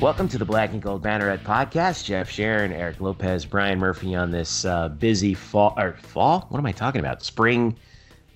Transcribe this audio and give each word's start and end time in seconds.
Welcome 0.00 0.28
to 0.28 0.38
the 0.38 0.46
Black 0.46 0.72
and 0.72 0.80
Gold 0.80 1.02
Banneret 1.02 1.42
podcast. 1.42 2.06
Jeff 2.06 2.30
Sharon, 2.30 2.72
Eric 2.72 3.02
Lopez, 3.02 3.44
Brian 3.44 3.78
Murphy 3.78 4.14
on 4.14 4.30
this 4.30 4.64
uh, 4.64 4.88
busy 4.88 5.34
fall 5.34 5.74
or 5.76 5.92
fall. 5.92 6.46
What 6.48 6.58
am 6.58 6.64
I 6.64 6.72
talking 6.72 7.00
about? 7.00 7.22
Spring 7.22 7.76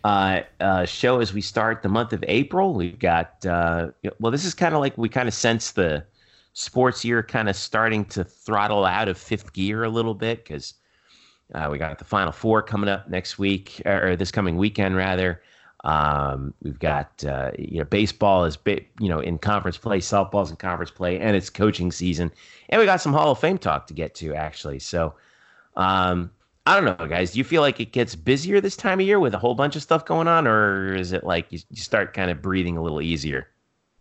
uh, 0.04 0.42
uh, 0.60 0.84
show 0.84 1.20
as 1.20 1.32
we 1.32 1.40
start 1.40 1.82
the 1.82 1.88
month 1.88 2.12
of 2.12 2.22
April. 2.28 2.74
We've 2.74 2.98
got 2.98 3.46
uh, 3.46 3.92
well, 4.20 4.30
this 4.30 4.44
is 4.44 4.52
kind 4.52 4.74
of 4.74 4.82
like 4.82 4.98
we 4.98 5.08
kind 5.08 5.26
of 5.26 5.32
sense 5.32 5.70
the 5.70 6.04
sports 6.52 7.02
year 7.02 7.22
kind 7.22 7.48
of 7.48 7.56
starting 7.56 8.04
to 8.06 8.24
throttle 8.24 8.84
out 8.84 9.08
of 9.08 9.16
fifth 9.16 9.54
gear 9.54 9.84
a 9.84 9.88
little 9.88 10.14
bit 10.14 10.44
because 10.44 10.74
uh, 11.54 11.68
we 11.72 11.78
got 11.78 11.98
the 11.98 12.04
Final 12.04 12.32
Four 12.32 12.60
coming 12.60 12.90
up 12.90 13.08
next 13.08 13.38
week 13.38 13.80
or 13.86 14.16
this 14.16 14.30
coming 14.30 14.58
weekend 14.58 14.96
rather. 14.96 15.40
Um, 15.84 16.54
we've 16.62 16.78
got 16.78 17.24
uh, 17.24 17.50
you 17.58 17.78
know 17.78 17.84
baseball 17.84 18.44
is 18.44 18.56
bit, 18.56 18.86
you 18.98 19.08
know 19.08 19.20
in 19.20 19.38
conference 19.38 19.76
play, 19.76 20.00
softball's 20.00 20.50
in 20.50 20.56
conference 20.56 20.90
play, 20.90 21.20
and 21.20 21.36
it's 21.36 21.50
coaching 21.50 21.92
season, 21.92 22.32
and 22.70 22.80
we 22.80 22.86
got 22.86 23.00
some 23.00 23.12
Hall 23.12 23.30
of 23.30 23.38
Fame 23.38 23.58
talk 23.58 23.86
to 23.88 23.94
get 23.94 24.14
to 24.16 24.34
actually. 24.34 24.78
So 24.78 25.14
um, 25.76 26.30
I 26.66 26.80
don't 26.80 26.98
know, 26.98 27.06
guys. 27.06 27.32
Do 27.32 27.38
you 27.38 27.44
feel 27.44 27.60
like 27.60 27.80
it 27.80 27.92
gets 27.92 28.14
busier 28.14 28.60
this 28.60 28.76
time 28.76 28.98
of 28.98 29.06
year 29.06 29.20
with 29.20 29.34
a 29.34 29.38
whole 29.38 29.54
bunch 29.54 29.76
of 29.76 29.82
stuff 29.82 30.06
going 30.06 30.26
on, 30.26 30.46
or 30.46 30.94
is 30.94 31.12
it 31.12 31.24
like 31.24 31.52
you, 31.52 31.58
you 31.70 31.82
start 31.82 32.14
kind 32.14 32.30
of 32.30 32.40
breathing 32.40 32.78
a 32.78 32.82
little 32.82 33.02
easier? 33.02 33.48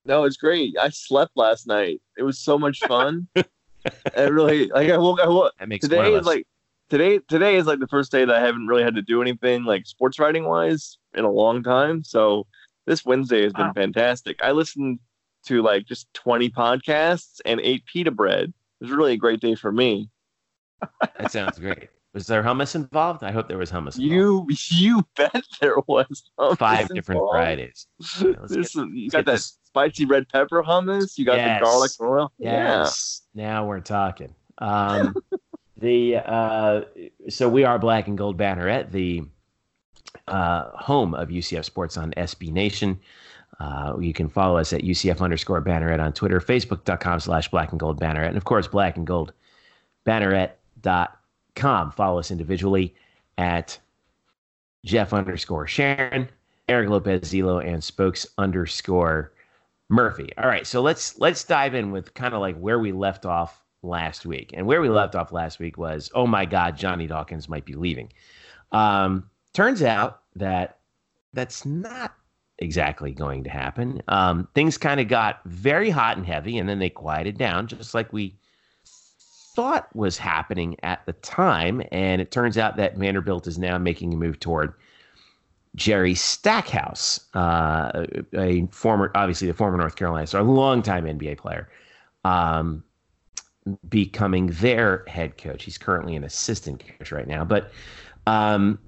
No, 0.05 0.23
it's 0.23 0.37
great. 0.37 0.75
I 0.79 0.89
slept 0.89 1.33
last 1.35 1.67
night. 1.67 2.01
It 2.17 2.23
was 2.23 2.39
so 2.39 2.57
much 2.57 2.79
fun. 2.79 3.27
it 3.35 4.31
really 4.31 4.67
like. 4.67 4.89
I 4.89 4.97
woke. 4.97 5.19
I 5.19 5.27
woke. 5.27 5.51
That 5.59 5.67
makes 5.67 5.83
today 5.87 6.13
is 6.13 6.25
like 6.25 6.47
today. 6.93 7.19
Today 7.27 7.55
is 7.55 7.65
like 7.65 7.79
the 7.79 7.87
first 7.87 8.11
day 8.11 8.23
that 8.23 8.35
I 8.35 8.39
haven't 8.39 8.67
really 8.67 8.83
had 8.83 8.93
to 8.93 9.01
do 9.01 9.19
anything 9.19 9.63
like 9.63 9.87
sports 9.87 10.19
writing 10.19 10.45
wise 10.45 10.99
in 11.15 11.25
a 11.25 11.31
long 11.31 11.63
time. 11.63 12.03
So 12.03 12.45
this 12.85 13.03
Wednesday 13.03 13.41
has 13.41 13.51
been 13.51 13.65
wow. 13.67 13.73
fantastic. 13.73 14.37
I 14.43 14.51
listened 14.51 14.99
to 15.47 15.63
like 15.63 15.87
just 15.87 16.13
20 16.13 16.51
podcasts 16.51 17.41
and 17.45 17.59
ate 17.61 17.83
pita 17.91 18.11
bread. 18.11 18.53
It 18.79 18.83
was 18.83 18.91
really 18.91 19.13
a 19.13 19.17
great 19.17 19.39
day 19.39 19.55
for 19.55 19.71
me. 19.71 20.11
that 21.17 21.31
sounds 21.31 21.57
great. 21.57 21.89
Was 22.13 22.27
there 22.27 22.43
hummus 22.43 22.75
involved? 22.75 23.23
I 23.23 23.31
hope 23.31 23.47
there 23.47 23.57
was 23.57 23.71
hummus. 23.71 23.97
Involved. 23.97 24.01
You 24.01 24.47
you 24.69 25.03
bet 25.15 25.43
there 25.61 25.77
was. 25.87 26.29
Five 26.57 26.89
different 26.89 27.21
involved. 27.21 27.33
varieties. 27.33 27.87
There's 28.49 28.71
some, 28.71 28.93
you 28.93 29.09
got 29.09 29.25
that 29.25 29.31
this. 29.31 29.57
spicy 29.63 30.05
red 30.05 30.29
pepper 30.29 30.61
hummus. 30.61 31.17
You 31.17 31.25
got 31.25 31.37
yes. 31.37 31.59
the 31.59 31.65
garlic 31.65 31.91
oil. 32.01 32.31
Yes. 32.37 33.23
Yeah. 33.33 33.45
Now 33.45 33.65
we're 33.65 33.79
talking. 33.79 34.35
Um, 34.59 35.15
the 35.83 36.15
uh, 36.15 36.81
so 37.29 37.47
we 37.49 37.65
are 37.65 37.77
Black 37.77 38.07
and 38.07 38.17
Gold 38.17 38.37
Banneret, 38.37 38.91
the 38.91 39.21
uh, 40.27 40.69
home 40.71 41.13
of 41.13 41.27
UCF 41.29 41.65
Sports 41.65 41.97
on 41.97 42.11
SB 42.13 42.51
Nation. 42.51 42.99
Uh, 43.59 43.95
you 43.99 44.13
can 44.13 44.29
follow 44.29 44.57
us 44.57 44.73
at 44.73 44.81
UCF 44.81 45.21
underscore 45.21 45.61
banneret 45.61 45.99
on 45.99 46.13
Twitter, 46.13 46.39
Facebook.com 46.39 47.19
slash 47.19 47.49
black 47.49 47.71
and 47.71 47.79
gold 47.79 47.99
banneret, 47.99 48.29
and 48.29 48.37
of 48.37 48.45
course, 48.45 48.65
black 48.67 48.97
and 48.97 49.05
gold 49.05 49.33
banneret.com. 50.07 51.91
Follow 51.91 52.17
us 52.17 52.31
individually 52.31 52.95
at 53.37 53.77
Jeff 54.85 55.13
underscore 55.13 55.67
Sharon, 55.67 56.29
Eric 56.69 56.89
Lopez 56.89 57.21
Zelo, 57.31 57.63
and 57.63 57.83
Spokes 57.83 58.25
underscore 58.37 59.33
Murphy. 59.89 60.29
All 60.37 60.47
right, 60.47 60.65
so 60.65 60.81
let's 60.81 61.19
let's 61.19 61.43
dive 61.43 61.75
in 61.75 61.91
with 61.91 62.13
kind 62.13 62.33
of 62.33 62.39
like 62.39 62.57
where 62.57 62.79
we 62.79 62.93
left 62.93 63.25
off 63.25 63.62
last 63.83 64.25
week. 64.25 64.51
And 64.53 64.65
where 64.65 64.81
we 64.81 64.89
left 64.89 65.15
off 65.15 65.31
last 65.31 65.59
week 65.59 65.77
was, 65.77 66.09
oh 66.15 66.25
my 66.25 66.45
God, 66.45 66.77
Johnny 66.77 67.07
Dawkins 67.07 67.49
might 67.49 67.65
be 67.65 67.73
leaving. 67.73 68.11
Um, 68.71 69.29
turns 69.53 69.83
out 69.83 70.21
that 70.35 70.79
that's 71.33 71.65
not 71.65 72.15
exactly 72.59 73.11
going 73.11 73.43
to 73.43 73.49
happen. 73.49 74.01
Um, 74.07 74.47
things 74.55 74.77
kind 74.77 74.99
of 74.99 75.07
got 75.07 75.41
very 75.45 75.89
hot 75.89 76.17
and 76.17 76.25
heavy, 76.25 76.57
and 76.57 76.67
then 76.67 76.79
they 76.79 76.89
quieted 76.89 77.37
down, 77.37 77.67
just 77.67 77.93
like 77.93 78.11
we 78.13 78.35
thought 79.55 79.93
was 79.95 80.17
happening 80.17 80.75
at 80.83 81.05
the 81.05 81.13
time. 81.13 81.83
And 81.91 82.21
it 82.21 82.31
turns 82.31 82.57
out 82.57 82.77
that 82.77 82.97
Vanderbilt 82.97 83.47
is 83.47 83.59
now 83.59 83.77
making 83.77 84.13
a 84.13 84.17
move 84.17 84.39
toward 84.39 84.73
Jerry 85.75 86.13
Stackhouse, 86.13 87.19
uh, 87.33 88.05
a 88.33 88.67
former, 88.67 89.11
obviously 89.15 89.47
the 89.47 89.53
former 89.53 89.77
North 89.77 89.95
Carolina 89.95 90.27
star, 90.27 90.41
a 90.41 90.43
longtime 90.43 91.05
NBA 91.05 91.37
player, 91.37 91.69
um, 92.25 92.83
becoming 93.89 94.47
their 94.47 95.03
head 95.07 95.37
coach. 95.37 95.63
He's 95.63 95.77
currently 95.77 96.15
an 96.15 96.23
assistant 96.23 96.83
coach 96.85 97.11
right 97.11 97.27
now, 97.27 97.45
but 97.45 97.71
um, 98.27 98.79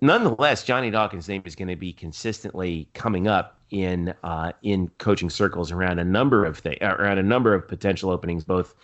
nonetheless, 0.00 0.64
Johnny 0.64 0.90
Dawkins' 0.90 1.28
name 1.28 1.42
is 1.44 1.54
going 1.54 1.68
to 1.68 1.76
be 1.76 1.92
consistently 1.92 2.88
coming 2.94 3.28
up 3.28 3.58
in 3.70 4.14
uh, 4.22 4.52
in 4.62 4.88
coaching 4.98 5.30
circles 5.30 5.72
around 5.72 5.98
a 5.98 6.04
number 6.04 6.44
of 6.44 6.58
things, 6.58 6.78
around 6.82 7.18
a 7.18 7.22
number 7.22 7.54
of 7.54 7.66
potential 7.66 8.10
openings, 8.10 8.44
both 8.44 8.74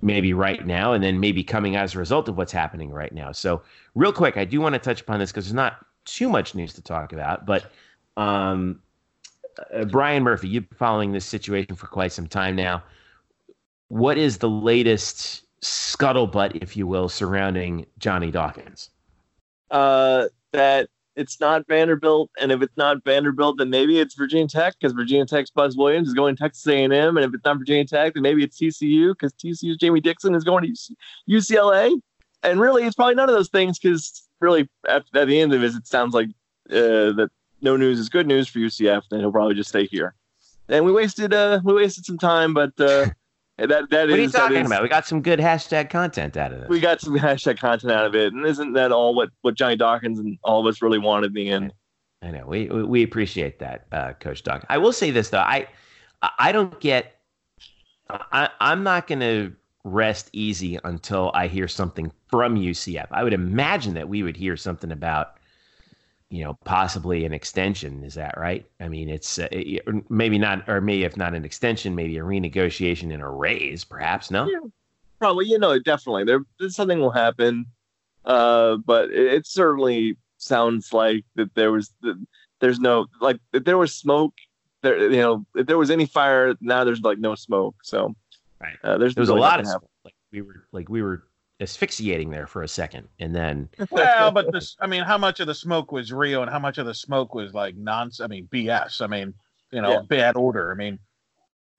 maybe 0.00 0.32
right 0.32 0.66
now 0.66 0.92
and 0.92 1.02
then 1.02 1.18
maybe 1.20 1.42
coming 1.42 1.76
as 1.76 1.94
a 1.94 1.98
result 1.98 2.28
of 2.28 2.36
what's 2.36 2.52
happening 2.52 2.90
right 2.90 3.12
now. 3.12 3.32
So, 3.32 3.62
real 3.94 4.12
quick, 4.12 4.36
I 4.36 4.44
do 4.44 4.60
want 4.60 4.74
to 4.74 4.78
touch 4.78 5.00
upon 5.00 5.18
this 5.18 5.30
because 5.30 5.46
there's 5.46 5.54
not 5.54 5.84
too 6.04 6.28
much 6.28 6.54
news 6.54 6.72
to 6.74 6.82
talk 6.82 7.12
about, 7.12 7.46
but 7.46 7.70
um, 8.16 8.80
uh, 9.74 9.84
Brian 9.84 10.22
Murphy, 10.22 10.48
you've 10.48 10.68
been 10.68 10.78
following 10.78 11.12
this 11.12 11.24
situation 11.24 11.76
for 11.76 11.86
quite 11.86 12.12
some 12.12 12.26
time 12.26 12.56
now. 12.56 12.82
What 13.92 14.16
is 14.16 14.38
the 14.38 14.48
latest 14.48 15.42
scuttlebutt, 15.60 16.62
if 16.62 16.76
you 16.76 16.86
will, 16.86 17.10
surrounding 17.10 17.84
Johnny 17.98 18.30
Dawkins? 18.30 18.88
uh, 19.72 20.28
that 20.52 20.88
it's 21.16 21.40
not 21.40 21.66
Vanderbilt, 21.66 22.30
and 22.40 22.52
if 22.52 22.62
it's 22.62 22.76
not 22.76 23.04
Vanderbilt, 23.04 23.58
then 23.58 23.68
maybe 23.68 23.98
it's 23.98 24.14
Virginia 24.14 24.46
Tech 24.46 24.76
because 24.78 24.92
Virginia 24.92 25.26
Tech's 25.26 25.50
Buzz 25.50 25.76
Williams 25.76 26.08
is 26.08 26.14
going 26.14 26.36
to 26.36 26.42
Texas 26.42 26.66
A&M, 26.66 26.92
and 26.92 27.18
if 27.18 27.34
it's 27.34 27.44
not 27.44 27.58
Virginia 27.58 27.84
Tech, 27.84 28.14
then 28.14 28.22
maybe 28.22 28.44
it's 28.44 28.58
TCU 28.58 29.12
because 29.12 29.32
TCU's 29.34 29.76
Jamie 29.76 30.00
Dixon 30.00 30.34
is 30.34 30.44
going 30.44 30.62
to 30.62 30.94
UCLA, 31.28 31.98
and 32.42 32.60
really 32.60 32.84
it's 32.84 32.94
probably 32.94 33.14
none 33.14 33.28
of 33.28 33.34
those 33.34 33.48
things 33.48 33.78
because 33.78 34.28
really 34.40 34.68
at, 34.88 35.04
at, 35.14 35.26
the 35.26 35.40
end 35.40 35.52
of 35.52 35.62
it, 35.62 35.74
it 35.74 35.86
sounds 35.86 36.14
like 36.14 36.28
uh, 36.70 37.12
that 37.12 37.30
no 37.60 37.76
news 37.76 37.98
is 37.98 38.08
good 38.08 38.26
news 38.26 38.48
for 38.48 38.58
UCF, 38.58 39.02
and 39.10 39.20
he'll 39.20 39.32
probably 39.32 39.54
just 39.54 39.70
stay 39.70 39.86
here. 39.86 40.14
And 40.68 40.84
we 40.84 40.92
wasted 40.92 41.34
uh, 41.34 41.60
we 41.64 41.74
wasted 41.74 42.06
some 42.06 42.18
time, 42.18 42.54
but 42.54 42.78
uh, 42.80 43.10
that 43.58 43.90
that 43.90 44.08
what 44.08 44.10
is, 44.10 44.14
are 44.14 44.18
you 44.18 44.30
talking 44.30 44.66
about? 44.66 44.82
We 44.82 44.88
got 44.88 45.06
some 45.06 45.22
good 45.22 45.38
hashtag 45.38 45.90
content 45.90 46.36
out 46.36 46.52
of 46.52 46.60
this. 46.60 46.68
We 46.68 46.80
got 46.80 47.00
some 47.00 47.14
hashtag 47.18 47.58
content 47.58 47.92
out 47.92 48.06
of 48.06 48.14
it, 48.14 48.32
and 48.32 48.44
isn't 48.46 48.72
that 48.72 48.92
all 48.92 49.14
what 49.14 49.30
what 49.42 49.54
Johnny 49.54 49.76
Dawkins 49.76 50.18
and 50.18 50.38
all 50.42 50.60
of 50.60 50.66
us 50.66 50.82
really 50.82 50.98
wanted 50.98 51.28
in 51.28 51.32
the 51.34 51.50
end? 51.50 51.72
I 52.22 52.30
know 52.30 52.46
we 52.46 52.68
we 52.68 53.02
appreciate 53.02 53.58
that, 53.58 53.86
uh, 53.92 54.12
Coach 54.14 54.42
Doc. 54.42 54.64
I 54.68 54.78
will 54.78 54.92
say 54.92 55.10
this 55.10 55.30
though, 55.30 55.38
I 55.38 55.68
I 56.38 56.52
don't 56.52 56.78
get. 56.80 57.18
I, 58.10 58.50
I'm 58.60 58.82
not 58.82 59.06
going 59.06 59.20
to 59.20 59.52
rest 59.84 60.28
easy 60.32 60.78
until 60.84 61.30
I 61.34 61.48
hear 61.48 61.66
something 61.66 62.12
from 62.28 62.56
UCF. 62.56 63.06
I 63.10 63.24
would 63.24 63.32
imagine 63.32 63.94
that 63.94 64.08
we 64.08 64.22
would 64.22 64.36
hear 64.36 64.56
something 64.56 64.92
about 64.92 65.38
you 66.32 66.42
know, 66.42 66.54
possibly 66.64 67.26
an 67.26 67.34
extension. 67.34 68.02
Is 68.02 68.14
that 68.14 68.38
right? 68.38 68.64
I 68.80 68.88
mean, 68.88 69.10
it's 69.10 69.38
uh, 69.38 69.48
maybe 70.08 70.38
not, 70.38 70.66
or 70.66 70.80
maybe 70.80 71.04
if 71.04 71.14
not 71.14 71.34
an 71.34 71.44
extension, 71.44 71.94
maybe 71.94 72.16
a 72.16 72.22
renegotiation 72.22 73.12
and 73.12 73.22
a 73.22 73.28
raise, 73.28 73.84
perhaps. 73.84 74.30
No, 74.30 74.48
yeah, 74.48 74.60
probably. 75.18 75.44
You 75.46 75.58
know, 75.58 75.78
definitely. 75.78 76.24
There, 76.24 76.70
something 76.70 77.00
will 77.00 77.10
happen, 77.10 77.66
uh, 78.24 78.76
but 78.78 79.10
it, 79.10 79.34
it, 79.34 79.46
certainly 79.46 80.16
sounds 80.38 80.94
like 80.94 81.22
that 81.34 81.54
there 81.54 81.70
was, 81.70 81.92
there's 82.60 82.80
no 82.80 83.06
like 83.20 83.38
if 83.52 83.64
there 83.64 83.76
was 83.76 83.94
smoke. 83.94 84.32
There, 84.80 84.98
you 85.10 85.20
know, 85.20 85.44
if 85.54 85.66
there 85.66 85.78
was 85.78 85.90
any 85.90 86.06
fire, 86.06 86.54
now 86.62 86.82
there's 86.82 87.02
like 87.02 87.18
no 87.18 87.34
smoke. 87.34 87.76
So, 87.82 88.14
right. 88.58 88.76
Uh, 88.82 88.96
there's 88.96 89.14
there 89.14 89.22
was 89.22 89.28
a 89.28 89.34
lot 89.34 89.60
of 89.60 89.66
smoke. 89.66 89.90
Like 90.02 90.14
we 90.32 90.40
were, 90.40 90.64
like 90.72 90.88
we 90.88 91.02
were 91.02 91.24
asphyxiating 91.60 92.30
there 92.30 92.46
for 92.46 92.62
a 92.62 92.68
second, 92.68 93.08
and 93.20 93.34
then 93.34 93.68
well, 93.90 94.30
but 94.32 94.52
this, 94.52 94.76
I 94.80 94.86
mean, 94.86 95.02
how 95.04 95.18
much 95.18 95.40
of 95.40 95.46
the 95.46 95.54
smoke 95.54 95.92
was 95.92 96.12
real 96.12 96.42
and 96.42 96.50
how 96.50 96.58
much 96.58 96.78
of 96.78 96.86
the 96.86 96.94
smoke 96.94 97.34
was 97.34 97.54
like 97.54 97.76
nonsense? 97.76 98.20
I 98.20 98.26
mean, 98.26 98.48
BS. 98.52 99.00
I 99.00 99.06
mean, 99.06 99.34
you 99.70 99.80
know, 99.80 99.90
Yeah. 99.92 100.00
bad 100.08 100.36
order. 100.36 100.72
I 100.72 100.74
mean, 100.74 100.98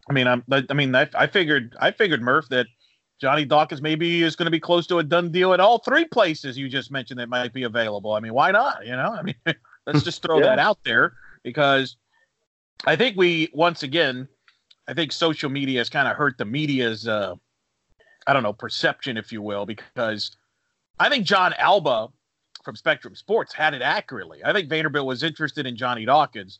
I 0.09 0.13
mean, 0.13 0.27
I'm, 0.27 0.43
I 0.51 0.73
mean, 0.73 0.93
I, 0.95 1.09
I 1.15 1.27
figured, 1.27 1.75
I 1.79 1.91
figured 1.91 2.21
Murph 2.21 2.49
that 2.49 2.67
Johnny 3.21 3.45
Dawkins 3.45 3.81
maybe 3.81 4.21
is 4.23 4.35
going 4.35 4.47
to 4.47 4.51
be 4.51 4.59
close 4.59 4.85
to 4.87 4.99
a 4.99 5.03
done 5.03 5.31
deal 5.31 5.53
at 5.53 5.59
all 5.59 5.79
three 5.79 6.05
places 6.05 6.57
you 6.57 6.67
just 6.67 6.91
mentioned 6.91 7.19
that 7.19 7.29
might 7.29 7.53
be 7.53 7.63
available. 7.63 8.11
I 8.13 8.19
mean, 8.19 8.33
why 8.33 8.51
not? 8.51 8.85
You 8.85 8.93
know, 8.93 9.13
I 9.17 9.21
mean, 9.21 9.35
let's 9.87 10.03
just 10.03 10.21
throw 10.21 10.39
Yeah. 10.39 10.47
that 10.47 10.59
out 10.59 10.79
there 10.83 11.13
because 11.43 11.95
I 12.85 12.95
think 12.95 13.15
we 13.15 13.49
once 13.53 13.83
again, 13.83 14.27
I 14.87 14.93
think 14.93 15.13
social 15.13 15.49
media 15.49 15.79
has 15.79 15.89
kind 15.89 16.07
of 16.07 16.17
hurt 16.17 16.37
the 16.37 16.45
media's, 16.45 17.07
uh, 17.07 17.35
I 18.25 18.33
don't 18.33 18.43
know, 18.43 18.53
perception, 18.53 19.17
if 19.17 19.31
you 19.31 19.41
will, 19.41 19.65
because 19.65 20.35
I 20.99 21.09
think 21.09 21.25
John 21.25 21.53
Alba 21.57 22.07
from 22.63 22.75
Spectrum 22.75 23.15
Sports 23.15 23.53
had 23.53 23.73
it 23.73 23.81
accurately. 23.81 24.41
I 24.43 24.53
think 24.53 24.69
Vanderbilt 24.69 25.05
was 25.05 25.23
interested 25.23 25.65
in 25.65 25.75
Johnny 25.75 26.05
Dawkins. 26.05 26.59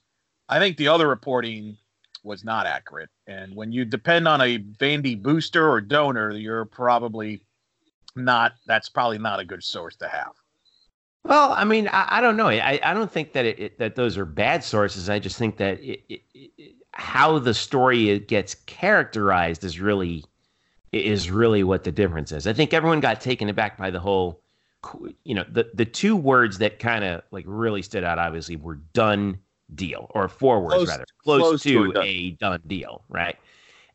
I 0.49 0.59
think 0.59 0.77
the 0.77 0.89
other 0.89 1.07
reporting 1.07 1.77
was 2.23 2.43
not 2.43 2.65
accurate. 2.65 3.09
And 3.27 3.55
when 3.55 3.71
you 3.71 3.85
depend 3.85 4.27
on 4.27 4.41
a 4.41 4.59
Vandy 4.59 5.21
booster 5.21 5.69
or 5.69 5.81
donor, 5.81 6.31
you're 6.31 6.65
probably 6.65 7.41
not. 8.15 8.53
That's 8.65 8.89
probably 8.89 9.17
not 9.17 9.39
a 9.39 9.45
good 9.45 9.63
source 9.63 9.95
to 9.97 10.07
have. 10.07 10.31
Well, 11.23 11.53
I 11.53 11.63
mean, 11.63 11.87
I, 11.87 12.17
I 12.17 12.21
don't 12.21 12.35
know. 12.35 12.49
I, 12.49 12.79
I 12.83 12.93
don't 12.93 13.11
think 13.11 13.31
that 13.33 13.45
it, 13.45 13.59
it, 13.59 13.79
that 13.79 13.95
those 13.95 14.17
are 14.17 14.25
bad 14.25 14.63
sources. 14.63 15.09
I 15.09 15.19
just 15.19 15.37
think 15.37 15.57
that 15.57 15.79
it, 15.81 16.21
how 16.91 17.39
the 17.39 17.53
story 17.53 18.19
gets 18.19 18.55
characterized 18.55 19.63
is 19.63 19.79
really 19.79 20.25
is 20.93 21.29
really 21.31 21.63
what 21.63 21.83
the 21.83 21.91
difference 21.91 22.31
is. 22.31 22.45
I 22.47 22.53
think 22.53 22.73
everyone 22.73 22.99
got 22.99 23.19
taken 23.19 23.49
aback 23.49 23.77
by 23.77 23.89
the 23.89 23.99
whole, 23.99 24.41
you 25.23 25.33
know, 25.35 25.43
the 25.49 25.69
the 25.73 25.85
two 25.85 26.15
words 26.15 26.57
that 26.59 26.79
kind 26.79 27.03
of 27.03 27.21
like 27.31 27.45
really 27.47 27.81
stood 27.81 28.03
out. 28.03 28.19
Obviously, 28.19 28.55
were 28.55 28.75
done 28.93 29.37
deal 29.75 30.07
or 30.11 30.27
four 30.27 30.61
words 30.61 30.75
Close- 30.75 30.87
rather 30.89 31.05
close, 31.23 31.41
close 31.41 31.63
to, 31.63 31.91
to 31.93 31.99
a 32.01 32.31
done. 32.31 32.51
done 32.51 32.61
deal, 32.67 33.03
right? 33.09 33.37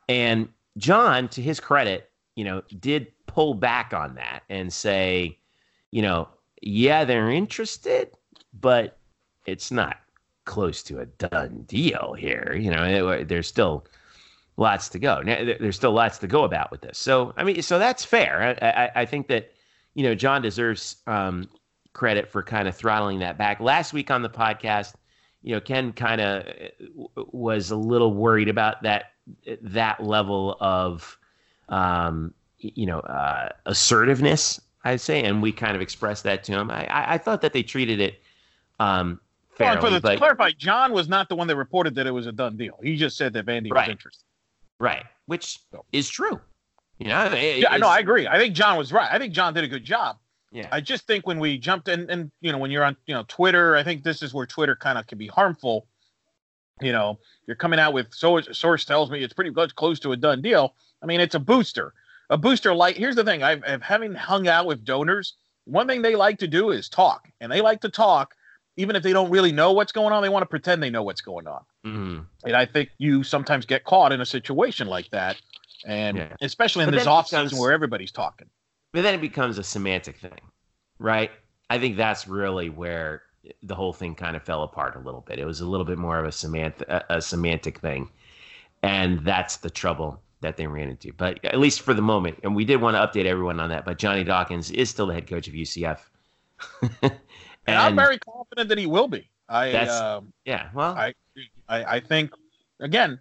And 0.09 0.49
John, 0.77 1.29
to 1.29 1.43
his 1.43 1.61
credit, 1.61 2.11
you 2.35 2.45
know, 2.45 2.63
did 2.81 3.09
pull 3.27 3.55
back 3.55 3.93
on 3.93 4.15
that 4.17 4.43
and 4.49 4.73
say, 4.73 5.39
you 5.91 6.03
know, 6.03 6.29
yeah, 6.63 7.05
they're 7.05 7.31
interested, 7.31 8.11
but 8.59 8.99
it's 9.47 9.71
not 9.71 9.99
close 10.47 10.83
to 10.85 10.99
a 11.01 11.07
done 11.07 11.65
deal 11.69 12.15
here. 12.19 12.57
You 12.59 12.71
know, 12.71 13.11
it- 13.13 13.29
there's 13.29 13.47
still 13.47 13.85
lots 14.59 14.91
to 14.91 14.99
go. 14.99 15.23
Now, 15.23 15.45
There's 15.59 15.77
still 15.77 15.93
lots 15.93 16.19
to 16.19 16.27
go 16.27 16.45
about 16.45 16.71
with 16.71 16.83
this. 16.83 16.99
So, 16.99 17.33
I 17.37 17.45
mean, 17.45 17.63
so 17.63 17.79
that's 17.79 18.05
fair. 18.05 18.59
I, 18.61 18.69
I, 18.69 18.91
I 19.03 19.05
think 19.07 19.29
that, 19.29 19.53
you 19.95 20.03
know, 20.03 20.15
John 20.15 20.43
deserves 20.43 20.97
um, 21.07 21.49
credit 21.95 22.29
for 22.29 22.43
kind 22.43 22.69
of 22.69 22.77
throttling 22.77 23.21
that 23.21 23.39
back. 23.39 23.61
Last 23.61 23.93
week 23.93 24.11
on 24.11 24.21
the 24.21 24.29
podcast, 24.29 24.95
you 25.43 25.55
know, 25.55 25.61
Ken 25.61 25.93
kind 25.93 26.21
of 26.21 26.45
was 27.33 27.71
a 27.71 27.77
little 27.77 28.13
worried 28.13 28.49
about 28.49 28.83
that 28.83 29.13
that 29.63 30.03
level 30.03 30.57
of, 30.61 31.17
um, 31.69 32.35
you 32.59 32.87
know, 32.87 33.01
uh, 33.01 33.51
assertiveness. 33.67 34.61
I'd 34.85 35.01
say, 35.01 35.23
and 35.23 35.43
we 35.43 35.53
kind 35.53 35.77
of 35.77 35.83
expressed 35.83 36.25
that 36.25 36.45
to 36.45 36.53
him. 36.53 36.71
I, 36.71 36.87
I, 36.87 37.15
I 37.15 37.19
thought 37.19 37.43
that 37.43 37.53
they 37.53 37.63
treated 37.63 38.01
it 38.01 38.23
um, 38.81 39.21
fairly, 39.51 39.73
and 39.73 39.81
for 39.81 39.91
the, 39.91 40.01
but 40.01 40.13
to 40.13 40.19
clarify, 40.19 40.51
John 40.53 40.93
was 40.93 41.09
not 41.09 41.29
the 41.29 41.37
one 41.37 41.47
that 41.49 41.57
reported 41.57 41.95
that 41.97 42.07
it 42.07 42.11
was 42.13 42.27
a 42.27 42.33
done 42.33 42.57
deal. 42.57 42.79
He 42.83 42.97
just 42.97 43.17
said 43.17 43.33
that 43.35 43.45
Vandy 43.47 43.71
Right. 43.71 43.89
was 43.89 43.93
interested. 43.93 44.25
Right, 44.79 45.05
which 45.27 45.59
So. 45.73 45.85
is 45.93 46.09
true. 46.09 46.41
You 46.99 47.09
know, 47.09 47.27
it- 47.33 47.59
Yeah, 47.59 47.71
I 47.73 47.79
know. 47.79 47.89
I 47.89 47.99
agree. 47.99 48.27
I 48.27 48.39
think 48.39 48.55
John 48.55 48.77
was 48.77 48.93
right. 48.93 49.09
I 49.11 49.19
think 49.19 49.33
John 49.33 49.55
did 49.55 49.65
a 49.65 49.69
good 49.69 49.85
job. 49.85 50.19
yeah. 50.51 50.69
I 50.73 50.81
just 50.81 51.07
think 51.07 51.27
when 51.27 51.39
we 51.39 51.59
jumped 51.59 51.89
in, 51.89 52.09
and 52.11 52.31
you 52.41 52.51
know, 52.53 52.59
when 52.59 52.71
you're 52.71 52.85
on, 52.85 52.97
you 53.07 53.15
know, 53.15 53.25
Twitter, 53.29 53.77
I 53.77 53.83
think 53.83 54.03
this 54.03 54.23
is 54.23 54.33
where 54.35 54.47
Twitter 54.47 54.75
kind 54.75 54.99
of 54.99 55.07
can 55.07 55.19
be 55.19 55.27
harmful. 55.27 55.87
You 56.81 56.93
know, 56.93 57.19
you're 57.47 57.57
coming 57.57 57.79
out 57.81 57.93
with 57.93 58.13
so 58.15 58.41
source 58.41 58.85
tells 58.85 59.11
me 59.11 59.23
it's 59.23 59.35
pretty 59.35 59.51
much 59.51 59.75
close 59.75 59.99
to 60.01 60.13
a 60.13 60.17
done 60.17 60.41
deal. 60.43 60.75
I 61.03 61.07
mean, 61.07 61.21
it's 61.21 61.35
a 61.35 61.41
booster. 61.41 61.93
A 62.31 62.39
booster 62.39 62.75
like 62.75 62.97
here's 62.97 63.15
the 63.17 63.25
thing. 63.25 63.43
I've, 63.43 63.63
I've 63.67 63.83
having 63.83 64.15
hung 64.15 64.49
out 64.49 64.67
with 64.67 64.85
donors. 64.85 65.35
One 65.65 65.87
thing 65.87 66.01
they 66.03 66.15
like 66.17 66.39
to 66.39 66.49
do 66.49 66.71
is 66.71 66.89
talk, 66.89 67.29
and 67.41 67.51
they 67.53 67.61
like 67.61 67.81
to 67.83 67.89
talk, 67.91 68.35
even 68.79 68.97
if 68.97 69.03
they 69.03 69.13
don't 69.13 69.29
really 69.31 69.53
know 69.53 69.73
what's 69.73 69.93
going 69.93 70.13
on. 70.13 70.23
They 70.23 70.29
want 70.31 70.43
to 70.43 70.47
pretend 70.49 70.83
they 70.83 70.89
know 70.89 71.03
what's 71.03 71.21
going 71.21 71.47
on. 71.47 71.61
Mhm. 71.85 72.27
And 72.45 72.57
I 72.57 72.65
think 72.65 72.89
you 72.99 73.23
sometimes 73.23 73.67
get 73.67 73.85
caught 73.85 74.13
in 74.13 74.21
a 74.23 74.27
situation 74.27 74.87
like 74.87 75.11
that, 75.11 75.37
and 75.85 76.17
Yeah. 76.17 76.33
especially 76.41 76.85
in 76.85 76.91
But 76.91 76.97
this 76.99 77.07
off 77.07 77.27
season 77.27 77.47
becomes- 77.47 77.61
where 77.61 77.73
everybody's 77.73 78.13
talking. 78.13 78.49
But 78.93 79.03
then 79.03 79.15
it 79.15 79.21
becomes 79.21 79.59
a 79.59 79.63
semantic 79.65 80.17
thing, 80.17 80.41
right? 80.99 81.31
I 81.69 81.79
think 81.79 81.97
that's 81.99 82.27
really 82.27 82.71
where 82.71 83.23
the 83.63 83.75
whole 83.75 83.93
thing 83.93 84.15
kind 84.15 84.37
of 84.37 84.43
fell 84.45 84.63
apart 84.63 84.95
a 84.97 85.01
little 85.01 85.21
bit. 85.23 85.39
It 85.39 85.45
was 85.45 85.61
a 85.61 85.67
little 85.67 85.85
bit 85.87 85.99
more 85.99 86.19
of 86.19 86.25
a 86.27 86.33
semantic, 86.33 86.89
a, 86.89 87.05
a 87.11 87.21
semantic 87.21 87.81
thing, 87.81 88.11
and 88.83 89.19
that's 89.25 89.57
the 89.59 89.71
trouble 89.71 90.23
that 90.41 90.57
they 90.57 90.67
ran 90.69 90.89
into. 90.89 91.13
But 91.13 91.45
at 91.45 91.59
least 91.59 91.81
for 91.81 91.95
the 91.95 92.03
moment, 92.03 92.39
and 92.45 92.55
we 92.55 92.65
did 92.65 92.81
want 92.81 92.95
to 92.97 93.01
update 93.21 93.27
everyone 93.27 93.59
on 93.59 93.71
that. 93.71 93.85
But 93.85 93.99
Johnny 93.99 94.23
Dawkins 94.23 94.71
is 94.71 94.89
still 94.89 95.07
the 95.07 95.15
head 95.15 95.27
coach 95.27 95.49
of 95.49 95.55
UCF, 95.55 96.09
and, 97.69 97.77
And, 97.77 97.87
I'm 97.87 97.97
very 97.97 98.19
confident 98.19 98.69
that 98.69 98.79
he 98.79 98.87
will 98.87 99.09
be. 99.09 99.31
I 99.49 99.71
That's- 99.73 100.01
um, 100.01 100.33
yeah. 100.45 100.69
Well, 100.75 100.93
I, 100.95 101.15
I 101.69 101.97
I 101.97 102.01
think 102.01 102.33
again, 102.81 103.21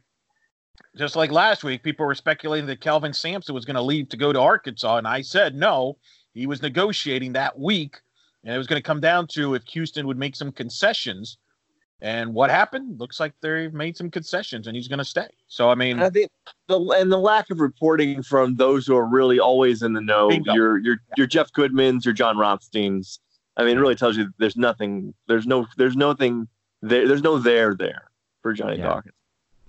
just 0.96 1.16
like 1.16 1.32
last 1.32 1.64
week, 1.64 1.84
people 1.84 2.06
were 2.06 2.16
speculating 2.16 2.68
that 2.68 2.82
Kelvin 2.82 3.14
Sampson 3.14 3.54
was 3.54 3.66
going 3.66 3.76
to 3.76 3.82
leave 3.82 4.10
to 4.10 4.18
go 4.18 4.34
to 4.34 4.40
Arkansas, 4.40 4.98
and 4.98 5.08
I 5.08 5.22
said 5.22 5.56
no. 5.56 5.98
He 6.34 6.48
was 6.48 6.62
negotiating 6.62 7.34
that 7.34 7.58
week, 7.58 8.00
and 8.44 8.54
it 8.54 8.58
was 8.58 8.68
going 8.68 8.80
to 8.80 8.84
come 8.86 9.00
down 9.00 9.28
to 9.28 9.56
if 9.56 9.64
Houston 9.68 10.06
would 10.08 10.18
make 10.18 10.36
some 10.36 10.52
concessions. 10.52 11.38
And 12.00 12.32
what 12.34 12.52
happened? 12.52 13.00
Looks 13.00 13.20
like 13.20 13.34
they've 13.42 13.74
made 13.74 13.98
some 13.98 14.12
concessions, 14.12 14.68
and 14.68 14.76
he's 14.76 14.88
going 14.88 15.00
to 15.00 15.06
stay. 15.06 15.28
So 15.48 15.70
I 15.72 15.76
mean, 15.76 15.94
And 15.98 16.04
I 16.04 16.10
think 16.12 16.30
the 16.68 16.80
and 17.00 17.12
the 17.12 17.18
lack 17.18 17.50
of 17.50 17.60
reporting 17.60 18.22
from 18.22 18.56
those 18.56 18.86
who 18.86 18.96
are 18.96 19.08
really 19.08 19.40
always 19.40 19.82
in 19.82 19.94
the 19.94 20.02
know, 20.02 20.30
Bingo. 20.30 20.54
your 20.54 20.78
your 20.78 20.98
your 21.16 21.26
Jeff 21.26 21.52
Goodmans, 21.54 22.06
your 22.06 22.14
John 22.14 22.38
Rothsteins. 22.38 23.20
I 23.58 23.64
mean, 23.66 23.78
it 23.78 23.82
really 23.82 23.96
tells 23.96 24.16
you 24.16 24.32
there's 24.38 24.56
nothing, 24.56 25.14
there's 25.28 25.46
no, 25.48 25.66
there's 25.78 25.96
nothing 25.98 26.48
there, 26.82 27.08
there's 27.08 27.24
no 27.24 27.38
there 27.40 27.74
there 27.76 28.12
for 28.44 28.54
Johnny 28.54 28.78
Yeah. 28.78 28.84
Dawkins. 28.86 29.14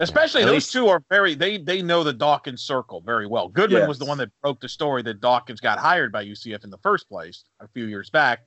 Especially 0.01 0.43
At 0.43 0.47
those 0.47 0.55
least- 0.55 0.73
two 0.73 0.87
are 0.89 1.03
very 1.11 1.35
they 1.35 1.59
they 1.59 1.83
know 1.83 2.05
the 2.05 2.13
Dawkins 2.13 2.63
circle 2.63 3.01
very 3.01 3.27
well. 3.27 3.49
Goodman 3.49 3.89
was 3.89 3.99
the 3.99 4.05
one 4.05 4.19
that 4.19 4.31
broke 4.43 4.61
the 4.61 4.69
story 4.69 5.03
that 5.03 5.21
Dawkins 5.21 5.59
got 5.59 5.79
hired 5.81 6.13
by 6.13 6.25
UCF 6.25 6.63
in 6.63 6.71
the 6.71 6.79
first 6.79 7.09
place 7.09 7.43
a 7.59 7.67
few 7.67 7.87
years 7.87 8.09
back, 8.09 8.41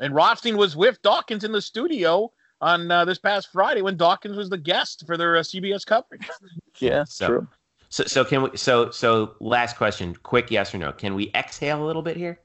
and 0.00 0.12
Rothstein 0.16 0.56
was 0.56 0.74
with 0.74 1.00
Dawkins 1.02 1.44
in 1.44 1.52
the 1.52 1.62
studio 1.62 2.32
on 2.60 2.90
uh, 2.90 3.04
this 3.04 3.18
past 3.20 3.50
Friday 3.52 3.82
when 3.82 3.96
Dawkins 3.96 4.36
was 4.36 4.48
the 4.50 4.58
guest 4.58 5.04
for 5.06 5.16
their 5.16 5.36
uh, 5.36 5.40
CBS 5.42 5.86
coverage. 5.86 6.28
Yeah, 6.80 7.04
So- 7.04 7.26
true. 7.28 7.48
so 7.88 8.02
so 8.04 8.24
can 8.24 8.42
we? 8.42 8.56
So 8.56 8.90
so 8.90 9.36
last 9.40 9.76
question, 9.76 10.16
quick 10.24 10.50
yes 10.50 10.74
or 10.74 10.78
no? 10.78 10.90
Can 10.90 11.14
we 11.14 11.30
exhale 11.36 11.84
a 11.84 11.86
little 11.86 12.02
bit 12.02 12.16
here? 12.16 12.40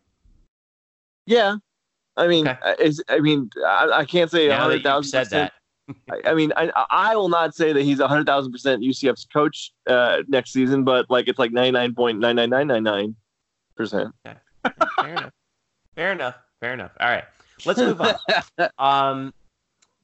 Yeah, 1.25 1.55
I 2.17 2.27
mean, 2.27 2.47
Okay. 2.47 2.59
uh, 2.63 2.75
is 2.79 3.03
I 3.09 3.19
mean, 3.19 3.49
I, 3.65 3.89
I 3.93 4.05
can't 4.05 4.29
say 4.29 4.47
a 4.47 4.55
hundred 4.57 4.83
thousand 4.83 5.09
said 5.09 5.29
that, 5.29 5.53
I, 6.09 6.31
I 6.31 6.33
mean, 6.33 6.51
I 6.55 6.71
I 6.89 7.15
will 7.15 7.29
not 7.29 7.55
say 7.55 7.73
that 7.73 7.81
he's 7.83 7.99
a 7.99 8.07
hundred 8.07 8.27
thousand 8.27 8.51
percent 8.51 8.81
UCF's 8.81 9.25
coach 9.31 9.71
uh, 9.87 10.17
next 10.27 10.51
season, 10.51 10.83
but 10.83 11.09
like 11.09 11.27
it's 11.27 11.39
like 11.39 11.51
ninety 11.51 11.71
nine 11.71 11.95
point 11.95 12.19
nine 12.19 12.35
nine 12.35 12.49
nine 12.49 12.67
nine 12.67 12.83
nine 12.83 13.15
percent. 13.75 14.13
fair 14.25 14.41
enough. 15.03 15.31
Fair 15.95 16.11
enough. 16.11 16.35
Fair 16.59 16.73
enough. 16.73 16.91
All 16.99 17.09
right, 17.09 17.23
let's 17.65 17.79
move 17.79 18.01
on. 18.01 18.15
um, 18.77 19.33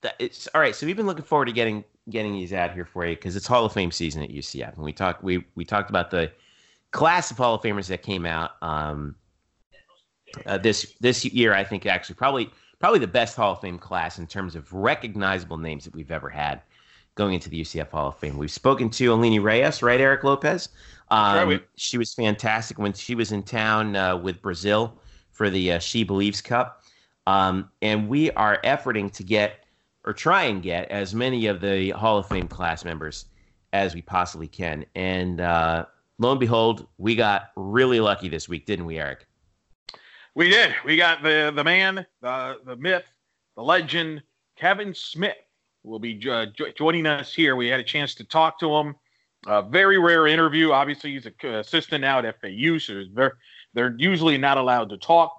that 0.02 0.16
it's 0.20 0.48
all 0.56 0.62
right. 0.62 0.76
So 0.76 0.86
we've 0.86 0.98
been 0.98 1.08
looking 1.08 1.26
forward 1.26 1.46
to 1.46 1.52
getting 1.52 1.84
getting 2.10 2.34
these 2.34 2.54
out 2.54 2.74
here 2.74 2.86
for 2.86 3.06
you 3.06 3.16
because 3.16 3.36
it's 3.36 3.46
Hall 3.48 3.66
of 3.66 3.74
Fame 3.74 3.92
season 3.92 4.24
at 4.24 4.30
UCF, 4.30 4.76
and 4.76 4.84
we 4.84 4.94
talked 4.94 5.24
we 5.24 5.44
we 5.56 5.66
talked 5.66 5.90
about 5.90 6.10
the 6.10 6.32
class 6.92 7.32
of 7.32 7.38
Hall 7.38 7.56
of 7.56 7.62
Famers 7.62 7.88
that 7.88 8.02
came 8.02 8.26
out 8.26 8.52
um, 8.62 9.16
uh, 10.46 10.58
this 10.58 10.94
this 11.00 11.26
year. 11.26 11.54
I 11.54 11.64
think 11.64 11.86
actually 11.86 12.16
probably 12.16 12.50
probably 12.80 13.00
the 13.00 13.08
best 13.08 13.36
Hall 13.36 13.54
of 13.54 13.62
Fame 13.62 13.80
class 13.80 14.20
in 14.20 14.28
terms 14.28 14.56
of 14.56 14.72
recognizable 14.72 15.58
names 15.58 15.84
that 15.86 15.94
we've 15.94 16.12
ever 16.12 16.30
had 16.30 16.62
going 17.16 17.34
into 17.34 17.50
the 17.50 17.62
UCF 17.62 17.90
Hall 17.90 18.10
of 18.10 18.18
Fame. 18.18 18.38
We've 18.38 18.52
spoken 18.52 18.90
to 18.92 19.14
Aline 19.14 19.42
Reis, 19.42 19.82
right, 19.82 20.00
Eric 20.00 20.24
Lopez. 20.24 20.70
Um, 21.10 21.62
she 21.76 21.98
was 21.98 22.14
fantastic 22.14 22.78
when 22.78 22.94
she 22.94 23.16
was 23.16 23.32
in 23.32 23.44
town 23.44 23.96
uh, 23.96 24.16
with 24.16 24.42
Brazil 24.42 25.00
for 25.32 25.50
the 25.50 25.74
uh, 25.74 25.80
She 25.80 26.04
Believes 26.04 26.42
Cup. 26.42 26.84
Um, 27.26 27.70
and 27.82 28.08
we 28.08 28.32
are 28.32 28.60
efforting 28.64 29.12
to 29.14 29.24
get 29.24 29.66
or 30.06 30.14
try 30.14 30.44
and 30.44 30.64
get 30.64 30.90
as 30.90 31.14
many 31.14 31.48
of 31.48 31.60
the 31.60 31.90
Hall 31.92 32.18
of 32.18 32.28
Fame 32.28 32.48
class 32.48 32.86
members 32.86 33.26
as 33.74 33.94
we 33.94 34.02
possibly 34.02 34.48
can. 34.48 34.86
And 34.96 35.42
uh, 35.42 35.86
lo 36.20 36.32
and 36.32 36.40
behold, 36.40 36.88
we 36.98 37.16
got 37.16 37.52
really 37.56 38.00
lucky 38.00 38.30
this 38.30 38.48
week, 38.48 38.66
didn't 38.66 38.86
we, 38.86 39.00
Eric? 39.00 39.28
We 40.38 40.50
did. 40.50 40.76
We 40.86 40.98
got 40.98 41.24
the 41.24 41.52
the 41.54 41.64
man, 41.64 42.06
the 42.22 42.60
the 42.64 42.76
myth, 42.76 43.06
the 43.56 43.64
legend, 43.64 44.22
Kevin 44.56 44.94
Smith 44.94 45.36
will 45.82 45.98
be 45.98 46.14
jo- 46.14 46.46
joining 46.78 47.08
us 47.08 47.34
here. 47.34 47.56
We 47.56 47.70
had 47.70 47.80
a 47.80 47.84
chance 47.84 48.14
to 48.14 48.24
talk 48.24 48.60
to 48.60 48.72
him. 48.76 48.96
A 49.48 49.64
very 49.64 49.98
rare 49.98 50.28
interview. 50.28 50.74
Obviously, 50.74 51.14
he's 51.14 51.26
an 51.26 51.34
assistant 51.44 52.02
now 52.02 52.20
at 52.20 52.40
FAU, 52.40 52.78
so 52.78 53.04
very 53.12 53.32
They're 53.74 53.96
usually 53.98 54.38
not 54.38 54.60
allowed 54.60 54.90
to 54.90 54.98
talk. 54.98 55.36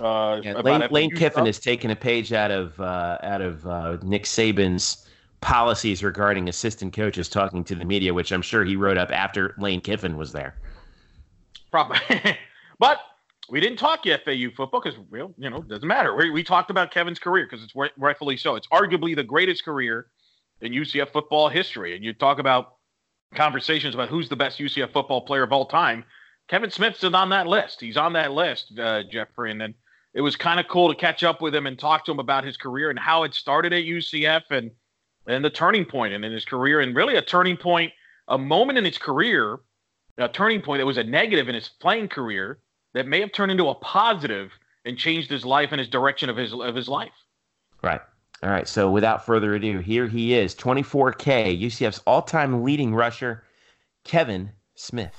Uh, 0.00 0.40
yeah, 0.42 0.54
Lane, 0.60 0.88
Lane 0.90 1.10
Kiffin 1.10 1.32
stuff. 1.32 1.46
has 1.46 1.60
taken 1.60 1.90
a 1.90 1.96
page 1.96 2.32
out 2.32 2.50
of 2.50 2.80
uh, 2.80 3.18
out 3.22 3.42
of 3.42 3.66
uh, 3.66 3.98
Nick 4.02 4.24
Saban's 4.24 5.06
policies 5.42 6.02
regarding 6.02 6.48
assistant 6.48 6.94
coaches 6.94 7.28
talking 7.28 7.62
to 7.64 7.74
the 7.74 7.84
media, 7.84 8.14
which 8.14 8.32
I'm 8.32 8.40
sure 8.40 8.64
he 8.64 8.76
wrote 8.76 8.96
up 8.96 9.12
after 9.12 9.54
Lane 9.58 9.82
Kiffin 9.82 10.16
was 10.16 10.32
there. 10.32 10.56
Probably, 11.70 11.98
but 12.78 12.98
we 13.48 13.60
didn't 13.60 13.78
talk 13.78 14.04
FAU 14.04 14.50
football 14.56 14.80
because, 14.80 14.98
well, 15.10 15.32
you 15.38 15.50
know, 15.50 15.62
doesn't 15.62 15.86
matter. 15.86 16.14
We, 16.16 16.30
we 16.30 16.42
talked 16.42 16.70
about 16.70 16.90
Kevin's 16.90 17.18
career 17.18 17.46
because 17.48 17.64
it's 17.64 17.74
rightfully 17.96 18.36
so. 18.36 18.56
It's 18.56 18.66
arguably 18.68 19.14
the 19.14 19.22
greatest 19.22 19.64
career 19.64 20.06
in 20.60 20.72
UCF 20.72 21.12
football 21.12 21.48
history. 21.48 21.94
And 21.94 22.04
you 22.04 22.12
talk 22.12 22.38
about 22.38 22.76
conversations 23.34 23.94
about 23.94 24.08
who's 24.08 24.28
the 24.28 24.36
best 24.36 24.58
UCF 24.58 24.92
football 24.92 25.20
player 25.20 25.42
of 25.42 25.52
all 25.52 25.66
time. 25.66 26.04
Kevin 26.48 26.70
Smith's 26.70 27.04
on 27.04 27.28
that 27.30 27.46
list. 27.46 27.80
He's 27.80 27.96
on 27.96 28.12
that 28.14 28.32
list, 28.32 28.78
uh, 28.78 29.02
Jeffrey. 29.10 29.50
And 29.50 29.60
then 29.60 29.74
it 30.14 30.20
was 30.20 30.34
kind 30.34 30.58
of 30.58 30.66
cool 30.68 30.88
to 30.88 30.94
catch 30.94 31.22
up 31.22 31.40
with 31.40 31.54
him 31.54 31.66
and 31.66 31.78
talk 31.78 32.04
to 32.06 32.12
him 32.12 32.18
about 32.18 32.44
his 32.44 32.56
career 32.56 32.90
and 32.90 32.98
how 32.98 33.24
it 33.24 33.34
started 33.34 33.72
at 33.72 33.84
UCF 33.84 34.42
and 34.50 34.70
and 35.28 35.44
the 35.44 35.50
turning 35.50 35.84
point 35.84 36.12
in 36.12 36.22
his 36.22 36.44
career 36.44 36.80
and 36.80 36.94
really 36.94 37.16
a 37.16 37.22
turning 37.22 37.56
point, 37.56 37.92
a 38.28 38.38
moment 38.38 38.78
in 38.78 38.84
his 38.84 38.96
career, 38.96 39.58
a 40.18 40.28
turning 40.28 40.62
point 40.62 40.78
that 40.78 40.86
was 40.86 40.98
a 40.98 41.02
negative 41.02 41.48
in 41.48 41.54
his 41.56 41.68
playing 41.80 42.06
career 42.06 42.60
that 42.96 43.06
may 43.06 43.20
have 43.20 43.30
turned 43.30 43.52
into 43.52 43.68
a 43.68 43.74
positive 43.74 44.50
and 44.86 44.96
changed 44.96 45.30
his 45.30 45.44
life 45.44 45.68
and 45.70 45.78
his 45.78 45.88
direction 45.88 46.30
of 46.30 46.36
his 46.38 46.54
of 46.54 46.74
his 46.74 46.88
life. 46.88 47.12
Right. 47.82 48.00
All 48.42 48.48
right. 48.48 48.66
So 48.66 48.90
without 48.90 49.26
further 49.26 49.54
ado, 49.54 49.80
here 49.80 50.08
he 50.08 50.32
is, 50.32 50.54
24K, 50.54 51.60
UCF's 51.60 52.00
all-time 52.06 52.64
leading 52.64 52.94
rusher, 52.94 53.44
Kevin 54.04 54.50
Smith. 54.76 55.12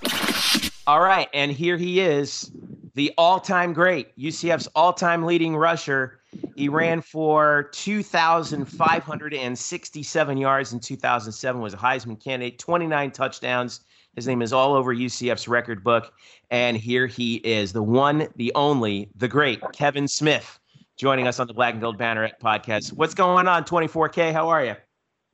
All 0.87 1.01
right, 1.01 1.29
and 1.33 1.51
here 1.51 1.77
he 1.77 1.99
is, 1.99 2.49
the 2.95 3.13
all-time 3.17 3.73
great, 3.73 4.17
UCF's 4.17 4.67
all-time 4.73 5.23
leading 5.23 5.55
rusher. 5.55 6.21
He 6.55 6.67
ran 6.69 7.01
for 7.01 7.69
2,567 7.73 10.37
yards 10.37 10.73
in 10.73 10.79
2007, 10.79 11.61
was 11.61 11.73
a 11.73 11.77
Heisman 11.77 12.23
candidate, 12.23 12.57
29 12.57 13.11
touchdowns. 13.11 13.81
His 14.17 14.25
name 14.25 14.41
is 14.41 14.51
all 14.51 14.73
over 14.73 14.95
UCF's 14.95 15.47
record 15.47 15.83
book. 15.83 16.11
And 16.49 16.75
here 16.75 17.05
he 17.05 17.35
is, 17.35 17.71
the 17.71 17.83
one, 17.83 18.27
the 18.35 18.51
only, 18.55 19.09
the 19.15 19.27
great 19.27 19.61
Kevin 19.73 20.07
Smith, 20.07 20.59
joining 20.95 21.27
us 21.27 21.39
on 21.39 21.45
the 21.45 21.53
Black 21.53 21.73
and 21.73 21.81
Gold 21.81 21.99
Banneret 21.99 22.39
podcast. 22.41 22.93
What's 22.93 23.13
going 23.13 23.47
on, 23.47 23.63
24K? 23.63 24.33
How 24.33 24.49
are 24.49 24.65
you? 24.65 24.75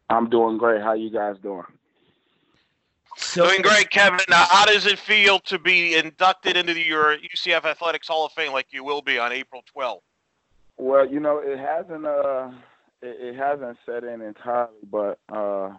I'm 0.09 0.29
doing 0.29 0.57
great. 0.57 0.81
How 0.81 0.91
you 0.91 1.09
guys 1.09 1.37
doing? 1.41 1.63
So, 3.15 3.47
doing 3.47 3.61
great, 3.61 3.89
Kevin. 3.89 4.19
Now, 4.27 4.47
how 4.49 4.65
does 4.65 4.85
it 4.85 4.99
feel 4.99 5.39
to 5.39 5.57
be 5.57 5.95
inducted 5.95 6.57
into 6.57 6.77
your 6.77 7.15
UCF 7.19 7.63
Athletics 7.63 8.09
Hall 8.09 8.25
of 8.25 8.33
Fame 8.33 8.51
like 8.51 8.67
you 8.71 8.83
will 8.83 9.01
be 9.01 9.17
on 9.17 9.31
April 9.31 9.63
12th? 9.73 10.01
Well, 10.75 11.07
you 11.07 11.21
know, 11.21 11.37
it 11.37 11.57
hasn't 11.57 12.05
uh, 12.05 12.51
it, 13.01 13.35
it 13.35 13.35
hasn't 13.37 13.77
set 13.85 14.03
in 14.03 14.21
entirely, 14.21 14.73
but 14.91 15.19
uh, 15.31 15.69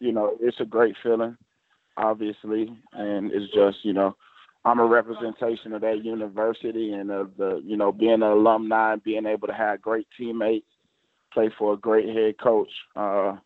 you 0.00 0.12
know, 0.12 0.38
it's 0.40 0.60
a 0.60 0.64
great 0.64 0.94
feeling 1.02 1.36
obviously, 1.96 2.76
and 2.92 3.32
it's 3.32 3.52
just 3.52 3.78
you 3.84 3.92
know 3.92 4.16
I'm 4.64 4.80
a 4.80 4.86
representation 4.86 5.72
of 5.72 5.82
that 5.82 6.04
university 6.04 6.92
and 6.92 7.10
of 7.10 7.36
the 7.36 7.62
you 7.64 7.76
know 7.76 7.92
being 7.92 8.14
an 8.14 8.22
alumni, 8.22 8.96
being 8.96 9.26
able 9.26 9.46
to 9.48 9.54
have 9.54 9.80
great 9.80 10.06
teammates, 10.18 10.66
play 11.32 11.50
for 11.56 11.74
a 11.74 11.76
great 11.76 12.08
head 12.08 12.34
coach. 12.42 12.70
Uh, 12.96 13.36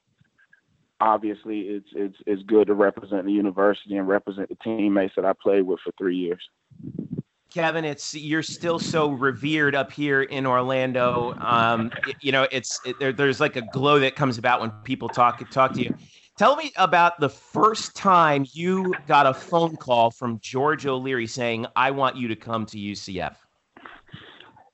obviously, 1.00 1.60
it's 1.60 1.88
it's 1.94 2.16
it's 2.26 2.42
good 2.44 2.68
to 2.68 2.74
represent 2.74 3.26
the 3.26 3.32
university 3.32 3.96
and 3.96 4.08
represent 4.08 4.48
the 4.48 4.56
teammates 4.56 5.14
that 5.16 5.24
I 5.24 5.32
played 5.34 5.62
with 5.62 5.80
for 5.84 5.92
three 5.98 6.16
years. 6.16 6.42
Kevin, 7.50 7.84
it's 7.84 8.14
you're 8.14 8.44
still 8.44 8.78
so 8.78 9.10
revered 9.10 9.74
up 9.74 9.90
here 9.90 10.22
in 10.22 10.46
Orlando. 10.46 11.34
Um, 11.38 11.90
you 12.20 12.30
know, 12.30 12.46
it's 12.52 12.80
it, 12.84 12.98
there, 13.00 13.12
there's 13.12 13.40
like 13.40 13.56
a 13.56 13.62
glow 13.72 13.98
that 13.98 14.14
comes 14.14 14.38
about 14.38 14.60
when 14.60 14.70
people 14.84 15.08
talk 15.08 15.48
talk 15.50 15.72
to 15.74 15.82
you. 15.82 15.94
Tell 16.40 16.56
me 16.56 16.72
about 16.76 17.20
the 17.20 17.28
first 17.28 17.94
time 17.94 18.46
you 18.54 18.94
got 19.06 19.26
a 19.26 19.34
phone 19.34 19.76
call 19.76 20.10
from 20.10 20.38
George 20.40 20.86
O'Leary 20.86 21.26
saying, 21.26 21.66
I 21.76 21.90
want 21.90 22.16
you 22.16 22.28
to 22.28 22.34
come 22.34 22.64
to 22.64 22.78
UCF. 22.78 23.36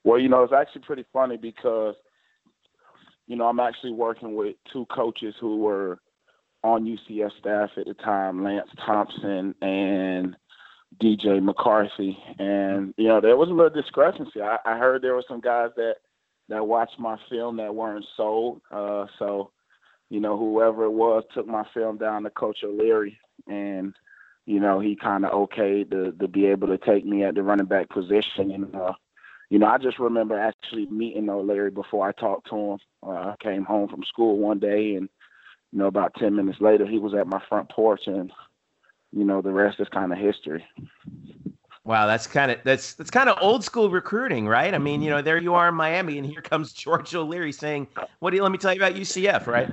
Well, 0.05 0.17
you 0.17 0.29
know, 0.29 0.43
it's 0.43 0.53
actually 0.53 0.83
pretty 0.83 1.03
funny 1.11 1.35
because, 1.35 1.95
you 3.27 3.35
know, 3.35 3.47
I'm 3.47 3.59
actually 3.59 3.91
working 3.91 4.33
with 4.33 4.55
two 4.71 4.85
coaches 4.85 5.35
who 5.41 5.57
were 5.57 5.99
on 6.63 6.85
UCF 6.85 7.31
staff 7.37 7.71
at 7.75 7.85
the 7.85 7.95
time, 7.95 8.45
Lance 8.45 8.69
Thompson 8.85 9.53
and 9.61 10.37
DJ 11.03 11.43
McCarthy. 11.43 12.17
And, 12.39 12.93
you 12.95 13.09
know, 13.09 13.19
there 13.19 13.35
was 13.35 13.49
a 13.49 13.53
little 13.53 13.69
discrepancy. 13.69 14.41
I, 14.41 14.55
I 14.63 14.77
heard 14.77 15.01
there 15.01 15.15
were 15.15 15.25
some 15.27 15.41
guys 15.41 15.71
that, 15.75 15.95
that 16.47 16.65
watched 16.65 16.97
my 16.97 17.17
film 17.29 17.57
that 17.57 17.75
weren't 17.75 18.05
sold. 18.15 18.61
Uh, 18.71 19.07
so, 19.19 19.51
you 20.09 20.19
know, 20.19 20.37
whoever 20.37 20.85
it 20.85 20.91
was 20.91 21.23
took 21.33 21.47
my 21.47 21.65
film 21.73 21.97
down 21.97 22.23
to 22.23 22.29
Coach 22.29 22.59
O'Leary, 22.63 23.19
and 23.47 23.93
you 24.45 24.59
know, 24.59 24.79
he 24.79 24.95
kind 24.95 25.25
of 25.25 25.31
okayed 25.31 25.91
to 25.91 26.11
to 26.13 26.27
be 26.27 26.45
able 26.47 26.67
to 26.67 26.77
take 26.77 27.05
me 27.05 27.23
at 27.23 27.35
the 27.35 27.43
running 27.43 27.65
back 27.65 27.89
position. 27.89 28.51
And 28.51 28.75
uh, 28.75 28.93
you 29.49 29.59
know, 29.59 29.67
I 29.67 29.77
just 29.77 29.99
remember 29.99 30.39
actually 30.39 30.85
meeting 30.87 31.29
O'Leary 31.29 31.71
before 31.71 32.07
I 32.07 32.13
talked 32.13 32.49
to 32.49 32.55
him. 32.55 32.79
Uh, 33.05 33.09
I 33.09 33.35
came 33.41 33.65
home 33.65 33.89
from 33.89 34.03
school 34.03 34.37
one 34.37 34.59
day, 34.59 34.95
and 34.95 35.09
you 35.71 35.79
know, 35.79 35.87
about 35.87 36.13
ten 36.15 36.35
minutes 36.35 36.61
later, 36.61 36.85
he 36.85 36.99
was 36.99 37.13
at 37.13 37.27
my 37.27 37.41
front 37.49 37.69
porch, 37.69 38.07
and 38.07 38.31
you 39.11 39.25
know, 39.25 39.41
the 39.41 39.51
rest 39.51 39.79
is 39.79 39.87
kind 39.89 40.11
of 40.11 40.17
history. 40.17 40.65
Wow, 41.87 42.05
that's 42.05 42.27
kind 42.27 42.51
of 42.51 42.59
that's 42.65 42.95
that's 42.95 43.09
kind 43.09 43.29
of 43.29 43.37
old 43.39 43.63
school 43.63 43.89
recruiting, 43.89 44.45
right? 44.45 44.73
I 44.73 44.77
mean, 44.77 45.01
you 45.01 45.09
know, 45.09 45.21
there 45.21 45.37
you 45.37 45.53
are 45.53 45.69
in 45.69 45.75
Miami, 45.75 46.17
and 46.17 46.27
here 46.27 46.41
comes 46.41 46.73
George 46.73 47.15
O'Leary 47.15 47.53
saying, 47.53 47.87
"What 48.19 48.31
do 48.31 48.35
you 48.35 48.43
let 48.43 48.51
me 48.51 48.57
tell 48.57 48.73
you 48.73 48.81
about 48.81 48.95
UCF?" 48.95 49.47
Right? 49.47 49.69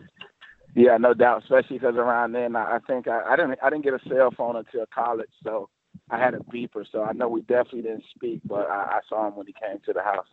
Yeah, 0.76 0.96
no 0.96 1.12
doubt. 1.12 1.42
Especially 1.42 1.78
because 1.78 1.96
around 1.96 2.30
then, 2.30 2.54
I, 2.54 2.76
I 2.76 2.78
think 2.86 3.08
I, 3.08 3.20
I 3.32 3.34
didn't 3.34 3.58
I 3.64 3.68
didn't 3.68 3.82
get 3.82 3.94
a 3.94 4.08
cell 4.08 4.30
phone 4.30 4.54
until 4.54 4.86
college, 4.94 5.28
so 5.42 5.68
I 6.08 6.20
had 6.20 6.34
a 6.34 6.38
beeper. 6.38 6.84
So 6.92 7.02
I 7.02 7.14
know 7.14 7.28
we 7.28 7.40
definitely 7.40 7.82
didn't 7.82 8.04
speak, 8.14 8.42
but 8.44 8.70
I, 8.70 8.82
I 8.82 9.00
saw 9.08 9.26
him 9.26 9.34
when 9.34 9.48
he 9.48 9.52
came 9.52 9.80
to 9.84 9.92
the 9.92 10.02
house. 10.02 10.28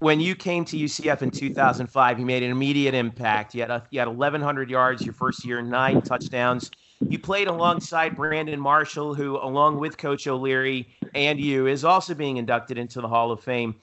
When 0.00 0.18
you 0.18 0.34
came 0.34 0.64
to 0.64 0.76
UCF 0.76 1.22
in 1.22 1.30
2005, 1.30 2.18
you 2.18 2.26
made 2.26 2.42
an 2.42 2.50
immediate 2.50 2.94
impact. 2.94 3.54
You 3.54 3.60
had 3.60 3.70
a, 3.70 3.86
you 3.90 4.00
had 4.00 4.08
1,100 4.08 4.68
yards 4.68 5.04
your 5.04 5.14
first 5.14 5.44
year, 5.44 5.62
nine 5.62 6.02
touchdowns. 6.02 6.72
You 7.08 7.18
played 7.18 7.48
alongside 7.48 8.16
Brandon 8.16 8.58
Marshall, 8.58 9.14
who, 9.14 9.36
along 9.36 9.78
with 9.78 9.98
Coach 9.98 10.26
O'Leary 10.26 10.88
and 11.14 11.38
you, 11.38 11.66
is 11.66 11.84
also 11.84 12.14
being 12.14 12.38
inducted 12.38 12.78
into 12.78 13.00
the 13.00 13.08
Hall 13.08 13.30
of 13.30 13.40
Fame. 13.40 13.74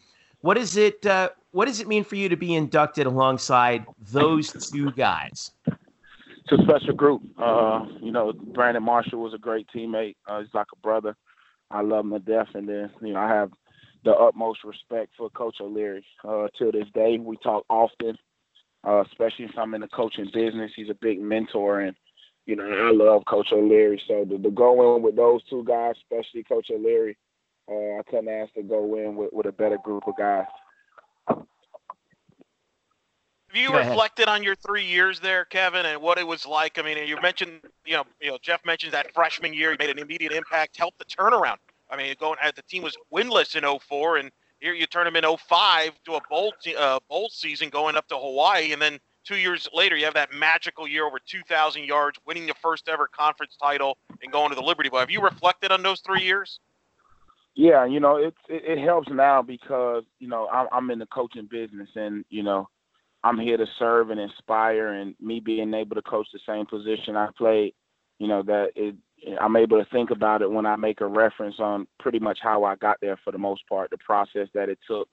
What 0.42 0.58
is 0.58 0.76
it? 0.76 1.06
Uh, 1.06 1.30
what 1.52 1.66
does 1.66 1.80
it 1.80 1.88
mean 1.88 2.04
for 2.04 2.16
you 2.16 2.30
to 2.30 2.36
be 2.36 2.56
inducted 2.56 3.06
alongside 3.06 3.86
those 4.12 4.52
two 4.72 4.92
guys? 4.92 5.52
It's 5.66 6.52
a 6.52 6.64
special 6.64 6.94
group. 6.94 7.22
Uh, 7.38 7.86
you 8.02 8.12
know, 8.12 8.34
Brandon 8.34 8.84
Marshall 8.84 9.22
was 9.22 9.34
a 9.34 9.38
great 9.38 9.68
teammate. 9.74 10.16
Uh, 10.28 10.40
he's 10.40 10.54
like 10.54 10.68
a 10.74 10.80
brother. 10.80 11.16
I 11.70 11.82
love 11.82 12.06
him 12.06 12.12
to 12.12 12.20
death, 12.20 12.50
and 12.54 12.68
then 12.68 12.90
you 13.02 13.14
know 13.14 13.20
I 13.20 13.28
have 13.30 13.52
the 14.04 14.12
utmost 14.12 14.64
respect 14.64 15.12
for 15.18 15.30
Coach 15.30 15.58
O'Leary. 15.62 16.06
Uh, 16.28 16.48
till 16.58 16.72
this 16.72 16.88
day, 16.94 17.18
we 17.18 17.38
talk 17.38 17.66
often, 17.70 18.18
uh, 18.86 19.04
especially 19.10 19.46
if 19.46 19.58
I'm 19.58 19.74
in 19.74 19.82
the 19.82 19.88
coaching 19.88 20.30
business. 20.34 20.72
He's 20.76 20.90
a 20.90 20.98
big 21.00 21.22
mentor, 21.22 21.82
and 21.82 21.96
you 22.46 22.56
know 22.56 22.64
I 22.64 22.92
love 22.92 23.24
Coach 23.26 23.48
O'Leary. 23.52 24.02
So 24.08 24.26
to, 24.26 24.38
to 24.38 24.52
go 24.52 24.96
in 24.96 25.04
with 25.04 25.16
those 25.16 25.44
two 25.50 25.64
guys, 25.64 25.96
especially 25.98 26.44
Coach 26.44 26.68
O'Leary, 26.72 27.18
uh, 27.70 28.00
I 28.00 28.02
couldn't 28.10 28.30
ask 28.30 28.54
to 28.54 28.64
go 28.64 28.96
in 28.96 29.16
with, 29.16 29.32
with 29.32 29.46
a 29.46 29.52
better 29.52 29.78
group 29.84 30.08
of 30.08 30.18
guys. 30.18 30.46
Have 33.54 33.62
you 33.62 33.76
reflected 33.76 34.30
on 34.30 34.44
your 34.44 34.56
three 34.56 34.86
years 34.86 35.20
there, 35.20 35.44
Kevin, 35.44 35.86
and 35.86 36.02
what 36.02 36.18
it 36.18 36.26
was 36.26 36.46
like? 36.46 36.80
I 36.80 36.84
mean, 36.84 36.98
you 37.06 37.20
mentioned, 37.22 37.60
you 37.86 37.98
know, 37.98 38.06
you 38.22 38.32
know, 38.32 38.38
Jeff 38.42 38.66
mentioned 38.66 38.94
that 38.94 39.14
freshman 39.14 39.54
year, 39.54 39.72
you 39.72 39.78
made 39.78 39.90
an 39.90 40.00
immediate 40.00 40.32
impact, 40.32 40.78
helped 40.78 41.00
the 41.00 41.06
turnaround. 41.06 41.58
I 41.90 41.98
mean, 41.98 42.16
going 42.18 42.38
the 42.56 42.62
team 42.62 42.82
was 42.82 42.96
winless 43.14 43.58
in 43.58 43.80
04, 43.80 44.18
and 44.18 44.32
here 44.62 44.74
you 44.74 44.86
turn 44.86 45.04
them 45.04 45.18
in 45.18 45.26
05 45.26 45.92
to 46.06 46.14
a 46.14 46.22
bowl 46.30 46.54
uh, 46.78 47.00
bowl 47.10 47.28
season, 47.30 47.68
going 47.68 47.98
up 47.98 48.08
to 48.08 48.16
Hawaii, 48.16 48.72
and 48.72 48.82
then 48.82 49.00
two 49.26 49.38
years 49.38 49.68
later, 49.74 49.96
you 49.96 50.06
have 50.06 50.14
that 50.14 50.34
magical 50.34 50.88
year 50.88 51.06
over 51.06 51.20
2,000 51.20 51.84
yards, 51.84 52.18
winning 52.26 52.48
the 52.48 52.54
first 52.62 52.88
ever 52.88 53.08
conference 53.08 53.56
title, 53.62 53.98
and 54.22 54.32
going 54.32 54.50
to 54.50 54.56
the 54.56 54.62
Liberty 54.62 54.90
Bowl. 54.90 55.00
Have 55.00 55.12
you 55.12 55.22
reflected 55.22 55.72
on 55.72 55.84
those 55.84 56.02
three 56.02 56.22
years? 56.22 56.60
Yeah, 57.56 57.86
you 57.86 58.00
know, 58.00 58.16
it, 58.16 58.34
it, 58.48 58.78
it 58.78 58.84
helps 58.84 59.10
now 59.10 59.42
because 59.42 60.04
you 60.20 60.28
know 60.28 60.48
I'm, 60.48 60.68
I'm 60.72 60.92
in 60.92 61.00
the 61.00 61.06
coaching 61.08 61.50
business, 61.52 61.90
and 61.96 62.24
you 62.30 62.44
know 62.44 62.70
I'm 63.24 63.38
here 63.38 63.58
to 63.58 63.66
serve 63.78 64.10
and 64.10 64.20
inspire, 64.20 64.94
and 64.94 65.16
me 65.20 65.42
being 65.42 65.74
able 65.74 65.96
to 65.96 66.02
coach 66.02 66.28
the 66.32 66.40
same 66.48 66.66
position 66.66 67.18
I 67.18 67.28
played, 67.38 67.74
you 68.20 68.28
know 68.28 68.42
that 68.44 68.70
it. 68.76 68.96
I'm 69.40 69.56
able 69.56 69.78
to 69.78 69.90
think 69.92 70.10
about 70.10 70.42
it 70.42 70.50
when 70.50 70.66
I 70.66 70.76
make 70.78 71.02
a 71.02 71.06
reference 71.06 71.60
on 71.60 71.86
pretty 72.00 72.18
much 72.18 72.40
how 72.42 72.64
I 72.64 72.76
got 72.76 72.98
there 73.02 73.20
for 73.24 73.32
the 73.32 73.38
most 73.38 73.62
part, 73.70 73.92
the 73.92 73.98
process 73.98 74.48
that 74.56 74.68
it 74.68 74.80
took 74.88 75.08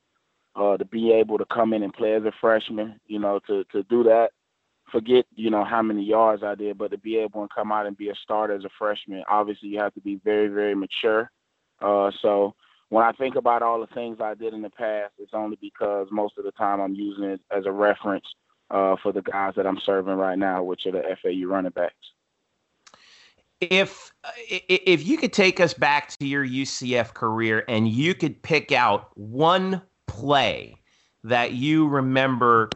uh, 0.59 0.77
to 0.77 0.85
be 0.85 1.13
able 1.13 1.39
to 1.39 1.47
come 1.47 1.73
in 1.73 1.83
and 1.83 1.93
play 1.93 2.15
as 2.15 2.25
a 2.25 2.33
freshman. 2.41 3.01
You 3.07 3.19
know, 3.19 3.41
to 3.47 3.65
to 3.73 3.83
do 3.85 4.03
that 4.05 4.31
forget, 4.91 5.27
you 5.35 5.51
know, 5.51 5.65
how 5.65 5.83
many 5.83 6.03
yards 6.03 6.43
I 6.43 6.55
did, 6.55 6.79
but 6.79 6.91
to 6.91 6.99
be 6.99 7.17
able 7.17 7.47
to 7.47 7.55
come 7.55 7.73
out 7.73 7.87
and 7.87 7.97
be 7.97 8.09
a 8.09 8.15
starter 8.23 8.55
as 8.55 8.65
a 8.65 8.71
freshman, 8.79 9.23
obviously 9.29 9.69
you 9.69 9.79
have 9.81 9.95
to 9.95 10.01
be 10.01 10.21
very, 10.25 10.49
very 10.49 10.75
mature. 10.75 11.31
Uh, 11.81 12.11
so 12.23 12.55
when 12.89 13.05
I 13.05 13.13
think 13.13 13.37
about 13.37 13.63
all 13.63 13.81
the 13.81 13.95
things 13.95 14.19
I 14.21 14.35
did 14.35 14.55
in 14.55 14.63
the 14.63 14.71
past, 14.71 15.13
it's 15.19 15.35
only 15.35 15.59
because 15.61 16.09
most 16.11 16.39
of 16.39 16.45
the 16.45 16.53
time 16.53 16.81
I'm 16.81 16.95
using 16.95 17.25
it 17.25 17.41
as 17.55 17.67
a 17.67 17.73
reference 17.73 18.25
uh, 18.71 18.97
for 19.03 19.13
the 19.13 19.23
guys 19.23 19.55
that 19.57 19.67
I'm 19.67 19.79
serving 19.85 20.15
right 20.15 20.39
now, 20.39 20.63
which 20.63 20.87
are 20.87 20.93
the 20.93 21.03
FAU 21.23 21.47
running 21.47 21.73
backs. 21.73 21.95
If 23.61 24.13
if 24.49 25.05
you 25.05 25.19
could 25.19 25.33
take 25.33 25.59
us 25.59 25.75
back 25.75 26.11
to 26.11 26.27
your 26.27 26.47
UCF 26.47 27.13
career 27.13 27.65
and 27.67 27.89
you 27.89 28.15
could 28.15 28.41
pick 28.41 28.71
out 28.71 29.11
one 29.19 29.83
play 30.09 30.75
that 31.25 31.53
you 31.53 31.87
remember 31.87 32.71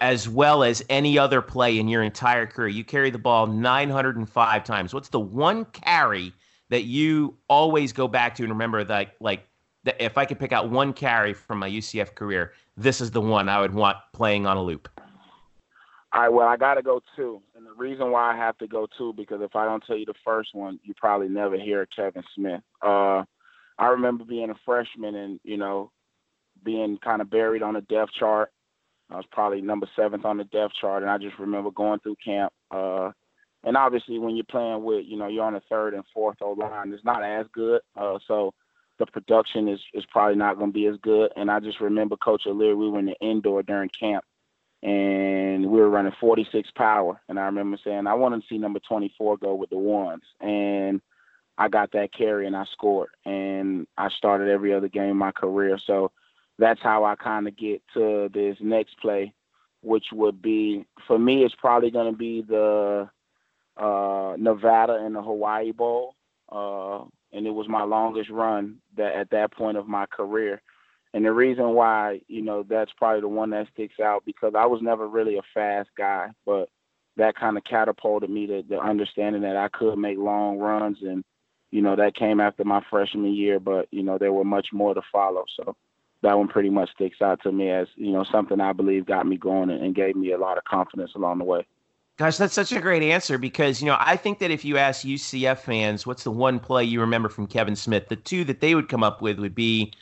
as 0.00 0.28
well 0.28 0.62
as 0.62 0.84
any 0.88 1.18
other 1.18 1.42
play 1.42 1.78
in 1.78 1.88
your 1.88 2.02
entire 2.02 2.46
career. 2.46 2.68
You 2.68 2.84
carry 2.84 3.10
the 3.10 3.18
ball 3.18 3.46
905 3.46 4.64
times. 4.64 4.94
What's 4.94 5.08
the 5.08 5.20
one 5.20 5.64
carry 5.66 6.32
that 6.70 6.84
you 6.84 7.36
always 7.48 7.92
go 7.92 8.08
back 8.08 8.34
to 8.36 8.42
and 8.42 8.52
remember 8.52 8.84
that 8.84 9.14
like 9.20 9.46
that 9.84 9.96
if 10.00 10.18
I 10.18 10.24
could 10.24 10.38
pick 10.38 10.52
out 10.52 10.70
one 10.70 10.92
carry 10.92 11.32
from 11.32 11.58
my 11.58 11.70
UCF 11.70 12.14
career, 12.14 12.52
this 12.76 13.00
is 13.00 13.10
the 13.10 13.20
one 13.20 13.48
I 13.48 13.60
would 13.60 13.74
want 13.74 13.96
playing 14.12 14.46
on 14.46 14.56
a 14.56 14.62
loop. 14.62 14.88
All 16.12 16.22
right, 16.22 16.28
well, 16.32 16.48
I 16.48 16.56
got 16.56 16.74
to 16.74 16.82
go 16.82 17.00
two. 17.16 17.42
And 17.54 17.66
the 17.66 17.72
reason 17.72 18.10
why 18.10 18.32
I 18.32 18.36
have 18.36 18.56
to 18.58 18.66
go 18.66 18.86
two, 18.96 19.12
because 19.12 19.40
if 19.42 19.54
I 19.54 19.66
don't 19.66 19.84
tell 19.86 19.96
you 19.96 20.06
the 20.06 20.14
first 20.24 20.54
one, 20.54 20.80
you 20.82 20.94
probably 20.96 21.28
never 21.28 21.58
hear 21.58 21.86
Kevin 21.94 22.22
Smith. 22.34 22.62
Uh, 22.82 23.24
I 23.78 23.88
remember 23.88 24.24
being 24.24 24.50
a 24.50 24.54
freshman 24.64 25.14
and, 25.14 25.38
you 25.44 25.58
know, 25.58 25.90
being 26.68 26.98
kind 27.02 27.22
of 27.22 27.30
buried 27.30 27.62
on 27.62 27.76
a 27.76 27.80
depth 27.80 28.12
chart 28.12 28.50
I 29.10 29.16
was 29.16 29.26
probably 29.32 29.60
number 29.60 29.88
seventh 29.96 30.24
on 30.24 30.36
the 30.36 30.44
depth 30.44 30.74
chart, 30.80 31.02
and 31.02 31.10
I 31.10 31.18
just 31.18 31.38
remember 31.38 31.70
going 31.70 32.00
through 32.00 32.16
camp. 32.22 32.52
Uh, 32.70 33.10
and 33.64 33.76
obviously, 33.76 34.18
when 34.18 34.36
you're 34.36 34.44
playing 34.44 34.84
with, 34.84 35.04
you 35.06 35.16
know, 35.16 35.28
you're 35.28 35.44
on 35.44 35.54
the 35.54 35.62
third 35.68 35.94
and 35.94 36.04
fourth 36.12 36.36
O 36.42 36.52
line, 36.52 36.92
it's 36.92 37.04
not 37.04 37.24
as 37.24 37.46
good. 37.52 37.80
Uh, 37.96 38.18
so 38.26 38.52
the 38.98 39.06
production 39.06 39.68
is 39.68 39.80
is 39.94 40.04
probably 40.10 40.36
not 40.36 40.58
going 40.58 40.70
to 40.70 40.74
be 40.74 40.86
as 40.86 40.96
good. 41.02 41.32
And 41.36 41.50
I 41.50 41.60
just 41.60 41.80
remember 41.80 42.16
Coach 42.16 42.42
O'Leary, 42.46 42.74
we 42.74 42.90
were 42.90 42.98
in 42.98 43.06
the 43.06 43.16
indoor 43.20 43.62
during 43.62 43.90
camp, 43.98 44.24
and 44.82 45.70
we 45.70 45.80
were 45.80 45.88
running 45.88 46.12
46 46.20 46.70
power. 46.72 47.20
And 47.28 47.38
I 47.38 47.46
remember 47.46 47.78
saying, 47.82 48.06
I 48.06 48.14
want 48.14 48.40
to 48.40 48.46
see 48.48 48.58
number 48.58 48.80
24 48.80 49.38
go 49.38 49.54
with 49.54 49.70
the 49.70 49.78
ones. 49.78 50.22
And 50.40 51.00
I 51.56 51.68
got 51.68 51.92
that 51.92 52.12
carry 52.12 52.46
and 52.46 52.56
I 52.56 52.64
scored. 52.72 53.10
And 53.24 53.86
I 53.96 54.10
started 54.10 54.48
every 54.48 54.72
other 54.74 54.88
game 54.88 55.10
in 55.10 55.16
my 55.16 55.32
career. 55.32 55.78
So 55.78 56.12
that's 56.58 56.80
how 56.82 57.04
I 57.04 57.14
kind 57.16 57.46
of 57.46 57.56
get 57.56 57.82
to 57.94 58.28
this 58.32 58.56
next 58.60 58.98
play, 59.00 59.32
which 59.82 60.06
would 60.12 60.42
be 60.42 60.84
for 61.06 61.18
me. 61.18 61.44
It's 61.44 61.54
probably 61.58 61.90
going 61.90 62.12
to 62.12 62.18
be 62.18 62.42
the 62.42 63.08
uh, 63.76 64.34
Nevada 64.38 64.94
and 64.94 65.14
the 65.14 65.22
Hawaii 65.22 65.72
Bowl, 65.72 66.14
uh, 66.50 67.04
and 67.32 67.46
it 67.46 67.50
was 67.50 67.68
my 67.68 67.84
longest 67.84 68.30
run 68.30 68.78
that 68.96 69.14
at 69.14 69.30
that 69.30 69.52
point 69.52 69.76
of 69.76 69.86
my 69.86 70.06
career. 70.06 70.60
And 71.14 71.24
the 71.24 71.32
reason 71.32 71.70
why, 71.70 72.20
you 72.28 72.42
know, 72.42 72.64
that's 72.68 72.92
probably 72.98 73.22
the 73.22 73.28
one 73.28 73.50
that 73.50 73.68
sticks 73.72 73.98
out 73.98 74.24
because 74.26 74.52
I 74.56 74.66
was 74.66 74.80
never 74.82 75.08
really 75.08 75.38
a 75.38 75.42
fast 75.54 75.88
guy, 75.96 76.28
but 76.44 76.68
that 77.18 77.34
kind 77.36 77.56
of 77.56 77.64
catapulted 77.64 78.30
me 78.30 78.46
to 78.46 78.62
the 78.68 78.78
understanding 78.78 79.42
that 79.42 79.56
I 79.56 79.68
could 79.68 79.96
make 79.96 80.18
long 80.18 80.58
runs 80.58 80.98
and 81.02 81.22
you 81.70 81.82
know 81.82 81.96
that 81.96 82.14
came 82.16 82.40
after 82.40 82.64
my 82.64 82.80
freshman 82.88 83.34
year 83.34 83.60
but 83.60 83.88
you 83.90 84.02
know 84.02 84.16
there 84.16 84.32
were 84.32 84.44
much 84.44 84.68
more 84.72 84.94
to 84.94 85.02
follow 85.12 85.44
so 85.56 85.76
that 86.22 86.36
one 86.36 86.48
pretty 86.48 86.70
much 86.70 86.90
sticks 86.94 87.22
out 87.22 87.42
to 87.42 87.52
me 87.52 87.70
as 87.70 87.88
you 87.96 88.12
know 88.12 88.24
something 88.30 88.60
I 88.60 88.72
believe 88.72 89.06
got 89.06 89.26
me 89.26 89.36
going 89.36 89.70
and 89.70 89.94
gave 89.94 90.16
me 90.16 90.32
a 90.32 90.38
lot 90.38 90.58
of 90.58 90.64
confidence 90.64 91.12
along 91.14 91.38
the 91.38 91.44
way. 91.44 91.66
Gosh, 92.16 92.36
that's 92.36 92.54
such 92.54 92.72
a 92.72 92.80
great 92.80 93.02
answer 93.02 93.38
because 93.38 93.80
you 93.80 93.86
know 93.86 93.96
I 93.98 94.16
think 94.16 94.40
that 94.40 94.50
if 94.50 94.64
you 94.64 94.76
ask 94.76 95.06
UCF 95.06 95.58
fans 95.58 96.06
what's 96.06 96.24
the 96.24 96.30
one 96.30 96.58
play 96.58 96.84
you 96.84 97.00
remember 97.00 97.28
from 97.28 97.46
Kevin 97.46 97.76
Smith, 97.76 98.08
the 98.08 98.16
two 98.16 98.44
that 98.44 98.60
they 98.60 98.74
would 98.74 98.88
come 98.88 99.04
up 99.04 99.22
with 99.22 99.38
would 99.38 99.54
be 99.54 99.92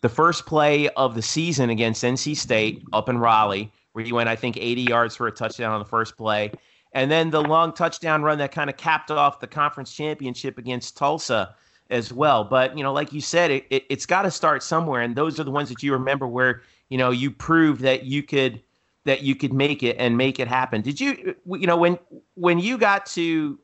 the 0.00 0.08
first 0.08 0.46
play 0.46 0.88
of 0.90 1.14
the 1.14 1.22
season 1.22 1.68
against 1.70 2.02
NC 2.02 2.36
State 2.36 2.82
up 2.92 3.08
in 3.08 3.18
Raleigh, 3.18 3.70
where 3.92 4.04
he 4.04 4.12
went 4.12 4.28
I 4.28 4.36
think 4.36 4.56
80 4.56 4.82
yards 4.82 5.16
for 5.16 5.26
a 5.26 5.32
touchdown 5.32 5.72
on 5.72 5.78
the 5.78 5.84
first 5.84 6.16
play, 6.16 6.52
and 6.94 7.10
then 7.10 7.30
the 7.30 7.42
long 7.42 7.74
touchdown 7.74 8.22
run 8.22 8.38
that 8.38 8.52
kind 8.52 8.70
of 8.70 8.78
capped 8.78 9.10
off 9.10 9.40
the 9.40 9.46
conference 9.46 9.92
championship 9.92 10.56
against 10.56 10.96
Tulsa 10.96 11.54
as 11.90 12.12
well. 12.12 12.44
But 12.44 12.76
you 12.76 12.82
know, 12.82 12.92
like 12.92 13.12
you 13.12 13.20
said, 13.20 13.50
it, 13.50 13.66
it 13.70 13.90
has 13.90 14.06
got 14.06 14.22
to 14.22 14.30
start 14.30 14.62
somewhere, 14.62 15.02
and 15.02 15.14
those 15.14 15.38
are 15.38 15.44
the 15.44 15.50
ones 15.50 15.68
that 15.68 15.82
you 15.82 15.92
remember 15.92 16.26
where 16.26 16.62
you 16.88 16.98
know 16.98 17.10
you 17.10 17.30
proved 17.30 17.80
that 17.82 18.04
you 18.04 18.22
could 18.22 18.62
that 19.04 19.22
you 19.22 19.34
could 19.36 19.52
make 19.52 19.82
it 19.82 19.96
and 19.98 20.16
make 20.16 20.40
it 20.40 20.48
happen. 20.48 20.82
Did 20.82 21.00
you 21.00 21.34
you 21.46 21.66
know 21.66 21.76
when 21.76 21.98
when 22.34 22.58
you 22.58 22.78
got 22.78 23.06
to 23.06 23.58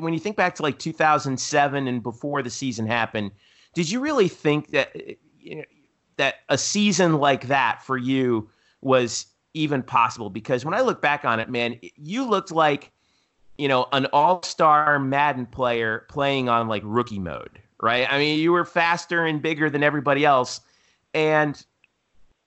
when 0.00 0.12
you 0.12 0.20
think 0.20 0.36
back 0.36 0.54
to 0.56 0.62
like 0.62 0.78
2007 0.78 1.88
and 1.88 2.02
before 2.02 2.42
the 2.42 2.50
season 2.50 2.86
happened, 2.86 3.30
did 3.74 3.90
you 3.90 4.00
really 4.00 4.28
think 4.28 4.70
that 4.70 4.94
you 5.40 5.56
know, 5.56 5.64
that 6.16 6.36
a 6.48 6.58
season 6.58 7.14
like 7.14 7.48
that 7.48 7.82
for 7.82 7.96
you 7.96 8.48
was 8.80 9.26
even 9.54 9.82
possible? 9.82 10.30
Because 10.30 10.64
when 10.64 10.74
I 10.74 10.80
look 10.80 11.02
back 11.02 11.24
on 11.24 11.40
it, 11.40 11.48
man, 11.48 11.78
you 11.96 12.28
looked 12.28 12.52
like 12.52 12.92
you 13.58 13.68
know, 13.68 13.86
an 13.92 14.06
all-star 14.06 14.98
Madden 14.98 15.46
player 15.46 16.04
playing 16.08 16.48
on 16.48 16.68
like 16.68 16.82
rookie 16.84 17.18
mode, 17.18 17.60
right? 17.80 18.10
I 18.12 18.18
mean, 18.18 18.38
you 18.38 18.52
were 18.52 18.64
faster 18.64 19.24
and 19.24 19.40
bigger 19.40 19.70
than 19.70 19.82
everybody 19.82 20.24
else, 20.24 20.60
and 21.12 21.64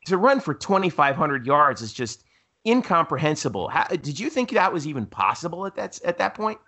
to 0.06 0.17
run 0.17 0.39
for 0.39 0.54
2,500 0.54 1.46
yards 1.46 1.82
is 1.82 1.93
just 1.93 2.24
incomprehensible. 2.65 3.70
How, 3.70 3.86
did 3.88 4.20
you 4.20 4.30
think 4.30 4.52
that 4.52 4.72
was 4.72 4.88
even 4.88 5.06
possible 5.06 5.65
at 5.65 5.76
that 5.76 6.00
at 6.04 6.17
that 6.17 6.34
point? 6.34 6.60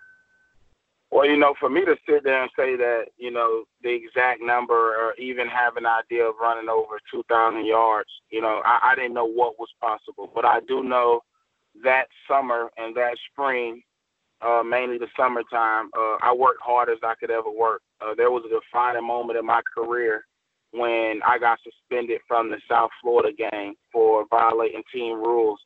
Well, 1.10 1.26
you 1.26 1.36
know, 1.36 1.54
for 1.58 1.68
me 1.68 1.84
to 1.84 1.96
sit 2.08 2.22
there 2.22 2.40
and 2.40 2.50
say 2.56 2.76
that, 2.76 3.06
you 3.18 3.32
know, 3.32 3.64
the 3.82 3.90
exact 3.90 4.40
number 4.40 4.74
or 4.74 5.14
even 5.18 5.48
have 5.48 5.76
an 5.76 5.84
idea 5.84 6.24
of 6.24 6.36
running 6.40 6.68
over 6.68 7.00
2,000 7.10 7.66
yards, 7.66 8.08
you 8.30 8.40
know, 8.40 8.62
I, 8.64 8.92
I 8.92 8.94
didn't 8.94 9.14
know 9.14 9.26
what 9.26 9.58
was 9.58 9.70
possible. 9.80 10.30
But 10.32 10.44
I 10.44 10.60
do 10.60 10.84
know 10.84 11.22
that 11.82 12.06
summer 12.28 12.70
and 12.76 12.94
that 12.96 13.16
spring, 13.32 13.82
uh, 14.42 14.62
mainly 14.62 14.98
the 14.98 15.08
summertime. 15.16 15.90
Uh, 15.96 16.16
I 16.22 16.34
worked 16.36 16.62
hard 16.62 16.88
as 16.88 16.98
I 17.02 17.14
could 17.14 17.30
ever 17.30 17.50
work. 17.50 17.82
Uh, 18.00 18.14
there 18.14 18.30
was 18.30 18.44
a 18.46 18.48
defining 18.48 19.06
moment 19.06 19.38
in 19.38 19.46
my 19.46 19.60
career 19.74 20.24
when 20.72 21.20
I 21.26 21.38
got 21.38 21.58
suspended 21.62 22.20
from 22.28 22.50
the 22.50 22.58
South 22.68 22.90
Florida 23.02 23.32
game 23.36 23.74
for 23.92 24.24
violating 24.30 24.82
team 24.92 25.18
rules, 25.18 25.58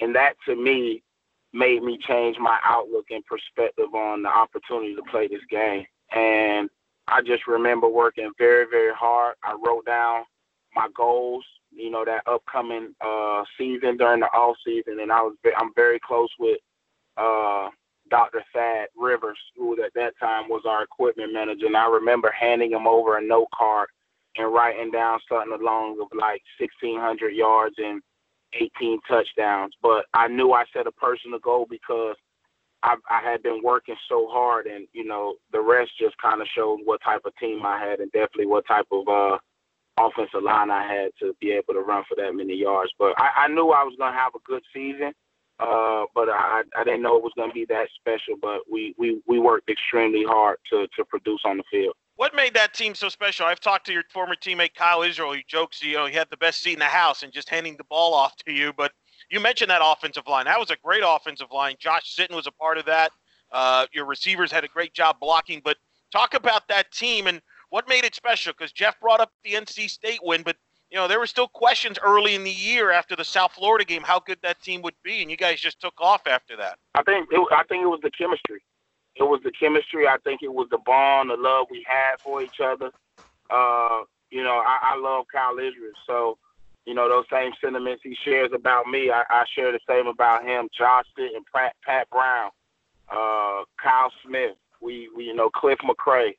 and 0.00 0.14
that 0.14 0.34
to 0.46 0.56
me 0.56 1.02
made 1.52 1.82
me 1.82 1.98
change 2.06 2.36
my 2.38 2.58
outlook 2.64 3.06
and 3.10 3.24
perspective 3.24 3.94
on 3.94 4.22
the 4.22 4.28
opportunity 4.28 4.94
to 4.94 5.02
play 5.10 5.28
this 5.28 5.40
game. 5.50 5.86
And 6.12 6.68
I 7.06 7.22
just 7.22 7.46
remember 7.46 7.88
working 7.88 8.32
very, 8.36 8.66
very 8.70 8.92
hard. 8.94 9.36
I 9.42 9.56
wrote 9.64 9.86
down 9.86 10.24
my 10.74 10.88
goals, 10.94 11.44
you 11.70 11.90
know, 11.90 12.04
that 12.04 12.22
upcoming 12.26 12.94
uh, 13.00 13.44
season 13.56 13.96
during 13.96 14.20
the 14.20 14.26
off 14.26 14.56
season, 14.64 15.00
and 15.00 15.10
I 15.10 15.22
was 15.22 15.34
I'm 15.56 15.70
very 15.74 15.98
close 16.06 16.28
with 16.38 16.58
uh, 17.16 17.68
Dr. 18.10 18.42
Thad 18.52 18.88
Rivers, 18.96 19.38
who 19.56 19.82
at 19.82 19.94
that 19.94 20.14
time 20.20 20.48
was 20.48 20.62
our 20.66 20.82
equipment 20.84 21.32
manager. 21.32 21.66
And 21.66 21.76
I 21.76 21.86
remember 21.86 22.32
handing 22.38 22.72
him 22.72 22.86
over 22.86 23.16
a 23.18 23.22
note 23.22 23.48
card 23.54 23.88
and 24.36 24.52
writing 24.52 24.90
down 24.90 25.18
something 25.28 25.58
along 25.58 26.00
of 26.00 26.08
like 26.18 26.42
1,600 26.58 27.30
yards 27.30 27.74
and 27.78 28.02
18 28.54 29.00
touchdowns. 29.08 29.74
But 29.82 30.06
I 30.14 30.28
knew 30.28 30.52
I 30.52 30.64
set 30.72 30.86
a 30.86 30.92
personal 30.92 31.38
goal 31.38 31.66
because 31.68 32.16
I, 32.82 32.96
I 33.10 33.20
had 33.20 33.42
been 33.42 33.60
working 33.62 33.96
so 34.08 34.28
hard, 34.30 34.66
and 34.66 34.86
you 34.92 35.04
know 35.04 35.34
the 35.52 35.60
rest 35.60 35.90
just 36.00 36.16
kind 36.18 36.40
of 36.40 36.46
showed 36.54 36.78
what 36.84 37.02
type 37.02 37.22
of 37.24 37.34
team 37.36 37.66
I 37.66 37.78
had, 37.78 38.00
and 38.00 38.10
definitely 38.12 38.46
what 38.46 38.66
type 38.68 38.86
of 38.92 39.08
uh, 39.08 39.38
offensive 39.98 40.42
line 40.42 40.70
I 40.70 40.86
had 40.86 41.10
to 41.20 41.34
be 41.40 41.50
able 41.52 41.74
to 41.74 41.80
run 41.80 42.04
for 42.08 42.14
that 42.16 42.34
many 42.34 42.54
yards. 42.54 42.92
But 42.98 43.14
I, 43.18 43.44
I 43.44 43.48
knew 43.48 43.70
I 43.70 43.82
was 43.82 43.96
going 43.98 44.12
to 44.12 44.18
have 44.18 44.34
a 44.34 44.46
good 44.46 44.62
season. 44.72 45.12
Uh, 45.60 46.04
but 46.14 46.28
I, 46.28 46.62
I 46.76 46.84
didn't 46.84 47.02
know 47.02 47.16
it 47.16 47.22
was 47.22 47.32
going 47.36 47.50
to 47.50 47.54
be 47.54 47.64
that 47.66 47.88
special. 47.96 48.34
But 48.40 48.60
we, 48.70 48.94
we, 48.98 49.20
we 49.26 49.38
worked 49.38 49.68
extremely 49.68 50.24
hard 50.24 50.58
to, 50.70 50.86
to 50.96 51.04
produce 51.04 51.40
on 51.44 51.56
the 51.56 51.64
field. 51.70 51.94
What 52.16 52.34
made 52.34 52.54
that 52.54 52.74
team 52.74 52.94
so 52.94 53.08
special? 53.08 53.46
I've 53.46 53.60
talked 53.60 53.86
to 53.86 53.92
your 53.92 54.02
former 54.12 54.34
teammate 54.34 54.74
Kyle 54.74 55.02
Israel. 55.02 55.32
He 55.32 55.44
jokes, 55.46 55.82
you 55.82 55.94
know, 55.94 56.06
he 56.06 56.14
had 56.14 56.28
the 56.30 56.36
best 56.36 56.62
seat 56.62 56.72
in 56.72 56.78
the 56.80 56.84
house 56.84 57.22
and 57.22 57.32
just 57.32 57.48
handing 57.48 57.76
the 57.76 57.84
ball 57.84 58.12
off 58.12 58.34
to 58.46 58.52
you. 58.52 58.72
But 58.76 58.92
you 59.30 59.40
mentioned 59.40 59.70
that 59.70 59.82
offensive 59.84 60.24
line. 60.26 60.46
That 60.46 60.58
was 60.58 60.70
a 60.70 60.76
great 60.82 61.02
offensive 61.06 61.48
line. 61.52 61.76
Josh 61.78 62.16
Sitton 62.16 62.34
was 62.34 62.46
a 62.46 62.52
part 62.52 62.78
of 62.78 62.86
that. 62.86 63.12
Uh, 63.52 63.86
your 63.92 64.04
receivers 64.04 64.50
had 64.50 64.64
a 64.64 64.68
great 64.68 64.94
job 64.94 65.16
blocking. 65.20 65.60
But 65.64 65.76
talk 66.12 66.34
about 66.34 66.66
that 66.68 66.90
team 66.92 67.26
and 67.26 67.40
what 67.70 67.88
made 67.88 68.04
it 68.04 68.14
special. 68.14 68.52
Because 68.52 68.72
Jeff 68.72 68.98
brought 69.00 69.20
up 69.20 69.32
the 69.44 69.52
NC 69.52 69.88
State 69.88 70.20
win, 70.22 70.42
but 70.42 70.56
you 70.90 70.96
know, 70.96 71.06
there 71.06 71.18
were 71.18 71.26
still 71.26 71.48
questions 71.48 71.98
early 72.02 72.34
in 72.34 72.44
the 72.44 72.50
year 72.50 72.90
after 72.90 73.14
the 73.14 73.24
South 73.24 73.52
Florida 73.52 73.84
game 73.84 74.02
how 74.02 74.20
good 74.20 74.38
that 74.42 74.60
team 74.62 74.82
would 74.82 74.94
be, 75.02 75.22
and 75.22 75.30
you 75.30 75.36
guys 75.36 75.60
just 75.60 75.80
took 75.80 76.00
off 76.00 76.26
after 76.26 76.56
that. 76.56 76.78
I 76.94 77.02
think 77.02 77.28
it, 77.30 77.46
I 77.52 77.62
think 77.64 77.82
it 77.82 77.88
was 77.88 78.00
the 78.02 78.10
chemistry. 78.10 78.62
It 79.16 79.24
was 79.24 79.40
the 79.44 79.52
chemistry. 79.52 80.06
I 80.06 80.16
think 80.24 80.42
it 80.42 80.52
was 80.52 80.68
the 80.70 80.78
bond, 80.78 81.30
the 81.30 81.36
love 81.36 81.66
we 81.70 81.84
had 81.86 82.20
for 82.20 82.42
each 82.42 82.60
other. 82.62 82.90
Uh, 83.50 84.02
you 84.30 84.42
know, 84.42 84.62
I, 84.64 84.94
I 84.94 84.98
love 84.98 85.26
Kyle 85.32 85.58
Israel, 85.58 85.92
so 86.06 86.38
you 86.88 86.94
know, 86.94 87.06
those 87.06 87.26
same 87.30 87.52
sentiments 87.62 88.00
he 88.02 88.16
shares 88.24 88.50
about 88.54 88.86
me, 88.86 89.10
I, 89.10 89.22
I 89.28 89.44
share 89.54 89.72
the 89.72 89.80
same 89.86 90.06
about 90.06 90.42
him. 90.42 90.70
Josh 90.76 91.04
and 91.18 91.44
Pat, 91.54 91.76
Pat 91.84 92.08
Brown, 92.08 92.50
uh, 93.10 93.64
Kyle 93.76 94.10
Smith, 94.24 94.56
we, 94.80 95.10
we, 95.14 95.24
you 95.24 95.34
know, 95.34 95.50
Cliff 95.50 95.78
McCray. 95.80 96.30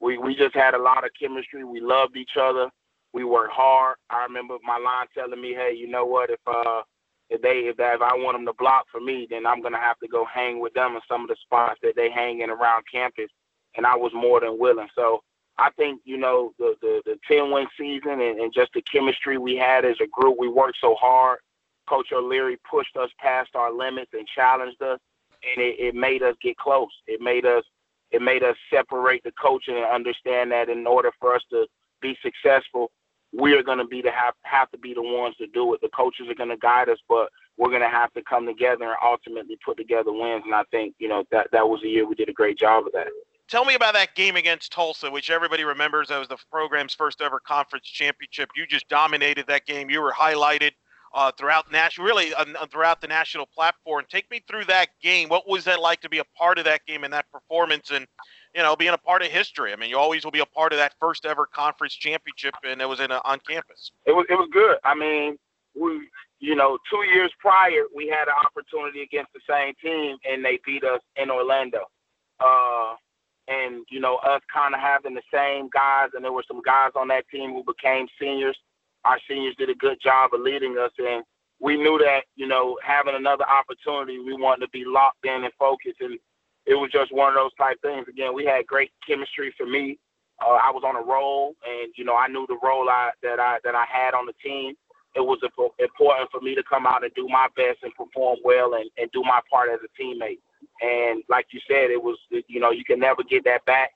We, 0.00 0.18
we 0.18 0.34
just 0.34 0.56
had 0.56 0.74
a 0.74 0.82
lot 0.82 1.04
of 1.04 1.10
chemistry. 1.16 1.62
We 1.62 1.80
loved 1.80 2.16
each 2.16 2.36
other. 2.36 2.68
We 3.12 3.24
worked 3.24 3.52
hard. 3.52 3.96
I 4.10 4.24
remember 4.24 4.56
my 4.64 4.78
line 4.78 5.06
telling 5.14 5.40
me, 5.40 5.52
hey, 5.54 5.74
you 5.76 5.88
know 5.88 6.06
what, 6.06 6.30
if 6.30 6.40
uh, 6.46 6.82
if 7.30 7.40
they 7.42 7.60
if, 7.68 7.76
that, 7.78 7.96
if 7.96 8.02
I 8.02 8.14
want 8.14 8.36
them 8.36 8.46
to 8.46 8.52
block 8.58 8.86
for 8.90 9.00
me, 9.00 9.26
then 9.30 9.46
I'm 9.46 9.62
gonna 9.62 9.80
have 9.80 9.98
to 10.00 10.08
go 10.08 10.24
hang 10.24 10.60
with 10.60 10.74
them 10.74 10.94
in 10.94 11.00
some 11.08 11.22
of 11.22 11.28
the 11.28 11.36
spots 11.42 11.80
that 11.82 11.94
they 11.96 12.10
hang 12.10 12.40
in 12.40 12.50
around 12.50 12.84
campus. 12.92 13.30
And 13.76 13.86
I 13.86 13.96
was 13.96 14.12
more 14.14 14.40
than 14.40 14.58
willing. 14.58 14.88
So 14.94 15.22
I 15.58 15.70
think 15.76 16.00
you 16.04 16.16
know 16.18 16.52
the 16.58 16.74
the, 16.80 17.02
the 17.06 17.18
ten 17.26 17.50
win 17.50 17.66
season 17.78 18.20
and, 18.20 18.40
and 18.40 18.52
just 18.54 18.70
the 18.74 18.82
chemistry 18.82 19.38
we 19.38 19.56
had 19.56 19.84
as 19.84 19.96
a 20.02 20.06
group. 20.08 20.36
We 20.38 20.48
worked 20.48 20.78
so 20.80 20.94
hard. 20.94 21.38
Coach 21.88 22.08
O'Leary 22.12 22.58
pushed 22.70 22.96
us 22.96 23.10
past 23.18 23.50
our 23.54 23.72
limits 23.72 24.12
and 24.12 24.26
challenged 24.34 24.80
us, 24.82 24.98
and 25.42 25.62
it, 25.62 25.76
it 25.78 25.94
made 25.94 26.22
us 26.22 26.36
get 26.42 26.56
close. 26.56 26.90
It 27.06 27.20
made 27.20 27.44
us 27.46 27.64
it 28.10 28.22
made 28.22 28.42
us 28.42 28.56
separate 28.70 29.22
the 29.24 29.32
coaching 29.42 29.76
and 29.76 29.86
understand 29.86 30.52
that 30.52 30.68
in 30.68 30.86
order 30.86 31.10
for 31.18 31.34
us 31.34 31.42
to 31.50 31.66
be 32.02 32.16
successful, 32.22 32.90
we 33.32 33.54
are 33.54 33.62
going 33.62 33.78
to 33.78 33.84
be 33.84 34.02
to 34.02 34.10
have 34.10 34.34
have 34.42 34.70
to 34.70 34.78
be 34.78 34.94
the 34.94 35.02
ones 35.02 35.36
to 35.36 35.46
do 35.46 35.72
it. 35.74 35.80
The 35.80 35.88
coaches 35.88 36.28
are 36.28 36.34
going 36.34 36.50
to 36.50 36.56
guide 36.56 36.88
us, 36.88 36.98
but 37.08 37.28
we're 37.56 37.70
going 37.70 37.82
to 37.82 37.88
have 37.88 38.12
to 38.14 38.22
come 38.22 38.46
together 38.46 38.84
and 38.84 38.96
ultimately 39.02 39.58
put 39.64 39.76
together 39.76 40.12
wins. 40.12 40.42
And 40.44 40.54
I 40.54 40.64
think 40.70 40.94
you 40.98 41.08
know 41.08 41.24
that 41.30 41.48
that 41.52 41.68
was 41.68 41.82
a 41.82 41.88
year 41.88 42.06
we 42.06 42.14
did 42.14 42.28
a 42.28 42.34
great 42.34 42.58
job 42.58 42.86
of 42.86 42.92
that. 42.92 43.08
Tell 43.48 43.64
me 43.64 43.74
about 43.74 43.94
that 43.94 44.14
game 44.14 44.36
against 44.36 44.72
Tulsa, 44.72 45.10
which 45.10 45.30
everybody 45.30 45.64
remembers. 45.64 46.08
That 46.08 46.18
was 46.18 46.28
the 46.28 46.38
program's 46.50 46.94
first 46.94 47.20
ever 47.20 47.40
conference 47.40 47.86
championship. 47.86 48.50
You 48.56 48.66
just 48.66 48.88
dominated 48.88 49.46
that 49.48 49.66
game. 49.66 49.90
You 49.90 50.00
were 50.00 50.12
highlighted 50.12 50.72
uh, 51.14 51.32
throughout 51.32 51.70
national, 51.70 52.06
really 52.06 52.32
uh, 52.34 52.44
throughout 52.70 53.00
the 53.00 53.08
national 53.08 53.46
platform. 53.46 54.04
Take 54.08 54.30
me 54.30 54.40
through 54.48 54.64
that 54.66 54.88
game. 55.02 55.28
What 55.28 55.48
was 55.48 55.64
that 55.64 55.80
like 55.80 56.00
to 56.02 56.08
be 56.08 56.18
a 56.18 56.24
part 56.36 56.58
of 56.58 56.64
that 56.64 56.84
game 56.86 57.04
and 57.04 57.12
that 57.12 57.26
performance, 57.30 57.90
and 57.90 58.06
you 58.54 58.62
know, 58.62 58.76
being 58.76 58.92
a 58.92 58.98
part 58.98 59.22
of 59.22 59.28
history? 59.28 59.72
I 59.72 59.76
mean, 59.76 59.90
you 59.90 59.98
always 59.98 60.24
will 60.24 60.30
be 60.30 60.40
a 60.40 60.46
part 60.46 60.72
of 60.72 60.78
that 60.78 60.94
first 61.00 61.24
ever 61.24 61.46
conference 61.46 61.94
championship, 61.94 62.54
and 62.64 62.80
it 62.80 62.88
was 62.88 63.00
in 63.00 63.10
a, 63.10 63.20
on 63.24 63.40
campus. 63.48 63.92
It 64.06 64.12
was 64.12 64.26
it 64.28 64.34
was 64.34 64.48
good. 64.52 64.76
I 64.84 64.94
mean, 64.94 65.38
we 65.74 66.08
you 66.42 66.56
know, 66.56 66.76
two 66.90 67.04
years 67.14 67.30
prior, 67.38 67.84
we 67.94 68.08
had 68.08 68.26
an 68.26 68.34
opportunity 68.44 69.02
against 69.02 69.32
the 69.32 69.40
same 69.48 69.74
team, 69.80 70.16
and 70.28 70.44
they 70.44 70.58
beat 70.66 70.82
us 70.82 71.00
in 71.16 71.30
Orlando. 71.30 71.84
Uh, 72.40 72.96
and 73.48 73.84
you 73.90 74.00
know 74.00 74.16
us 74.16 74.40
kind 74.52 74.74
of 74.74 74.80
having 74.80 75.14
the 75.14 75.22
same 75.32 75.68
guys, 75.72 76.10
and 76.14 76.24
there 76.24 76.32
were 76.32 76.44
some 76.46 76.62
guys 76.62 76.90
on 76.96 77.08
that 77.08 77.28
team 77.28 77.52
who 77.52 77.64
became 77.64 78.06
seniors. 78.20 78.56
Our 79.04 79.18
seniors 79.28 79.56
did 79.56 79.70
a 79.70 79.74
good 79.74 79.98
job 80.02 80.34
of 80.34 80.40
leading 80.40 80.78
us, 80.78 80.92
and 80.98 81.24
we 81.60 81.76
knew 81.76 81.98
that 81.98 82.22
you 82.36 82.46
know 82.46 82.78
having 82.82 83.14
another 83.14 83.44
opportunity, 83.48 84.18
we 84.18 84.34
wanted 84.34 84.66
to 84.66 84.70
be 84.70 84.84
locked 84.84 85.24
in 85.24 85.44
and 85.44 85.52
focused, 85.58 86.00
and 86.00 86.18
it 86.66 86.74
was 86.74 86.90
just 86.92 87.12
one 87.12 87.28
of 87.28 87.34
those 87.34 87.54
type 87.54 87.80
things. 87.82 88.06
Again, 88.08 88.34
we 88.34 88.44
had 88.44 88.66
great 88.66 88.90
chemistry. 89.06 89.52
For 89.56 89.66
me, 89.66 89.98
uh, 90.40 90.58
I 90.62 90.70
was 90.70 90.82
on 90.84 90.96
a 90.96 91.02
roll, 91.02 91.54
and 91.66 91.92
you 91.96 92.04
know 92.04 92.16
I 92.16 92.28
knew 92.28 92.46
the 92.48 92.58
role 92.62 92.88
I 92.88 93.10
that 93.22 93.40
I 93.40 93.58
that 93.64 93.74
I 93.74 93.84
had 93.90 94.14
on 94.14 94.26
the 94.26 94.34
team. 94.42 94.74
It 95.14 95.20
was 95.20 95.38
important 95.42 96.30
for 96.30 96.40
me 96.40 96.54
to 96.54 96.62
come 96.62 96.86
out 96.86 97.04
and 97.04 97.12
do 97.14 97.28
my 97.28 97.46
best 97.54 97.80
and 97.82 97.92
perform 97.94 98.38
well 98.44 98.74
and, 98.74 98.88
and 98.96 99.10
do 99.12 99.22
my 99.22 99.40
part 99.50 99.68
as 99.68 99.78
a 99.84 100.02
teammate. 100.02 100.40
And 100.80 101.22
like 101.28 101.46
you 101.52 101.60
said, 101.68 101.90
it 101.90 102.02
was 102.02 102.16
you 102.30 102.60
know 102.60 102.70
you 102.70 102.84
can 102.84 103.00
never 103.00 103.22
get 103.22 103.44
that 103.44 103.64
back. 103.66 103.90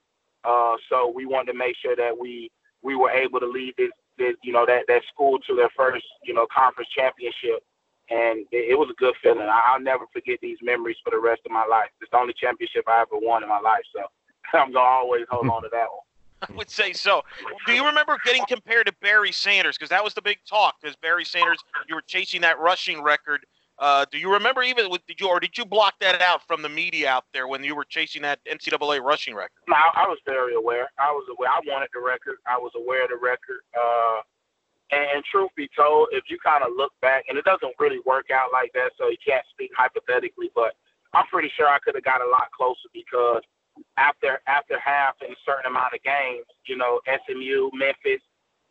Uh, 0.44 0.76
so 0.90 1.10
we 1.14 1.26
wanted 1.26 1.52
to 1.52 1.58
make 1.58 1.76
sure 1.80 1.96
that 1.96 2.16
we 2.16 2.50
we 2.82 2.94
were 2.94 3.10
able 3.10 3.40
to 3.40 3.46
lead 3.46 3.74
this, 3.78 3.90
this 4.18 4.34
you 4.42 4.52
know 4.52 4.66
that 4.66 4.84
that 4.88 5.02
school 5.12 5.38
to 5.46 5.56
their 5.56 5.70
first 5.76 6.04
you 6.24 6.34
know 6.34 6.46
conference 6.54 6.90
championship, 6.96 7.62
and 8.10 8.46
it, 8.52 8.72
it 8.72 8.78
was 8.78 8.88
a 8.90 8.94
good 9.00 9.14
feeling. 9.22 9.40
I, 9.40 9.62
I'll 9.68 9.80
never 9.80 10.04
forget 10.12 10.38
these 10.40 10.58
memories 10.62 10.96
for 11.04 11.10
the 11.10 11.18
rest 11.18 11.42
of 11.44 11.52
my 11.52 11.66
life. 11.66 11.88
It's 12.00 12.10
the 12.10 12.18
only 12.18 12.34
championship 12.34 12.84
I 12.88 13.02
ever 13.02 13.18
won 13.20 13.42
in 13.42 13.48
my 13.48 13.60
life, 13.60 13.84
so 13.94 14.02
I'm 14.58 14.72
gonna 14.72 14.84
always 14.84 15.26
hold 15.30 15.48
on 15.48 15.62
to 15.62 15.68
that 15.72 15.86
one. 15.90 16.02
I 16.42 16.52
would 16.54 16.68
say 16.68 16.92
so. 16.92 17.22
Do 17.66 17.72
you 17.72 17.86
remember 17.86 18.18
getting 18.22 18.44
compared 18.46 18.86
to 18.86 18.94
Barry 19.00 19.32
Sanders? 19.32 19.78
Because 19.78 19.88
that 19.88 20.04
was 20.04 20.12
the 20.12 20.20
big 20.20 20.36
talk. 20.46 20.74
Because 20.80 20.94
Barry 20.94 21.24
Sanders, 21.24 21.58
you 21.88 21.94
were 21.94 22.02
chasing 22.06 22.42
that 22.42 22.58
rushing 22.58 23.02
record 23.02 23.46
uh, 23.78 24.06
do 24.10 24.18
you 24.18 24.32
remember 24.32 24.62
even 24.62 24.90
with, 24.90 25.06
did 25.06 25.20
you 25.20 25.28
or 25.28 25.38
did 25.38 25.56
you 25.58 25.64
block 25.64 25.94
that 26.00 26.22
out 26.22 26.40
from 26.46 26.62
the 26.62 26.68
media 26.68 27.10
out 27.10 27.24
there 27.34 27.46
when 27.46 27.62
you 27.62 27.76
were 27.76 27.84
chasing 27.84 28.22
that 28.22 28.40
NCAA 28.46 29.02
rushing 29.02 29.34
record? 29.34 29.60
No, 29.68 29.76
I 29.76 30.06
was 30.08 30.18
very 30.24 30.54
aware. 30.54 30.88
I 30.98 31.10
was 31.10 31.26
aware. 31.30 31.50
I 31.50 31.60
wanted 31.66 31.90
the 31.92 32.00
record. 32.00 32.36
I 32.46 32.56
was 32.56 32.72
aware 32.74 33.04
of 33.04 33.10
the 33.10 33.16
record. 33.16 33.60
Uh, 33.76 34.20
and, 34.90 35.06
and 35.14 35.24
truth 35.24 35.50
be 35.56 35.68
told, 35.76 36.08
if 36.12 36.24
you 36.28 36.38
kind 36.42 36.62
of 36.62 36.70
look 36.76 36.92
back, 37.00 37.24
and 37.28 37.38
it 37.38 37.44
doesn't 37.44 37.74
really 37.78 38.00
work 38.06 38.30
out 38.30 38.50
like 38.52 38.72
that, 38.74 38.92
so 38.98 39.08
you 39.08 39.18
can't 39.24 39.44
speak 39.50 39.70
hypothetically, 39.76 40.50
but 40.54 40.74
I'm 41.14 41.26
pretty 41.26 41.50
sure 41.56 41.68
I 41.68 41.78
could 41.78 41.94
have 41.94 42.04
got 42.04 42.20
a 42.20 42.28
lot 42.28 42.50
closer 42.56 42.88
because 42.92 43.42
after 43.96 44.40
after 44.46 44.78
half 44.80 45.14
in 45.20 45.32
a 45.32 45.42
certain 45.44 45.70
amount 45.70 45.94
of 45.94 46.02
games, 46.02 46.46
you 46.66 46.76
know, 46.76 47.00
SMU, 47.04 47.70
Memphis, 47.74 48.22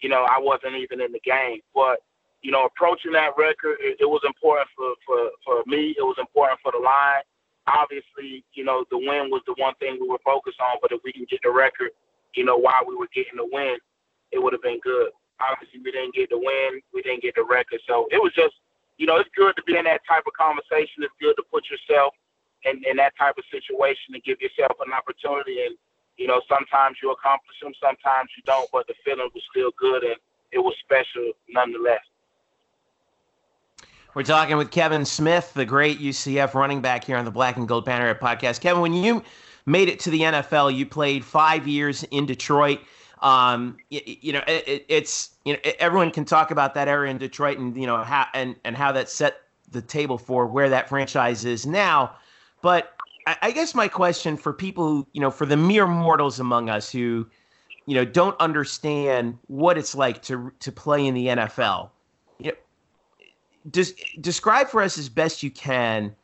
you 0.01 0.09
know, 0.09 0.25
I 0.29 0.39
wasn't 0.39 0.75
even 0.75 1.01
in 1.01 1.11
the 1.11 1.21
game, 1.23 1.59
but 1.73 1.99
you 2.45 2.51
know, 2.51 2.65
approaching 2.65 3.11
that 3.13 3.33
record, 3.37 3.81
it, 3.81 3.97
it 3.99 4.05
was 4.05 4.21
important 4.21 4.69
for, 4.77 4.93
for, 5.01 5.33
for 5.41 5.63
me. 5.65 5.97
It 5.97 6.05
was 6.05 6.15
important 6.21 6.61
for 6.61 6.71
the 6.71 6.77
line. 6.77 7.25
Obviously, 7.65 8.45
you 8.53 8.63
know, 8.63 8.85
the 8.93 9.01
win 9.01 9.33
was 9.33 9.41
the 9.49 9.57
one 9.57 9.73
thing 9.81 9.97
we 9.99 10.07
were 10.07 10.21
focused 10.21 10.61
on, 10.61 10.77
but 10.77 10.93
if 10.93 11.01
we 11.03 11.11
can 11.11 11.25
get 11.25 11.41
the 11.41 11.49
record, 11.49 11.89
you 12.35 12.45
know, 12.45 12.55
while 12.55 12.85
we 12.85 12.93
were 12.93 13.09
getting 13.15 13.41
the 13.41 13.49
win, 13.49 13.81
it 14.31 14.37
would 14.37 14.53
have 14.53 14.61
been 14.61 14.79
good. 14.85 15.09
Obviously, 15.39 15.81
we 15.83 15.91
didn't 15.91 16.15
get 16.15 16.29
the 16.29 16.37
win. 16.37 16.81
We 16.93 17.01
didn't 17.01 17.21
get 17.21 17.35
the 17.35 17.43
record. 17.43 17.81
So 17.87 18.07
it 18.11 18.21
was 18.21 18.31
just, 18.33 18.55
you 18.97 19.05
know, 19.05 19.17
it's 19.17 19.29
good 19.35 19.55
to 19.55 19.63
be 19.63 19.77
in 19.77 19.85
that 19.85 20.01
type 20.07 20.23
of 20.27 20.33
conversation. 20.33 21.03
It's 21.03 21.13
good 21.19 21.35
to 21.35 21.43
put 21.51 21.65
yourself 21.69 22.13
in, 22.63 22.81
in 22.89 22.95
that 22.97 23.13
type 23.17 23.35
of 23.37 23.43
situation 23.51 24.15
and 24.15 24.23
give 24.23 24.39
yourself 24.39 24.79
an 24.79 24.93
opportunity. 24.93 25.65
And, 25.67 25.75
you 26.17 26.27
know, 26.27 26.41
sometimes 26.47 26.97
you 27.03 27.11
accomplish 27.11 27.59
them, 27.61 27.73
sometimes 27.81 28.29
you 28.37 28.43
don't, 28.45 28.69
but 28.71 28.87
the 28.87 28.95
feeling 29.03 29.29
was 29.33 29.43
still 29.51 29.71
good 29.77 30.03
and 30.03 30.15
it 30.51 30.59
was 30.59 30.73
special 30.83 31.31
nonetheless. 31.49 32.03
We're 34.15 34.23
talking 34.23 34.55
with 34.55 34.71
Kevin 34.71 35.03
Smith, 35.03 35.51
the 35.53 35.65
great 35.65 35.99
UCF 35.99 36.53
running 36.53 36.79
back 36.79 37.03
here 37.03 37.17
on 37.17 37.25
the 37.25 37.31
Black 37.31 37.57
and 37.57 37.67
Gold 37.67 37.85
Banneret 37.85 38.19
podcast. 38.19 38.61
Kevin, 38.61 38.81
when 38.81 38.93
you 38.93 39.21
made 39.65 39.89
it 39.89 39.99
to 40.01 40.09
the 40.09 40.21
NFL, 40.21 40.73
you 40.73 40.85
played 40.85 41.25
five 41.25 41.67
years 41.67 42.03
in 42.03 42.25
Detroit. 42.25 42.79
Um, 43.25 43.79
you, 43.89 44.01
you 44.05 44.33
know, 44.33 44.43
it, 44.47 44.85
it's 44.87 45.31
you 45.43 45.53
know 45.53 45.59
everyone 45.79 46.11
can 46.11 46.25
talk 46.25 46.51
about 46.51 46.75
that 46.75 46.87
era 46.87 47.09
in 47.09 47.17
Detroit 47.17 47.57
and 47.57 47.75
you 47.75 47.87
know 47.87 48.03
how 48.03 48.27
and 48.33 48.55
and 48.63 48.77
how 48.77 48.91
that 48.91 49.09
set 49.09 49.41
the 49.71 49.81
table 49.81 50.17
for 50.17 50.45
where 50.45 50.69
that 50.69 50.87
franchise 50.87 51.43
is 51.43 51.65
now. 51.65 52.15
But 52.61 52.93
I, 53.25 53.37
I 53.41 53.51
guess 53.51 53.75
my 53.75 53.87
question 53.87 54.37
for 54.37 54.53
people 54.53 54.87
who 54.87 55.07
you 55.13 55.21
know 55.21 55.31
for 55.31 55.45
the 55.45 55.57
mere 55.57 55.87
mortals 55.87 56.39
among 56.39 56.69
us 56.69 56.91
who 56.91 57.27
you 57.85 57.95
know 57.95 58.05
don't 58.05 58.39
understand 58.39 59.39
what 59.47 59.77
it's 59.77 59.95
like 59.95 60.21
to 60.23 60.51
to 60.59 60.71
play 60.71 61.05
in 61.05 61.13
the 61.15 61.27
NFL 61.27 61.89
des- 63.69 63.95
describe 64.21 64.67
for 64.67 64.81
us 64.81 64.97
as 64.97 65.09
best 65.09 65.43
you 65.43 65.51
can 65.51 66.15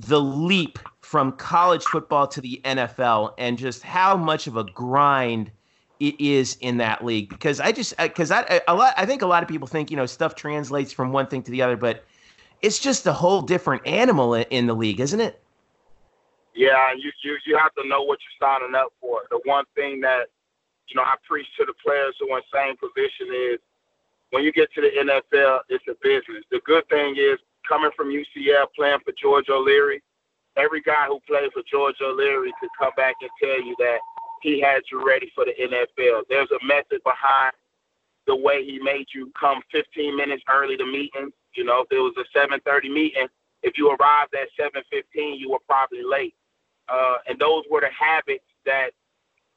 the 0.00 0.20
leap 0.20 0.78
from 1.00 1.32
college 1.32 1.82
football 1.84 2.28
to 2.28 2.40
the 2.40 2.60
NFL 2.64 3.34
and 3.36 3.58
just 3.58 3.82
how 3.82 4.16
much 4.16 4.46
of 4.46 4.56
a 4.56 4.64
grind 4.64 5.50
it 6.00 6.20
is 6.20 6.56
in 6.60 6.76
that 6.78 7.04
league 7.04 7.28
because 7.28 7.60
I 7.60 7.72
just 7.72 7.94
uh, 7.98 8.08
because 8.08 8.30
I 8.30 8.42
uh, 8.42 8.60
a 8.68 8.74
lot 8.74 8.94
I 8.96 9.06
think 9.06 9.22
a 9.22 9.26
lot 9.26 9.42
of 9.42 9.48
people 9.48 9.66
think 9.66 9.90
you 9.90 9.96
know 9.96 10.06
stuff 10.06 10.34
translates 10.34 10.92
from 10.92 11.12
one 11.12 11.26
thing 11.26 11.42
to 11.42 11.50
the 11.50 11.62
other 11.62 11.76
but 11.76 12.04
it's 12.62 12.78
just 12.78 13.06
a 13.06 13.12
whole 13.12 13.42
different 13.42 13.86
animal 13.86 14.34
in, 14.34 14.44
in 14.50 14.66
the 14.66 14.74
league 14.74 15.00
isn't 15.00 15.20
it 15.20 15.42
yeah 16.54 16.92
you, 16.92 17.10
you 17.24 17.36
you 17.46 17.58
have 17.58 17.74
to 17.74 17.86
know 17.88 18.02
what 18.02 18.18
you're 18.20 18.48
signing 18.48 18.74
up 18.74 18.92
for 19.00 19.22
the 19.30 19.40
one 19.44 19.64
thing 19.74 20.00
that 20.00 20.26
you 20.88 20.96
know 20.96 21.02
I 21.02 21.14
preach 21.28 21.46
to 21.58 21.64
the 21.64 21.74
players 21.84 22.14
who 22.20 22.30
are 22.30 22.38
in 22.38 22.44
same 22.52 22.76
position 22.76 23.34
is 23.52 23.58
when 24.30 24.44
you 24.44 24.52
get 24.52 24.72
to 24.74 24.80
the 24.80 24.88
NFL, 24.88 25.60
it's 25.68 25.84
a 25.88 25.96
business. 26.02 26.44
The 26.50 26.60
good 26.66 26.86
thing 26.88 27.16
is 27.16 27.38
coming 27.66 27.90
from 27.96 28.08
UCF, 28.08 28.66
playing 28.76 28.98
for 29.04 29.12
George 29.20 29.48
O'Leary, 29.48 30.02
every 30.56 30.82
guy 30.82 31.06
who 31.06 31.20
played 31.26 31.52
for 31.52 31.62
George 31.70 31.96
O'Leary 32.02 32.52
could 32.60 32.70
come 32.78 32.92
back 32.96 33.14
and 33.20 33.30
tell 33.40 33.62
you 33.62 33.74
that 33.78 33.98
he 34.42 34.60
had 34.60 34.82
you 34.90 35.06
ready 35.06 35.30
for 35.34 35.44
the 35.44 35.52
NFL. 35.52 36.22
There's 36.28 36.50
a 36.50 36.64
method 36.64 37.02
behind 37.04 37.52
the 38.26 38.36
way 38.36 38.64
he 38.64 38.78
made 38.78 39.06
you 39.14 39.32
come 39.38 39.60
15 39.72 40.16
minutes 40.16 40.42
early 40.48 40.76
to 40.76 40.84
meetings. 40.84 41.32
You 41.54 41.64
know, 41.64 41.80
if 41.82 41.88
it 41.90 41.98
was 41.98 42.14
a 42.18 42.38
7:30 42.38 42.88
meeting, 42.88 43.28
if 43.62 43.76
you 43.76 43.90
arrived 43.90 44.34
at 44.34 44.48
7:15, 44.56 45.38
you 45.38 45.50
were 45.50 45.60
probably 45.66 46.02
late. 46.02 46.34
Uh, 46.88 47.18
and 47.26 47.38
those 47.38 47.64
were 47.70 47.80
the 47.80 47.90
habits 47.90 48.44
that 48.64 48.92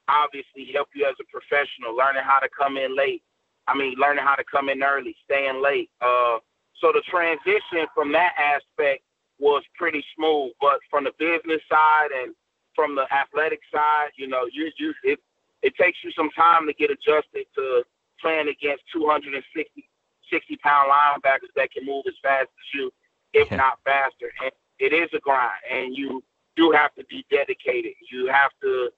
obviously 0.08 0.72
help 0.74 0.90
you 0.94 1.06
as 1.06 1.16
a 1.20 1.24
professional, 1.26 1.96
learning 1.96 2.24
how 2.24 2.40
to 2.40 2.50
come 2.50 2.78
in 2.78 2.96
late, 2.96 3.24
I 3.68 3.76
mean, 3.76 3.96
learning 3.98 4.26
how 4.26 4.36
to 4.36 4.44
come 4.44 4.70
in 4.70 4.84
early, 4.84 5.16
staying 5.24 5.62
late. 5.62 5.90
Uh, 6.02 6.40
so 6.80 6.92
the 6.92 7.02
transition 7.10 7.88
from 7.94 8.12
that 8.12 8.34
aspect 8.38 9.04
was 9.40 9.64
pretty 9.76 10.04
smooth, 10.16 10.52
but 10.60 10.80
from 10.90 11.06
the 11.06 11.12
business 11.18 11.62
side 11.70 12.10
and 12.12 12.36
from 12.76 12.96
the 12.96 13.06
athletic 13.14 13.60
side, 13.72 14.10
you 14.16 14.28
know, 14.28 14.48
you 14.52 14.72
you 14.78 14.94
it 15.04 15.20
it 15.62 15.76
takes 15.76 16.00
you 16.04 16.12
some 16.12 16.30
time 16.32 16.66
to 16.68 16.74
get 16.74 16.90
adjusted 16.92 17.46
to 17.56 17.84
playing 18.20 18.48
against 18.50 18.84
260 18.94 19.88
60 20.32 20.56
pound 20.58 20.90
linebackers 20.92 21.52
that 21.56 21.72
can 21.72 21.86
move 21.86 22.06
as 22.08 22.14
fast 22.24 22.48
as 22.48 22.74
you, 22.74 22.92
if 23.34 23.50
Yeah. 23.52 23.58
not 23.58 23.80
faster. 23.84 24.32
And 24.42 24.52
it 24.80 24.94
is 24.94 25.10
a 25.14 25.20
grind, 25.20 25.60
and 25.70 25.96
you 25.96 26.24
do 26.56 26.72
have 26.72 26.94
to 26.96 27.04
be 27.06 27.26
dedicated. 27.30 27.94
You 28.12 28.28
have 28.28 28.52
to, 28.62 28.92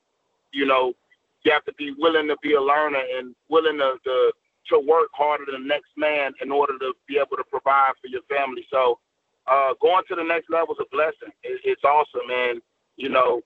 you 0.51 0.65
know, 0.65 0.93
you 1.43 1.51
have 1.51 1.65
to 1.65 1.73
be 1.73 1.91
willing 1.97 2.27
to 2.27 2.38
be 2.41 2.53
a 2.53 2.62
learner 2.62 3.03
and 3.17 3.36
willing 3.49 3.77
to, 3.79 3.97
to 4.03 4.31
to 4.69 4.79
work 4.79 5.09
harder 5.13 5.45
than 5.51 5.63
the 5.63 5.67
next 5.67 5.91
man 5.97 6.33
in 6.41 6.51
order 6.51 6.77
to 6.79 6.93
be 7.07 7.17
able 7.17 7.36
to 7.36 7.43
provide 7.43 7.91
for 8.01 8.07
your 8.07 8.21
family. 8.29 8.65
So 8.71 8.97
uh, 9.45 9.73
going 9.81 10.03
to 10.07 10.15
the 10.15 10.23
next 10.23 10.49
level 10.49 10.73
is 10.73 10.79
a 10.86 10.89
blessing. 10.95 11.33
It, 11.43 11.59
it's 11.65 11.83
awesome, 11.83 12.29
and 12.31 12.62
you 12.95 13.09
know, 13.09 13.41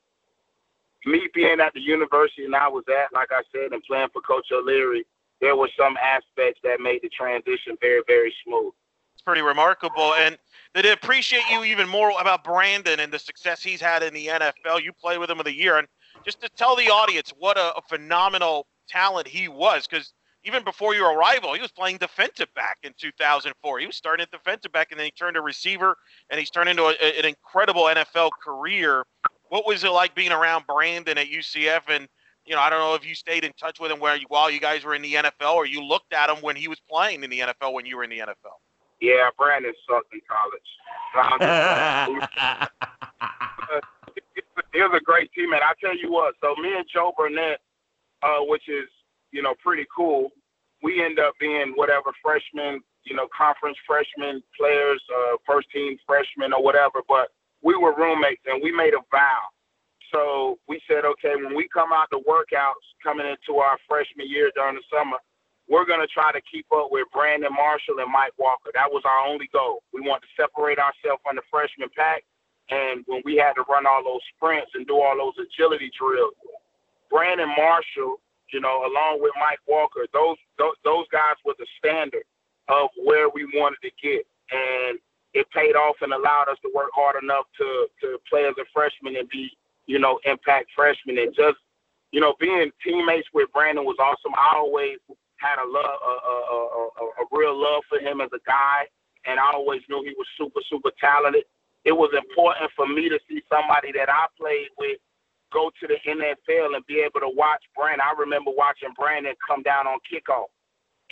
me 1.05 1.27
being 1.33 1.59
at 1.59 1.73
the 1.73 1.81
university 1.81 2.45
and 2.45 2.55
I 2.55 2.67
was 2.67 2.83
at, 2.89 3.13
like 3.13 3.31
I 3.31 3.41
said, 3.53 3.71
and 3.71 3.83
playing 3.83 4.09
for 4.13 4.21
Coach 4.21 4.47
O'Leary, 4.51 5.05
there 5.41 5.55
were 5.55 5.69
some 5.77 5.97
aspects 5.97 6.59
that 6.63 6.79
made 6.79 7.01
the 7.03 7.09
transition 7.09 7.77
very, 7.79 8.01
very 8.07 8.33
smooth. 8.43 8.73
It's 9.13 9.21
pretty 9.21 9.41
remarkable. 9.41 10.13
And 10.15 10.37
they 10.73 10.81
did 10.81 10.93
appreciate 10.93 11.43
you 11.51 11.63
even 11.63 11.87
more 11.87 12.11
about 12.19 12.43
Brandon 12.43 12.99
and 12.99 13.11
the 13.11 13.19
success 13.19 13.61
he's 13.61 13.81
had 13.81 14.03
in 14.03 14.13
the 14.13 14.27
NFL? 14.27 14.83
You 14.83 14.91
play 14.93 15.17
with 15.17 15.29
him 15.29 15.39
of 15.39 15.45
the 15.45 15.53
year, 15.53 15.77
and 15.77 15.87
just 16.25 16.41
to 16.41 16.49
tell 16.49 16.75
the 16.75 16.89
audience 16.89 17.33
what 17.37 17.57
a, 17.57 17.75
a 17.75 17.81
phenomenal 17.87 18.67
talent 18.87 19.27
he 19.27 19.47
was, 19.47 19.87
because 19.87 20.13
even 20.43 20.63
before 20.63 20.95
your 20.95 21.17
arrival, 21.17 21.53
he 21.53 21.61
was 21.61 21.71
playing 21.71 21.97
defensive 21.97 22.47
back 22.55 22.77
in 22.83 22.93
2004. 22.97 23.79
He 23.79 23.85
was 23.85 23.95
starting 23.95 24.23
at 24.23 24.31
defensive 24.31 24.71
back, 24.71 24.91
and 24.91 24.99
then 24.99 25.05
he 25.05 25.11
turned 25.11 25.35
to 25.35 25.41
receiver, 25.41 25.97
and 26.29 26.39
he's 26.39 26.49
turned 26.49 26.69
into 26.69 26.83
a, 26.83 27.19
an 27.19 27.25
incredible 27.25 27.83
NFL 27.83 28.29
career. 28.41 29.03
What 29.49 29.65
was 29.65 29.83
it 29.83 29.89
like 29.89 30.15
being 30.15 30.31
around 30.31 30.65
Brandon 30.67 31.17
at 31.17 31.27
UCF? 31.27 31.81
And 31.89 32.07
you 32.45 32.55
know, 32.55 32.61
I 32.61 32.69
don't 32.69 32.79
know 32.79 32.95
if 32.95 33.05
you 33.05 33.13
stayed 33.13 33.43
in 33.43 33.51
touch 33.53 33.79
with 33.79 33.91
him 33.91 33.99
where 33.99 34.15
you, 34.15 34.25
while 34.29 34.49
you 34.49 34.59
guys 34.59 34.83
were 34.83 34.95
in 34.95 35.01
the 35.01 35.13
NFL, 35.13 35.55
or 35.55 35.65
you 35.65 35.83
looked 35.83 36.13
at 36.13 36.29
him 36.29 36.37
when 36.41 36.55
he 36.55 36.67
was 36.67 36.79
playing 36.89 37.23
in 37.23 37.29
the 37.29 37.39
NFL 37.39 37.73
when 37.73 37.85
you 37.85 37.97
were 37.97 38.03
in 38.03 38.09
the 38.09 38.19
NFL. 38.19 38.57
Yeah, 39.01 39.29
Brandon 39.37 39.73
sucked 39.87 40.13
in 40.13 40.21
college. 40.27 40.61
No, 41.13 41.21
I'm 41.21 42.19
just 42.19 42.31
playing. 42.33 42.61
he 44.73 44.81
was 44.81 44.91
a 44.95 45.03
great 45.03 45.29
teammate. 45.37 45.61
I 45.61 45.73
tell 45.79 45.95
you 45.95 46.11
what. 46.11 46.35
So 46.41 46.55
me 46.61 46.75
and 46.75 46.85
Joe 46.91 47.13
Burnett, 47.17 47.59
uh, 48.23 48.39
which 48.41 48.67
is 48.67 48.87
you 49.31 49.41
know 49.41 49.53
pretty 49.63 49.85
cool, 49.95 50.31
we 50.81 51.03
end 51.03 51.19
up 51.19 51.33
being 51.39 51.73
whatever 51.75 52.11
freshmen, 52.23 52.81
you 53.03 53.15
know, 53.15 53.27
conference 53.35 53.77
freshmen 53.85 54.41
players, 54.57 55.01
uh, 55.15 55.37
first 55.45 55.69
team 55.71 55.97
freshmen 56.05 56.53
or 56.53 56.63
whatever. 56.63 57.01
But 57.07 57.29
we 57.63 57.75
were 57.75 57.95
roommates, 57.95 58.41
and 58.45 58.61
we 58.61 58.71
made 58.71 58.93
a 58.93 59.03
vow. 59.11 59.41
So 60.13 60.57
we 60.67 60.81
said, 60.87 61.03
okay, 61.03 61.35
when 61.35 61.55
we 61.55 61.67
come 61.73 61.91
out 61.91 62.07
to 62.11 62.19
workouts 62.23 62.85
coming 63.03 63.27
into 63.27 63.59
our 63.59 63.77
freshman 63.87 64.29
year 64.29 64.51
during 64.55 64.75
the 64.75 64.83
summer, 64.91 65.17
we're 65.67 65.85
going 65.85 65.99
to 65.99 66.07
try 66.07 66.31
to 66.31 66.39
keep 66.49 66.65
up 66.71 66.87
with 66.91 67.07
Brandon 67.11 67.51
Marshall 67.51 67.99
and 67.99 68.11
Mike 68.11 68.31
Walker. 68.39 68.71
That 68.73 68.87
was 68.89 69.03
our 69.03 69.27
only 69.27 69.49
goal. 69.51 69.83
We 69.91 69.99
wanted 69.99 70.27
to 70.27 70.33
separate 70.39 70.79
ourselves 70.79 71.21
from 71.23 71.35
the 71.35 71.43
freshman 71.51 71.89
pack. 71.95 72.23
And 72.69 73.03
when 73.07 73.21
we 73.25 73.35
had 73.35 73.53
to 73.53 73.63
run 73.67 73.85
all 73.85 74.03
those 74.03 74.23
sprints 74.35 74.71
and 74.75 74.87
do 74.87 74.99
all 74.99 75.17
those 75.17 75.35
agility 75.43 75.91
drills, 75.97 76.35
Brandon 77.11 77.51
Marshall, 77.55 78.19
you 78.51 78.59
know, 78.59 78.87
along 78.87 79.19
with 79.21 79.31
Mike 79.39 79.59
Walker, 79.67 80.07
those 80.13 80.37
those, 80.57 80.75
those 80.83 81.05
guys 81.11 81.35
were 81.45 81.55
the 81.59 81.67
standard 81.79 82.23
of 82.67 82.89
where 83.03 83.29
we 83.29 83.45
wanted 83.55 83.79
to 83.83 83.91
get. 84.01 84.23
And 84.51 84.99
it 85.37 85.45
paid 85.53 85.77
off 85.77 85.95
and 86.01 86.11
allowed 86.11 86.49
us 86.49 86.57
to 86.65 86.71
work 86.73 86.89
hard 86.95 87.21
enough 87.21 87.45
to 87.61 87.85
to 88.01 88.17
play 88.29 88.45
as 88.49 88.57
a 88.57 88.65
freshman 88.73 89.15
and 89.15 89.29
be, 89.29 89.53
you 89.85 89.99
know, 89.99 90.19
impact 90.25 90.73
freshmen. 90.75 91.17
And 91.17 91.33
just, 91.35 91.61
you 92.11 92.19
know, 92.19 92.33
being 92.39 92.71
teammates 92.83 93.29
with 93.33 93.53
Brandon 93.53 93.85
was 93.85 94.01
awesome. 94.01 94.33
I 94.33 94.57
always 94.57 94.97
had 95.37 95.61
a 95.61 95.67
love, 95.69 95.85
a, 95.85 96.13
a, 96.25 96.57
a, 96.57 97.05
a 97.21 97.25
real 97.31 97.53
love 97.53 97.85
for 97.87 97.99
him 97.99 98.19
as 98.21 98.33
a 98.33 98.41
guy, 98.49 98.89
and 99.29 99.39
I 99.39 99.53
always 99.53 99.81
knew 99.87 100.01
he 100.01 100.17
was 100.17 100.25
super, 100.33 100.61
super 100.65 100.89
talented. 100.99 101.45
It 101.85 101.93
was 101.93 102.09
important 102.17 102.71
for 102.75 102.87
me 102.87 103.07
to 103.07 103.19
see 103.29 103.45
somebody 103.45 103.93
that 103.93 104.09
I 104.09 104.25
played 104.41 104.73
with 104.79 104.97
go 105.53 105.69
to 105.79 105.87
the 105.87 106.01
NFL 106.03 106.75
and 106.75 106.85
be 106.87 106.99
able 107.05 107.21
to 107.21 107.31
watch 107.37 107.63
Brandon. 107.77 108.01
I 108.01 108.17
remember 108.19 108.51
watching 108.57 108.89
Brandon 108.97 109.37
come 109.47 109.61
down 109.61 109.85
on 109.85 109.99
kickoff 110.03 110.49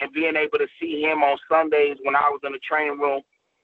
and 0.01 0.11
being 0.11 0.35
able 0.35 0.57
to 0.57 0.67
see 0.81 0.99
him 1.01 1.23
on 1.23 1.38
Sundays 1.47 1.95
when 2.03 2.17
I 2.17 2.27
was 2.33 2.41
in 2.43 2.51
the 2.51 2.59
training 2.67 2.99
room 2.99 3.21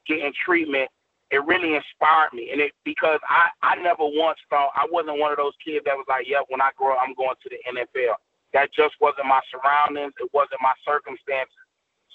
getting 0.08 0.34
treatment. 0.46 0.90
It 1.32 1.46
really 1.46 1.76
inspired 1.76 2.34
me, 2.34 2.52
and 2.52 2.60
it 2.60 2.74
because 2.84 3.20
I 3.30 3.50
I 3.64 3.76
never 3.76 4.04
once 4.04 4.40
thought 4.50 4.72
I 4.76 4.86
wasn't 4.92 5.20
one 5.20 5.32
of 5.32 5.38
those 5.38 5.56
kids 5.64 5.86
that 5.86 5.96
was 5.96 6.06
like, 6.10 6.28
"Yep, 6.28 6.46
when 6.50 6.62
I 6.62 6.72
grow 6.76 6.94
up, 6.94 7.00
I'm 7.02 7.16
going 7.16 7.36
to 7.42 7.50
the 7.50 7.60
NFL." 7.72 8.16
That 8.54 8.74
just 8.74 8.96
wasn't 9.00 9.28
my 9.28 9.40
surroundings. 9.50 10.14
It 10.20 10.30
wasn't 10.34 10.62
my 10.62 10.74
circumstances. 10.86 11.56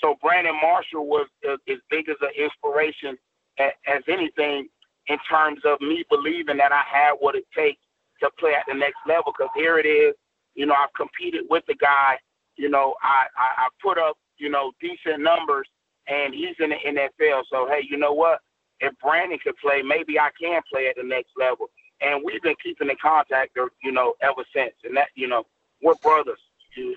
So 0.02 0.16
Brandon 0.20 0.54
Marshall 0.60 1.06
was 1.06 1.26
as, 1.48 1.58
as 1.68 1.78
big 1.90 2.08
as 2.08 2.16
an 2.20 2.30
inspiration 2.36 3.16
as, 3.58 3.72
as 3.86 4.02
anything 4.08 4.68
in 5.08 5.18
terms 5.28 5.60
of 5.64 5.80
me 5.80 6.04
believing 6.10 6.58
that 6.58 6.72
I 6.72 6.82
had 6.84 7.12
what 7.18 7.34
it 7.34 7.44
takes 7.56 7.80
to 8.20 8.30
play 8.38 8.52
at 8.54 8.64
the 8.68 8.74
next 8.74 8.98
level. 9.06 9.32
Because 9.36 9.50
here 9.54 9.78
it 9.78 9.86
is, 9.86 10.14
you 10.54 10.66
know, 10.66 10.74
I've 10.74 10.92
competed 10.94 11.44
with 11.48 11.64
the 11.66 11.74
guy. 11.74 12.18
You 12.56 12.68
know, 12.68 12.94
I, 13.02 13.26
I 13.36 13.64
I 13.64 13.68
put 13.82 13.98
up 13.98 14.16
you 14.38 14.48
know 14.50 14.72
decent 14.80 15.22
numbers, 15.22 15.68
and 16.08 16.34
he's 16.34 16.56
in 16.58 16.70
the 16.70 16.76
NFL. 16.76 17.42
So 17.50 17.66
hey, 17.68 17.86
you 17.88 17.96
know 17.96 18.12
what? 18.12 18.40
If 18.80 18.92
Brandon 18.98 19.38
could 19.42 19.56
play, 19.56 19.82
maybe 19.82 20.18
I 20.18 20.30
can 20.40 20.60
play 20.70 20.88
at 20.88 20.96
the 20.96 21.02
next 21.02 21.30
level. 21.38 21.70
And 22.02 22.22
we've 22.22 22.42
been 22.42 22.56
keeping 22.62 22.90
in 22.90 22.96
contact, 23.00 23.56
you 23.82 23.90
know, 23.90 24.14
ever 24.20 24.44
since. 24.54 24.74
And 24.84 24.96
that, 24.98 25.08
you 25.14 25.28
know, 25.28 25.46
we're 25.82 25.94
brothers, 25.96 26.40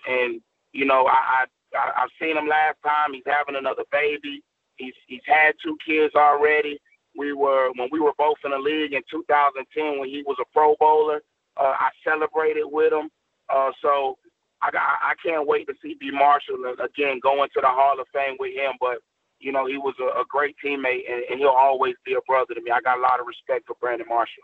and 0.08 0.42
you 0.74 0.86
know 0.86 1.08
I, 1.08 1.46
I 1.74 1.92
I've 1.98 2.10
seen 2.20 2.38
him 2.38 2.48
last 2.48 2.78
time. 2.84 3.14
He's 3.14 3.24
having 3.26 3.56
another 3.56 3.84
baby. 3.92 4.42
He's 4.78 4.94
he's 5.08 5.22
had 5.26 5.54
two 5.64 5.78
kids 5.86 6.16
already. 6.16 6.80
We 7.18 7.34
were 7.34 7.72
when 7.76 7.90
we 7.92 8.00
were 8.00 8.14
both 8.18 8.38
in 8.46 8.52
the 8.52 8.58
league 8.58 8.94
in 8.94 9.02
2010 9.12 10.00
when 10.00 10.10
he 10.10 10.24
was 10.26 10.38
a 10.42 10.46
Pro 10.54 10.76
Bowler. 10.80 11.22
Uh, 11.58 11.76
I 11.78 11.90
celebrated 12.04 12.66
with 12.66 12.94
him. 12.94 13.10
Uh, 13.50 13.72
so 13.82 14.18
I 14.62 14.70
I 14.74 15.14
can't 15.24 15.48
wait 15.48 15.68
to 15.68 15.74
see 15.82 15.96
B 16.00 16.12
Marshall 16.12 16.58
again 16.84 17.20
going 17.22 17.50
to 17.54 17.62
the 17.62 17.68
Hall 17.68 18.00
of 18.00 18.08
Fame 18.14 18.36
with 18.40 18.54
him. 18.54 18.74
But 18.80 19.00
you 19.40 19.52
know 19.52 19.66
he 19.66 19.78
was 19.78 19.96
a, 20.00 20.20
a 20.20 20.26
great 20.28 20.56
teammate 20.64 21.10
and, 21.10 21.24
and 21.30 21.40
he'll 21.40 21.50
always 21.50 21.96
be 22.06 22.14
a 22.14 22.22
brother 22.28 22.54
to 22.54 22.62
me. 22.62 22.72
I 22.72 22.82
got 22.82 22.98
a 22.98 23.02
lot 23.02 23.20
of 23.20 23.28
respect 23.28 23.68
for 23.68 23.76
Brandon 23.80 24.08
Marshall. 24.08 24.44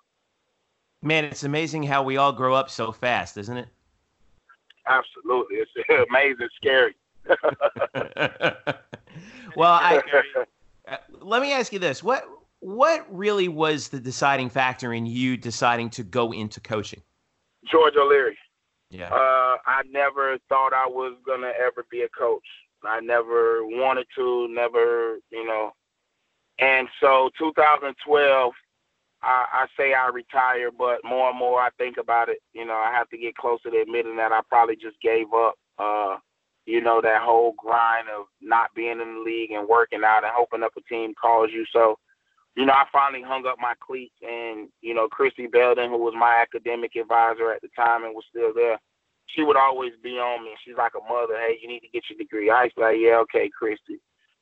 Man, 1.01 1.25
it's 1.25 1.43
amazing 1.43 1.83
how 1.83 2.01
we 2.03 2.17
all 2.17 2.31
grow 2.31 2.55
up 2.55 2.69
so 2.69 2.91
fast, 2.91 3.37
isn't 3.37 3.57
it? 3.57 3.67
Absolutely. 4.87 5.57
It's 5.57 5.71
amazing, 6.09 6.37
It's 6.39 6.55
scary. 6.55 6.95
well, 9.55 9.71
I 9.71 10.01
uh, 10.87 10.97
let 11.21 11.41
me 11.41 11.53
ask 11.53 11.73
you 11.73 11.79
this: 11.79 12.03
what 12.03 12.23
what 12.59 13.05
really 13.09 13.47
was 13.47 13.89
the 13.89 13.99
deciding 13.99 14.49
factor 14.49 14.93
in 14.93 15.05
you 15.05 15.37
deciding 15.37 15.89
to 15.91 16.03
go 16.03 16.31
into 16.31 16.59
coaching? 16.59 17.01
George 17.69 17.95
O'Leary. 17.95 18.37
Never 19.91 20.37
thought 20.49 20.73
I 20.73 20.87
was 20.87 21.15
gonna 21.25 21.51
ever 21.59 21.85
be 21.89 22.01
a 22.01 22.09
coach. 22.09 22.47
I 22.83 22.99
never 22.99 23.65
wanted 23.65 24.07
to, 24.15 24.47
never, 24.49 25.17
you 25.31 25.45
know. 25.45 25.71
And 26.59 26.87
so 26.99 27.29
2012, 27.37 28.53
I, 29.21 29.45
I 29.51 29.65
say 29.77 29.93
I 29.93 30.09
retire, 30.09 30.69
but 30.71 30.99
more 31.03 31.29
and 31.29 31.39
more 31.39 31.59
I 31.59 31.69
think 31.77 31.97
about 31.97 32.29
it. 32.29 32.39
You 32.53 32.65
know, 32.65 32.75
I 32.75 32.91
have 32.91 33.09
to 33.09 33.17
get 33.17 33.35
closer 33.35 33.71
to 33.71 33.81
admitting 33.81 34.17
that 34.17 34.31
I 34.31 34.41
probably 34.49 34.75
just 34.75 34.99
gave 35.01 35.33
up. 35.33 35.55
Uh, 35.77 36.17
you 36.65 36.81
know, 36.81 36.99
that 37.01 37.21
whole 37.21 37.53
grind 37.57 38.07
of 38.09 38.25
not 38.41 38.73
being 38.75 38.99
in 38.99 39.15
the 39.15 39.21
league 39.23 39.51
and 39.51 39.67
working 39.67 40.03
out 40.03 40.23
and 40.23 40.33
hoping 40.33 40.63
up 40.63 40.73
a 40.77 40.81
team 40.81 41.13
calls 41.19 41.51
you. 41.53 41.65
So, 41.71 41.99
you 42.55 42.65
know, 42.65 42.73
I 42.73 42.85
finally 42.91 43.21
hung 43.21 43.45
up 43.45 43.57
my 43.59 43.73
cleats 43.85 44.15
and, 44.21 44.69
you 44.81 44.93
know, 44.93 45.07
Christy 45.07 45.45
Belden, 45.47 45.89
who 45.89 45.97
was 45.97 46.15
my 46.17 46.41
academic 46.41 46.95
advisor 46.95 47.51
at 47.51 47.61
the 47.61 47.69
time 47.75 48.03
and 48.03 48.15
was 48.15 48.25
still 48.29 48.51
there, 48.53 48.79
she 49.27 49.43
would 49.43 49.57
always 49.57 49.93
be 50.03 50.17
on 50.17 50.43
me. 50.43 50.51
She's 50.63 50.77
like 50.77 50.93
a 50.95 51.11
mother. 51.11 51.35
Hey, 51.37 51.57
you 51.61 51.67
need 51.67 51.81
to 51.81 51.89
get 51.89 52.03
your 52.09 52.17
degree. 52.17 52.49
I 52.49 52.63
was 52.63 52.71
like, 52.77 52.97
yeah, 52.99 53.17
okay, 53.23 53.49
Christy. 53.49 53.99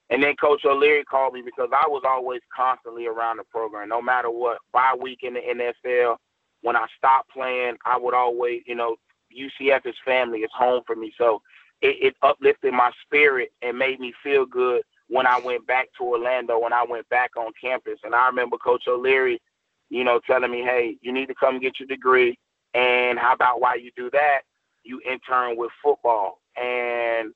And 0.10 0.22
then 0.22 0.36
Coach 0.36 0.64
O'Leary 0.66 1.04
called 1.06 1.34
me 1.34 1.42
because 1.44 1.70
I 1.74 1.88
was 1.88 2.04
always 2.08 2.42
constantly 2.56 3.08
around 3.08 3.38
the 3.38 3.44
program, 3.46 3.90
no 3.90 4.02
matter 4.02 4.30
what. 4.30 4.58
Bye 4.72 4.96
week 5.00 5.20
in 5.24 5.34
the 5.34 5.40
NFL, 5.40 6.18
when 6.62 6.76
I 6.76 6.86
stopped 6.98 7.32
playing, 7.32 7.76
I 7.86 7.98
would 7.98 8.14
always, 8.14 8.62
you 8.66 8.76
know, 8.76 8.96
UCF 9.36 9.86
is 9.86 9.96
family, 10.06 10.40
it's 10.40 10.54
home 10.54 10.84
for 10.86 10.96
me. 10.96 11.14
So 11.18 11.42
it, 11.82 11.98
it 12.02 12.16
uplifted 12.22 12.74
my 12.74 12.92
spirit 13.06 13.52
and 13.62 13.78
made 13.78 14.00
me 14.00 14.14
feel 14.24 14.46
good 14.46 14.84
when 15.08 15.26
I 15.26 15.40
went 15.40 15.68
back 15.68 15.88
to 15.98 16.04
Orlando, 16.04 16.60
when 16.60 16.74
I 16.74 16.86
went 16.88 17.08
back 17.10 17.32
on 17.38 17.52
campus. 17.60 18.00
And 18.04 18.16
I 18.16 18.28
remember 18.28 18.58
Coach 18.58 18.84
O'Leary, 18.88 19.42
you 19.90 20.04
know, 20.04 20.20
telling 20.26 20.52
me, 20.52 20.62
hey, 20.62 20.98
you 21.02 21.12
need 21.12 21.28
to 21.28 21.36
come 21.36 21.60
get 21.60 21.80
your 21.80 21.88
degree. 21.88 22.38
And 22.74 23.20
how 23.20 23.34
about 23.34 23.62
while 23.62 23.80
you 23.80 23.92
do 23.96 24.10
that, 24.12 24.42
you 24.84 25.02
intern 25.10 25.58
with 25.58 25.72
football. 25.84 26.40
And 26.56 27.34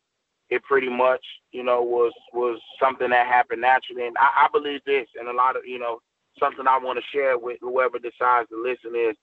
it 0.50 0.64
pretty 0.64 0.90
much, 0.90 1.24
you 1.52 1.64
know, 1.64 1.82
was 1.82 2.14
was 2.34 2.60
something 2.82 3.10
that 3.10 3.28
happened 3.28 3.62
naturally. 3.62 4.08
And 4.08 4.16
I, 4.18 4.46
I 4.46 4.48
believe 4.52 4.82
this, 4.86 5.08
and 5.20 5.28
a 5.28 5.34
lot 5.34 5.56
of, 5.58 5.64
you 5.66 5.80
know, 5.80 6.00
something 6.40 6.68
I 6.68 6.78
want 6.78 7.00
to 7.00 7.18
share 7.18 7.38
with 7.38 7.58
whoever 7.62 8.00
decides 8.00 8.50
to 8.50 8.62
listen 8.62 8.96
is, 8.96 9.16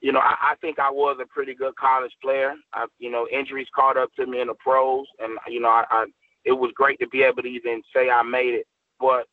you 0.00 0.12
know, 0.12 0.20
I, 0.20 0.52
I 0.52 0.54
think 0.60 0.78
I 0.78 0.90
was 0.90 1.18
a 1.20 1.26
pretty 1.26 1.54
good 1.54 1.74
college 1.76 2.12
player. 2.22 2.54
I, 2.72 2.86
you 2.98 3.10
know, 3.10 3.26
injuries 3.32 3.66
caught 3.74 3.96
up 3.96 4.10
to 4.16 4.26
me 4.26 4.40
in 4.40 4.48
the 4.48 4.54
pros, 4.54 5.06
and 5.18 5.38
you 5.48 5.60
know, 5.60 5.70
I, 5.70 5.84
I 5.90 6.06
it 6.44 6.52
was 6.52 6.70
great 6.74 6.98
to 7.00 7.08
be 7.08 7.22
able 7.22 7.42
to 7.42 7.48
even 7.48 7.82
say 7.94 8.10
I 8.10 8.22
made 8.22 8.54
it. 8.54 8.66
But 9.00 9.26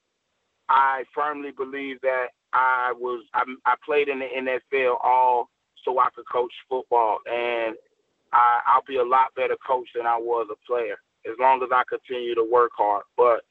I 0.70 1.04
firmly 1.14 1.52
believe 1.52 1.98
that 2.02 2.28
I 2.54 2.94
was 2.98 3.24
I, 3.34 3.44
I 3.66 3.76
played 3.86 4.08
in 4.08 4.20
the 4.20 4.26
NFL 4.26 4.96
all 5.04 5.50
so 5.84 6.00
I 6.00 6.08
could 6.16 6.26
coach 6.32 6.54
football, 6.70 7.20
and 7.30 7.76
I, 8.34 8.62
I'll 8.66 8.84
be 8.88 8.98
a 8.98 9.04
lot 9.04 9.36
better 9.36 9.58
coach 9.66 9.90
than 9.96 10.06
I 10.06 10.18
was 10.18 10.48
a 10.52 10.68
player 10.68 10.98
as 11.26 11.36
long 11.40 11.62
as 11.64 11.70
I 11.72 11.84
continue 11.90 12.36
to 12.36 12.48
work 12.50 12.72
hard. 12.76 13.04
But 13.18 13.42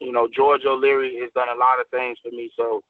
you 0.00 0.12
know, 0.12 0.28
George 0.34 0.64
O'Leary 0.64 1.20
has 1.20 1.30
done 1.34 1.48
a 1.48 1.58
lot 1.58 1.80
of 1.80 1.88
things 1.88 2.18
for 2.22 2.30
me, 2.30 2.50
so 2.56 2.82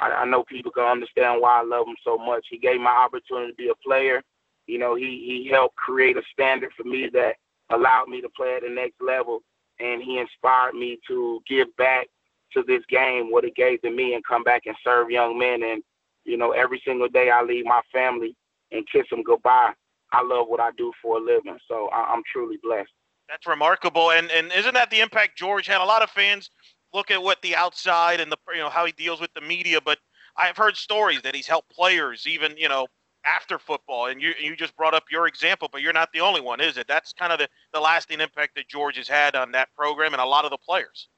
I, 0.00 0.10
I 0.10 0.24
know 0.24 0.44
people 0.44 0.72
can 0.72 0.84
understand 0.84 1.40
why 1.40 1.60
I 1.60 1.64
love 1.64 1.86
him 1.86 1.96
so 2.04 2.16
much. 2.16 2.46
He 2.48 2.58
gave 2.58 2.80
my 2.80 2.90
opportunity 2.90 3.52
to 3.52 3.56
be 3.56 3.68
a 3.68 3.74
player. 3.86 4.22
You 4.66 4.78
know, 4.78 4.94
he 4.94 5.04
he 5.44 5.50
helped 5.50 5.76
create 5.76 6.16
a 6.16 6.22
standard 6.32 6.70
for 6.76 6.84
me 6.84 7.10
that 7.12 7.34
allowed 7.70 8.08
me 8.08 8.20
to 8.20 8.28
play 8.30 8.56
at 8.56 8.62
the 8.62 8.68
next 8.68 9.00
level, 9.00 9.40
and 9.80 10.02
he 10.02 10.18
inspired 10.18 10.74
me 10.74 10.98
to 11.08 11.40
give 11.48 11.74
back 11.76 12.06
to 12.52 12.62
this 12.66 12.82
game 12.88 13.30
what 13.30 13.44
it 13.44 13.54
gave 13.54 13.80
to 13.82 13.90
me 13.90 14.14
and 14.14 14.24
come 14.24 14.44
back 14.44 14.62
and 14.66 14.76
serve 14.84 15.10
young 15.10 15.38
men. 15.38 15.62
And 15.62 15.82
you 16.24 16.36
know, 16.36 16.52
every 16.52 16.80
single 16.86 17.08
day 17.08 17.30
I 17.30 17.42
leave 17.42 17.64
my 17.64 17.80
family 17.92 18.36
and 18.70 18.88
kiss 18.90 19.06
them 19.10 19.22
goodbye. 19.22 19.72
I 20.12 20.22
love 20.22 20.46
what 20.48 20.60
I 20.60 20.70
do 20.76 20.92
for 21.02 21.18
a 21.18 21.20
living, 21.20 21.58
so 21.68 21.88
I, 21.88 22.12
I'm 22.12 22.22
truly 22.30 22.58
blessed. 22.62 22.90
That's 23.28 23.46
remarkable, 23.46 24.10
and 24.10 24.30
and 24.30 24.52
isn't 24.52 24.74
that 24.74 24.90
the 24.90 25.00
impact 25.00 25.38
George 25.38 25.66
had? 25.66 25.80
A 25.80 25.84
lot 25.84 26.02
of 26.02 26.10
fans 26.10 26.50
look 26.92 27.10
at 27.10 27.22
what 27.22 27.40
the 27.42 27.56
outside 27.56 28.20
and 28.20 28.30
the 28.30 28.36
you 28.52 28.58
know 28.58 28.68
how 28.68 28.84
he 28.84 28.92
deals 28.92 29.20
with 29.20 29.32
the 29.34 29.40
media, 29.40 29.80
but 29.80 29.98
I've 30.36 30.56
heard 30.56 30.76
stories 30.76 31.22
that 31.22 31.34
he's 31.34 31.46
helped 31.46 31.74
players 31.74 32.26
even 32.26 32.56
you 32.56 32.68
know 32.68 32.86
after 33.24 33.58
football, 33.58 34.06
and 34.06 34.20
you 34.20 34.34
you 34.38 34.56
just 34.56 34.76
brought 34.76 34.94
up 34.94 35.04
your 35.10 35.26
example, 35.26 35.68
but 35.72 35.80
you're 35.80 35.92
not 35.92 36.12
the 36.12 36.20
only 36.20 36.40
one, 36.40 36.60
is 36.60 36.76
it? 36.76 36.86
That's 36.88 37.12
kind 37.12 37.32
of 37.32 37.38
the 37.38 37.48
the 37.72 37.80
lasting 37.80 38.20
impact 38.20 38.54
that 38.56 38.68
George 38.68 38.96
has 38.96 39.08
had 39.08 39.34
on 39.34 39.52
that 39.52 39.68
program 39.76 40.12
and 40.12 40.20
a 40.20 40.26
lot 40.26 40.44
of 40.44 40.50
the 40.50 40.58
players. 40.58 41.08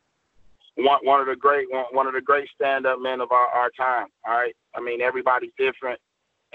One 0.77 0.99
one 1.03 1.21
of 1.21 1.27
the 1.27 1.37
great 1.37 1.71
one, 1.71 1.85
one 1.93 2.07
of 2.07 2.15
the 2.15 2.21
great 2.21 2.49
stand 2.55 2.87
up 2.87 3.01
men 3.01 3.21
of 3.21 3.33
our, 3.33 3.49
our 3.49 3.71
time. 3.71 4.09
All 4.27 4.35
right, 4.35 4.55
I 4.77 4.81
mean 4.81 5.01
everybody's 5.01 5.53
different. 5.59 6.01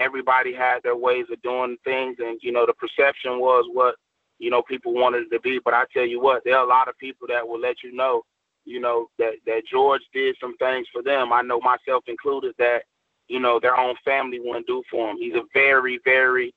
Everybody 0.00 0.52
had 0.52 0.82
their 0.82 0.96
ways 0.96 1.26
of 1.32 1.40
doing 1.42 1.76
things, 1.84 2.16
and 2.18 2.38
you 2.42 2.52
know 2.52 2.66
the 2.66 2.74
perception 2.74 3.38
was 3.38 3.66
what 3.72 3.94
you 4.38 4.50
know 4.50 4.62
people 4.62 4.92
wanted 4.94 5.24
it 5.24 5.30
to 5.36 5.40
be. 5.40 5.60
But 5.64 5.74
I 5.74 5.84
tell 5.92 6.06
you 6.06 6.20
what, 6.20 6.42
there 6.44 6.56
are 6.56 6.64
a 6.64 6.68
lot 6.68 6.88
of 6.88 6.98
people 6.98 7.28
that 7.28 7.46
will 7.46 7.60
let 7.60 7.76
you 7.84 7.92
know, 7.92 8.22
you 8.64 8.80
know 8.80 9.08
that 9.18 9.34
that 9.46 9.62
George 9.70 10.02
did 10.12 10.36
some 10.40 10.56
things 10.56 10.86
for 10.92 11.02
them. 11.02 11.32
I 11.32 11.42
know 11.42 11.60
myself 11.60 12.04
included 12.08 12.54
that 12.58 12.82
you 13.30 13.38
know, 13.38 13.60
their 13.60 13.78
own 13.78 13.94
family 14.04 14.40
wouldn't 14.42 14.66
do 14.66 14.82
for 14.90 15.08
him. 15.08 15.16
He's 15.16 15.34
a 15.34 15.44
very, 15.54 16.00
very 16.04 16.52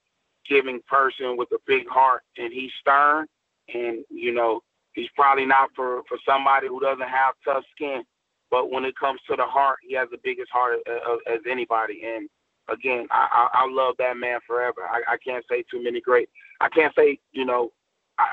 giving 0.50 0.82
person 0.90 1.38
with 1.38 1.50
a 1.52 1.60
big 1.68 1.88
heart, 1.88 2.24
and 2.38 2.52
he's 2.52 2.72
stern. 2.82 3.28
And 3.74 4.04
you 4.10 4.34
know, 4.34 4.62
he's 4.94 5.10
probably 5.16 5.46
not 5.46 5.70
for 5.76 6.02
for 6.10 6.18
somebody 6.28 6.68
who 6.68 6.80
doesn't 6.80 7.08
have 7.08 7.36
tough 7.46 7.64
skin. 7.76 8.04
But 8.50 8.72
when 8.72 8.86
it 8.86 8.96
comes 9.00 9.20
to 9.30 9.36
the 9.36 9.46
heart, 9.46 9.78
he 9.88 9.96
has 9.96 10.10
the 10.12 10.18
biggest 10.24 10.52
heart 10.52 10.80
uh, 10.90 11.14
as, 11.14 11.36
as 11.36 11.40
anybody. 11.50 12.02
And 12.06 12.28
again, 12.70 13.08
I, 13.12 13.48
I, 13.54 13.64
I 13.64 13.68
love 13.70 13.96
that 14.00 14.18
man 14.18 14.40
forever. 14.46 14.82
I, 14.90 15.14
I 15.14 15.18
can't 15.18 15.46
say 15.50 15.64
too 15.70 15.84
many 15.84 16.02
great. 16.02 16.30
I 16.62 16.70
can't 16.70 16.94
say 16.96 17.20
you 17.32 17.46
know. 17.46 17.72
I, 18.18 18.26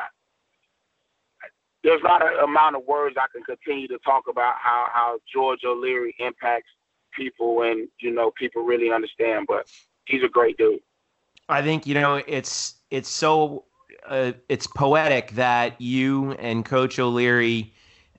there's 1.82 2.02
not 2.02 2.22
an 2.22 2.38
amount 2.44 2.76
of 2.76 2.84
words 2.86 3.16
I 3.18 3.24
can 3.32 3.42
continue 3.42 3.88
to 3.88 3.98
talk 4.04 4.24
about 4.28 4.54
how 4.62 4.86
how 4.92 5.18
George 5.32 5.60
O'Leary 5.64 6.14
impacts 6.18 6.68
people 7.12 7.62
and 7.62 7.88
you 8.00 8.10
know 8.10 8.30
people 8.32 8.62
really 8.62 8.90
understand. 8.90 9.46
But 9.48 9.66
he's 10.06 10.22
a 10.22 10.28
great 10.28 10.56
dude. 10.56 10.80
I 11.48 11.62
think 11.62 11.86
you 11.86 11.94
know 11.94 12.22
it's 12.26 12.74
it's 12.90 13.08
so 13.08 13.64
uh, 14.06 14.32
it's 14.48 14.66
poetic 14.66 15.32
that 15.32 15.80
you 15.80 16.32
and 16.32 16.64
Coach 16.64 16.98
O'Leary 16.98 17.72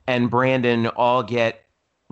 and 0.07 0.29
Brandon 0.29 0.87
all 0.87 1.23
get 1.23 1.60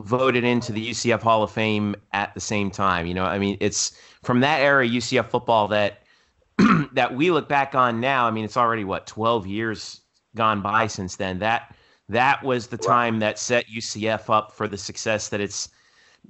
voted 0.04 0.44
into 0.44 0.72
the 0.72 0.90
UCF 0.90 1.22
Hall 1.22 1.44
of 1.44 1.52
Fame 1.52 1.96
at 2.14 2.34
the 2.34 2.40
same 2.40 2.72
time. 2.72 3.06
You 3.06 3.14
know, 3.14 3.26
I 3.26 3.40
mean, 3.40 3.58
it's 3.60 3.98
from 4.24 4.40
that 4.42 4.62
era 4.62 4.88
UCF 4.88 5.30
football 5.30 5.68
that 5.70 6.04
that 6.94 7.16
we 7.16 7.32
look 7.32 7.48
back 7.48 7.76
on 7.76 8.00
now. 8.00 8.26
I 8.26 8.32
mean, 8.32 8.46
it's 8.46 8.58
already 8.58 8.84
what 8.84 9.08
12 9.08 9.48
years 9.48 10.02
gone 10.36 10.62
by 10.62 10.88
since 10.88 11.16
then. 11.16 11.40
That 11.40 11.76
that 12.10 12.44
was 12.44 12.68
the 12.68 12.78
time 12.78 13.20
that 13.20 13.40
set 13.40 13.66
UCF 13.68 14.30
up 14.34 14.52
for 14.52 14.68
the 14.68 14.78
success 14.78 15.30
that 15.30 15.40
it's 15.40 15.70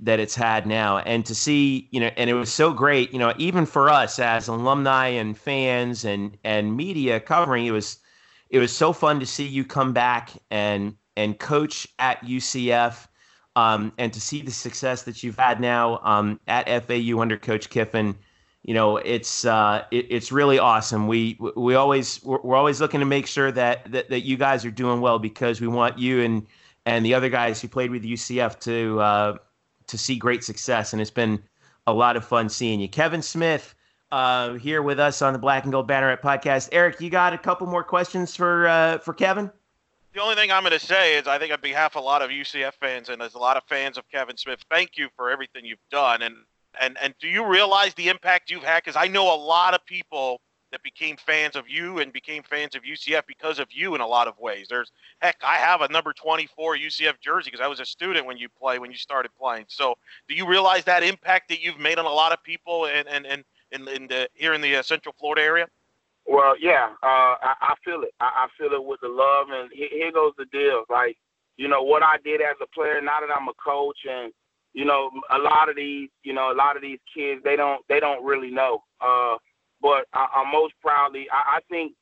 that 0.02 0.20
it's 0.20 0.36
had 0.36 0.68
now 0.68 1.00
and 1.00 1.26
to 1.26 1.34
see 1.34 1.88
you 1.92 2.00
know 2.00 2.12
and 2.16 2.30
it 2.30 2.36
was 2.36 2.54
so 2.54 2.72
great 2.72 3.12
you 3.12 3.18
know 3.18 3.34
even 3.38 3.66
for 3.66 3.90
us 3.90 4.20
as 4.20 4.48
alumni 4.48 5.08
and 5.08 5.36
fans 5.36 6.06
and 6.06 6.38
and 6.44 6.78
media 6.78 7.20
covering 7.20 7.66
it 7.66 7.72
was 7.72 7.98
it 8.50 8.60
was 8.60 8.72
so 8.72 8.94
fun 8.94 9.20
to 9.20 9.26
see 9.26 9.46
you 9.46 9.66
come 9.66 9.92
back 9.92 10.30
and 10.52 10.96
and 11.18 11.38
coach 11.38 11.86
at 12.00 12.24
UCF 12.24 13.09
um, 13.60 13.92
and 13.98 14.14
to 14.14 14.22
see 14.22 14.42
the 14.42 14.52
success 14.52 15.04
that 15.04 15.24
you've 15.24 15.38
had 15.38 15.60
now 15.60 16.00
um, 16.04 16.40
at 16.48 16.66
FAU 16.86 17.20
under 17.20 17.38
Coach 17.38 17.70
Kiffin 17.70 18.16
you 18.64 18.74
know 18.74 18.98
it's 18.98 19.46
uh, 19.46 19.84
it, 19.92 20.06
it's 20.10 20.32
really 20.32 20.60
awesome 20.60 21.08
we 21.08 21.38
we 21.56 21.76
always 21.76 22.22
we're, 22.24 22.56
always 22.56 22.82
looking 22.82 23.00
to 23.00 23.06
make 23.06 23.26
sure 23.26 23.52
that, 23.52 23.90
that 23.92 24.10
that 24.10 24.22
you 24.22 24.38
guys 24.38 24.66
are 24.66 24.72
doing 24.72 25.02
well 25.02 25.20
because 25.20 25.62
we 25.62 25.68
want 25.68 25.98
you 25.98 26.22
and 26.22 26.46
and 26.86 27.06
the 27.06 27.14
other 27.14 27.30
guys 27.30 27.62
who 27.62 27.68
played 27.68 27.92
with 27.92 28.04
UCF 28.04 28.60
to 28.62 29.00
uh, 29.00 29.38
to 29.88 29.98
see 29.98 30.16
great 30.16 30.44
success, 30.44 30.94
and 30.94 31.02
it's 31.02 31.12
been 31.12 31.42
a 31.88 31.94
lot 31.94 32.16
of 32.16 32.26
fun 32.26 32.50
seeing 32.50 32.80
you. 32.80 32.88
Kevin 32.88 33.22
Smith 33.22 33.76
uh, 34.12 34.54
here 34.54 34.82
with 34.82 35.00
us 35.00 35.22
on 35.22 35.34
the 35.34 35.40
Black 35.40 35.64
and 35.64 35.72
Gold 35.72 35.88
Banneret 35.88 36.22
podcast. 36.22 36.70
Eric, 36.72 37.02
you 37.02 37.10
got 37.10 37.34
a 37.34 37.38
couple 37.38 37.68
more 37.68 37.84
questions 37.84 38.36
for 38.36 38.68
uh, 38.68 38.98
for 39.00 39.14
Kevin? 39.14 39.52
The 40.14 40.22
only 40.22 40.36
thing 40.36 40.52
I'm 40.52 40.64
going 40.64 40.78
to 40.78 40.84
say 40.84 41.18
is 41.18 41.28
I 41.28 41.38
think 41.38 41.54
on 41.54 41.62
behalf 41.62 41.96
of 41.96 42.02
a 42.02 42.06
lot 42.06 42.24
of 42.24 42.32
UCF 42.32 42.74
fans 42.80 43.10
and 43.10 43.22
there's 43.22 43.36
a 43.36 43.40
lot 43.40 43.58
of 43.58 43.64
fans 43.70 43.96
of 43.98 44.10
Kevin 44.10 44.38
Smith, 44.38 44.60
thank 44.70 44.98
you 44.98 45.08
for 45.16 45.30
everything 45.30 45.66
you've 45.66 45.78
done. 45.92 46.24
And 46.24 46.36
and 46.80 46.98
and 47.00 47.14
do 47.20 47.28
you 47.28 47.46
realize 47.46 47.94
the 47.94 48.10
impact 48.10 48.50
you've 48.50 48.64
had? 48.64 48.84
Because 48.84 48.96
I 48.96 49.08
know 49.08 49.34
a 49.34 49.38
lot 49.38 49.76
of 49.76 49.86
people 49.86 50.42
that 50.72 50.82
became 50.84 51.16
fans 51.18 51.56
of 51.56 51.68
you 51.68 52.00
and 52.00 52.12
became 52.12 52.44
fans 52.44 52.76
of 52.76 52.84
UCF 52.84 53.24
because 53.28 53.60
of 53.60 53.68
you 53.72 53.96
in 53.96 54.02
a 54.02 54.08
lot 54.08 54.28
of 54.28 54.38
ways. 54.40 54.68
There's 54.70 54.92
heck, 55.22 55.38
I 55.44 55.56
have 55.56 55.82
a 55.82 55.92
number 55.92 56.14
24 56.14 56.78
UCF 56.78 57.20
jersey 57.22 57.52
because 57.52 57.64
I 57.64 57.68
was 57.68 57.80
a 57.80 57.86
student 57.86 58.26
when 58.26 58.38
you 58.38 58.50
play 58.50 58.80
when 58.80 58.92
you 58.92 58.98
started 58.98 59.32
playing. 59.40 59.66
So, 59.68 59.96
do 60.28 60.36
you 60.36 60.48
realize 60.48 60.84
that 60.86 61.04
impact 61.04 61.50
that 61.50 61.62
you've 61.62 61.80
made 61.80 62.00
on 62.00 62.06
a 62.06 62.10
lot 62.10 62.32
of 62.32 62.44
people 62.44 62.88
and 62.88 63.08
and 63.08 63.28
and 63.28 63.44
in, 63.72 63.88
in 63.88 64.08
the 64.08 64.28
here 64.34 64.54
in 64.54 64.62
the 64.62 64.78
uh, 64.78 64.82
Central 64.82 65.14
Florida 65.20 65.44
area? 65.44 65.68
Well, 66.30 66.54
yeah, 66.62 66.90
uh, 67.02 67.42
I, 67.42 67.54
I 67.60 67.74
feel 67.84 68.04
it. 68.04 68.14
I, 68.20 68.46
I 68.46 68.48
feel 68.56 68.72
it 68.74 68.86
with 68.86 69.00
the 69.02 69.10
love, 69.10 69.48
and 69.50 69.72
here, 69.74 69.90
here 69.92 70.12
goes 70.12 70.34
the 70.38 70.46
deal. 70.52 70.84
Like, 70.88 71.18
you 71.58 71.68
know, 71.68 71.82
what 71.82 72.04
I 72.04 72.18
did 72.24 72.40
as 72.40 72.56
a 72.62 72.68
player. 72.68 73.02
Now 73.02 73.20
that 73.20 73.34
I'm 73.36 73.48
a 73.48 73.54
coach, 73.58 73.98
and 74.08 74.32
you 74.74 74.86
know, 74.86 75.10
a 75.32 75.40
lot 75.40 75.70
of 75.70 75.76
these, 75.76 76.10
you 76.24 76.34
know, 76.34 76.52
a 76.52 76.54
lot 76.54 76.76
of 76.76 76.84
these 76.84 77.00
kids, 77.12 77.42
they 77.44 77.56
don't, 77.56 77.84
they 77.90 78.00
don't 78.00 78.24
really 78.24 78.52
know. 78.52 78.84
Uh, 79.02 79.38
but 79.82 80.06
I, 80.14 80.28
am 80.36 80.52
most 80.52 80.76
proudly, 80.82 81.26
I, 81.34 81.58
I 81.58 81.60
think, 81.70 81.94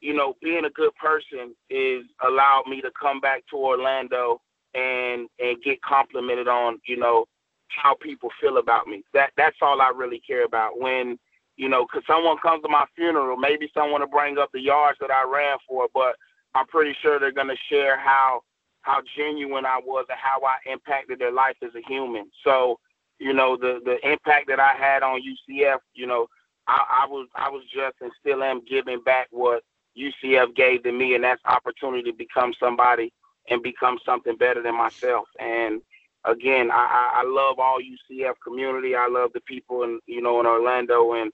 you 0.00 0.14
know, 0.14 0.34
being 0.42 0.64
a 0.64 0.70
good 0.70 0.94
person 0.96 1.54
is 1.70 2.04
allowed 2.26 2.64
me 2.68 2.80
to 2.80 2.90
come 3.00 3.20
back 3.20 3.44
to 3.50 3.56
Orlando 3.56 4.40
and 4.74 5.28
and 5.38 5.62
get 5.62 5.80
complimented 5.82 6.48
on, 6.48 6.78
you 6.86 6.96
know, 6.96 7.26
how 7.68 7.94
people 8.02 8.30
feel 8.40 8.58
about 8.58 8.88
me. 8.88 9.04
That 9.14 9.30
that's 9.36 9.56
all 9.62 9.80
I 9.80 9.92
really 9.94 10.20
care 10.26 10.44
about. 10.44 10.78
When 10.80 11.18
you 11.56 11.68
know, 11.68 11.86
because 11.86 12.06
someone 12.06 12.36
comes 12.38 12.62
to 12.62 12.68
my 12.68 12.84
funeral, 12.94 13.36
maybe 13.36 13.70
someone 13.74 14.00
will 14.00 14.08
bring 14.08 14.38
up 14.38 14.50
the 14.52 14.60
yards 14.60 14.98
that 15.00 15.10
I 15.10 15.24
ran 15.30 15.56
for, 15.68 15.88
but 15.94 16.16
I'm 16.54 16.66
pretty 16.66 16.96
sure 17.02 17.18
they're 17.18 17.32
gonna 17.32 17.56
share 17.70 17.98
how 17.98 18.42
how 18.82 19.02
genuine 19.16 19.66
I 19.66 19.80
was 19.84 20.06
and 20.08 20.18
how 20.20 20.40
I 20.46 20.56
impacted 20.70 21.18
their 21.18 21.32
life 21.32 21.56
as 21.62 21.74
a 21.74 21.82
human. 21.88 22.30
So, 22.44 22.78
you 23.18 23.32
know, 23.32 23.56
the 23.56 23.80
the 23.84 23.98
impact 24.08 24.46
that 24.48 24.60
I 24.60 24.74
had 24.74 25.02
on 25.02 25.20
UCF, 25.20 25.78
you 25.94 26.06
know, 26.06 26.28
I, 26.66 27.02
I 27.04 27.06
was 27.06 27.28
I 27.34 27.50
was 27.50 27.62
just 27.64 27.96
and 28.00 28.12
still 28.20 28.42
am 28.42 28.62
giving 28.64 29.02
back 29.02 29.28
what 29.30 29.62
UCF 29.98 30.54
gave 30.54 30.82
to 30.84 30.92
me, 30.92 31.14
and 31.14 31.24
that's 31.24 31.40
opportunity 31.44 32.10
to 32.10 32.16
become 32.16 32.52
somebody 32.60 33.12
and 33.48 33.62
become 33.62 33.98
something 34.04 34.36
better 34.36 34.62
than 34.62 34.76
myself. 34.76 35.28
And 35.38 35.80
again, 36.24 36.70
I, 36.70 37.22
I 37.22 37.24
love 37.26 37.58
all 37.58 37.78
UCF 37.78 38.34
community. 38.44 38.94
I 38.94 39.08
love 39.08 39.30
the 39.32 39.40
people 39.40 39.82
in 39.82 40.00
you 40.06 40.22
know 40.22 40.40
in 40.40 40.46
Orlando, 40.46 41.14
and 41.14 41.32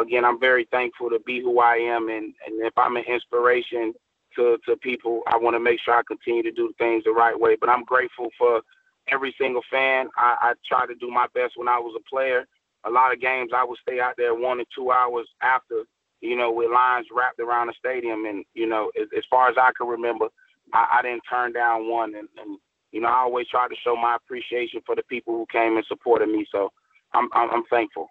again, 0.00 0.24
I'm 0.24 0.40
very 0.40 0.66
thankful 0.70 1.10
to 1.10 1.20
be 1.20 1.40
who 1.40 1.60
I 1.60 1.76
am. 1.76 2.08
And 2.08 2.34
and 2.46 2.62
if 2.62 2.76
I'm 2.76 2.96
an 2.96 3.04
inspiration 3.08 3.94
to 4.36 4.58
to 4.66 4.76
people, 4.76 5.22
I 5.26 5.36
want 5.36 5.54
to 5.54 5.60
make 5.60 5.80
sure 5.80 5.94
I 5.94 6.02
continue 6.06 6.42
to 6.44 6.52
do 6.52 6.72
things 6.78 7.04
the 7.04 7.12
right 7.12 7.38
way. 7.38 7.56
But 7.60 7.70
I'm 7.70 7.84
grateful 7.84 8.28
for 8.38 8.62
every 9.10 9.34
single 9.40 9.62
fan. 9.70 10.08
I, 10.16 10.36
I 10.40 10.52
try 10.68 10.86
to 10.86 10.94
do 10.94 11.10
my 11.10 11.26
best 11.34 11.54
when 11.56 11.68
I 11.68 11.78
was 11.78 11.94
a 11.98 12.08
player 12.08 12.46
a 12.84 12.90
lot 12.90 13.12
of 13.12 13.20
games 13.20 13.50
I 13.54 13.64
would 13.64 13.78
stay 13.80 14.00
out 14.00 14.14
there 14.16 14.34
one 14.34 14.58
and 14.58 14.66
two 14.74 14.90
hours 14.90 15.28
after, 15.42 15.84
you 16.20 16.36
know, 16.36 16.50
with 16.52 16.70
lines 16.70 17.06
wrapped 17.14 17.40
around 17.40 17.68
the 17.68 17.74
stadium. 17.78 18.24
And, 18.26 18.44
you 18.54 18.66
know, 18.66 18.90
as, 19.00 19.08
as 19.16 19.24
far 19.30 19.48
as 19.48 19.56
I 19.58 19.70
can 19.76 19.86
remember, 19.86 20.26
I, 20.72 20.98
I 20.98 21.02
didn't 21.02 21.22
turn 21.30 21.52
down 21.52 21.88
one. 21.88 22.14
And, 22.14 22.28
and, 22.38 22.58
you 22.90 23.00
know, 23.00 23.08
I 23.08 23.18
always 23.18 23.48
try 23.48 23.68
to 23.68 23.74
show 23.84 23.96
my 23.96 24.16
appreciation 24.16 24.80
for 24.84 24.96
the 24.96 25.02
people 25.04 25.34
who 25.34 25.46
came 25.50 25.76
and 25.76 25.86
supported 25.86 26.28
me. 26.28 26.46
So 26.50 26.70
I'm, 27.14 27.28
I'm, 27.32 27.50
I'm 27.50 27.64
thankful. 27.70 28.08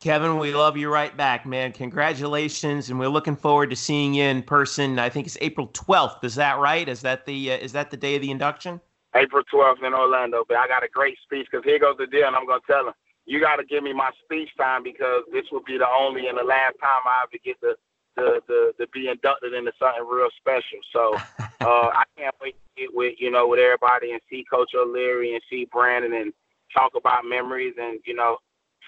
Kevin, 0.00 0.38
we 0.38 0.54
love 0.54 0.76
you 0.76 0.92
right 0.92 1.16
back, 1.16 1.44
man. 1.44 1.72
Congratulations, 1.72 2.88
and 2.88 3.00
we're 3.00 3.08
looking 3.08 3.34
forward 3.34 3.70
to 3.70 3.76
seeing 3.76 4.14
you 4.14 4.22
in 4.22 4.44
person. 4.44 4.96
I 4.96 5.08
think 5.08 5.26
it's 5.26 5.36
April 5.40 5.66
12th. 5.68 6.22
Is 6.22 6.36
that 6.36 6.58
right? 6.58 6.88
Is 6.88 7.00
that 7.00 7.26
the 7.26 7.52
uh, 7.52 7.56
is 7.56 7.72
that 7.72 7.90
the 7.90 7.96
day 7.96 8.14
of 8.14 8.22
the 8.22 8.30
induction? 8.30 8.80
April 9.16 9.42
12th 9.52 9.84
in 9.84 9.94
Orlando. 9.94 10.44
But 10.46 10.58
I 10.58 10.68
got 10.68 10.84
a 10.84 10.88
great 10.88 11.18
speech 11.24 11.48
because 11.50 11.64
here 11.64 11.80
goes 11.80 11.96
the 11.98 12.06
deal, 12.06 12.28
and 12.28 12.36
I'm 12.36 12.46
gonna 12.46 12.60
tell 12.64 12.86
him 12.86 12.94
you 13.26 13.40
got 13.40 13.56
to 13.56 13.64
give 13.64 13.82
me 13.82 13.92
my 13.92 14.10
speech 14.22 14.50
time 14.56 14.84
because 14.84 15.24
this 15.32 15.46
will 15.50 15.64
be 15.66 15.78
the 15.78 15.88
only 15.88 16.28
and 16.28 16.38
the 16.38 16.44
last 16.44 16.76
time 16.80 17.02
I 17.04 17.24
ever 17.24 17.38
get 17.44 17.60
to 17.62 17.74
to, 18.18 18.40
to, 18.46 18.72
to 18.78 18.86
be 18.92 19.08
inducted 19.08 19.52
into 19.52 19.72
something 19.80 20.06
real 20.06 20.28
special. 20.38 20.78
So 20.92 21.14
uh, 21.60 21.90
I 21.90 22.04
can't 22.16 22.34
wait 22.40 22.54
to 22.54 22.82
get 22.82 22.94
with 22.94 23.14
you 23.18 23.32
know 23.32 23.48
with 23.48 23.58
everybody 23.58 24.12
and 24.12 24.20
see 24.30 24.44
Coach 24.48 24.70
O'Leary 24.76 25.34
and 25.34 25.42
see 25.50 25.66
Brandon 25.72 26.14
and 26.14 26.32
talk 26.72 26.92
about 26.94 27.24
memories 27.24 27.74
and 27.80 27.98
you 28.06 28.14
know 28.14 28.38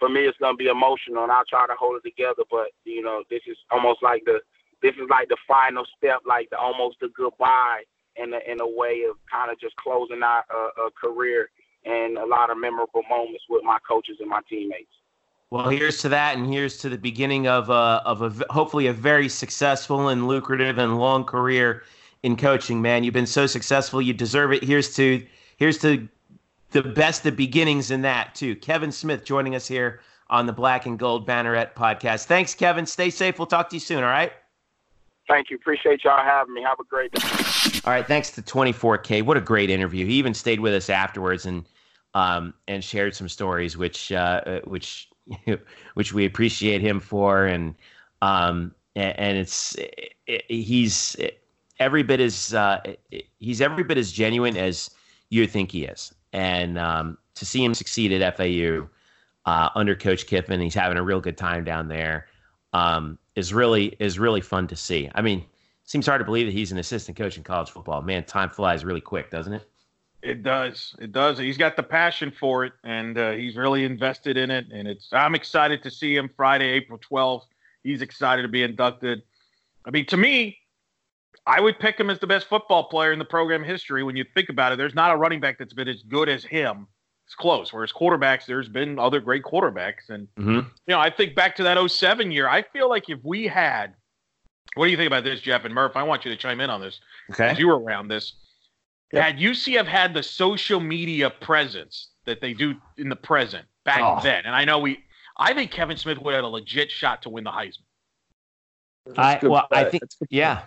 for 0.00 0.08
me, 0.08 0.22
it's 0.22 0.38
gonna 0.38 0.56
be 0.56 0.66
emotional, 0.66 1.22
and 1.22 1.30
I'll 1.30 1.44
try 1.44 1.68
to 1.68 1.74
hold 1.78 2.00
it 2.02 2.08
together. 2.08 2.42
But 2.50 2.72
you 2.84 3.02
know, 3.02 3.22
this 3.30 3.42
is 3.46 3.56
almost 3.70 4.02
like 4.02 4.24
the 4.24 4.40
this 4.82 4.94
is 4.94 5.08
like 5.08 5.28
the 5.28 5.36
final 5.46 5.84
step, 5.96 6.20
like 6.26 6.50
the 6.50 6.58
almost 6.58 6.96
the 7.00 7.10
goodbye, 7.14 7.82
in 8.16 8.32
a, 8.32 8.40
in 8.50 8.60
a 8.60 8.66
way 8.66 9.04
of 9.08 9.16
kind 9.30 9.50
of 9.52 9.60
just 9.60 9.76
closing 9.76 10.22
out 10.22 10.44
a, 10.50 10.82
a 10.82 10.90
career 10.90 11.50
and 11.84 12.18
a 12.18 12.26
lot 12.26 12.50
of 12.50 12.58
memorable 12.58 13.02
moments 13.08 13.44
with 13.48 13.62
my 13.62 13.78
coaches 13.88 14.16
and 14.20 14.28
my 14.28 14.40
teammates. 14.48 14.90
Well, 15.50 15.68
here's 15.68 15.98
to 16.02 16.08
that, 16.10 16.36
and 16.36 16.52
here's 16.52 16.78
to 16.78 16.88
the 16.88 16.98
beginning 16.98 17.48
of 17.48 17.70
a 17.70 18.02
of 18.04 18.22
a 18.22 18.32
hopefully 18.50 18.86
a 18.86 18.92
very 18.92 19.28
successful 19.28 20.08
and 20.08 20.28
lucrative 20.28 20.78
and 20.78 20.98
long 20.98 21.24
career 21.24 21.82
in 22.22 22.36
coaching. 22.36 22.80
Man, 22.80 23.04
you've 23.04 23.14
been 23.14 23.26
so 23.26 23.46
successful, 23.46 24.00
you 24.00 24.12
deserve 24.12 24.52
it. 24.52 24.62
Here's 24.62 24.94
to 24.96 25.26
here's 25.56 25.78
to 25.78 26.08
the 26.70 26.82
best 26.82 27.26
of 27.26 27.36
beginnings 27.36 27.90
in 27.90 28.02
that 28.02 28.34
too. 28.34 28.56
Kevin 28.56 28.92
Smith 28.92 29.24
joining 29.24 29.54
us 29.54 29.66
here 29.66 30.00
on 30.28 30.46
the 30.46 30.52
Black 30.52 30.86
and 30.86 30.98
Gold 30.98 31.26
Banneret 31.26 31.74
podcast. 31.74 32.24
Thanks, 32.26 32.54
Kevin. 32.54 32.86
Stay 32.86 33.10
safe. 33.10 33.38
We'll 33.38 33.46
talk 33.46 33.68
to 33.70 33.76
you 33.76 33.80
soon. 33.80 34.02
All 34.02 34.10
right. 34.10 34.32
Thank 35.28 35.50
you. 35.50 35.56
Appreciate 35.56 36.02
y'all 36.04 36.22
having 36.22 36.54
me. 36.54 36.62
Have 36.62 36.78
a 36.80 36.84
great 36.84 37.12
day. 37.12 37.80
All 37.84 37.92
right. 37.92 38.06
Thanks 38.06 38.30
to 38.32 38.42
24K. 38.42 39.22
What 39.22 39.36
a 39.36 39.40
great 39.40 39.70
interview. 39.70 40.06
He 40.06 40.14
even 40.14 40.34
stayed 40.34 40.60
with 40.60 40.74
us 40.74 40.88
afterwards 40.88 41.46
and 41.46 41.64
um, 42.14 42.54
and 42.66 42.82
shared 42.82 43.14
some 43.14 43.28
stories, 43.28 43.76
which 43.76 44.10
uh, 44.10 44.60
which 44.64 45.08
which 45.94 46.12
we 46.12 46.24
appreciate 46.24 46.80
him 46.80 46.98
for. 46.98 47.46
And 47.46 47.74
um, 48.22 48.74
and 48.96 49.36
it's 49.36 49.76
it, 50.26 50.44
he's 50.48 51.16
every 51.78 52.02
bit 52.02 52.20
as 52.20 52.54
uh, 52.54 52.80
he's 53.38 53.60
every 53.60 53.84
bit 53.84 53.98
as 53.98 54.10
genuine 54.10 54.56
as 54.56 54.90
you 55.30 55.46
think 55.46 55.70
he 55.70 55.84
is 55.84 56.12
and 56.32 56.78
um, 56.78 57.18
to 57.34 57.44
see 57.44 57.64
him 57.64 57.74
succeed 57.74 58.12
at 58.12 58.36
FAU 58.36 58.88
uh, 59.46 59.70
under 59.74 59.94
Coach 59.94 60.26
Kiffin, 60.26 60.60
he's 60.60 60.74
having 60.74 60.98
a 60.98 61.02
real 61.02 61.20
good 61.20 61.36
time 61.36 61.64
down 61.64 61.88
there. 61.88 62.26
Um, 62.72 63.18
is 63.34 63.52
really 63.52 63.96
is 63.98 64.18
really 64.18 64.40
fun 64.40 64.68
to 64.68 64.76
see. 64.76 65.10
I 65.14 65.22
mean, 65.22 65.44
seems 65.84 66.06
hard 66.06 66.20
to 66.20 66.24
believe 66.24 66.46
that 66.46 66.52
he's 66.52 66.70
an 66.70 66.78
assistant 66.78 67.16
coach 67.16 67.36
in 67.36 67.42
college 67.42 67.70
football. 67.70 68.02
Man, 68.02 68.22
time 68.24 68.50
flies 68.50 68.84
really 68.84 69.00
quick, 69.00 69.30
doesn't 69.30 69.52
it? 69.52 69.66
It 70.22 70.42
does. 70.42 70.94
It 71.00 71.12
does. 71.12 71.38
He's 71.38 71.56
got 71.56 71.76
the 71.76 71.82
passion 71.82 72.30
for 72.30 72.64
it, 72.64 72.74
and 72.84 73.16
uh, 73.16 73.32
he's 73.32 73.56
really 73.56 73.84
invested 73.84 74.36
in 74.36 74.50
it. 74.50 74.66
And 74.72 74.86
it's. 74.86 75.12
I'm 75.12 75.34
excited 75.34 75.82
to 75.82 75.90
see 75.90 76.14
him 76.14 76.30
Friday, 76.36 76.68
April 76.68 76.98
12th. 76.98 77.46
He's 77.82 78.02
excited 78.02 78.42
to 78.42 78.48
be 78.48 78.62
inducted. 78.62 79.22
I 79.84 79.90
mean, 79.90 80.06
to 80.06 80.16
me, 80.16 80.58
I 81.46 81.60
would 81.60 81.78
pick 81.78 81.98
him 81.98 82.10
as 82.10 82.18
the 82.18 82.26
best 82.26 82.48
football 82.48 82.84
player 82.84 83.12
in 83.12 83.18
the 83.18 83.24
program 83.24 83.64
history. 83.64 84.02
When 84.02 84.16
you 84.16 84.24
think 84.34 84.48
about 84.48 84.72
it, 84.72 84.76
there's 84.76 84.94
not 84.94 85.12
a 85.12 85.16
running 85.16 85.40
back 85.40 85.58
that's 85.58 85.72
been 85.72 85.88
as 85.88 86.02
good 86.02 86.28
as 86.28 86.44
him. 86.44 86.86
It's 87.26 87.34
close. 87.34 87.72
Whereas 87.72 87.92
quarterbacks, 87.92 88.44
there's 88.46 88.68
been 88.68 88.98
other 88.98 89.20
great 89.20 89.42
quarterbacks. 89.42 90.10
And, 90.10 90.28
mm-hmm. 90.38 90.50
you 90.54 90.64
know, 90.88 90.98
I 90.98 91.10
think 91.10 91.34
back 91.34 91.56
to 91.56 91.62
that 91.62 91.90
07 91.90 92.30
year, 92.30 92.48
I 92.48 92.62
feel 92.62 92.88
like 92.88 93.08
if 93.08 93.20
we 93.22 93.46
had, 93.46 93.94
what 94.74 94.86
do 94.86 94.90
you 94.90 94.96
think 94.96 95.06
about 95.06 95.24
this, 95.24 95.40
Jeff 95.40 95.64
and 95.64 95.74
Murph? 95.74 95.96
I 95.96 96.02
want 96.02 96.24
you 96.24 96.30
to 96.30 96.36
chime 96.36 96.60
in 96.60 96.70
on 96.70 96.80
this. 96.80 97.00
Okay. 97.30 97.54
you 97.58 97.68
were 97.68 97.78
around 97.78 98.08
this. 98.08 98.34
Yep. 99.12 99.22
Had 99.22 99.38
UCF 99.38 99.86
had 99.86 100.14
the 100.14 100.22
social 100.22 100.78
media 100.78 101.30
presence 101.30 102.10
that 102.26 102.40
they 102.40 102.52
do 102.52 102.74
in 102.96 103.08
the 103.08 103.16
present 103.16 103.66
back 103.84 104.00
oh. 104.02 104.20
then, 104.22 104.44
and 104.46 104.54
I 104.54 104.64
know 104.64 104.78
we, 104.78 105.00
I 105.36 105.52
think 105.52 105.72
Kevin 105.72 105.96
Smith 105.96 106.18
would 106.18 106.34
have 106.34 106.44
a 106.44 106.48
legit 106.48 106.92
shot 106.92 107.22
to 107.22 107.30
win 107.30 107.42
the 107.42 107.50
Heisman. 107.50 107.78
I 109.16 109.40
well, 109.42 109.66
I 109.72 109.84
think 109.84 110.02
yeah, 110.28 110.62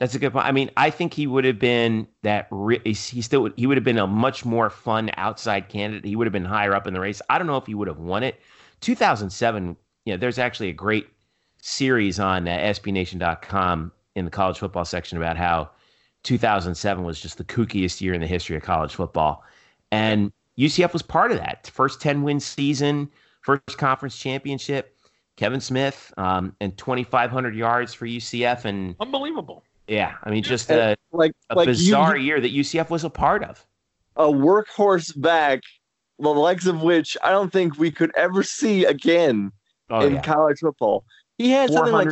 that's 0.00 0.14
a 0.14 0.18
good 0.18 0.32
point. 0.32 0.46
I 0.46 0.52
mean, 0.52 0.70
I 0.78 0.88
think 0.88 1.12
he 1.12 1.26
would 1.26 1.44
have 1.44 1.58
been 1.58 2.08
that. 2.22 2.48
Re- 2.50 2.80
he 2.84 2.94
still 2.94 3.50
he 3.56 3.66
would 3.66 3.76
have 3.76 3.84
been 3.84 3.98
a 3.98 4.06
much 4.06 4.46
more 4.46 4.70
fun 4.70 5.10
outside 5.18 5.68
candidate. 5.68 6.06
He 6.06 6.16
would 6.16 6.26
have 6.26 6.32
been 6.32 6.44
higher 6.44 6.74
up 6.74 6.86
in 6.86 6.94
the 6.94 7.00
race. 7.00 7.20
I 7.28 7.36
don't 7.36 7.46
know 7.46 7.58
if 7.58 7.66
he 7.66 7.74
would 7.74 7.86
have 7.86 7.98
won 7.98 8.22
it. 8.22 8.40
2007. 8.80 9.76
You 10.06 10.14
know, 10.14 10.16
there's 10.16 10.38
actually 10.38 10.70
a 10.70 10.72
great 10.72 11.06
series 11.60 12.18
on 12.18 12.48
uh, 12.48 12.56
SBNation.com 12.56 13.92
in 14.16 14.24
the 14.24 14.30
college 14.30 14.58
football 14.58 14.86
section 14.86 15.18
about 15.18 15.36
how 15.36 15.70
2007 16.22 17.04
was 17.04 17.20
just 17.20 17.36
the 17.36 17.44
kookiest 17.44 18.00
year 18.00 18.14
in 18.14 18.22
the 18.22 18.26
history 18.26 18.56
of 18.56 18.62
college 18.62 18.94
football, 18.94 19.44
and 19.92 20.32
UCF 20.58 20.94
was 20.94 21.02
part 21.02 21.30
of 21.30 21.36
that. 21.36 21.70
First 21.74 22.00
10 22.00 22.22
win 22.22 22.40
season, 22.40 23.10
first 23.42 23.76
conference 23.76 24.18
championship. 24.18 24.96
Kevin 25.36 25.60
Smith 25.60 26.12
um, 26.18 26.54
and 26.60 26.76
2,500 26.76 27.54
yards 27.54 27.94
for 27.94 28.06
UCF 28.06 28.66
and 28.66 28.94
unbelievable 29.00 29.62
yeah, 29.90 30.14
I 30.22 30.30
mean, 30.30 30.44
just 30.44 30.70
a 30.70 30.96
like 31.10 31.32
a 31.50 31.56
like 31.56 31.66
bizarre 31.66 32.16
you, 32.16 32.24
year 32.24 32.40
that 32.40 32.54
UCF 32.54 32.90
was 32.90 33.02
a 33.02 33.10
part 33.10 33.42
of. 33.42 33.66
A 34.14 34.24
workhorse 34.24 35.20
back, 35.20 35.62
the 36.20 36.28
likes 36.28 36.66
of 36.66 36.82
which 36.82 37.16
I 37.24 37.32
don't 37.32 37.52
think 37.52 37.76
we 37.76 37.90
could 37.90 38.12
ever 38.16 38.44
see 38.44 38.84
again 38.84 39.50
oh, 39.90 40.06
in 40.06 40.14
yeah. 40.14 40.22
college 40.22 40.60
football. 40.60 41.04
He 41.38 41.50
had 41.50 41.72
something 41.72 41.92
like 41.92 42.08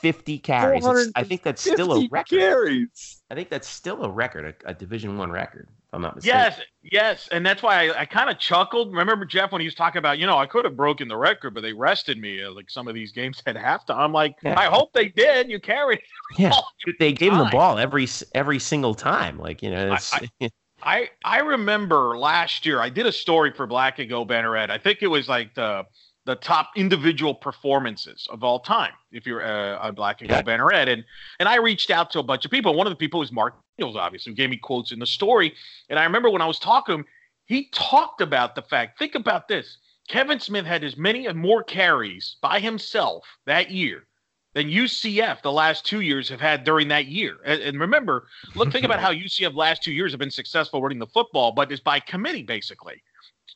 50 0.00 0.38
carries. 0.38 0.84
I 1.14 1.22
think 1.22 1.44
that's 1.44 1.62
still 1.62 1.92
a 1.92 2.08
record. 2.10 2.38
Carries. 2.40 3.22
I 3.30 3.36
think 3.36 3.48
that's 3.48 3.68
still 3.68 4.02
a 4.02 4.10
record, 4.10 4.56
a, 4.64 4.70
a 4.70 4.74
Division 4.74 5.16
One 5.16 5.30
record. 5.30 5.68
I'm 5.92 6.02
not 6.02 6.16
mistaken. 6.16 6.38
Yes, 6.38 6.60
yes, 6.82 7.28
and 7.32 7.44
that's 7.44 7.62
why 7.62 7.88
I, 7.88 8.00
I 8.00 8.04
kind 8.04 8.30
of 8.30 8.38
chuckled. 8.38 8.94
Remember 8.94 9.24
Jeff 9.24 9.50
when 9.50 9.60
he 9.60 9.66
was 9.66 9.74
talking 9.74 9.98
about, 9.98 10.18
you 10.18 10.26
know, 10.26 10.38
I 10.38 10.46
could 10.46 10.64
have 10.64 10.76
broken 10.76 11.08
the 11.08 11.16
record, 11.16 11.52
but 11.52 11.62
they 11.62 11.72
rested 11.72 12.18
me 12.18 12.42
uh, 12.42 12.52
like 12.52 12.70
some 12.70 12.86
of 12.86 12.94
these 12.94 13.10
games 13.10 13.42
at 13.46 13.56
halftime. 13.56 13.98
I'm 13.98 14.12
like, 14.12 14.36
yeah. 14.42 14.58
I 14.58 14.66
hope 14.66 14.92
they 14.92 15.08
did. 15.08 15.50
You 15.50 15.58
carried. 15.58 16.00
Yeah, 16.38 16.52
they 16.98 17.12
gave 17.12 17.32
him 17.32 17.38
the 17.38 17.44
ball 17.46 17.78
every 17.78 18.06
every 18.34 18.60
single 18.60 18.94
time. 18.94 19.38
Like 19.38 19.62
you 19.62 19.70
know, 19.70 19.92
I, 19.92 20.28
I, 20.40 20.50
I, 20.82 21.10
I 21.24 21.38
remember 21.40 22.16
last 22.16 22.64
year 22.64 22.80
I 22.80 22.88
did 22.88 23.06
a 23.06 23.12
story 23.12 23.52
for 23.52 23.66
Black 23.66 23.98
and 23.98 24.08
Gold 24.08 24.30
Banneret. 24.30 24.70
I 24.70 24.78
think 24.78 25.02
it 25.02 25.08
was 25.08 25.28
like 25.28 25.54
the 25.54 25.84
the 26.30 26.36
top 26.36 26.70
individual 26.76 27.34
performances 27.34 28.28
of 28.30 28.44
all 28.44 28.60
time 28.60 28.92
if 29.10 29.26
you're 29.26 29.44
uh, 29.44 29.88
a 29.88 29.92
black 29.92 30.20
and 30.20 30.30
gold 30.30 30.46
yeah. 30.46 30.56
banneret 30.56 30.88
and 30.88 31.04
and 31.40 31.48
i 31.48 31.56
reached 31.56 31.90
out 31.90 32.08
to 32.12 32.20
a 32.20 32.22
bunch 32.22 32.44
of 32.44 32.52
people. 32.52 32.72
One 32.72 32.86
of 32.86 32.92
the 32.92 32.96
people 32.96 33.18
was 33.18 33.32
mark 33.32 33.56
Daniels, 33.76 33.96
obviously 33.96 34.30
who 34.30 34.36
gave 34.36 34.48
me 34.48 34.56
quotes 34.56 34.92
in 34.92 35.00
the 35.00 35.06
story. 35.06 35.52
And 35.88 35.98
i 35.98 36.04
remember 36.04 36.30
when 36.30 36.40
i 36.40 36.46
was 36.46 36.60
talking 36.60 36.94
to 36.94 36.98
him 37.00 37.06
he 37.46 37.68
talked 37.72 38.20
about 38.20 38.54
the 38.54 38.62
fact 38.62 38.96
think 38.96 39.16
about 39.16 39.48
this 39.48 39.78
kevin 40.06 40.38
smith 40.38 40.64
had 40.64 40.84
as 40.84 40.96
many 40.96 41.26
and 41.26 41.36
more 41.36 41.64
carries 41.64 42.36
by 42.40 42.60
himself 42.60 43.24
that 43.46 43.72
year 43.72 44.06
than 44.54 44.68
ucf 44.68 45.42
the 45.42 45.50
last 45.50 45.84
two 45.84 46.00
years 46.00 46.28
have 46.28 46.40
had 46.40 46.62
during 46.62 46.86
that 46.88 47.06
year. 47.06 47.38
And, 47.44 47.60
and 47.60 47.80
remember 47.80 48.28
look 48.54 48.70
think 48.70 48.84
about 48.84 49.00
how 49.06 49.12
ucf 49.12 49.52
last 49.52 49.82
two 49.82 49.92
years 49.92 50.12
have 50.12 50.20
been 50.20 50.30
successful 50.30 50.80
running 50.80 51.00
the 51.00 51.08
football 51.08 51.50
but 51.50 51.72
it's 51.72 51.80
by 51.80 51.98
committee 51.98 52.44
basically. 52.44 53.02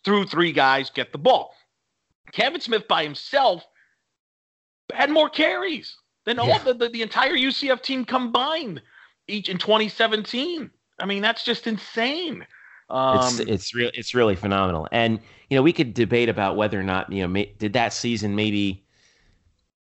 Through 0.05 0.25
three 0.25 0.51
guys 0.51 0.91
get 0.91 1.12
the 1.12 1.18
ball 1.18 1.55
Kevin 2.33 2.61
Smith 2.61 2.89
by 2.89 3.03
himself 3.03 3.64
had 4.93 5.11
more 5.11 5.29
carries 5.29 5.97
than 6.25 6.39
all 6.39 6.59
the, 6.61 6.75
the, 6.75 6.89
the 6.89 7.03
entire 7.03 7.35
UCF 7.35 7.83
team 7.83 8.05
combined 8.05 8.83
each 9.29 9.49
in 9.49 9.59
2017. 9.59 10.70
I 10.99 11.07
mean, 11.07 11.22
that's 11.22 11.45
just 11.45 11.66
insane. 11.66 12.47
Um, 12.91 13.18
it's 13.18 13.41
it's 13.41 13.75
real 13.75 13.91
it's 13.95 14.14
really 14.14 14.37
phenomenal. 14.37 14.87
And 14.93 15.18
you 15.49 15.57
know, 15.57 15.62
we 15.62 15.72
could 15.72 15.95
debate 15.95 16.29
about 16.29 16.57
whether 16.57 16.79
or 16.79 16.83
not 16.83 17.11
you 17.11 17.22
know 17.22 17.29
may, 17.29 17.53
did 17.59 17.72
that 17.72 17.93
season 17.93 18.35
maybe 18.37 18.85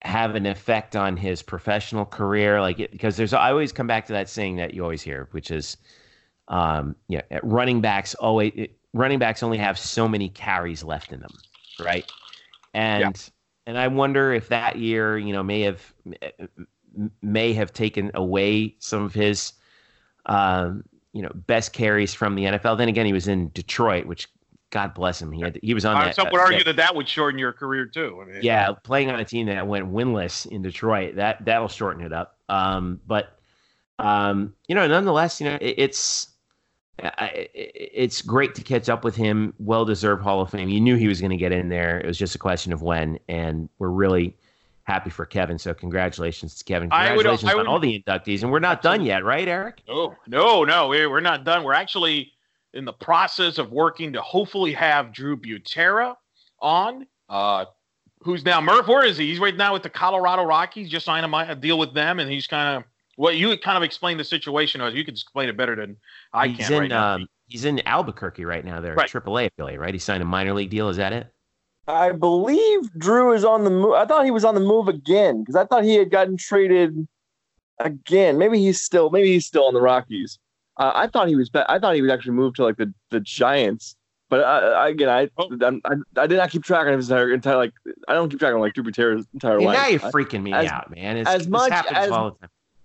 have 0.02 0.36
an 0.36 0.46
effect 0.46 0.96
on 0.96 1.16
his 1.16 1.42
professional 1.42 2.06
career, 2.06 2.60
like 2.62 2.80
it, 2.80 2.92
because 2.92 3.16
there's 3.18 3.34
I 3.34 3.52
always 3.52 3.72
come 3.72 3.88
back 3.88 4.06
to 4.08 4.14
that 4.14 4.30
saying 4.30 4.58
that 4.58 4.74
you 4.74 4.84
always 4.84 5.02
hear, 5.02 5.28
which 5.32 5.52
is, 5.52 5.78
um, 6.48 6.96
yeah, 7.08 7.22
running 7.42 7.82
backs 7.82 8.16
always 8.16 8.70
running 8.94 9.20
backs 9.20 9.44
only 9.44 9.58
have 9.58 9.78
so 9.78 10.08
many 10.08 10.30
carries 10.30 10.84
left 10.84 11.12
in 11.12 11.20
them, 11.20 11.34
right? 11.80 12.06
And 12.74 13.02
yeah. 13.02 13.12
and 13.68 13.78
I 13.78 13.88
wonder 13.88 14.34
if 14.34 14.50
that 14.50 14.78
year, 14.78 15.18
you 15.18 15.34
know, 15.34 15.44
may 15.44 15.62
have 15.62 15.94
may 17.22 17.54
have 17.54 17.74
taken 17.74 18.12
away 18.14 18.76
some 18.80 19.04
of 19.04 19.14
his, 19.14 19.54
um, 20.26 20.84
you 21.14 21.22
know, 21.22 21.32
best 21.34 21.74
carries 21.74 22.14
from 22.14 22.36
the 22.36 22.44
NFL. 22.44 22.78
Then 22.78 22.90
again, 22.90 23.06
he 23.06 23.14
was 23.14 23.28
in 23.28 23.50
Detroit, 23.50 24.06
which 24.06 24.28
God 24.70 24.94
bless 24.94 25.22
him. 25.22 25.32
He 25.32 25.42
had 25.42 25.60
he 25.62 25.74
was 25.74 25.86
on 25.86 25.96
uh, 25.96 26.06
that. 26.06 26.16
Some 26.16 26.28
would 26.32 26.40
uh, 26.40 26.44
argue 26.44 26.60
that, 26.60 26.66
that 26.66 26.76
that 26.78 26.96
would 26.96 27.08
shorten 27.08 27.40
your 27.40 27.54
career 27.54 27.86
too. 27.86 28.20
I 28.22 28.26
mean, 28.26 28.40
yeah, 28.42 28.72
playing 28.84 29.12
on 29.12 29.20
a 29.20 29.26
team 29.26 29.46
that 29.48 29.68
went 29.68 29.92
winless 29.92 30.46
in 30.48 30.62
Detroit 30.62 31.16
that 31.16 31.46
that'll 31.46 31.68
shorten 31.68 32.04
it 32.04 32.12
up. 32.12 32.40
Um, 32.50 33.00
but 33.06 33.40
um, 34.00 34.54
you 34.68 34.76
know, 34.76 34.88
nonetheless, 34.88 35.40
you 35.40 35.48
know, 35.48 35.58
it, 35.62 35.76
it's 35.78 36.33
I, 37.02 37.50
it's 37.54 38.22
great 38.22 38.54
to 38.56 38.64
catch 38.64 38.88
up 38.88 39.04
with 39.04 39.16
him. 39.16 39.54
Well 39.58 39.84
deserved 39.84 40.22
Hall 40.22 40.42
of 40.42 40.52
Fame. 40.52 40.70
You 40.70 40.80
knew 40.80 40.96
he 40.96 41.08
was 41.08 41.20
going 41.20 41.32
to 41.32 41.38
get 41.38 41.52
in 41.52 41.70
there. 41.70 42.00
It 42.00 42.06
was 42.06 42.18
just 42.18 42.36
a 42.36 42.40
question 42.40 42.72
of 42.72 42.82
when, 42.82 43.20
and 43.28 43.68
we're 43.80 43.90
really 43.90 44.38
happy 44.84 45.10
for 45.10 45.26
Kevin. 45.26 45.58
So 45.58 45.74
congratulations 45.74 46.56
to 46.56 46.64
Kevin. 46.64 46.90
Congratulations 46.90 47.44
would, 47.44 47.52
I 47.52 47.56
would, 47.56 47.62
on 47.62 47.68
all 47.68 47.80
the 47.80 48.04
inductees, 48.04 48.44
and 48.44 48.52
we're 48.52 48.60
not 48.60 48.82
done 48.82 49.02
yet, 49.02 49.24
right, 49.24 49.48
Eric? 49.48 49.82
No, 49.88 50.16
no, 50.28 50.64
no. 50.64 50.90
We're 50.90 51.20
not 51.20 51.44
done. 51.44 51.64
We're 51.64 51.74
actually 51.74 52.32
in 52.74 52.86
the 52.86 52.94
process 52.94 53.58
of 53.58 53.72
working 53.72 54.14
to 54.14 54.22
hopefully 54.22 54.74
have 54.74 55.14
Drew 55.14 55.36
Butera 55.36 56.16
on. 56.60 57.08
Uh, 57.28 57.66
who's 58.22 58.46
now 58.46 58.62
Murph? 58.62 58.88
Where 58.88 59.06
is 59.06 59.18
he? 59.18 59.30
He's 59.30 59.40
right 59.40 59.56
now 59.56 59.74
with 59.74 59.84
the 59.84 59.90
Colorado 59.90 60.44
Rockies. 60.44 60.90
Just 60.90 61.06
signed 61.06 61.26
a, 61.26 61.52
a 61.52 61.56
deal 61.56 61.80
with 61.80 61.94
them, 61.94 62.20
and 62.20 62.30
he's 62.30 62.46
kind 62.46 62.78
of 62.78 62.84
well. 63.18 63.34
You 63.34 63.58
kind 63.58 63.78
of 63.78 63.84
explain 63.84 64.18
the 64.18 64.24
situation. 64.24 64.82
As 64.82 64.94
you 64.94 65.04
could 65.04 65.14
explain 65.14 65.50
it 65.50 65.58
better 65.58 65.76
than 65.76 65.98
I 66.34 66.48
he's 66.48 66.68
can. 66.68 66.74
In, 66.74 66.80
right 66.80 66.92
um, 66.92 67.28
he's 67.48 67.66
in 67.66 67.86
Albuquerque 67.88 68.46
right 68.46 68.64
now. 68.64 68.82
They're 68.82 68.96
right. 68.96 69.10
AAA 69.10 69.48
affiliate, 69.48 69.80
right? 69.80 69.94
He 69.94 70.00
signed 70.00 70.22
a 70.22 70.26
minor 70.26 70.54
league 70.54 70.70
deal. 70.70 70.90
Is 70.90 70.98
that 70.98 71.14
it? 71.14 71.28
I 71.88 72.12
believe 72.12 72.92
Drew 72.98 73.34
is 73.34 73.44
on 73.44 73.64
the 73.64 73.70
move. 73.70 73.94
I 73.94 74.06
thought 74.06 74.26
he 74.26 74.32
was 74.32 74.46
on 74.46 74.56
the 74.56 74.62
move 74.62 74.88
again 74.88 75.42
because 75.42 75.56
I 75.56 75.66
thought 75.66 75.84
he 75.84 75.96
had 75.96 76.10
gotten 76.10 76.38
traded 76.38 77.08
again. 77.80 78.38
Maybe 78.38 78.60
he's 78.60 78.82
still. 78.82 79.10
Maybe 79.10 79.34
he's 79.34 79.46
still 79.46 79.66
on 79.66 79.74
the 79.74 79.82
Rockies. 79.82 80.40
Uh, 80.78 80.92
I 80.96 81.08
thought 81.08 81.28
he 81.28 81.36
was. 81.36 81.50
I 81.54 81.80
thought 81.80 81.96
he 81.96 82.02
would 82.02 82.12
actually 82.12 82.34
move 82.34 82.54
to 82.56 82.64
like 82.64 82.78
the 82.78 82.94
the 83.12 83.20
Giants. 83.20 83.96
But 84.30 84.44
I, 84.46 84.60
I, 84.60 84.90
again, 84.90 85.10
I, 85.10 85.30
oh. 85.38 85.80
I, 85.86 86.22
I 86.22 86.26
did 86.26 86.38
not 86.38 86.50
keep 86.50 86.64
track 86.64 86.88
of 86.88 86.96
his 86.96 87.12
entire, 87.12 87.32
entire 87.32 87.58
like 87.58 87.74
I 88.08 88.14
don't 88.14 88.30
keep 88.30 88.40
track 88.40 88.54
of 88.54 88.62
like 88.62 88.74
Drew 88.74 88.84
Butera's 88.84 89.28
entire 89.34 89.60
hey, 89.60 89.66
life. 89.66 89.78
Now 89.78 89.88
you're 89.88 90.00
freaking 90.00 90.42
me 90.42 90.54
as, 90.54 90.72
out, 90.72 90.90
man. 90.90 91.18
It's, 91.18 91.30
as 91.30 91.48
much 91.48 91.72
as 91.72 92.10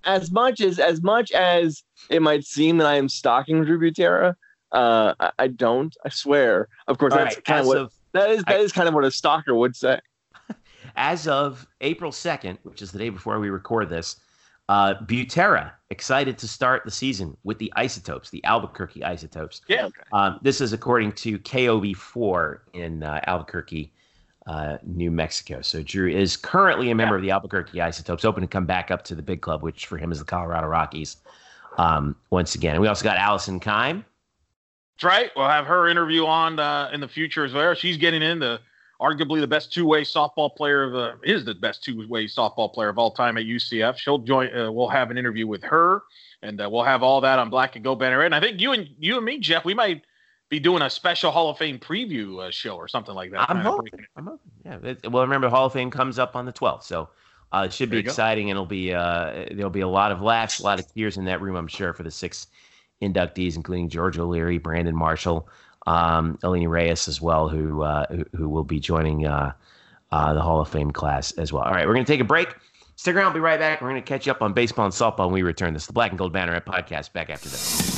as 0.05 0.30
much 0.30 0.61
as 0.61 0.78
as 0.78 1.03
much 1.03 1.32
as 1.32 1.82
it 2.11 2.22
might 2.22 2.44
seem 2.44 2.78
that 2.78 2.86
I 2.86 2.94
am 2.94 3.09
stalking 3.09 3.64
Drew 3.64 3.78
Butera, 3.78 4.34
uh, 4.72 5.14
I, 5.20 5.30
I 5.38 5.49
don't. 5.49 5.94
I 6.05 6.09
swear. 6.09 6.68
Of 6.86 6.99
course, 6.99 7.12
All 7.12 7.18
that's 7.18 7.36
right, 7.36 7.44
kind 7.44 7.61
of 7.61 7.66
what 7.66 7.78
of, 7.78 7.92
that 8.12 8.30
is. 8.30 8.44
That 8.44 8.57
I, 8.57 8.62
is 8.62 8.72
kind 8.72 8.88
of 8.88 8.94
what 8.94 9.05
a 9.05 9.11
stalker 9.11 9.55
would 9.55 9.76
say. 9.76 10.01
As 10.96 11.28
of 11.28 11.66
April 11.80 12.12
second, 12.12 12.59
which 12.62 12.82
is 12.82 12.92
the 12.92 12.99
day 12.99 13.09
before 13.09 13.38
we 13.38 13.51
record 13.51 13.88
this, 13.88 14.16
uh, 14.68 14.94
Butera 14.94 15.72
excited 15.90 16.36
to 16.38 16.49
start 16.49 16.84
the 16.84 16.90
season 16.90 17.36
with 17.44 17.59
the 17.59 17.72
Isotopes, 17.76 18.30
the 18.30 18.44
Albuquerque 18.44 19.03
Isotopes. 19.03 19.62
Yeah. 19.68 19.86
Okay. 19.86 20.03
Um, 20.12 20.38
this 20.42 20.61
is 20.61 20.72
according 20.72 21.12
to 21.12 21.38
KOB4 21.38 22.59
in 22.74 23.03
uh, 23.03 23.20
Albuquerque, 23.26 23.92
uh, 24.49 24.78
New 24.82 25.11
Mexico. 25.11 25.61
So 25.61 25.82
Drew 25.82 26.09
is 26.09 26.36
currently 26.36 26.90
a 26.90 26.94
member 26.94 27.14
yeah. 27.14 27.18
of 27.18 27.22
the 27.22 27.30
Albuquerque 27.30 27.80
Isotopes, 27.80 28.24
open 28.24 28.40
to 28.40 28.46
come 28.46 28.64
back 28.64 28.90
up 28.90 29.05
to 29.05 29.14
the 29.14 29.22
big 29.22 29.42
club, 29.42 29.62
which 29.62 29.86
for 29.86 29.99
him 29.99 30.11
is 30.11 30.18
the 30.18 30.24
Colorado 30.24 30.66
Rockies. 30.66 31.18
Um, 31.76 32.16
once 32.30 32.55
again, 32.57 32.74
and 32.74 32.82
we 32.82 32.88
also 32.88 33.05
got 33.05 33.18
Allison 33.18 33.61
Kime. 33.61 34.05
That's 34.96 35.05
right. 35.05 35.30
We'll 35.36 35.49
have 35.49 35.66
her 35.66 35.86
interview 35.86 36.26
on 36.26 36.59
uh, 36.59 36.90
in 36.92 37.01
the 37.01 37.07
future 37.07 37.44
as 37.44 37.53
well. 37.53 37.74
She's 37.74 37.96
getting 37.99 38.22
into 38.22 38.59
arguably 39.01 39.38
the 39.38 39.46
best 39.46 39.72
two-way 39.72 40.03
softball 40.03 40.57
player 40.57 40.82
of 40.82 40.92
the 40.92 41.18
is 41.22 41.44
the 41.44 41.55
best 41.55 41.84
two-way 41.84 42.26
softball 42.26 42.72
player 42.72 42.88
of 42.88 42.99
all 42.99 43.12
time 43.12 43.36
at 43.36 43.44
UCF. 43.44 43.96
She'll 43.96 44.18
join. 44.18 44.53
Uh, 44.57 44.72
we'll 44.72 44.88
have 44.88 45.12
an 45.12 45.18
interview 45.18 45.46
with 45.46 45.62
her, 45.62 46.03
and 46.42 46.61
uh, 46.61 46.68
we'll 46.72 46.82
have 46.82 47.03
all 47.03 47.20
that 47.20 47.38
on 47.38 47.49
Black 47.51 47.76
and 47.76 47.84
Gold 47.84 48.01
Banner. 48.01 48.22
And 48.22 48.34
I 48.34 48.40
think 48.40 48.61
you 48.61 48.72
and 48.72 48.88
you 48.99 49.16
and 49.16 49.24
me, 49.24 49.38
Jeff, 49.38 49.64
we 49.64 49.74
might 49.74 50.03
be 50.49 50.59
doing 50.59 50.82
a 50.82 50.90
special 50.90 51.30
Hall 51.30 51.51
of 51.51 51.59
Fame 51.59 51.78
preview 51.78 52.46
uh, 52.46 52.51
show 52.51 52.76
or 52.76 52.88
something 52.88 53.14
like 53.14 53.30
that. 53.32 53.51
I'm 53.51 53.61
hoping. 53.61 53.92
I'm 54.16 54.26
hoping. 54.26 54.51
Yeah. 54.64 54.78
It, 54.82 55.11
well, 55.11 55.22
remember, 55.22 55.49
Hall 55.49 55.66
of 55.66 55.72
Fame 55.72 55.90
comes 55.90 56.18
up 56.18 56.36
on 56.36 56.46
the 56.46 56.53
12th, 56.53 56.84
so 56.84 57.09
uh, 57.53 57.64
it 57.66 57.72
should 57.72 57.90
be 57.90 57.99
exciting, 57.99 58.46
go. 58.46 58.51
and 58.51 58.57
it'll 58.57 58.66
be 58.66 58.92
uh, 58.92 59.46
there'll 59.51 59.70
be 59.70 59.80
a 59.80 59.88
lot 59.88 60.12
of 60.12 60.20
laughs, 60.20 60.61
a 60.61 60.64
lot 60.64 60.80
of 60.80 60.92
tears 60.92 61.16
in 61.16 61.24
that 61.26 61.40
room, 61.40 61.57
I'm 61.57 61.68
sure, 61.68 61.92
for 61.92 62.03
the 62.03 62.11
six 62.11 62.46
inductees, 63.03 63.57
including 63.57 63.88
George 63.88 64.18
O'Leary, 64.18 64.59
Brandon 64.59 64.94
Marshall 64.94 65.49
um, 65.86 66.38
Aline 66.42 66.68
Reis 66.68 67.09
as 67.09 67.20
well, 67.20 67.49
who, 67.49 67.82
uh, 67.82 68.07
who, 68.11 68.24
who 68.36 68.49
will 68.49 68.64
be 68.64 68.80
joining 68.80 69.26
uh, 69.26 69.53
uh, 70.12 70.34
the 70.34 70.40
Hall 70.40 70.61
of 70.61 70.68
Fame 70.68 70.90
class 70.90 71.32
as 71.32 71.53
well. 71.53 71.62
All 71.62 71.72
right, 71.72 71.86
we're 71.86 71.94
going 71.94 72.05
to 72.05 72.12
take 72.12 72.20
a 72.20 72.24
break. 72.24 72.55
Stick 72.96 73.14
around. 73.14 73.26
We'll 73.26 73.34
be 73.34 73.40
right 73.40 73.61
back. 73.61 73.80
We're 73.80 73.90
going 73.90 74.03
to 74.03 74.07
catch 74.07 74.26
you 74.26 74.32
up 74.32 74.42
on 74.42 74.53
baseball 74.53 74.84
and 74.84 74.94
softball 74.94 75.26
when 75.26 75.34
we 75.34 75.42
return. 75.42 75.72
This 75.72 75.84
is 75.84 75.86
the 75.86 75.92
Black 75.92 76.11
and 76.11 76.18
Gold 76.18 76.32
Banneret 76.32 76.64
podcast. 76.64 77.12
Back 77.12 77.30
after 77.30 77.49
this. 77.49 77.97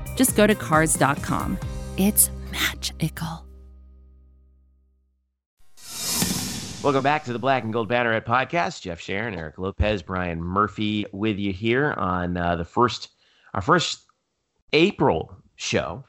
just 0.15 0.35
go 0.35 0.47
to 0.47 0.55
Cars.com. 0.55 1.57
It's 1.97 2.29
magical. 2.51 3.45
Welcome 6.83 7.03
back 7.03 7.25
to 7.25 7.33
the 7.33 7.37
Black 7.37 7.63
and 7.63 7.71
Gold 7.71 7.89
Banneret 7.89 8.25
podcast. 8.25 8.81
Jeff 8.81 8.99
Sharon, 8.99 9.35
Eric 9.35 9.59
Lopez, 9.59 10.01
Brian 10.01 10.41
Murphy 10.41 11.05
with 11.11 11.37
you 11.37 11.53
here 11.53 11.93
on 11.93 12.35
uh, 12.35 12.55
the 12.55 12.65
first, 12.65 13.09
our 13.53 13.61
first 13.61 14.01
April 14.73 15.35
show. 15.57 16.03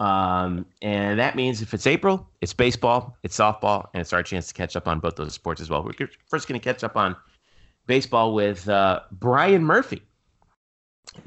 Um, 0.00 0.64
and 0.80 1.18
that 1.18 1.36
means 1.36 1.60
if 1.60 1.74
it's 1.74 1.86
April, 1.86 2.26
it's 2.40 2.54
baseball, 2.54 3.18
it's 3.22 3.36
softball, 3.36 3.88
and 3.92 4.00
it's 4.00 4.14
our 4.14 4.22
chance 4.22 4.48
to 4.48 4.54
catch 4.54 4.76
up 4.76 4.88
on 4.88 4.98
both 4.98 5.16
those 5.16 5.34
sports 5.34 5.60
as 5.60 5.68
well. 5.68 5.82
We're 5.82 6.08
first 6.26 6.48
going 6.48 6.58
to 6.58 6.64
catch 6.64 6.82
up 6.82 6.96
on 6.96 7.14
baseball 7.86 8.32
with 8.32 8.66
uh, 8.66 9.00
Brian 9.12 9.62
Murphy 9.62 10.00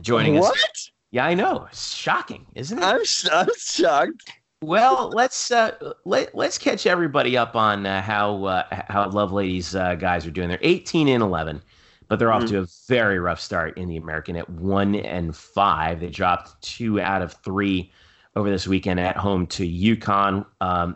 joining 0.02 0.40
what? 0.40 0.56
us. 0.56 0.62
What? 0.62 0.81
Yeah, 1.12 1.26
I 1.26 1.34
know. 1.34 1.68
It's 1.70 1.94
shocking, 1.94 2.46
isn't 2.56 2.78
it? 2.78 2.84
I'm, 2.84 3.02
I'm 3.32 3.50
shocked. 3.58 4.32
Well, 4.64 5.10
let's 5.10 5.52
uh, 5.52 5.94
let 6.06 6.36
let's 6.36 6.58
catch 6.58 6.86
everybody 6.86 7.36
up 7.36 7.56
on 7.56 7.86
uh, 7.86 8.02
how 8.02 8.46
uh, 8.46 8.64
how 8.88 9.10
Lovelady's 9.10 9.76
uh, 9.76 9.96
guys 9.96 10.26
are 10.26 10.32
doing. 10.32 10.50
They're 10.50 10.60
18 10.62 11.08
and 11.08 11.24
11, 11.24 11.62
but 12.08 12.20
they're 12.20 12.30
mm-hmm. 12.30 12.44
off 12.44 12.50
to 12.52 12.60
a 12.60 12.68
very 12.88 13.20
rough 13.20 13.42
start 13.42 13.78
in 13.78 13.90
the 13.90 13.98
American 13.98 14.36
at 14.36 14.50
one 14.50 14.96
and 14.96 15.36
five. 15.36 16.00
They 16.00 16.10
dropped 16.10 16.62
two 16.62 17.02
out 17.02 17.22
of 17.22 17.34
three 17.44 17.92
over 18.36 18.50
this 18.50 18.68
weekend 18.68 19.00
at 19.00 19.18
home 19.18 19.48
to 19.48 19.68
UConn. 19.68 20.46
Um, 20.62 20.96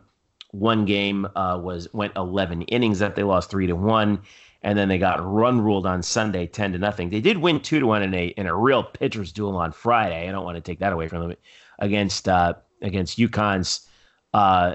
one 0.51 0.85
game 0.85 1.27
uh, 1.35 1.59
was 1.61 1.91
went 1.93 2.15
11 2.15 2.61
innings 2.63 2.99
that 2.99 3.15
they 3.15 3.23
lost 3.23 3.49
three 3.49 3.67
to 3.67 3.75
one, 3.75 4.21
and 4.65 4.75
then 4.75 4.89
they 4.89 4.97
got 4.97 5.23
run 5.23 5.61
ruled 5.61 5.85
on 5.85 6.01
Sunday 6.01 6.47
10 6.47 6.73
to 6.73 6.79
nothing. 6.79 7.11
They 7.11 7.21
did 7.21 7.37
win 7.37 7.61
two 7.61 7.79
to 7.79 7.85
one 7.85 8.01
in 8.01 8.15
a 8.15 8.27
in 8.29 8.47
a 8.47 8.55
real 8.55 8.83
pitcher's 8.83 9.31
duel 9.31 9.55
on 9.55 9.71
Friday. 9.71 10.27
I 10.27 10.31
don't 10.31 10.43
want 10.43 10.55
to 10.55 10.61
take 10.61 10.79
that 10.79 10.91
away 10.91 11.07
from 11.07 11.21
them 11.21 11.37
against 11.77 12.27
uh, 12.27 12.55
against 12.81 13.19
UConn's 13.19 13.87
uh, 14.33 14.73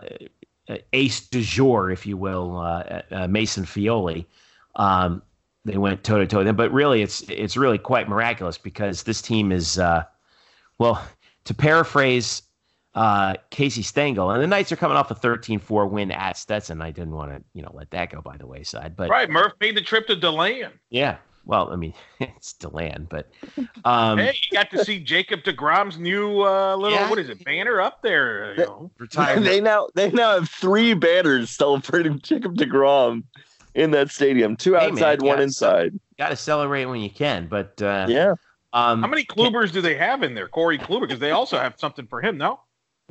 ace 0.92 1.26
du 1.28 1.42
jour, 1.42 1.90
if 1.90 2.06
you 2.06 2.16
will, 2.16 2.56
uh, 2.58 3.02
uh, 3.10 3.26
Mason 3.26 3.64
Feole. 3.64 4.24
Um, 4.76 5.22
they 5.64 5.76
went 5.76 6.04
toe 6.04 6.20
to 6.20 6.26
toe 6.26 6.44
them, 6.44 6.54
but 6.54 6.72
really, 6.72 7.02
it's 7.02 7.22
it's 7.28 7.56
really 7.56 7.76
quite 7.76 8.08
miraculous 8.08 8.58
because 8.58 9.02
this 9.02 9.20
team 9.20 9.50
is, 9.50 9.76
uh, 9.76 10.04
well, 10.78 11.04
to 11.46 11.52
paraphrase 11.52 12.42
uh, 12.94 13.34
Casey 13.50 13.82
Stengel, 13.82 14.30
and 14.30 14.42
the 14.42 14.46
Knights 14.46 14.72
are 14.72 14.76
coming 14.76 14.96
off 14.96 15.10
a 15.10 15.14
13-4 15.14 15.90
win 15.90 16.10
at 16.10 16.36
Stetson. 16.36 16.80
I 16.82 16.90
didn't 16.90 17.14
want 17.14 17.30
to, 17.30 17.42
you 17.54 17.62
know, 17.62 17.70
let 17.72 17.90
that 17.90 18.10
go 18.10 18.20
by 18.20 18.36
the 18.36 18.46
wayside. 18.46 18.96
But 18.96 19.10
right, 19.10 19.30
Murph 19.30 19.52
made 19.60 19.76
the 19.76 19.82
trip 19.82 20.06
to 20.08 20.16
DeLand. 20.16 20.72
Yeah, 20.90 21.18
well, 21.44 21.72
I 21.72 21.76
mean, 21.76 21.94
it's 22.20 22.52
Deland, 22.52 23.08
but 23.08 23.30
um, 23.84 24.18
hey, 24.18 24.36
you 24.50 24.56
got 24.56 24.70
to 24.70 24.84
see 24.84 24.98
Jacob 25.00 25.42
Degrom's 25.42 25.98
new 25.98 26.42
uh, 26.42 26.76
little 26.76 26.98
yeah. 26.98 27.10
what 27.10 27.18
is 27.18 27.28
it 27.28 27.44
banner 27.44 27.80
up 27.80 28.02
there? 28.02 28.54
You 28.54 28.64
know, 28.64 28.90
they 29.40 29.60
now 29.60 29.88
they 29.94 30.10
now 30.10 30.34
have 30.34 30.48
three 30.48 30.94
banners 30.94 31.50
celebrating 31.50 32.20
Jacob 32.20 32.56
Degrom 32.56 33.24
in 33.74 33.90
that 33.92 34.10
stadium. 34.10 34.56
Two 34.56 34.74
hey, 34.74 34.86
outside, 34.86 35.22
man, 35.22 35.28
one 35.28 35.40
inside. 35.40 35.98
Got 36.18 36.28
to 36.28 36.36
celebrate 36.36 36.84
when 36.86 37.00
you 37.00 37.10
can, 37.10 37.48
but 37.48 37.80
uh, 37.82 38.06
yeah. 38.08 38.34
Um, 38.72 39.02
How 39.02 39.08
many 39.08 39.24
Klubers 39.24 39.72
do 39.72 39.80
they 39.80 39.96
have 39.96 40.22
in 40.22 40.34
there? 40.34 40.46
Corey 40.46 40.78
Kluber, 40.78 41.00
because 41.00 41.18
they 41.18 41.32
also 41.32 41.58
have 41.58 41.74
something 41.76 42.06
for 42.06 42.22
him, 42.22 42.38
no? 42.38 42.60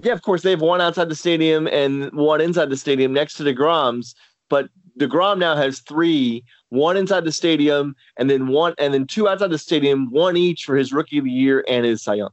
Yeah, 0.02 0.14
of 0.14 0.22
course 0.22 0.42
they 0.42 0.52
have 0.52 0.62
one 0.62 0.82
outside 0.82 1.10
the 1.10 1.16
stadium 1.16 1.68
and 1.68 2.12
one 2.14 2.42
inside 2.42 2.70
the 2.70 2.78
stadium 2.78 3.14
next 3.14 3.36
to 3.36 3.44
Degrom's. 3.44 4.16
But 4.50 4.70
Degrom 5.00 5.38
now 5.38 5.56
has 5.56 5.80
three 5.80 6.44
one 6.70 6.98
inside 6.98 7.24
the 7.24 7.32
stadium, 7.32 7.96
and 8.18 8.30
then 8.30 8.48
one, 8.48 8.74
and 8.78 8.94
then 8.94 9.08
two 9.08 9.28
outside 9.28 9.50
the 9.50 9.58
stadium, 9.58 10.12
one 10.12 10.38
each 10.38 10.66
for 10.66 10.76
his 10.76 10.94
rookie 10.94 11.18
of 11.18 11.24
the 11.24 11.32
year 11.32 11.64
and 11.68 11.86
his 11.86 12.04
Cy 12.04 12.16
Young. 12.16 12.32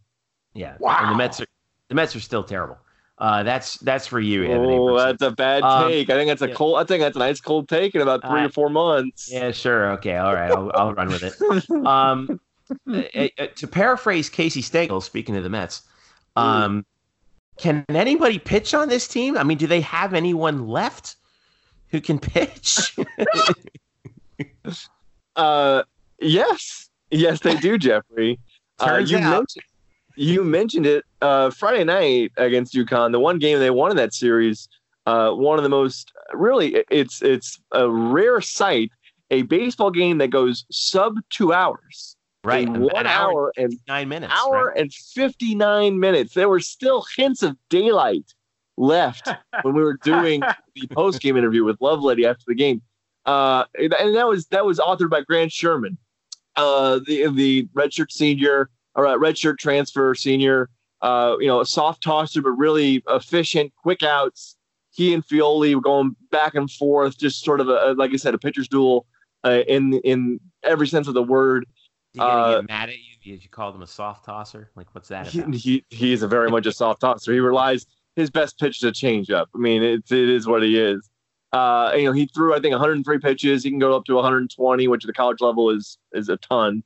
Yeah, 0.55 0.77
wow. 0.79 0.99
And 1.01 1.13
the 1.13 1.17
Mets 1.17 1.41
are 1.41 1.47
the 1.89 1.95
Mets 1.95 2.15
are 2.17 2.21
still 2.21 2.45
terrible. 2.45 2.79
Uh, 3.19 3.43
that's 3.43 3.79
that's 3.79 4.07
for 4.07 4.21
you, 4.21 4.45
Evan. 4.45 4.67
Oh, 4.67 4.97
that's 4.97 5.23
a 5.23 5.31
bad 5.31 5.63
um, 5.63 5.89
take. 5.89 6.11
I 6.11 6.15
think 6.15 6.29
that's 6.29 6.43
a 6.43 6.49
yeah. 6.49 6.55
cold. 6.55 6.79
I 6.79 6.85
think 6.85 7.01
that's 7.01 7.17
a 7.17 7.21
nice 7.21 7.41
cold 7.41 7.69
take 7.69 7.95
in 7.95 8.03
about 8.03 8.21
three 8.23 8.43
uh, 8.43 8.47
or 8.47 8.51
four 8.51 8.69
months. 8.69 9.31
Yeah, 9.33 9.53
sure. 9.53 9.93
Okay, 9.93 10.17
all 10.17 10.35
right. 10.35 10.51
I'll, 10.51 10.71
I'll 10.75 10.93
run 10.93 11.09
with 11.09 11.23
it. 11.23 11.71
Um, 11.87 12.41
uh, 12.93 13.03
uh, 13.39 13.47
to 13.55 13.67
paraphrase 13.67 14.29
Casey 14.29 14.61
Stengel, 14.61 15.01
speaking 15.01 15.35
of 15.37 15.45
the 15.45 15.49
Mets, 15.49 15.83
Um, 16.35 16.85
can 17.59 17.85
anybody 17.89 18.39
pitch 18.39 18.75
on 18.75 18.89
this 18.89 19.09
team? 19.09 19.37
I 19.37 19.43
mean, 19.43 19.59
do 19.59 19.67
they 19.67 19.81
have 19.81 20.15
anyone 20.15 20.69
left 20.69 21.17
who 21.89 22.01
can 22.01 22.19
pitch? 22.19 22.97
uh, 25.37 25.83
yes, 26.21 26.91
yes, 27.11 27.41
they 27.41 27.57
do, 27.57 27.79
Jeffrey. 27.79 28.39
Turns 28.79 29.13
uh, 29.13 29.17
you 29.17 29.25
out. 29.25 29.31
mentioned 29.31 29.65
you 30.17 30.43
mentioned 30.43 30.87
it 30.87 31.05
uh, 31.23 31.51
Friday 31.51 31.85
night 31.85 32.33
against 32.37 32.75
UConn. 32.75 33.13
The 33.13 33.21
one 33.21 33.39
game 33.39 33.59
they 33.59 33.71
won 33.71 33.91
in 33.91 33.97
that 33.99 34.15
series. 34.15 34.69
Uh, 35.05 35.31
one 35.31 35.59
of 35.59 35.63
the 35.63 35.69
most 35.69 36.13
really, 36.33 36.83
it's 36.91 37.23
it's 37.23 37.61
a 37.73 37.89
rare 37.89 38.41
sight. 38.41 38.91
A 39.31 39.43
baseball 39.43 39.91
game 39.91 40.19
that 40.19 40.29
goes 40.29 40.65
sub 40.71 41.17
two 41.31 41.53
hours. 41.53 42.16
Right, 42.47 42.67
In 42.67 42.81
one 42.81 43.07
hour 43.07 43.53
and 43.57 43.77
nine 43.89 44.09
minutes. 44.09 44.33
hour 44.33 44.67
right? 44.69 44.79
and 44.79 44.93
59 44.93 45.99
minutes. 45.99 46.35
There 46.35 46.49
were 46.49 46.61
still 46.61 47.05
hints 47.17 47.43
of 47.43 47.57
daylight 47.71 48.33
left 48.77 49.29
when 49.63 49.75
we 49.75 49.83
were 49.83 49.99
doing 50.05 50.43
the 50.75 50.87
post 50.93 51.21
game 51.21 51.37
interview 51.37 51.65
with 51.65 51.79
Lovelady 51.81 52.25
after 52.25 52.45
the 52.47 52.55
game. 52.55 52.83
Uh, 53.25 53.65
and 53.75 53.93
and 53.95 54.15
that 54.15 54.29
was 54.29 54.47
that 54.47 54.65
was 54.65 54.79
authored 54.79 55.11
by 55.11 55.23
Grant 55.23 55.51
Sherman, 55.51 55.99
uh, 56.55 57.01
the 57.07 57.27
the 57.33 57.69
redshirt 57.75 58.13
senior 58.13 58.71
or 58.95 59.05
redshirt 59.19 59.59
transfer 59.59 60.15
senior. 60.15 60.71
Uh, 61.03 61.37
you 61.41 61.47
know, 61.49 61.61
a 61.61 61.67
soft 61.67 62.03
tosser 62.03 62.41
but 62.41 62.53
really 62.53 63.03
efficient, 63.09 63.73
quick 63.83 64.03
outs. 64.03 64.57
He 64.93 65.13
and 65.13 65.25
Feole 65.25 65.59
were 65.59 65.81
going 65.81 66.17
back 66.31 66.55
and 66.55 66.71
forth, 66.71 67.19
just 67.19 67.45
sort 67.45 67.61
of 67.61 67.69
a 67.69 67.95
like 67.99 68.13
I 68.13 68.17
said, 68.17 68.35
a 68.35 68.39
pitcher's 68.39 68.69
duel 68.69 69.07
uh, 69.45 69.63
in 69.67 69.95
in 70.05 70.39
every 70.63 70.87
sense 70.87 71.09
of 71.09 71.15
the 71.15 71.23
word. 71.23 71.67
He 72.17 72.21
gonna 72.21 72.33
uh, 72.33 72.61
get 72.61 72.69
mad 72.71 72.89
at 72.89 72.97
you 72.97 73.35
if 73.35 73.43
you 73.43 73.51
called 73.51 73.75
him 73.75 73.83
a 73.83 73.87
soft 73.87 74.25
tosser? 74.25 74.71
Like, 74.75 74.87
what's 74.95 75.09
that 75.09 75.27
he, 75.27 75.41
about? 75.41 75.55
he 75.55 75.85
he 75.91 76.13
is 76.15 76.23
a 76.23 76.29
very 76.29 76.51
much 76.51 76.65
a 76.65 76.73
soft 76.73 77.03
tosser. 77.03 77.33
He 77.33 77.41
relies 77.41 77.87
his 78.17 78.31
best 78.31 78.59
pitch 78.59 78.83
is 78.83 78.85
a 78.85 78.93
changeup. 78.93 79.47
I 79.55 79.59
mean, 79.59 79.83
it's 79.83 80.11
it 80.11 80.31
is 80.31 80.47
what 80.47 80.63
he 80.63 80.81
is. 80.81 81.11
Uh, 81.53 81.93
you 81.95 82.05
know, 82.05 82.13
he 82.13 82.27
threw 82.35 82.55
I 82.55 82.61
think 82.61 82.73
103 82.73 83.19
pitches. 83.19 83.63
He 83.63 83.71
can 83.71 83.79
go 83.79 83.95
up 83.95 84.07
to 84.07 84.15
120, 84.15 84.89
which 84.89 85.05
at 85.05 85.07
the 85.07 85.13
college 85.13 85.43
level 85.43 85.71
is 85.71 85.99
is 86.15 86.31
a 86.31 86.39
ton. 86.39 86.83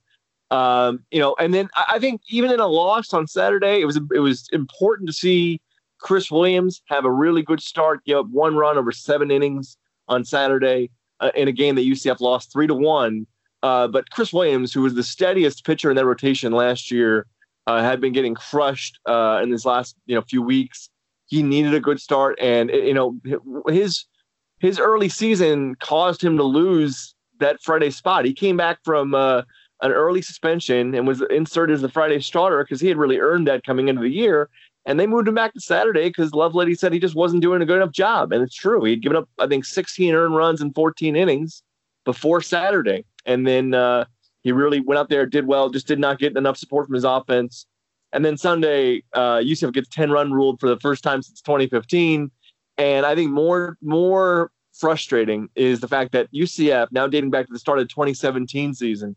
Um, 0.51 1.05
you 1.13 1.21
know, 1.21 1.37
and 1.39 1.55
then 1.55 1.69
I, 1.75 1.85
I 1.95 1.99
think 2.01 2.23
even 2.29 2.51
in 2.51 2.59
a 2.59 2.67
loss 2.67 3.15
on 3.15 3.29
Saturday, 3.29 3.81
it 3.81 3.85
was 3.85 4.01
it 4.13 4.19
was 4.19 4.49
important 4.53 5.09
to 5.09 5.13
see 5.13 5.61
Chris 5.99 6.29
Williams 6.29 6.83
have 6.87 7.05
a 7.05 7.11
really 7.11 7.43
good 7.43 7.63
start, 7.63 8.05
give 8.05 8.19
up 8.19 8.27
one 8.27 8.57
run 8.57 8.77
over 8.77 8.91
seven 8.91 9.31
innings 9.31 9.77
on 10.09 10.25
Saturday 10.25 10.91
uh, 11.21 11.31
in 11.37 11.47
a 11.47 11.53
game 11.53 11.77
that 11.77 11.83
UCF 11.83 12.21
lost 12.21 12.53
three 12.53 12.67
to 12.67 12.75
one. 12.75 13.29
Uh, 13.63 13.87
but 13.89 14.11
Chris 14.11 14.33
Williams, 14.33 14.73
who 14.73 14.83
was 14.83 14.95
the 14.95 15.03
steadiest 15.03 15.65
pitcher 15.65 15.91
in 15.91 15.97
that 15.97 16.07
rotation 16.07 16.53
last 16.53 16.91
year, 16.91 17.27
uh, 17.67 17.83
had 17.83 18.01
been 18.01 18.13
getting 18.13 18.35
crushed 18.35 18.99
uh, 19.07 19.41
in 19.43 19.51
this 19.51 19.65
last 19.65 19.97
you 20.07 20.15
know 20.15 20.23
few 20.23 20.43
weeks. 20.43 20.89
He 21.27 21.43
needed 21.43 21.75
a 21.75 21.81
good 21.81 22.01
start, 22.01 22.39
and 22.41 22.71
you 22.71 22.95
know 22.95 23.17
his 23.69 24.07
his 24.59 24.79
early 24.79 25.09
season 25.09 25.75
caused 25.77 26.23
him 26.23 26.37
to 26.37 26.43
lose 26.43 27.15
that 27.39 27.61
Friday 27.63 27.91
spot. 27.91 28.25
He 28.25 28.35
came 28.35 28.57
back 28.57 28.79
from 28.85 29.15
uh, 29.15 29.43
an 29.83 29.93
early 29.93 30.23
suspension 30.23 30.95
and 30.95 31.07
was 31.07 31.23
inserted 31.31 31.75
as 31.75 31.83
the 31.83 31.89
Friday 31.89 32.21
starter 32.21 32.63
because 32.63 32.81
he 32.81 32.89
had 32.89 32.97
really 32.97 33.19
earned 33.19 33.47
that 33.49 33.65
coming 33.65 33.89
into 33.89 34.03
the 34.03 34.11
year. 34.11 34.49
And 34.87 34.99
they 34.99 35.07
moved 35.07 35.29
him 35.29 35.35
back 35.35 35.53
to 35.55 35.61
Saturday 35.61 36.09
because 36.09 36.31
Lovelady 36.33 36.77
said 36.77 36.93
he 36.93 36.99
just 36.99 37.15
wasn't 37.15 37.43
doing 37.43 37.61
a 37.61 37.67
good 37.67 37.77
enough 37.77 37.93
job, 37.93 38.33
and 38.33 38.43
it's 38.43 38.55
true. 38.55 38.83
He'd 38.85 39.03
given 39.03 39.17
up 39.17 39.29
I 39.39 39.47
think 39.47 39.65
16 39.65 40.15
earned 40.15 40.37
runs 40.37 40.61
in 40.61 40.73
14 40.73 41.17
innings 41.17 41.63
before 42.05 42.41
Saturday, 42.41 43.05
and 43.31 43.47
then 43.47 43.75
uh, 43.75 44.05
he 44.43 44.53
really 44.53 44.81
went 44.81 44.99
out 44.99 45.09
there, 45.09 45.25
did 45.27 45.47
well, 45.47 45.71
just 45.71 45.87
did 45.87 45.99
not 46.01 46.19
get 46.19 46.37
enough 46.37 46.57
support 46.57 46.87
from 46.87 46.95
his 46.95 47.05
offense. 47.05 47.67
And 48.13 48.25
then 48.25 48.37
Sunday, 48.37 49.05
uh, 49.13 49.37
UCF 49.39 49.73
gets 49.73 49.89
10 49.91 50.11
run 50.11 50.33
ruled 50.33 50.59
for 50.59 50.69
the 50.69 50.81
first 50.81 51.05
time 51.05 51.23
since 51.23 51.41
2015. 51.43 52.31
And 52.77 53.07
I 53.07 53.15
think 53.15 53.31
more 53.31 53.77
more 53.83 54.51
frustrating 54.73 55.49
is 55.55 55.81
the 55.81 55.89
fact 55.89 56.13
that 56.13 56.33
UCF, 56.33 56.89
now 56.91 57.07
dating 57.07 57.31
back 57.31 57.47
to 57.47 57.53
the 57.53 57.59
start 57.59 57.79
of 57.79 57.85
the 57.85 57.89
2017 57.89 58.75
season, 58.75 59.15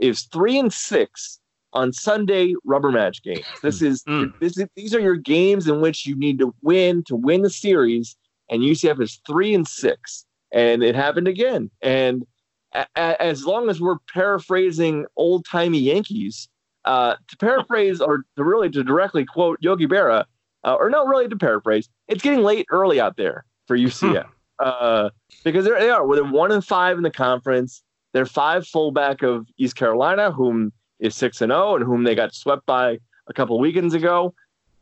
is 0.00 0.22
three 0.32 0.58
and 0.58 0.72
six 0.72 1.38
on 1.72 1.92
Sunday 1.92 2.54
rubber 2.64 2.90
match 2.90 3.22
games. 3.22 3.44
This 3.62 3.80
is, 3.80 4.02
Mm. 4.04 4.32
this 4.40 4.58
is 4.58 4.66
these 4.74 4.94
are 4.94 5.00
your 5.00 5.16
games 5.16 5.68
in 5.68 5.80
which 5.80 6.04
you 6.06 6.16
need 6.16 6.38
to 6.40 6.52
win 6.62 7.04
to 7.04 7.14
win 7.14 7.42
the 7.42 7.50
series, 7.50 8.16
and 8.50 8.62
UCF 8.62 9.00
is 9.00 9.20
three 9.26 9.54
and 9.54 9.66
six, 9.68 10.26
and 10.52 10.82
it 10.82 10.94
happened 10.96 11.28
again. 11.28 11.70
And 11.80 12.26
a- 12.74 13.22
as 13.22 13.44
long 13.44 13.68
as 13.70 13.80
we're 13.80 13.98
paraphrasing 14.12 15.06
old 15.16 15.44
timey 15.44 15.78
Yankees, 15.78 16.48
uh, 16.84 17.14
to 17.28 17.36
paraphrase 17.36 18.00
or 18.00 18.24
to 18.36 18.44
really 18.44 18.70
to 18.70 18.82
directly 18.82 19.24
quote 19.24 19.58
Yogi 19.60 19.86
Berra, 19.86 20.24
uh, 20.64 20.74
or 20.74 20.90
not 20.90 21.06
really 21.06 21.28
to 21.28 21.36
paraphrase, 21.36 21.88
it's 22.08 22.22
getting 22.22 22.42
late 22.42 22.66
early 22.70 23.00
out 23.00 23.16
there 23.16 23.44
for 23.66 23.76
UCF 23.76 24.26
uh, 24.58 25.10
because 25.44 25.64
they 25.64 25.90
are. 25.90 26.06
Well, 26.06 26.16
they're 26.22 26.32
one 26.32 26.52
and 26.52 26.64
five 26.64 26.96
in 26.96 27.02
the 27.02 27.10
conference. 27.10 27.82
They're 28.12 28.26
five 28.26 28.66
fullback 28.66 29.22
of 29.22 29.46
East 29.58 29.76
Carolina, 29.76 30.30
whom 30.30 30.72
is 31.00 31.14
six 31.16 31.40
and 31.40 31.50
zero, 31.50 31.76
and 31.76 31.84
whom 31.84 32.04
they 32.04 32.14
got 32.14 32.34
swept 32.34 32.66
by 32.66 32.98
a 33.26 33.32
couple 33.32 33.58
weekends 33.58 33.94
ago. 33.94 34.34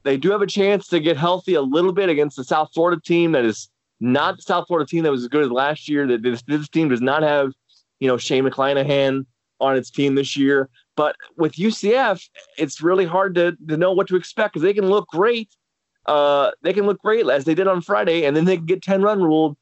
They 0.03 0.17
do 0.17 0.31
have 0.31 0.43
a 0.43 0.47
chance 0.47 0.89
to 0.89 1.01
get 1.01 1.17
healthy 1.17 1.55
a 1.55 1.63
little 1.63 1.93
bit 1.93 2.09
against 2.09 2.37
the 2.37 2.45
South 2.45 2.71
Florida 2.75 3.01
team 3.05 3.33
that 3.33 3.45
is 3.45 3.69
not 4.01 4.37
the 4.37 4.43
South 4.43 4.67
Florida 4.67 4.89
team 4.89 5.03
that 5.05 5.11
was 5.11 5.23
as 5.23 5.29
good 5.29 5.45
as 5.45 5.51
last 5.51 5.89
year. 5.89 6.07
That 6.07 6.23
this, 6.23 6.43
this 6.43 6.69
team 6.69 6.89
does 6.89 7.03
not 7.03 7.23
have, 7.23 7.53
you 8.01 8.09
know, 8.09 8.17
Shane 8.17 8.45
McClanahan 8.45 9.25
on 9.61 9.77
its 9.77 9.91
team 9.91 10.15
this 10.15 10.37
year. 10.37 10.69
But 10.97 11.17
with 11.37 11.53
UCF, 11.55 12.29
it's 12.59 12.81
really 12.83 13.05
hard 13.07 13.35
to, 13.37 13.57
to 13.69 13.77
know 13.77 13.93
what 13.93 14.09
to 14.09 14.17
expect 14.17 14.55
because 14.55 14.63
they 14.65 14.75
can 14.75 14.89
look 14.89 15.07
great. 15.09 15.55
Uh, 16.07 16.51
they 16.63 16.73
can 16.73 16.87
look 16.87 17.01
great 17.01 17.27
as 17.29 17.45
they 17.45 17.55
did 17.55 17.69
on 17.69 17.81
Friday, 17.83 18.25
and 18.25 18.35
then 18.37 18.45
they 18.47 18.57
can 18.57 18.67
get 18.67 18.83
10 18.83 19.03
run 19.03 19.23
ruled 19.23 19.57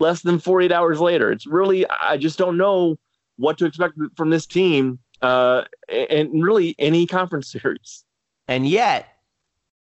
less 0.00 0.22
than 0.22 0.38
48 0.38 0.72
hours 0.72 1.00
later. 1.00 1.30
It's 1.32 1.46
really, 1.46 1.86
I 1.88 2.16
just 2.16 2.36
don't 2.38 2.56
know 2.56 2.96
what 3.36 3.58
to 3.58 3.64
expect 3.66 3.94
from 4.16 4.30
this 4.30 4.44
team 4.46 4.98
uh, 5.22 5.62
and 5.88 6.42
really 6.42 6.74
any 6.78 7.06
conference 7.06 7.50
series. 7.52 8.04
And 8.48 8.66
yet, 8.68 9.08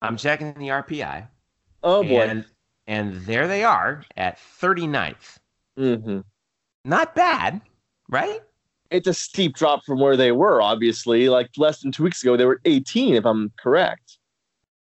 I'm 0.02 0.16
checking 0.16 0.52
the 0.54 0.68
RPI, 0.68 1.28
Oh, 1.84 2.02
boy. 2.02 2.22
and 2.26 2.44
and 2.88 3.14
there 3.24 3.46
they 3.46 3.62
are 3.62 4.04
at 4.16 4.38
39th. 4.60 5.38
hmm 5.76 6.20
Not 6.84 7.14
bad, 7.14 7.60
right? 8.12 8.40
It's 8.90 9.08
a 9.08 9.14
steep 9.14 9.56
drop 9.56 9.84
from 9.84 9.98
where 9.98 10.16
they 10.16 10.30
were, 10.30 10.60
obviously. 10.62 11.28
Like 11.28 11.50
less 11.56 11.80
than 11.80 11.90
two 11.90 12.04
weeks 12.04 12.22
ago, 12.22 12.36
they 12.36 12.44
were 12.44 12.60
18, 12.64 13.14
if 13.14 13.24
I'm 13.24 13.50
correct. 13.58 14.18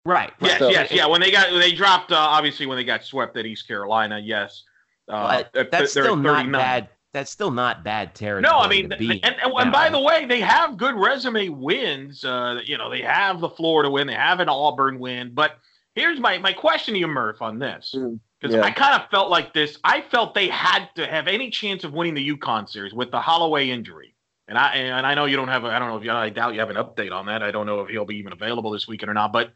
Right. 0.05 0.33
right. 0.41 0.51
Yes, 0.51 0.59
So- 0.59 0.69
yes, 0.69 0.91
yeah. 0.93 1.07
When 1.07 1.21
they 1.23 1.31
got 1.31 1.51
they 1.51 1.73
dropped, 1.73 2.13
uh, 2.13 2.17
obviously 2.17 2.67
when 2.67 2.77
they 2.77 2.85
got 2.85 3.05
swept 3.05 3.37
at 3.39 3.47
East 3.47 3.67
Carolina, 3.67 4.21
yes. 4.23 4.65
Uh, 5.09 5.45
But 5.55 5.71
that's 5.71 5.93
still 5.93 6.17
not 6.17 6.51
bad. 6.51 6.89
That's 7.13 7.31
still 7.31 7.53
not 7.53 7.85
bad 7.85 8.13
territory. 8.17 8.43
No, 8.43 8.59
I 8.59 8.69
mean, 8.69 8.89
to 8.89 8.97
and, 8.97 8.99
be 8.99 9.23
and, 9.23 9.37
in. 9.37 9.53
and 9.57 9.73
by 9.73 9.89
the 9.89 10.01
way, 10.01 10.25
they 10.25 10.41
have 10.41 10.77
good 10.77 10.97
resume 10.97 11.49
wins. 11.49 12.25
Uh, 12.25 12.59
you 12.65 12.77
know, 12.77 12.91
they 12.91 13.03
have 13.03 13.39
the 13.41 13.49
Florida 13.49 13.89
win, 13.89 14.09
they 14.09 14.15
have 14.15 14.41
an 14.41 14.49
Auburn 14.49 14.99
win. 14.99 15.33
But 15.33 15.53
here's 15.95 16.21
my 16.21 16.39
my 16.39 16.53
question 16.53 16.95
to 16.95 17.01
you, 17.01 17.07
Murph, 17.07 17.43
on 17.43 17.59
this 17.59 17.95
Mm, 17.97 18.21
because 18.41 18.55
yeah. 18.55 18.63
I 18.63 18.71
kind 18.71 19.01
of 19.01 19.09
felt 19.11 19.31
like 19.31 19.55
this. 19.55 19.79
I 19.85 20.03
felt 20.03 20.35
they 20.35 20.49
had 20.49 20.89
to 20.97 21.07
have 21.07 21.29
any 21.29 21.51
chance 21.51 21.85
of 21.85 21.93
winning 21.93 22.15
the 22.15 22.37
UConn 22.37 22.69
series 22.69 22.93
with 22.93 23.11
the 23.11 23.21
Holloway 23.21 23.71
injury. 23.71 24.15
And 24.49 24.59
I 24.59 24.75
and 24.75 25.07
I 25.07 25.15
know 25.15 25.25
you 25.25 25.37
don't 25.37 25.49
have. 25.49 25.65
A, 25.65 25.69
I 25.69 25.79
don't 25.79 25.89
know 25.89 25.97
if 25.97 26.05
you. 26.05 26.11
I 26.11 26.29
doubt 26.29 26.55
you 26.55 26.61
have 26.61 26.71
an 26.71 26.77
update 26.77 27.13
on 27.13 27.27
that. 27.27 27.43
I 27.43 27.51
don't 27.51 27.67
know 27.67 27.81
if 27.81 27.89
he'll 27.89 28.05
be 28.05 28.17
even 28.17 28.33
available 28.33 28.71
this 28.71 28.87
weekend 28.87 29.11
or 29.11 29.15
not. 29.15 29.33
But 29.33 29.53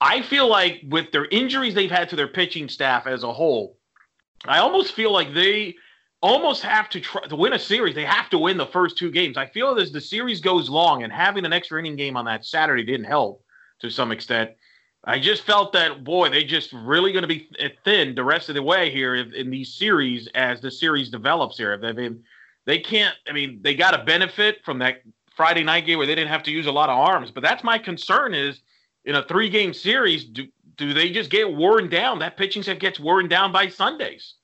I 0.00 0.22
feel 0.22 0.48
like 0.48 0.82
with 0.88 1.12
their 1.12 1.26
injuries 1.26 1.74
they've 1.74 1.90
had 1.90 2.08
to 2.10 2.16
their 2.16 2.28
pitching 2.28 2.68
staff 2.68 3.06
as 3.06 3.22
a 3.22 3.32
whole, 3.32 3.78
I 4.44 4.58
almost 4.58 4.92
feel 4.92 5.12
like 5.12 5.32
they 5.32 5.76
almost 6.22 6.62
have 6.62 6.88
to 6.90 7.00
try 7.00 7.22
to 7.22 7.36
win 7.36 7.52
a 7.52 7.58
series. 7.58 7.94
They 7.94 8.04
have 8.04 8.28
to 8.30 8.38
win 8.38 8.56
the 8.56 8.66
first 8.66 8.98
two 8.98 9.12
games. 9.12 9.36
I 9.36 9.46
feel 9.46 9.78
as 9.78 9.92
the 9.92 10.00
series 10.00 10.40
goes 10.40 10.68
long 10.68 11.04
and 11.04 11.12
having 11.12 11.44
an 11.44 11.52
extra 11.52 11.78
inning 11.78 11.94
game 11.94 12.16
on 12.16 12.24
that 12.24 12.44
Saturday 12.44 12.82
didn't 12.82 13.06
help 13.06 13.44
to 13.80 13.90
some 13.90 14.10
extent. 14.10 14.50
I 15.08 15.20
just 15.20 15.42
felt 15.42 15.72
that 15.72 16.02
boy, 16.02 16.30
they 16.30 16.42
just 16.42 16.72
really 16.72 17.12
going 17.12 17.22
to 17.22 17.28
be 17.28 17.48
th- 17.56 17.78
thin 17.84 18.14
the 18.14 18.24
rest 18.24 18.48
of 18.48 18.56
the 18.56 18.62
way 18.62 18.90
here 18.90 19.14
in, 19.14 19.50
these 19.50 19.72
series 19.72 20.28
as 20.34 20.60
the 20.60 20.70
series 20.70 21.08
develops 21.10 21.56
here. 21.56 21.78
They, 21.78 21.92
they, 21.92 22.10
they 22.64 22.78
can't. 22.80 23.14
I 23.28 23.32
mean, 23.32 23.60
they 23.62 23.76
got 23.76 23.94
a 23.94 24.04
benefit 24.04 24.64
from 24.64 24.80
that 24.80 25.02
Friday 25.36 25.62
night 25.62 25.86
game 25.86 25.98
where 25.98 26.08
they 26.08 26.16
didn't 26.16 26.30
have 26.30 26.42
to 26.42 26.50
use 26.50 26.66
a 26.66 26.72
lot 26.72 26.90
of 26.90 26.98
arms. 26.98 27.30
But 27.30 27.44
that's 27.44 27.62
my 27.62 27.78
concern 27.78 28.34
is 28.34 28.60
in 29.04 29.14
a 29.14 29.22
three 29.22 29.48
game 29.48 29.72
series, 29.72 30.24
do 30.24 30.48
do 30.76 30.92
they 30.92 31.10
just 31.10 31.30
get 31.30 31.50
worn 31.50 31.88
down? 31.88 32.18
That 32.18 32.36
pitching 32.36 32.62
staff 32.62 32.78
gets 32.80 32.98
worn 32.98 33.28
down 33.28 33.52
by 33.52 33.68
Sundays. 33.68 34.34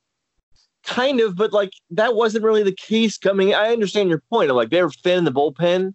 kind 0.85 1.19
of, 1.21 1.35
but 1.35 1.53
like 1.53 1.71
that 1.91 2.15
wasn't 2.15 2.43
really 2.43 2.63
the 2.63 2.75
case 2.75 3.17
coming. 3.17 3.53
I 3.53 3.71
understand 3.71 4.09
your 4.09 4.21
point 4.29 4.51
like 4.51 4.69
they 4.69 4.81
were 4.83 4.89
thin 4.89 5.19
in 5.19 5.23
the 5.25 5.31
bullpen, 5.31 5.93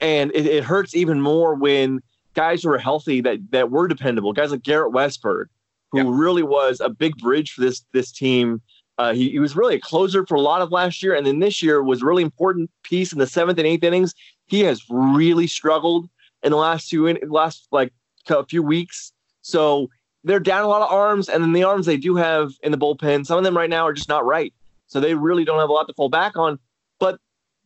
and 0.00 0.30
it, 0.34 0.46
it 0.46 0.64
hurts 0.64 0.94
even 0.94 1.20
more 1.20 1.54
when 1.54 2.00
guys 2.40 2.62
who 2.62 2.70
are 2.70 2.78
healthy 2.78 3.20
that 3.20 3.38
that 3.50 3.70
were 3.70 3.86
dependable, 3.86 4.32
guys 4.32 4.50
like 4.50 4.62
Garrett 4.62 4.94
Westberg, 4.94 5.46
who 5.92 6.10
really 6.10 6.42
was 6.42 6.80
a 6.80 6.88
big 6.88 7.14
bridge 7.18 7.52
for 7.52 7.60
this 7.60 7.84
this 7.92 8.10
team. 8.10 8.62
Uh, 8.96 9.12
he, 9.12 9.30
he 9.30 9.38
was 9.38 9.54
really 9.56 9.74
a 9.74 9.80
closer 9.80 10.26
for 10.26 10.36
a 10.36 10.40
lot 10.40 10.62
of 10.62 10.72
last 10.72 11.02
year, 11.02 11.14
and 11.14 11.26
then 11.26 11.40
this 11.40 11.62
year 11.62 11.82
was 11.82 12.00
a 12.00 12.06
really 12.06 12.22
important 12.22 12.70
piece 12.82 13.12
in 13.12 13.18
the 13.18 13.26
seventh 13.26 13.58
and 13.58 13.66
eighth 13.66 13.84
innings. 13.84 14.14
He 14.46 14.60
has 14.60 14.82
really 14.88 15.46
struggled 15.46 16.08
in 16.42 16.50
the 16.50 16.56
last 16.56 16.88
two 16.88 17.06
in, 17.06 17.18
last 17.28 17.68
like 17.72 17.92
a 18.30 18.46
few 18.46 18.62
weeks. 18.62 19.12
So 19.42 19.90
they're 20.24 20.40
down 20.40 20.64
a 20.64 20.68
lot 20.68 20.80
of 20.80 20.90
arms, 20.90 21.28
and 21.28 21.42
then 21.42 21.52
the 21.52 21.64
arms 21.64 21.84
they 21.84 21.98
do 21.98 22.16
have 22.16 22.52
in 22.62 22.72
the 22.72 22.78
bullpen, 22.78 23.26
some 23.26 23.36
of 23.36 23.44
them 23.44 23.56
right 23.56 23.70
now 23.70 23.86
are 23.86 23.92
just 23.92 24.08
not 24.08 24.24
right. 24.24 24.54
So 24.86 24.98
they 24.98 25.14
really 25.14 25.44
don't 25.44 25.58
have 25.58 25.68
a 25.68 25.72
lot 25.72 25.88
to 25.88 25.94
fall 25.94 26.08
back 26.08 26.38
on. 26.38 26.58
But 26.98 27.20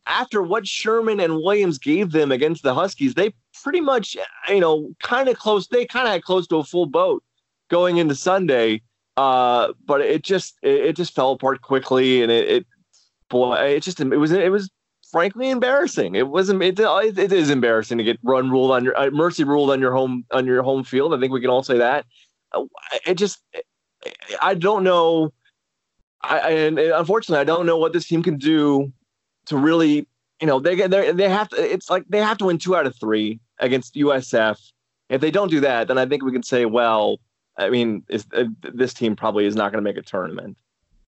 after 0.05 0.41
what 0.41 0.67
Sherman 0.67 1.21
and 1.21 1.37
Williams 1.37 1.77
gave 1.77 2.11
them 2.11 2.31
against 2.31 2.61
the 2.63 2.73
Huskies, 2.73 3.13
they 3.13 3.33
pretty 3.63 3.81
much, 3.81 4.15
you 4.49 4.59
know, 4.59 4.93
kind 5.01 5.29
of 5.29 5.37
close. 5.37 5.67
They 5.67 5.85
kind 5.85 6.07
of 6.07 6.13
had 6.13 6.23
close 6.23 6.47
to 6.47 6.57
a 6.57 6.63
full 6.63 6.85
boat 6.85 7.23
going 7.69 7.97
into 7.97 8.15
Sunday. 8.15 8.81
Uh, 9.17 9.73
but 9.85 10.01
it 10.01 10.23
just 10.23 10.57
it, 10.61 10.85
it, 10.85 10.95
just 10.95 11.15
fell 11.15 11.31
apart 11.31 11.61
quickly, 11.61 12.21
and 12.21 12.29
it, 12.29 12.49
it 12.49 12.65
boy, 13.29 13.55
it 13.55 13.81
just 13.81 14.01
it 14.01 14.17
was 14.17 14.33
it 14.33 14.51
was 14.51 14.69
frankly 15.09 15.49
embarrassing. 15.49 16.15
It 16.15 16.27
wasn't. 16.27 16.61
It, 16.61 16.77
it 16.79 17.31
is 17.31 17.49
embarrassing 17.49 17.97
to 17.97 18.03
get 18.03 18.19
run 18.23 18.49
ruled 18.49 18.71
on 18.71 18.83
your 18.83 18.97
uh, 18.99 19.09
mercy 19.11 19.45
ruled 19.45 19.71
on 19.71 19.79
your 19.79 19.93
home 19.93 20.25
on 20.31 20.45
your 20.45 20.61
home 20.63 20.83
field. 20.83 21.13
I 21.13 21.19
think 21.19 21.31
we 21.31 21.39
can 21.39 21.49
all 21.49 21.63
say 21.63 21.77
that. 21.77 22.05
Uh, 22.51 22.65
it 23.05 23.15
just, 23.15 23.39
I 24.41 24.53
don't 24.53 24.83
know. 24.83 25.31
I 26.21 26.51
and 26.51 26.77
unfortunately, 26.77 27.39
I 27.39 27.45
don't 27.45 27.65
know 27.65 27.77
what 27.77 27.93
this 27.93 28.07
team 28.07 28.21
can 28.21 28.37
do 28.37 28.91
to 29.45 29.55
really, 29.55 30.07
you 30.41 30.47
know, 30.47 30.59
they 30.59 30.75
get 30.75 30.91
they 30.91 31.13
they 31.13 31.29
have 31.29 31.47
to. 31.49 31.55
It's 31.55 31.89
like 31.89 32.03
they 32.09 32.19
have 32.19 32.37
to 32.39 32.45
win 32.45 32.57
two 32.57 32.75
out 32.75 32.85
of 32.85 32.99
three 32.99 33.39
against 33.59 33.95
USF. 33.95 34.57
If 35.09 35.21
they 35.21 35.31
don't 35.31 35.51
do 35.51 35.59
that, 35.61 35.87
then 35.87 35.97
I 35.97 36.05
think 36.05 36.23
we 36.23 36.31
can 36.31 36.43
say, 36.43 36.65
well, 36.65 37.19
I 37.57 37.69
mean, 37.69 38.03
uh, 38.11 38.45
this 38.73 38.93
team 38.93 39.15
probably 39.15 39.45
is 39.45 39.55
not 39.55 39.71
going 39.71 39.83
to 39.83 39.87
make 39.87 39.97
a 39.97 40.01
tournament. 40.01 40.57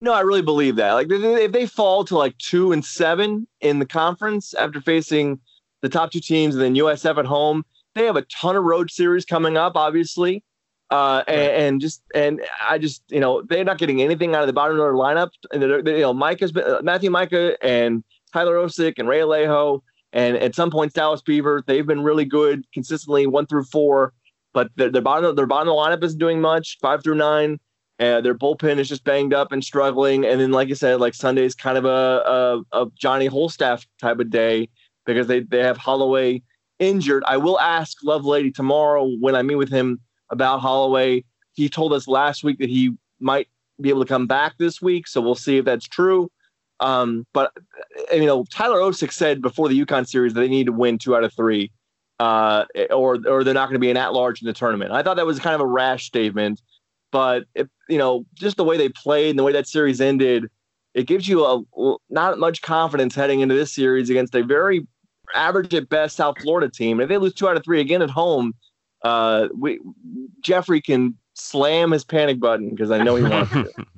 No, 0.01 0.13
I 0.13 0.21
really 0.21 0.41
believe 0.41 0.75
that. 0.75 0.93
Like 0.93 1.07
if 1.09 1.51
they 1.51 1.65
fall 1.65 2.03
to 2.05 2.17
like 2.17 2.37
two 2.37 2.71
and 2.71 2.83
seven 2.83 3.47
in 3.61 3.79
the 3.79 3.85
conference 3.85 4.53
after 4.53 4.81
facing 4.81 5.39
the 5.81 5.89
top 5.89 6.11
two 6.11 6.19
teams 6.19 6.55
and 6.55 6.63
then 6.63 6.75
USF 6.75 7.17
at 7.17 7.25
home, 7.25 7.65
they 7.95 8.05
have 8.05 8.17
a 8.17 8.23
ton 8.23 8.55
of 8.55 8.63
road 8.63 8.91
series 8.91 9.25
coming 9.25 9.57
up, 9.57 9.75
obviously. 9.75 10.43
Uh, 10.91 11.23
and, 11.27 11.51
and, 11.51 11.81
just 11.81 12.03
and 12.13 12.41
I 12.61 12.77
just 12.77 13.01
you 13.07 13.19
know 13.19 13.41
they're 13.41 13.63
not 13.63 13.79
getting 13.79 14.01
anything 14.03 14.35
out 14.35 14.41
of 14.41 14.47
the 14.47 14.53
bottom 14.53 14.79
of 14.79 14.83
their 14.83 14.93
lineup. 14.93 15.29
And 15.51 15.63
they, 15.63 15.95
you 15.95 16.01
know 16.01 16.13
Mike 16.13 16.39
has 16.41 16.51
been, 16.51 16.63
uh, 16.63 16.81
Matthew 16.83 17.09
Mika 17.09 17.57
and 17.65 18.03
Tyler 18.31 18.55
Osik 18.55 18.99
and 18.99 19.07
Ray 19.07 19.21
Alejo 19.21 19.81
and 20.15 20.35
at 20.37 20.55
some 20.55 20.71
points 20.71 20.95
Dallas 20.95 21.21
Beaver 21.21 21.63
they've 21.67 21.85
been 21.85 22.01
really 22.01 22.25
good 22.25 22.65
consistently 22.73 23.27
one 23.27 23.45
through 23.45 23.65
four, 23.65 24.13
but 24.53 24.71
their, 24.75 24.89
their 24.89 25.03
bottom 25.03 25.35
their 25.35 25.45
bottom 25.45 25.73
lineup 25.73 26.03
isn't 26.03 26.17
doing 26.17 26.41
much 26.41 26.77
five 26.81 27.03
through 27.03 27.15
nine. 27.15 27.59
And 27.97 28.25
their 28.25 28.35
bullpen 28.35 28.77
is 28.77 28.89
just 28.89 29.05
banged 29.05 29.33
up 29.33 29.53
and 29.53 29.63
struggling. 29.63 30.25
And 30.25 30.41
then, 30.41 30.51
like 30.51 30.67
you 30.67 30.75
said, 30.75 30.99
like 30.99 31.13
Sunday's 31.13 31.55
kind 31.55 31.77
of 31.77 31.85
a, 31.85 32.59
a, 32.73 32.83
a 32.83 32.87
Johnny 32.99 33.29
Holstaff 33.29 33.85
type 34.01 34.19
of 34.19 34.29
day 34.29 34.67
because 35.05 35.27
they, 35.27 35.41
they 35.41 35.59
have 35.59 35.77
Holloway 35.77 36.41
injured. 36.79 37.23
I 37.25 37.37
will 37.37 37.57
ask 37.59 37.97
Lovelady 38.03 38.53
tomorrow 38.53 39.09
when 39.21 39.33
I 39.33 39.43
meet 39.43 39.55
with 39.55 39.69
him 39.69 40.01
about 40.29 40.59
Holloway. 40.59 41.23
He 41.53 41.69
told 41.69 41.93
us 41.93 42.05
last 42.05 42.43
week 42.43 42.59
that 42.59 42.69
he 42.69 42.91
might 43.21 43.47
be 43.79 43.89
able 43.89 44.01
to 44.01 44.07
come 44.07 44.27
back 44.27 44.55
this 44.57 44.81
week, 44.81 45.07
so 45.07 45.21
we'll 45.21 45.35
see 45.35 45.57
if 45.57 45.65
that's 45.65 45.87
true. 45.87 46.29
Um, 46.79 47.25
but 47.33 47.51
you 48.11 48.25
know, 48.25 48.45
Tyler 48.51 48.79
Osik 48.79 49.11
said 49.11 49.41
before 49.41 49.69
the 49.69 49.85
UConn 49.85 50.07
series 50.07 50.33
that 50.33 50.41
they 50.41 50.47
need 50.47 50.65
to 50.65 50.73
win 50.73 50.97
two 50.97 51.15
out 51.15 51.23
of 51.23 51.33
three, 51.33 51.71
uh, 52.19 52.65
or 52.91 53.17
or 53.27 53.43
they're 53.43 53.53
not 53.53 53.67
going 53.67 53.75
to 53.75 53.79
be 53.79 53.91
an 53.91 53.97
at 53.97 54.13
large 54.13 54.41
in 54.41 54.47
the 54.47 54.53
tournament. 54.53 54.91
I 54.91 55.01
thought 55.01 55.15
that 55.17 55.25
was 55.25 55.39
kind 55.39 55.55
of 55.55 55.61
a 55.61 55.67
rash 55.67 56.05
statement. 56.05 56.61
But 57.11 57.45
if, 57.55 57.67
you 57.87 57.97
know, 57.97 58.25
just 58.33 58.57
the 58.57 58.65
way 58.65 58.75
they 58.75 58.89
played 58.89 59.29
and 59.29 59.39
the 59.39 59.43
way 59.43 59.53
that 59.53 59.69
series 59.69 60.01
ended, 60.01 60.49
it 60.93 61.07
gives 61.07 61.29
you 61.29 61.45
a 61.45 61.95
not 62.09 62.39
much 62.39 62.61
confidence 62.61 63.15
heading 63.15 63.39
into 63.39 63.55
this 63.55 63.73
series 63.73 64.09
against 64.09 64.35
a 64.35 64.43
very 64.43 64.85
average 65.33 65.73
at 65.73 65.87
best 65.87 66.17
South 66.17 66.35
Florida 66.41 66.69
team. 66.69 66.99
If 66.99 67.07
they 67.07 67.17
lose 67.17 67.33
two 67.33 67.47
out 67.47 67.55
of 67.55 67.63
three 67.63 67.79
again 67.79 68.01
at 68.01 68.09
home, 68.09 68.53
uh, 69.03 69.47
we 69.57 69.79
Jeffrey 70.41 70.81
can 70.81 71.15
slam 71.35 71.91
his 71.91 72.03
panic 72.03 72.39
button 72.39 72.69
because 72.71 72.91
I 72.91 73.01
know 73.01 73.15
he 73.15 73.23
wants 73.23 73.51
to. 73.51 73.71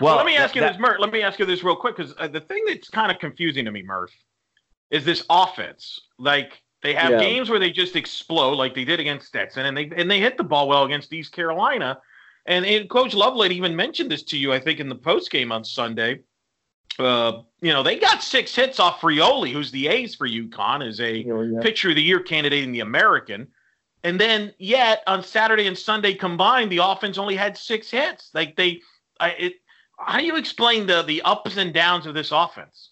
well, 0.00 0.16
well, 0.16 0.16
let 0.16 0.26
me 0.26 0.36
ask 0.36 0.54
you 0.54 0.60
that, 0.60 0.72
this, 0.72 0.80
Murph. 0.80 0.98
Let 0.98 1.12
me 1.12 1.22
ask 1.22 1.38
you 1.38 1.46
this 1.46 1.62
real 1.62 1.76
quick 1.76 1.96
because 1.96 2.14
uh, 2.18 2.28
the 2.28 2.40
thing 2.40 2.64
that's 2.66 2.88
kind 2.88 3.12
of 3.12 3.18
confusing 3.18 3.64
to 3.64 3.70
me, 3.70 3.82
Murph, 3.82 4.12
is 4.90 5.04
this 5.04 5.24
offense. 5.30 6.00
Like 6.18 6.60
they 6.82 6.94
have 6.94 7.10
yeah. 7.10 7.20
games 7.20 7.50
where 7.50 7.58
they 7.58 7.70
just 7.70 7.96
explode, 7.96 8.54
like 8.54 8.74
they 8.74 8.84
did 8.84 9.00
against 9.00 9.26
Stetson, 9.26 9.66
and 9.66 9.76
they 9.76 9.90
and 9.96 10.10
they 10.10 10.20
hit 10.20 10.36
the 10.36 10.44
ball 10.44 10.68
well 10.68 10.84
against 10.84 11.12
East 11.12 11.32
Carolina. 11.32 11.98
And, 12.46 12.64
and 12.64 12.88
Coach 12.88 13.12
Lovelady 13.12 13.52
even 13.52 13.76
mentioned 13.76 14.10
this 14.10 14.22
to 14.24 14.38
you, 14.38 14.52
I 14.52 14.58
think, 14.58 14.80
in 14.80 14.88
the 14.88 14.94
post 14.94 15.30
game 15.30 15.52
on 15.52 15.64
Sunday. 15.64 16.20
Uh, 16.98 17.42
you 17.60 17.72
know, 17.72 17.82
they 17.82 17.98
got 17.98 18.22
six 18.22 18.54
hits 18.54 18.80
off 18.80 19.00
Feole, 19.00 19.44
who's 19.46 19.70
the 19.70 19.88
ace 19.88 20.14
for 20.14 20.26
UConn, 20.26 20.86
is 20.86 21.00
a 21.00 21.24
oh, 21.30 21.42
yeah. 21.42 21.60
pitcher 21.60 21.90
of 21.90 21.96
the 21.96 22.02
year 22.02 22.20
candidate 22.20 22.64
in 22.64 22.72
the 22.72 22.80
American. 22.80 23.46
And 24.02 24.18
then, 24.18 24.52
yet 24.58 25.02
on 25.06 25.22
Saturday 25.22 25.66
and 25.66 25.76
Sunday 25.76 26.14
combined, 26.14 26.72
the 26.72 26.78
offense 26.78 27.18
only 27.18 27.36
had 27.36 27.56
six 27.56 27.90
hits. 27.90 28.30
Like 28.34 28.56
they, 28.56 28.80
I, 29.20 29.30
it, 29.30 29.54
how 30.06 30.18
do 30.18 30.24
you 30.24 30.36
explain 30.36 30.86
the 30.86 31.02
the 31.02 31.22
ups 31.22 31.56
and 31.56 31.72
downs 31.72 32.06
of 32.06 32.14
this 32.14 32.32
offense? 32.32 32.90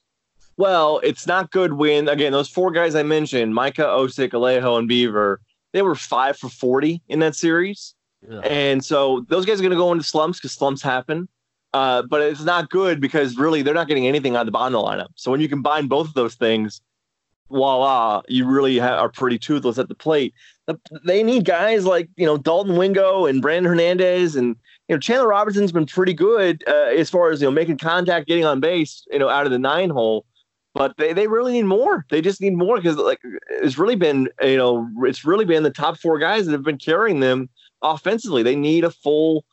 Well, 0.57 1.01
it's 1.05 1.27
not 1.27 1.51
good 1.51 1.75
when 1.75 2.09
again 2.09 2.33
those 2.33 2.49
four 2.49 2.71
guys 2.71 2.95
I 2.95 3.03
mentioned, 3.03 3.55
Mika, 3.55 3.83
Osik, 3.83 4.31
Alejo, 4.31 4.79
and 4.79 4.89
Beaver, 4.89 5.41
they 5.73 5.83
were 5.83 5.95
five 5.95 6.37
for 6.37 6.49
forty 6.49 7.03
in 7.09 7.21
that 7.21 7.35
series. 7.35 7.95
And 8.43 8.85
so 8.85 9.25
those 9.29 9.47
guys 9.47 9.61
are 9.61 9.63
going 9.63 9.71
to 9.71 9.77
go 9.77 9.93
into 9.93 10.05
slumps 10.05 10.39
because 10.39 10.53
slumps 10.53 10.83
happen. 10.83 11.29
Uh, 11.75 12.03
but 12.03 12.21
it's 12.23 12.43
not 12.43 12.71
good 12.71 13.01
because 13.01 13.37
really 13.37 13.63
they're 13.63 13.75
not 13.75 13.87
getting 13.89 14.07
anything 14.07 14.35
out 14.35 14.41
of 14.41 14.47
the 14.47 14.53
bottom 14.53 14.75
of 14.75 14.83
the 14.83 14.89
lineup. 14.89 15.11
So 15.15 15.31
when 15.31 15.41
you 15.41 15.49
combine 15.49 15.87
both 15.87 16.09
of 16.09 16.15
those 16.15 16.35
things, 16.35 16.81
voila, 17.51 18.23
you 18.27 18.47
really 18.47 18.79
ha- 18.79 18.97
are 18.97 19.09
pretty 19.09 19.39
toothless 19.39 19.79
at 19.79 19.89
the 19.89 19.95
plate. 19.95 20.35
They 21.05 21.23
need 21.23 21.45
guys 21.45 21.85
like 21.85 22.09
you 22.17 22.27
know 22.27 22.37
Dalton 22.39 22.77
Wingo 22.77 23.27
and 23.27 23.41
Brandon 23.41 23.71
Hernandez 23.71 24.37
and 24.37 24.57
you 24.89 24.95
know 24.95 24.99
Chandler 24.99 25.29
Robertson's 25.29 25.73
been 25.73 25.87
pretty 25.87 26.15
good 26.15 26.65
uh, 26.67 26.91
as 26.97 27.11
far 27.11 27.31
as 27.31 27.41
you 27.41 27.47
know 27.47 27.53
making 27.53 27.79
contact, 27.79 28.27
getting 28.27 28.45
on 28.45 28.61
base, 28.61 29.07
you 29.13 29.19
know 29.19 29.29
out 29.29 29.47
of 29.47 29.53
the 29.53 29.59
nine 29.59 29.91
hole. 29.91 30.25
But 30.75 30.97
they, 30.97 31.13
they 31.13 31.27
really 31.27 31.53
need 31.53 31.65
more. 31.65 32.05
They 32.11 32.21
just 32.21 32.41
need 32.41 32.57
more 32.57 32.77
because 32.77 32.97
like 32.97 33.21
it's 33.51 33.79
really 33.79 33.97
been 33.97 34.29
you 34.43 34.57
know 34.57 34.89
it's 35.03 35.25
really 35.25 35.45
been 35.45 35.63
the 35.63 35.71
top 35.71 35.99
four 35.99 36.19
guys 36.19 36.47
that 36.47 36.53
have 36.53 36.63
been 36.63 36.79
carrying 36.79 37.21
them 37.21 37.49
offensively. 37.83 38.43
They 38.43 38.57
need 38.57 38.85
a 38.85 38.91
full 38.91 39.45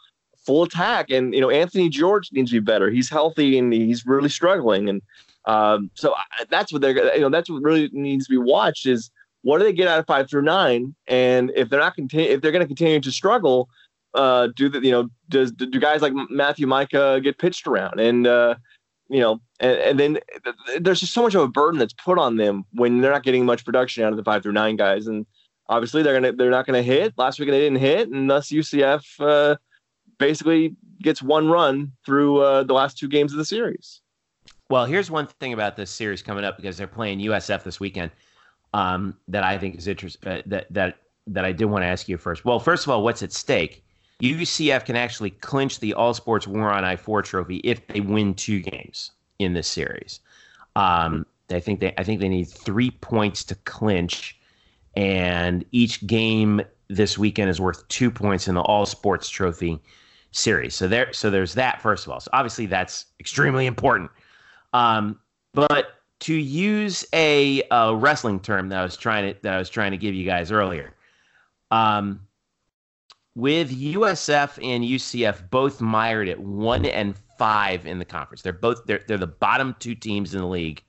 full 0.46 0.64
attack, 0.64 1.10
and 1.10 1.34
you 1.34 1.42
know 1.42 1.50
Anthony 1.50 1.90
George 1.90 2.30
needs 2.32 2.52
to 2.52 2.60
be 2.60 2.64
better. 2.64 2.90
He's 2.90 3.10
healthy 3.10 3.58
and 3.58 3.74
he's 3.74 4.06
really 4.06 4.30
struggling, 4.30 4.88
and 4.88 5.02
um, 5.46 5.92
so 5.96 6.14
that's 6.50 6.72
what 6.72 6.82
they're 6.82 7.16
you 7.16 7.22
know 7.22 7.30
that's 7.30 7.50
what 7.50 7.62
really 7.62 7.90
needs 7.92 8.26
to 8.28 8.32
be 8.32 8.38
watched 8.38 8.86
is 8.86 9.12
what 9.42 9.60
do 9.60 9.64
they 9.64 9.74
get 9.74 9.88
out 9.88 10.00
of 10.00 10.08
five 10.08 10.30
through 10.30 10.42
nine, 10.44 10.96
and 11.08 11.52
if 11.56 11.70
they're 11.70 11.80
not 11.80 11.96
continue 11.96 12.30
if 12.30 12.42
they're 12.42 12.52
going 12.52 12.64
to 12.64 12.68
continue 12.68 13.00
to 13.00 13.12
struggle, 13.12 13.70
uh, 14.16 14.47
do 14.55 14.70
the 14.70 14.80
you 14.80 14.91
know 14.91 15.09
does 15.30 15.51
do 15.51 15.80
guys 15.80 16.01
like 16.01 16.13
Matthew 16.30 16.68
Mika 16.68 17.20
get 17.22 17.38
pitched 17.38 17.68
around 17.68 17.99
and 17.99 18.26
uh, 18.26 18.55
you 19.09 19.20
know, 19.20 19.39
and, 19.59 19.78
and, 19.78 19.99
then 19.99 20.20
there's 20.80 20.99
just 20.99 21.13
so 21.13 21.22
much 21.22 21.36
of 21.36 21.41
a 21.41 21.47
burden 21.47 21.80
that's 21.80 21.93
put 21.93 22.18
on 22.18 22.38
them 22.38 22.66
when 22.74 23.01
they're 23.01 23.11
not 23.11 23.24
getting 23.24 23.45
much 23.45 23.63
production 23.63 24.03
out 24.03 24.11
of 24.11 24.18
the 24.18 24.24
five 24.24 24.41
through 24.41 24.53
nine 24.53 24.76
guys. 24.76 25.05
And 25.05 25.26
obviously 25.70 26.01
they're 26.01 26.13
gonna 26.13 26.34
they're 26.34 26.49
not 26.49 26.66
gonna 26.66 26.82
hit. 26.82 27.13
Last 27.18 27.39
week 27.39 27.49
they 27.49 27.59
didn't 27.59 27.80
hit, 27.80 28.09
and 28.09 28.30
thus 28.30 28.49
UCF 28.49 29.03
uh, 29.20 29.55
basically 30.18 30.76
gets 31.01 31.22
one 31.22 31.49
run 31.49 31.91
through 32.05 32.39
uh, 32.39 32.63
the 32.63 32.74
last 32.74 32.97
two 32.97 33.07
games 33.07 33.32
of 33.32 33.38
the 33.38 33.45
series. 33.45 34.01
Well, 34.70 34.86
here's 34.86 35.11
one 35.11 35.28
thing 35.28 35.53
about 35.53 35.76
this 35.76 35.91
series 35.91 36.24
coming 36.24 36.43
up 36.43 36.57
because 36.57 36.78
they're 36.78 36.88
playing 36.88 37.20
USF 37.20 37.63
this 37.63 37.80
weekend 37.80 38.09
um, 38.74 39.16
that 39.28 39.43
I 39.43 39.57
think 39.59 39.76
is 39.76 39.88
interesting. 39.88 40.32
Uh, 40.32 40.41
that 40.47 40.68
that 40.72 40.97
that 41.28 41.45
I 41.45 41.51
did 41.51 41.66
want 41.66 41.84
to 41.84 41.88
ask 41.88 42.07
you 42.07 42.18
first. 42.18 42.45
Well, 42.45 42.59
first 42.59 42.86
of 42.86 42.91
all, 42.91 43.03
what's 43.03 43.22
at 43.22 43.32
stake? 43.32 43.85
UCF 44.22 44.86
can 44.86 44.95
actually 44.95 45.32
clinch 45.32 45.80
the 45.80 45.93
All 45.93 46.13
Sports 46.13 46.47
War 46.47 46.72
on 46.72 46.84
I 46.84 46.95
four 46.95 47.22
trophy 47.22 47.57
if 47.57 47.86
they 47.88 47.99
win 47.99 48.34
two 48.34 48.61
games 48.61 49.11
in 49.39 49.53
this 49.53 49.68
series. 49.68 50.22
Um, 50.76 51.26
I 51.51 51.59
think 51.59 51.80
they 51.80 51.93
I 51.97 52.03
think 52.03 52.22
they 52.22 52.30
need 52.30 52.49
three 52.49 52.91
points 52.91 53.43
to 53.45 53.55
clinch 53.55 54.38
and 54.95 55.66
each 55.72 56.05
game 56.07 56.61
this 56.88 57.18
weekend 57.18 57.49
is 57.49 57.59
worth 57.59 57.88
two 57.88 58.09
points 58.09 58.47
in 58.47 58.55
the 58.55 58.61
All 58.61 58.86
Sports 58.86 59.30
Trophy 59.30 59.80
series. 60.32 60.76
So 60.76 60.88
there, 60.88 61.11
so 61.13 61.30
there's 61.30 61.53
that 61.55 61.82
first 61.82 62.05
of 62.05 62.11
all. 62.11 62.20
So 62.20 62.30
obviously 62.34 62.66
that's 62.66 63.05
extremely 63.20 63.66
important. 63.66 64.11
Um, 64.74 65.20
but 65.53 65.88
to 66.22 66.34
use 66.34 67.05
a, 67.13 67.63
a, 67.72 67.95
wrestling 67.95 68.39
term 68.39 68.70
that 68.70 68.80
I 68.80 68.84
was 68.84 68.97
trying 68.97 69.34
to 69.34 69.41
that 69.41 69.53
I 69.53 69.57
was 69.57 69.70
trying 69.70 69.91
to 69.91 69.97
give 69.97 70.13
you 70.13 70.26
guys 70.26 70.51
earlier, 70.51 70.93
um, 71.72 72.22
with 73.36 73.72
USF 73.72 74.58
and 74.64 74.84
UCF 74.84 75.50
both 75.50 75.82
mired 75.82 76.30
at 76.30 76.40
one 76.40 76.86
and 76.86 77.16
five 77.38 77.86
in 77.86 78.00
the 78.00 78.06
conference. 78.06 78.42
They're 78.42 78.54
both 78.54 78.86
they're 78.86 79.04
they're 79.08 79.18
the 79.18 79.28
bottom 79.28 79.76
two 79.80 79.96
teams 79.96 80.34
in 80.34 80.42
the 80.42 80.48
league 80.48 80.84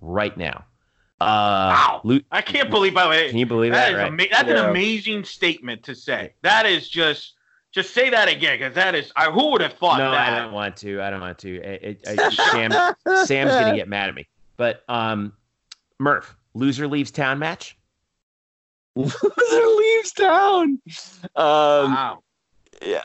right 0.00 0.36
now. 0.36 0.64
Uh, 1.18 1.72
wow! 1.72 2.00
Lu- 2.04 2.20
I 2.30 2.42
can't 2.42 2.68
believe. 2.68 2.92
By 2.92 3.04
the 3.04 3.10
way, 3.10 3.28
can 3.30 3.38
you 3.38 3.46
believe 3.46 3.72
that? 3.72 3.92
that 3.92 3.98
right? 3.98 4.06
ama- 4.06 4.26
that's 4.30 4.48
yeah. 4.48 4.64
an 4.64 4.70
amazing 4.70 5.24
statement 5.24 5.82
to 5.84 5.94
say. 5.94 6.34
That 6.42 6.66
is 6.66 6.88
just. 6.88 7.32
Just 7.72 7.92
say 7.92 8.08
that 8.08 8.26
again, 8.26 8.58
because 8.58 8.74
that 8.74 8.94
is. 8.94 9.12
I, 9.16 9.30
who 9.30 9.50
would 9.50 9.60
have 9.60 9.74
thought 9.74 9.98
no, 9.98 10.10
that? 10.10 10.32
I 10.32 10.38
don't 10.38 10.52
want 10.54 10.78
to. 10.78 11.02
I 11.02 11.10
don't 11.10 11.20
want 11.20 11.36
to. 11.40 11.56
It, 11.56 12.00
it, 12.06 12.32
Sam, 12.50 12.70
Sam's 13.26 13.50
gonna 13.50 13.76
get 13.76 13.86
mad 13.86 14.08
at 14.08 14.14
me. 14.14 14.26
But 14.56 14.82
um, 14.88 15.34
Murph, 15.98 16.34
loser 16.54 16.88
leaves 16.88 17.10
town 17.10 17.38
match. 17.38 17.76
Loser 19.04 19.66
leaves 19.76 20.12
town. 20.12 20.80
Um, 21.36 21.92
Wow. 21.94 22.18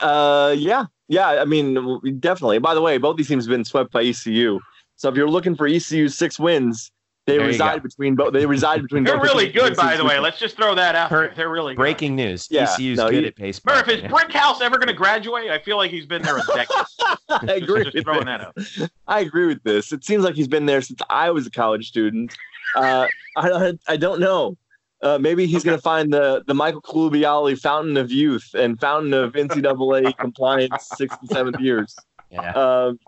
uh, 0.00 0.54
yeah, 0.58 0.86
yeah. 1.08 1.28
I 1.28 1.44
mean, 1.44 1.74
definitely. 2.18 2.58
By 2.58 2.74
the 2.74 2.80
way, 2.82 2.98
both 2.98 3.16
these 3.16 3.28
teams 3.28 3.44
have 3.44 3.50
been 3.50 3.64
swept 3.64 3.92
by 3.92 4.02
ECU. 4.02 4.58
So 4.96 5.08
if 5.08 5.16
you're 5.16 5.28
looking 5.28 5.54
for 5.56 5.66
ECU's 5.66 6.16
six 6.16 6.38
wins, 6.38 6.90
they 7.26 7.38
There 7.38 7.46
reside 7.46 7.82
between 7.84 8.16
both. 8.16 8.32
They 8.32 8.46
reside 8.46 8.82
between. 8.82 9.04
They're 9.04 9.16
both 9.16 9.24
really 9.24 9.46
the 9.46 9.52
teams 9.52 9.68
good, 9.70 9.76
by 9.76 9.96
the 9.96 10.04
way. 10.04 10.18
Let's 10.18 10.38
just 10.40 10.56
throw 10.56 10.74
that 10.74 10.96
out 10.96 11.08
Per- 11.08 11.26
there. 11.28 11.34
They're 11.36 11.48
really 11.50 11.74
good. 11.74 11.80
Breaking 11.80 12.16
news. 12.16 12.48
Yeah, 12.50 12.64
ECU's 12.72 12.98
no, 12.98 13.10
good 13.10 13.22
you- 13.22 13.26
at 13.28 13.36
baseball. 13.36 13.76
Murph, 13.76 13.88
is 13.88 14.00
Brickhouse 14.02 14.60
ever 14.60 14.76
going 14.76 14.88
to 14.88 14.92
graduate? 14.94 15.48
I 15.50 15.60
feel 15.60 15.76
like 15.76 15.90
he's 15.92 16.06
been 16.06 16.22
there 16.22 16.38
a 16.38 16.42
decade. 16.46 16.76
I 17.28 17.52
agree. 17.62 17.84
Just 17.84 17.94
with 17.94 18.04
throwing 18.04 18.24
that. 18.24 18.52
that 18.56 18.82
out. 18.82 18.90
I 19.06 19.20
agree 19.20 19.46
with 19.46 19.62
this. 19.62 19.92
It 19.92 20.04
seems 20.04 20.24
like 20.24 20.34
he's 20.34 20.48
been 20.48 20.66
there 20.66 20.82
since 20.82 21.00
I 21.10 21.30
was 21.30 21.46
a 21.46 21.50
college 21.50 21.86
student. 21.86 22.34
Uh, 22.74 23.06
I, 23.36 23.50
I 23.50 23.72
I 23.88 23.96
don't 23.96 24.18
know. 24.18 24.56
Uh, 25.02 25.18
maybe 25.18 25.46
he's 25.46 25.64
going 25.64 25.76
to 25.76 25.82
find 25.82 26.12
the 26.12 26.44
the 26.46 26.54
Michael 26.54 26.80
Colubiali 26.80 27.58
fountain 27.58 27.96
of 27.96 28.12
youth 28.12 28.54
and 28.54 28.78
fountain 28.80 29.12
of 29.12 29.32
NCAA 29.32 30.16
compliance 30.18 30.90
sixth 30.96 31.18
and 31.20 31.30
seventh 31.30 31.60
years. 31.60 31.96
Yeah. 32.30 32.52
Um, 32.52 33.00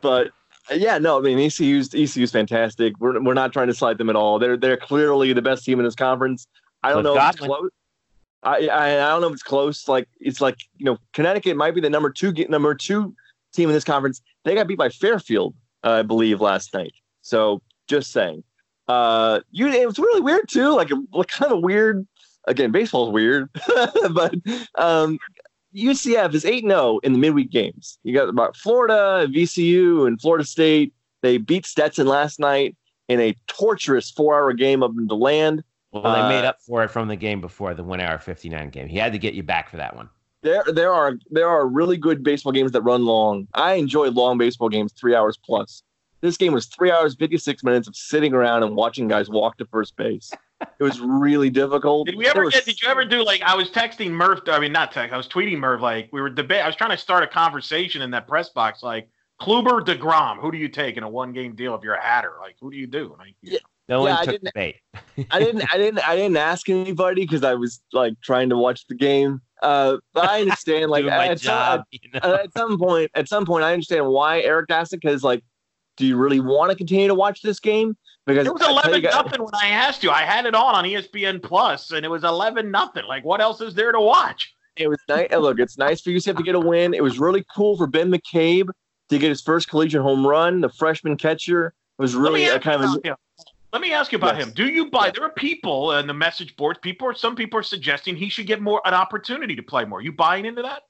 but 0.00 0.32
yeah, 0.70 0.98
no, 0.98 1.18
I 1.18 1.20
mean 1.20 1.38
ECU's 1.38 1.94
ECU's 1.94 2.32
fantastic. 2.32 2.98
We're 2.98 3.20
we're 3.22 3.34
not 3.34 3.52
trying 3.52 3.68
to 3.68 3.74
slight 3.74 3.98
them 3.98 4.10
at 4.10 4.16
all. 4.16 4.38
They're 4.38 4.56
they're 4.56 4.76
clearly 4.76 5.32
the 5.32 5.42
best 5.42 5.64
team 5.64 5.78
in 5.78 5.84
this 5.84 5.94
conference. 5.94 6.46
I 6.82 6.90
don't 6.90 7.02
Cliff 7.02 7.14
know 7.14 7.22
if 7.22 7.34
it's 7.34 7.40
close. 7.40 7.70
I, 8.42 8.66
I 8.66 8.86
I 8.94 9.08
don't 9.10 9.20
know 9.20 9.28
if 9.28 9.34
it's 9.34 9.42
close. 9.42 9.88
Like 9.88 10.08
it's 10.20 10.40
like 10.40 10.58
you 10.76 10.84
know 10.84 10.98
Connecticut 11.12 11.56
might 11.56 11.74
be 11.74 11.80
the 11.80 11.90
number 11.90 12.10
two 12.10 12.32
number 12.48 12.74
two 12.74 13.14
team 13.52 13.68
in 13.68 13.74
this 13.74 13.84
conference. 13.84 14.20
They 14.44 14.54
got 14.54 14.66
beat 14.66 14.78
by 14.78 14.88
Fairfield, 14.88 15.54
uh, 15.84 15.90
I 15.90 16.02
believe, 16.02 16.40
last 16.40 16.74
night. 16.74 16.94
So 17.20 17.62
just 17.86 18.10
saying. 18.12 18.42
Uh, 18.92 19.40
you 19.50 19.68
it 19.68 19.86
was 19.86 19.98
really 19.98 20.20
weird 20.20 20.48
too. 20.48 20.74
Like, 20.74 20.90
a, 20.90 21.24
kind 21.24 21.52
of 21.52 21.62
weird. 21.62 22.06
Again, 22.48 22.72
baseball's 22.72 23.12
weird, 23.12 23.48
but 24.10 24.34
um, 24.74 25.18
UCF 25.74 26.34
is 26.34 26.44
8 26.44 26.64
0 26.64 26.98
in 27.04 27.12
the 27.12 27.18
midweek 27.18 27.50
games. 27.50 27.98
You 28.02 28.14
got 28.14 28.28
about 28.28 28.56
Florida, 28.56 29.28
VCU, 29.32 30.06
and 30.08 30.20
Florida 30.20 30.44
State. 30.44 30.92
They 31.22 31.38
beat 31.38 31.64
Stetson 31.66 32.08
last 32.08 32.40
night 32.40 32.76
in 33.08 33.20
a 33.20 33.36
torturous 33.46 34.10
four 34.10 34.34
hour 34.34 34.52
game 34.52 34.82
up 34.82 34.90
in 34.98 35.06
DeLand. 35.06 35.62
Well, 35.92 36.02
they 36.02 36.28
made 36.34 36.44
uh, 36.44 36.50
up 36.50 36.60
for 36.66 36.82
it 36.82 36.88
from 36.88 37.06
the 37.08 37.16
game 37.16 37.40
before 37.40 37.74
the 37.74 37.84
one 37.84 38.00
hour 38.00 38.18
59 38.18 38.70
game. 38.70 38.88
He 38.88 38.98
had 38.98 39.12
to 39.12 39.18
get 39.18 39.34
you 39.34 39.42
back 39.44 39.70
for 39.70 39.76
that 39.76 39.94
one. 39.94 40.08
There, 40.42 40.64
there 40.66 40.92
are 40.92 41.14
there 41.30 41.48
are 41.48 41.66
really 41.68 41.96
good 41.96 42.24
baseball 42.24 42.52
games 42.52 42.72
that 42.72 42.82
run 42.82 43.04
long. 43.04 43.46
I 43.54 43.74
enjoy 43.74 44.08
long 44.08 44.36
baseball 44.36 44.68
games, 44.68 44.92
three 44.92 45.14
hours 45.14 45.38
plus. 45.42 45.84
This 46.22 46.36
game 46.36 46.52
was 46.52 46.66
three 46.66 46.90
hours, 46.90 47.16
56 47.16 47.64
minutes 47.64 47.88
of 47.88 47.96
sitting 47.96 48.32
around 48.32 48.62
and 48.62 48.76
watching 48.76 49.08
guys 49.08 49.28
walk 49.28 49.58
to 49.58 49.66
first 49.66 49.96
base. 49.96 50.30
It 50.78 50.84
was 50.84 51.00
really 51.00 51.50
difficult. 51.50 52.06
Did 52.06 52.14
we 52.16 52.28
ever 52.28 52.48
get? 52.48 52.64
Did 52.64 52.80
you 52.80 52.88
ever 52.88 53.04
do 53.04 53.24
like 53.24 53.42
I 53.42 53.56
was 53.56 53.68
texting 53.70 54.10
Murph? 54.10 54.42
I 54.46 54.60
mean, 54.60 54.70
not 54.72 54.92
text. 54.92 55.12
I 55.12 55.16
was 55.16 55.26
tweeting 55.26 55.58
Murph. 55.58 55.80
Like 55.80 56.08
we 56.12 56.20
were 56.20 56.30
debate. 56.30 56.62
I 56.62 56.66
was 56.68 56.76
trying 56.76 56.90
to 56.90 56.96
start 56.96 57.24
a 57.24 57.26
conversation 57.26 58.00
in 58.02 58.12
that 58.12 58.28
press 58.28 58.50
box. 58.50 58.82
Like 58.84 59.08
Kluber, 59.40 59.84
Degrom. 59.84 60.38
Who 60.40 60.52
do 60.52 60.58
you 60.58 60.68
take 60.68 60.96
in 60.96 61.02
a 61.02 61.08
one 61.08 61.32
game 61.32 61.56
deal 61.56 61.74
if 61.74 61.82
you're 61.82 61.94
a 61.94 62.02
Hatter? 62.02 62.34
Like 62.40 62.54
who 62.60 62.70
do 62.70 62.76
you 62.76 62.86
do? 62.86 63.16
Like, 63.18 63.34
Yeah. 63.42 63.58
No 63.88 64.06
Yeah, 64.06 64.12
one 64.14 64.22
I 64.22 64.24
didn't- 64.30 64.44
the 64.44 64.52
bait. 64.54 64.76
I 65.32 65.40
didn't 65.40 65.74
I 65.74 65.76
didn't 65.76 66.08
I 66.08 66.14
didn't 66.14 66.36
ask 66.36 66.68
anybody 66.68 67.22
because 67.22 67.42
I 67.42 67.54
was 67.54 67.80
like 67.92 68.14
trying 68.20 68.48
to 68.50 68.56
watch 68.56 68.86
the 68.86 68.94
game. 68.94 69.40
Uh, 69.60 69.96
but 70.14 70.28
I 70.28 70.42
understand 70.42 70.90
like 70.92 71.02
Doing 71.02 71.14
my 71.16 71.28
at, 71.28 71.40
some, 71.40 71.82
you 71.90 71.98
know? 72.14 72.20
at, 72.22 72.40
at 72.44 72.52
some 72.56 72.78
point 72.78 73.10
at 73.14 73.28
some 73.28 73.44
point 73.44 73.64
I 73.64 73.72
understand 73.72 74.06
why 74.06 74.40
Eric 74.42 74.70
asked 74.70 74.92
it 74.92 75.00
because 75.00 75.24
like, 75.24 75.42
do 75.96 76.06
you 76.06 76.16
really 76.16 76.40
want 76.40 76.70
to 76.70 76.76
continue 76.76 77.08
to 77.08 77.14
watch 77.14 77.42
this 77.42 77.60
game? 77.60 77.96
Because 78.26 78.46
it 78.46 78.52
was 78.52 78.62
I 78.62 78.66
tell 78.82 78.98
you 78.98 79.08
eleven 79.08 79.10
nothing 79.10 79.42
when 79.42 79.54
I 79.54 79.68
asked 79.68 80.02
you. 80.04 80.10
I 80.10 80.22
had 80.22 80.46
it 80.46 80.54
on 80.54 80.74
on 80.74 80.84
ESPN 80.84 81.42
Plus, 81.42 81.90
and 81.90 82.04
it 82.04 82.08
was 82.08 82.24
eleven 82.24 82.70
nothing. 82.70 83.04
Like 83.06 83.24
what 83.24 83.40
else 83.40 83.60
is 83.60 83.74
there 83.74 83.92
to 83.92 84.00
watch? 84.00 84.54
It 84.76 84.88
was 84.88 84.98
nice. 85.08 85.30
Look, 85.32 85.58
it's 85.58 85.76
nice 85.76 86.00
for 86.00 86.10
UCF 86.10 86.36
to 86.36 86.42
get 86.42 86.54
a 86.54 86.60
win. 86.60 86.94
It 86.94 87.02
was 87.02 87.18
really 87.18 87.44
cool 87.54 87.76
for 87.76 87.86
Ben 87.86 88.10
McCabe 88.10 88.68
to 89.10 89.18
get 89.18 89.28
his 89.28 89.42
first 89.42 89.68
collegiate 89.68 90.02
home 90.02 90.26
run. 90.26 90.60
The 90.60 90.70
freshman 90.70 91.16
catcher 91.16 91.74
was 91.98 92.14
really 92.14 92.46
a 92.46 92.58
kind 92.58 92.82
of. 92.82 93.16
Let 93.72 93.80
me 93.80 93.92
ask 93.92 94.12
you 94.12 94.18
about 94.18 94.36
Yes. 94.36 94.48
him. 94.48 94.52
Do 94.54 94.66
you 94.66 94.90
buy? 94.90 95.10
There 95.10 95.24
are 95.24 95.30
people 95.30 95.92
in 95.92 96.06
the 96.06 96.12
message 96.12 96.56
boards. 96.56 96.78
People, 96.82 97.08
are 97.08 97.14
some 97.14 97.34
people 97.34 97.58
are 97.58 97.62
suggesting 97.62 98.14
he 98.16 98.28
should 98.28 98.46
get 98.46 98.60
more 98.60 98.82
an 98.84 98.92
opportunity 98.92 99.56
to 99.56 99.62
play 99.62 99.86
more. 99.86 100.02
You 100.02 100.12
buying 100.12 100.44
into 100.44 100.60
that? 100.62 100.82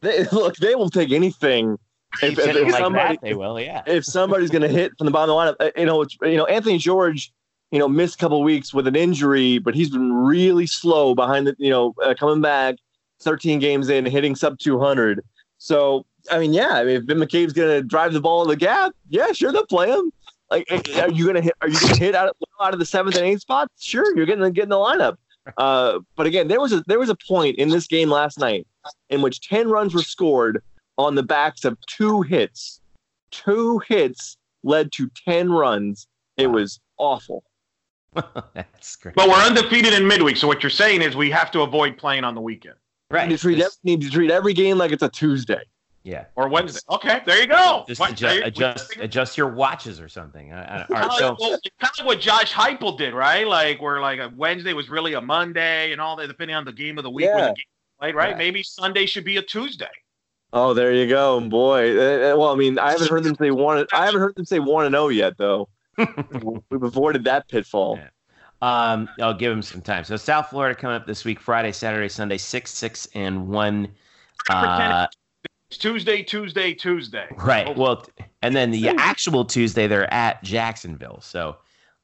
they, 0.00 0.24
look. 0.32 0.54
They 0.56 0.74
will 0.76 0.88
take 0.90 1.10
anything. 1.10 1.76
If, 2.22 2.38
if, 2.38 2.56
if 2.56 2.72
like 2.72 2.80
somebody 2.80 3.14
that, 3.14 3.22
they 3.22 3.34
will, 3.34 3.60
yeah. 3.60 3.82
if 3.86 4.04
somebody's 4.04 4.50
going 4.50 4.62
to 4.62 4.68
hit 4.68 4.92
from 4.96 5.04
the 5.04 5.10
bottom 5.10 5.34
of 5.34 5.58
the 5.58 5.64
lineup, 5.64 5.68
uh, 5.68 5.78
you 5.78 5.86
know, 5.86 6.04
you 6.22 6.36
know, 6.36 6.46
Anthony 6.46 6.78
George, 6.78 7.32
you 7.70 7.78
know, 7.78 7.86
missed 7.86 8.14
a 8.14 8.18
couple 8.18 8.42
weeks 8.42 8.72
with 8.72 8.86
an 8.86 8.96
injury, 8.96 9.58
but 9.58 9.74
he's 9.74 9.90
been 9.90 10.12
really 10.12 10.66
slow 10.66 11.14
behind 11.14 11.46
the, 11.46 11.54
you 11.58 11.70
know, 11.70 11.94
uh, 12.02 12.14
coming 12.18 12.40
back 12.40 12.76
13 13.20 13.58
games 13.58 13.88
in, 13.88 14.06
hitting 14.06 14.34
sub 14.34 14.58
200. 14.58 15.22
So, 15.58 16.06
I 16.30 16.38
mean, 16.38 16.54
yeah, 16.54 16.70
I 16.72 16.84
mean, 16.84 16.96
if 16.96 17.06
Ben 17.06 17.18
McCabe's 17.18 17.52
going 17.52 17.68
to 17.68 17.82
drive 17.82 18.12
the 18.12 18.20
ball 18.20 18.42
in 18.42 18.48
the 18.48 18.56
gap, 18.56 18.94
yeah, 19.08 19.32
sure, 19.32 19.52
they'll 19.52 19.66
play 19.66 19.90
him. 19.90 20.10
Like, 20.50 20.66
are 20.70 21.10
you 21.10 21.24
going 21.24 21.36
to 21.36 21.42
hit, 21.42 21.54
are 21.60 21.68
you 21.68 21.78
going 21.78 21.94
to 21.94 22.00
hit 22.00 22.14
out 22.14 22.28
of, 22.28 22.36
out 22.60 22.72
of 22.72 22.78
the 22.78 22.86
seventh 22.86 23.16
and 23.16 23.26
eighth 23.26 23.42
spots? 23.42 23.84
Sure, 23.84 24.16
you're 24.16 24.24
getting, 24.24 24.50
getting 24.52 24.70
the 24.70 24.76
lineup. 24.76 25.16
Uh, 25.56 25.98
but 26.16 26.26
again, 26.26 26.48
there 26.48 26.60
was 26.60 26.72
a, 26.72 26.82
there 26.86 26.98
was 26.98 27.10
a 27.10 27.16
point 27.26 27.56
in 27.56 27.68
this 27.68 27.86
game 27.86 28.10
last 28.10 28.38
night 28.38 28.66
in 29.10 29.20
which 29.20 29.46
10 29.46 29.68
runs 29.68 29.94
were 29.94 30.02
scored 30.02 30.62
on 30.98 31.14
the 31.14 31.22
backs 31.22 31.64
of 31.64 31.78
two 31.86 32.20
hits 32.22 32.80
two 33.30 33.78
hits 33.86 34.36
led 34.64 34.90
to 34.92 35.10
10 35.26 35.50
runs. 35.52 36.06
It 36.38 36.46
was 36.46 36.80
awful. 36.96 37.44
That's 38.54 38.96
great. 38.96 39.14
But 39.14 39.28
we're 39.28 39.34
undefeated 39.34 39.92
in 39.92 40.06
midweek. 40.06 40.36
So 40.38 40.48
what 40.48 40.62
you're 40.62 40.70
saying 40.70 41.02
is 41.02 41.14
we 41.14 41.30
have 41.30 41.50
to 41.50 41.60
avoid 41.60 41.98
playing 41.98 42.24
on 42.24 42.34
the 42.34 42.40
weekend 42.40 42.76
right. 43.10 43.28
Need 43.28 43.36
to, 43.36 43.42
treat 43.42 43.58
every, 43.60 43.70
need 43.84 44.00
to 44.00 44.10
treat 44.10 44.30
every 44.30 44.54
game 44.54 44.78
like 44.78 44.92
it's 44.92 45.02
a 45.02 45.08
Tuesday. 45.10 45.60
yeah. 46.04 46.24
or 46.36 46.48
Wednesday. 46.48 46.80
Okay, 46.90 47.20
there 47.26 47.38
you 47.40 47.46
go. 47.46 47.84
Just 47.86 48.00
What- 48.00 48.12
adjust, 48.12 48.36
you- 48.36 48.44
adjust, 48.44 48.96
adjust 48.96 49.36
your 49.38 49.48
watches 49.48 50.00
or 50.00 50.08
something. 50.08 50.52
I, 50.54 50.62
I, 50.64 50.78
all 50.80 50.86
Kinda 50.86 51.06
like, 51.06 51.18
so 51.18 51.36
well, 51.38 51.52
it's 51.52 51.76
kind 51.78 51.90
of 51.92 51.98
like 51.98 52.06
what 52.06 52.20
Josh 52.20 52.52
Heupel 52.54 52.96
did, 52.96 53.12
right? 53.12 53.46
Like 53.46 53.80
where 53.82 54.00
like 54.00 54.20
a 54.20 54.32
Wednesday 54.36 54.72
was 54.72 54.88
really 54.88 55.12
a 55.12 55.20
Monday 55.20 55.92
and 55.92 56.00
all 56.00 56.16
that, 56.16 56.28
depending 56.28 56.56
on 56.56 56.64
the 56.64 56.72
game 56.72 56.96
of 56.98 57.04
the 57.04 57.10
week 57.10 57.26
when 57.28 57.36
Yeah. 57.38 57.44
the 57.48 57.54
game 57.54 57.64
played, 58.00 58.14
right? 58.14 58.30
Yeah. 58.30 58.36
Maybe 58.38 58.62
Sunday 58.62 59.04
should 59.04 59.24
be 59.24 59.36
a 59.36 59.42
Tuesday. 59.42 59.86
Oh, 60.52 60.72
there 60.74 60.92
you 60.92 61.06
go, 61.06 61.40
boy. 61.40 61.96
Uh, 61.98 62.32
uh, 62.34 62.36
well, 62.38 62.52
I 62.52 62.54
mean, 62.56 62.78
I 62.78 62.92
haven't 62.92 63.10
heard 63.10 63.24
them 63.24 63.34
say 63.34 63.50
one. 63.50 63.86
I 63.92 64.06
haven't 64.06 64.20
heard 64.20 64.34
them 64.34 64.46
say 64.46 64.58
one 64.58 64.86
and 64.86 64.94
zero 64.94 65.08
yet, 65.08 65.36
though. 65.36 65.68
We've 65.98 66.82
avoided 66.82 67.24
that 67.24 67.48
pitfall. 67.48 67.98
Yeah. 67.98 68.08
Um, 68.60 69.08
I'll 69.20 69.34
give 69.34 69.50
them 69.50 69.62
some 69.62 69.82
time. 69.82 70.04
So 70.04 70.16
South 70.16 70.48
Florida 70.48 70.74
coming 70.74 70.96
up 70.96 71.06
this 71.06 71.24
week, 71.24 71.38
Friday, 71.38 71.70
Saturday, 71.72 72.08
Sunday, 72.08 72.38
six, 72.38 72.72
six, 72.72 73.06
and 73.14 73.48
one. 73.48 73.88
Uh, 74.50 75.06
It's 75.70 75.78
Tuesday, 75.78 76.22
Tuesday, 76.22 76.72
Tuesday. 76.72 77.26
right. 77.36 77.76
Well, 77.76 78.06
and 78.42 78.56
then 78.56 78.70
the 78.70 78.88
actual 78.88 79.44
Tuesday, 79.44 79.86
they're 79.86 80.12
at 80.12 80.42
Jacksonville. 80.42 81.20
So 81.20 81.56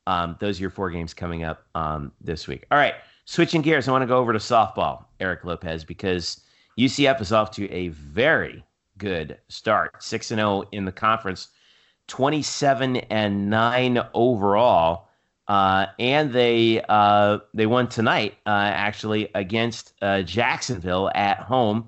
um, 0.06 0.36
those 0.38 0.58
are 0.58 0.62
your 0.62 0.70
four 0.70 0.90
games 0.90 1.14
coming 1.14 1.44
up 1.44 1.64
um, 1.74 2.12
this 2.20 2.46
week. 2.46 2.66
All 2.70 2.78
right. 2.78 2.94
Switching 3.24 3.62
gears, 3.62 3.88
I 3.88 3.92
want 3.92 4.02
to 4.02 4.06
go 4.06 4.18
over 4.18 4.32
to 4.34 4.38
softball, 4.38 5.06
Eric 5.18 5.44
Lopez, 5.44 5.82
because 5.82 6.42
UCF 6.78 7.20
is 7.20 7.32
off 7.32 7.50
to 7.52 7.70
a 7.70 7.88
very 7.88 8.64
good 8.98 9.38
start. 9.48 10.02
6 10.02 10.30
and 10.30 10.38
0 10.38 10.64
in 10.72 10.84
the 10.84 10.92
conference, 10.92 11.48
27 12.08 12.96
and 12.96 13.50
9 13.50 14.00
overall. 14.14 15.08
Uh, 15.46 15.86
and 15.98 16.32
they 16.32 16.82
uh, 16.88 17.38
they 17.52 17.66
won 17.66 17.86
tonight 17.86 18.34
uh, 18.46 18.70
actually 18.72 19.30
against 19.34 19.92
uh, 20.00 20.22
Jacksonville 20.22 21.10
at 21.14 21.38
home, 21.38 21.86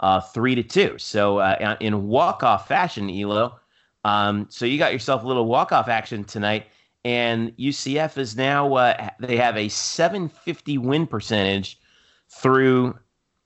uh, 0.00 0.20
three 0.20 0.54
to 0.54 0.62
two. 0.62 0.96
So 0.96 1.38
uh, 1.38 1.76
in 1.80 2.08
walk 2.08 2.42
off 2.42 2.66
fashion, 2.66 3.10
Elo. 3.10 3.60
Um, 4.04 4.46
so 4.48 4.64
you 4.64 4.78
got 4.78 4.94
yourself 4.94 5.22
a 5.22 5.26
little 5.26 5.44
walk 5.44 5.70
off 5.70 5.88
action 5.88 6.24
tonight, 6.24 6.66
and 7.04 7.54
UCF 7.58 8.16
is 8.16 8.36
now 8.36 8.94
they 9.20 9.36
have 9.36 9.58
a 9.58 9.68
750 9.68 10.78
win 10.78 11.06
percentage 11.06 11.78
through 12.30 12.98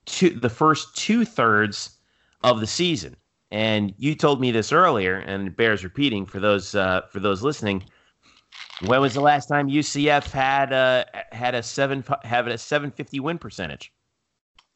two, 0.09 0.31
the 0.31 0.49
first 0.49 0.95
two 0.95 1.25
thirds 1.25 1.97
of 2.43 2.59
the 2.59 2.67
season. 2.67 3.15
And 3.51 3.93
you 3.97 4.13
told 4.13 4.39
me 4.39 4.51
this 4.51 4.71
earlier, 4.71 5.15
and 5.15 5.47
it 5.47 5.57
bears 5.57 5.83
repeating 5.83 6.25
for 6.25 6.39
those 6.39 6.75
uh, 6.75 7.01
for 7.09 7.19
those 7.19 7.41
listening. 7.41 7.83
When 8.85 9.01
was 9.01 9.15
the 9.15 9.21
last 9.21 9.47
time 9.47 9.69
UCF 9.69 10.29
had 10.31 10.71
uh, 10.71 11.05
had 11.31 11.55
a 11.55 11.63
seven 11.63 12.03
have 12.23 12.47
a 12.47 12.57
750 12.57 13.19
win 13.19 13.37
percentage? 13.39 13.91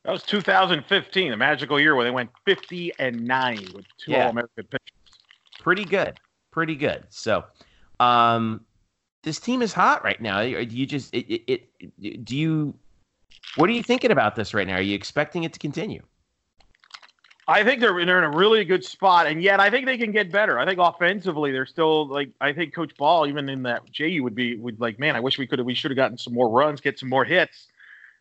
That 0.05 0.11
was 0.11 0.23
2015, 0.23 1.31
the 1.31 1.38
magical 1.38 1.79
year 1.79 1.95
where 1.95 2.03
they 2.03 2.11
went 2.11 2.29
50 2.45 2.91
and 2.99 3.25
nine 3.25 3.65
with 3.73 3.86
two 3.97 4.11
Yeah. 4.11 4.25
All-American 4.25 4.65
pitchers. 4.65 5.19
Pretty 5.59 5.86
good, 5.86 6.19
pretty 6.51 6.75
good. 6.75 7.05
So, 7.09 7.45
um, 8.01 8.65
this 9.21 9.39
team 9.39 9.61
is 9.61 9.71
hot 9.71 10.03
right 10.03 10.21
now. 10.21 10.41
Do 10.41 10.49
you 10.49 10.86
just 10.86 11.13
it, 11.13 11.25
it, 11.29 11.69
it 11.79 12.25
do 12.25 12.36
you 12.36 12.75
what 13.55 13.69
are 13.69 13.73
you 13.73 13.83
thinking 13.83 14.11
about 14.11 14.35
this 14.35 14.53
right 14.53 14.67
now? 14.67 14.75
Are 14.75 14.81
you 14.81 14.95
expecting 14.95 15.43
it 15.43 15.53
to 15.53 15.59
continue? 15.59 16.01
I 17.47 17.63
think 17.63 17.81
they're 17.81 18.05
they're 18.05 18.19
in 18.19 18.23
a 18.23 18.37
really 18.37 18.63
good 18.63 18.85
spot, 18.85 19.27
and 19.27 19.43
yet 19.43 19.59
I 19.59 19.69
think 19.69 19.85
they 19.85 19.97
can 19.97 20.11
get 20.11 20.31
better. 20.31 20.57
I 20.59 20.65
think 20.65 20.79
offensively 20.79 21.51
they're 21.51 21.65
still 21.65 22.07
like 22.07 22.29
I 22.39 22.53
think 22.53 22.73
Coach 22.73 22.95
Ball, 22.95 23.27
even 23.27 23.49
in 23.49 23.63
that 23.63 23.89
JU 23.91 24.23
would 24.23 24.35
be 24.35 24.55
would 24.55 24.79
like, 24.79 24.97
man, 24.97 25.15
I 25.15 25.19
wish 25.19 25.37
we 25.37 25.45
could 25.45 25.59
have 25.59 25.65
we 25.65 25.75
should 25.75 25.91
have 25.91 25.97
gotten 25.97 26.17
some 26.17 26.33
more 26.33 26.49
runs, 26.49 26.79
get 26.79 26.97
some 26.99 27.09
more 27.09 27.25
hits. 27.25 27.67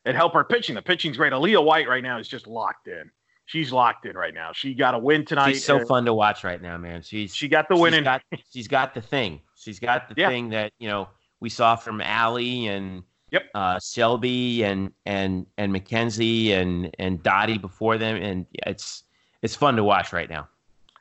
and 0.04 0.16
help 0.16 0.34
our 0.34 0.44
pitching. 0.44 0.74
The 0.74 0.82
pitching's 0.82 1.16
great. 1.16 1.32
Aaliyah 1.32 1.64
White 1.64 1.88
right 1.88 2.02
now 2.02 2.18
is 2.18 2.26
just 2.26 2.48
locked 2.48 2.88
in. 2.88 3.10
She's 3.46 3.72
locked 3.72 4.06
in 4.06 4.16
right 4.16 4.34
now. 4.34 4.52
She 4.52 4.74
got 4.74 4.94
a 4.94 4.98
win 4.98 5.24
tonight. 5.24 5.52
She's 5.52 5.64
so 5.64 5.78
uh, 5.78 5.84
fun 5.84 6.04
to 6.06 6.14
watch 6.14 6.42
right 6.42 6.60
now, 6.60 6.76
man. 6.76 7.02
She's 7.02 7.34
she 7.34 7.48
got 7.48 7.68
the 7.68 7.76
win. 7.76 7.92
She's 7.92 8.02
got, 8.02 8.22
she's 8.52 8.68
got 8.68 8.94
the 8.94 9.00
thing. 9.02 9.40
She's 9.56 9.78
got 9.78 10.08
the 10.08 10.14
yeah. 10.16 10.28
thing 10.28 10.48
that 10.50 10.72
you 10.78 10.88
know 10.88 11.08
we 11.38 11.48
saw 11.48 11.76
from 11.76 12.00
Allie 12.00 12.66
and 12.66 13.04
yep. 13.32 13.50
uh, 13.54 13.80
Shelby 13.80 14.62
and 14.62 14.92
and 15.04 15.46
and 15.58 15.72
Mackenzie 15.72 16.52
and 16.52 16.94
and 16.98 17.22
Dottie 17.22 17.58
before 17.58 17.98
them, 17.98 18.16
and 18.16 18.46
it's 18.52 19.02
it's 19.42 19.56
fun 19.56 19.74
to 19.76 19.84
watch 19.84 20.12
right 20.12 20.30
now. 20.30 20.48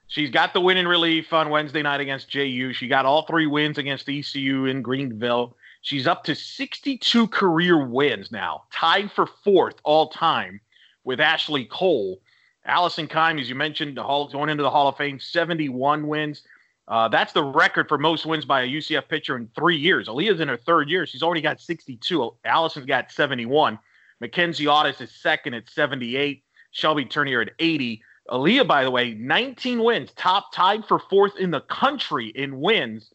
She's 0.08 0.30
got 0.30 0.54
the 0.54 0.60
win 0.60 0.78
in 0.78 0.88
relief 0.88 1.32
on 1.32 1.50
Wednesday 1.50 1.82
night 1.82 2.02
against 2.02 2.28
JU. 2.30 2.74
She 2.74 2.88
got 2.88 3.06
all 3.06 3.22
three 3.22 3.48
wins 3.48 3.78
against 3.78 4.10
ECU 4.10 4.66
in 4.66 4.82
Greenville. 4.82 5.56
She's 5.84 6.06
up 6.06 6.24
to 6.26 6.36
62 6.36 7.28
career 7.28 7.86
wins 7.86 8.32
now, 8.32 8.64
tied 8.74 9.12
for 9.12 9.26
fourth 9.26 9.76
all 9.84 10.10
time 10.10 10.60
with 11.04 11.20
Ashley 11.20 11.66
Cole. 11.66 12.20
Allison 12.66 13.08
Kime, 13.08 13.40
as 13.40 13.50
you 13.50 13.56
mentioned, 13.56 13.98
the 13.98 14.04
Hall, 14.04 14.28
going 14.28 14.50
into 14.50 14.64
the 14.64 14.70
Hall 14.70 14.88
of 14.88 14.98
Fame, 14.98 15.20
71 15.20 16.06
wins. 16.06 16.44
Uh, 16.92 17.08
that's 17.08 17.32
the 17.32 17.42
record 17.42 17.88
for 17.88 17.98
most 17.98 18.26
wins 18.26 18.44
by 18.44 18.64
a 18.64 18.68
UCF 18.68 19.08
pitcher 19.08 19.38
in 19.38 19.48
three 19.56 19.78
years. 19.78 20.10
Aaliyah's 20.10 20.42
in 20.42 20.50
her 20.50 20.58
third 20.58 20.90
year. 20.90 21.06
She's 21.06 21.24
already 21.24 21.40
got 21.40 21.62
62. 21.62 22.36
Allison's 22.44 22.86
got 22.86 23.10
71. 23.10 23.80
Mackenzie 24.20 24.66
Audas 24.66 25.00
is 25.00 25.10
second 25.10 25.54
at 25.54 25.70
78. 25.70 26.44
Shelby 26.72 27.06
Turnier 27.06 27.42
at 27.42 27.52
80. 27.60 28.02
Aaliyah, 28.30 28.68
by 28.68 28.84
the 28.84 28.92
way, 28.92 29.14
19 29.14 29.82
wins, 29.82 30.12
top 30.18 30.54
tied 30.54 30.86
for 30.86 31.00
fourth 31.00 31.38
in 31.38 31.50
the 31.50 31.62
country 31.62 32.28
in 32.28 32.60
wins 32.60 33.14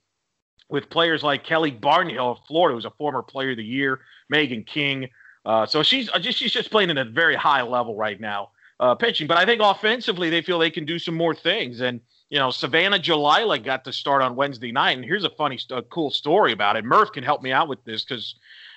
with 0.71 0.89
players 0.89 1.23
like 1.23 1.45
Kelly 1.45 1.71
Barnhill 1.71 2.33
of 2.33 2.39
Florida, 2.49 2.75
who's 2.75 2.87
a 2.87 2.91
former 2.93 3.23
player 3.23 3.51
of 3.51 3.59
the 3.59 3.65
year, 3.65 4.01
Megan 4.31 4.65
King. 4.65 5.11
Uh, 5.45 5.67
so 5.67 5.83
she's 5.83 6.11
uh, 6.11 6.19
just 6.19 6.39
she's 6.39 6.51
just 6.51 6.71
playing 6.71 6.91
at 6.91 6.97
a 6.97 7.05
very 7.05 7.37
high 7.37 7.63
level 7.63 7.95
right 7.95 8.21
now, 8.21 8.51
uh, 8.81 8.95
pitching. 8.95 9.27
But 9.27 9.37
I 9.37 9.45
think 9.45 9.61
offensively 9.63 10.31
they 10.31 10.41
feel 10.41 10.59
they 10.59 10.71
can 10.71 10.87
do 10.87 10.99
some 10.99 11.15
more 11.15 11.35
things. 11.35 11.81
And 11.83 12.01
you 12.29 12.39
know, 12.39 12.51
Savannah 12.51 12.99
Jalila 12.99 13.63
got 13.63 13.85
to 13.85 13.93
start 13.93 14.23
on 14.23 14.37
Wednesday 14.37 14.73
night. 14.73 14.97
And 14.97 15.05
here's 15.05 15.25
a 15.25 15.31
funny, 15.31 15.59
a 15.71 15.83
cool 15.83 16.11
story 16.11 16.53
about 16.53 16.77
it. 16.77 16.85
Murph 16.85 17.13
can 17.13 17.23
help 17.23 17.43
me 17.43 17.53
out 17.53 17.69
with 17.69 17.85
this 17.85 18.05
because 18.05 18.35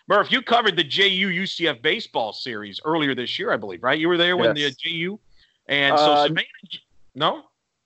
Murph, 0.07 0.31
you 0.31 0.41
covered 0.41 0.75
the 0.75 0.83
JU 0.83 1.29
UCF 1.29 1.81
baseball 1.81 2.33
series 2.33 2.79
earlier 2.85 3.15
this 3.15 3.39
year, 3.39 3.51
I 3.51 3.57
believe, 3.57 3.83
right? 3.83 3.99
You 3.99 4.07
were 4.07 4.17
there 4.17 4.35
yes. 4.35 4.45
when 4.45 4.55
the 4.55 4.71
JU 4.71 5.19
and 5.67 5.97
so 5.97 6.11
uh, 6.11 6.23
Savannah, 6.23 6.47
no, 7.15 7.43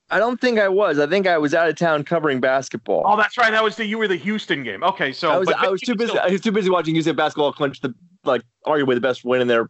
I 0.09 0.19
don't 0.19 0.39
think 0.39 0.59
I 0.59 0.69
was. 0.69 0.99
I 0.99 1.07
think 1.07 1.27
I 1.27 1.37
was 1.37 1.53
out 1.53 1.67
of 1.67 1.75
town 1.75 2.03
covering 2.03 2.39
basketball. 2.39 3.03
Oh, 3.05 3.17
that's 3.17 3.37
right. 3.37 3.51
That 3.51 3.63
was 3.63 3.75
the 3.75 3.85
you 3.85 3.97
were 3.97 4.07
the 4.07 4.15
Houston 4.15 4.63
game. 4.63 4.83
Okay, 4.83 5.11
so 5.11 5.31
I 5.31 5.37
was, 5.37 5.49
I 5.49 5.67
was 5.67 5.81
too 5.81 5.95
busy. 5.95 6.11
Still, 6.11 6.21
I 6.21 6.29
was 6.29 6.39
too 6.39 6.51
busy 6.51 6.69
watching 6.69 6.95
UCF 6.95 7.15
basketball 7.15 7.51
clinch 7.51 7.81
the 7.81 7.93
like 8.23 8.41
arguably 8.65 8.93
the 8.93 9.01
best 9.01 9.25
win 9.25 9.41
in 9.41 9.47
their 9.47 9.69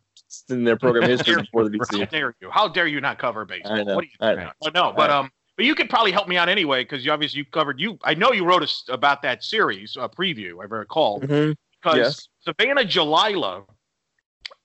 in 0.49 0.63
their 0.63 0.77
program 0.77 1.09
history 1.09 1.37
before 1.37 1.63
the 1.63 1.69
VC. 1.69 1.99
How 1.99 2.05
dare 2.05 2.35
you? 2.39 2.49
How 2.51 2.67
dare 2.67 2.87
you 2.87 3.01
not 3.01 3.17
cover 3.17 3.45
baseball? 3.45 3.83
What 3.85 4.01
do 4.01 4.07
you 4.07 4.11
think? 4.19 4.21
I 4.21 4.35
know. 4.35 4.51
Well, 4.61 4.71
no, 4.73 4.93
but 4.95 5.09
um, 5.09 5.31
but 5.55 5.65
you 5.65 5.75
could 5.75 5.89
probably 5.89 6.11
help 6.11 6.27
me 6.27 6.37
out 6.37 6.49
anyway 6.49 6.83
because 6.83 7.05
you 7.05 7.11
obviously 7.11 7.39
you 7.39 7.45
covered 7.45 7.79
you. 7.79 7.97
I 8.03 8.13
know 8.13 8.31
you 8.31 8.45
wrote 8.45 8.63
a, 8.63 8.93
about 8.93 9.21
that 9.21 9.43
series 9.43 9.95
a 9.99 10.09
preview. 10.09 10.61
I 10.61 10.65
recall 10.65 11.21
mm-hmm. 11.21 11.53
because 11.81 11.97
yes. 11.97 12.27
Savannah 12.41 12.83
Jalila 12.83 13.65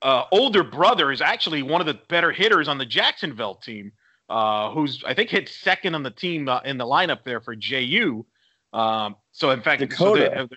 uh, 0.02 0.24
older 0.30 0.62
brother 0.62 1.12
is 1.12 1.20
actually 1.20 1.62
one 1.62 1.80
of 1.80 1.86
the 1.86 1.98
better 2.08 2.32
hitters 2.32 2.68
on 2.68 2.78
the 2.78 2.86
Jacksonville 2.86 3.56
team, 3.56 3.92
uh, 4.28 4.70
who's 4.70 5.02
I 5.04 5.14
think 5.14 5.30
hit 5.30 5.48
second 5.48 5.94
on 5.94 6.02
the 6.02 6.10
team 6.10 6.48
uh, 6.48 6.60
in 6.60 6.78
the 6.78 6.84
lineup 6.84 7.24
there 7.24 7.40
for 7.40 7.54
JU. 7.54 8.24
Um, 8.72 9.16
so 9.32 9.50
in 9.50 9.60
fact, 9.60 9.80
Dakota. 9.80 10.48
So 10.48 10.56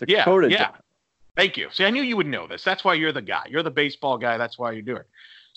they, 0.00 0.14
Dakota. 0.14 0.50
Yeah, 0.50 0.58
yeah. 0.58 0.70
Thank 1.36 1.56
you. 1.56 1.68
See, 1.72 1.84
I 1.84 1.90
knew 1.90 2.02
you 2.02 2.16
would 2.16 2.26
know 2.26 2.46
this. 2.46 2.64
That's 2.64 2.84
why 2.84 2.94
you're 2.94 3.12
the 3.12 3.22
guy. 3.22 3.44
You're 3.48 3.62
the 3.62 3.70
baseball 3.70 4.18
guy. 4.18 4.38
That's 4.38 4.58
why 4.58 4.72
you're 4.72 4.82
doing. 4.82 5.00
It. 5.00 5.08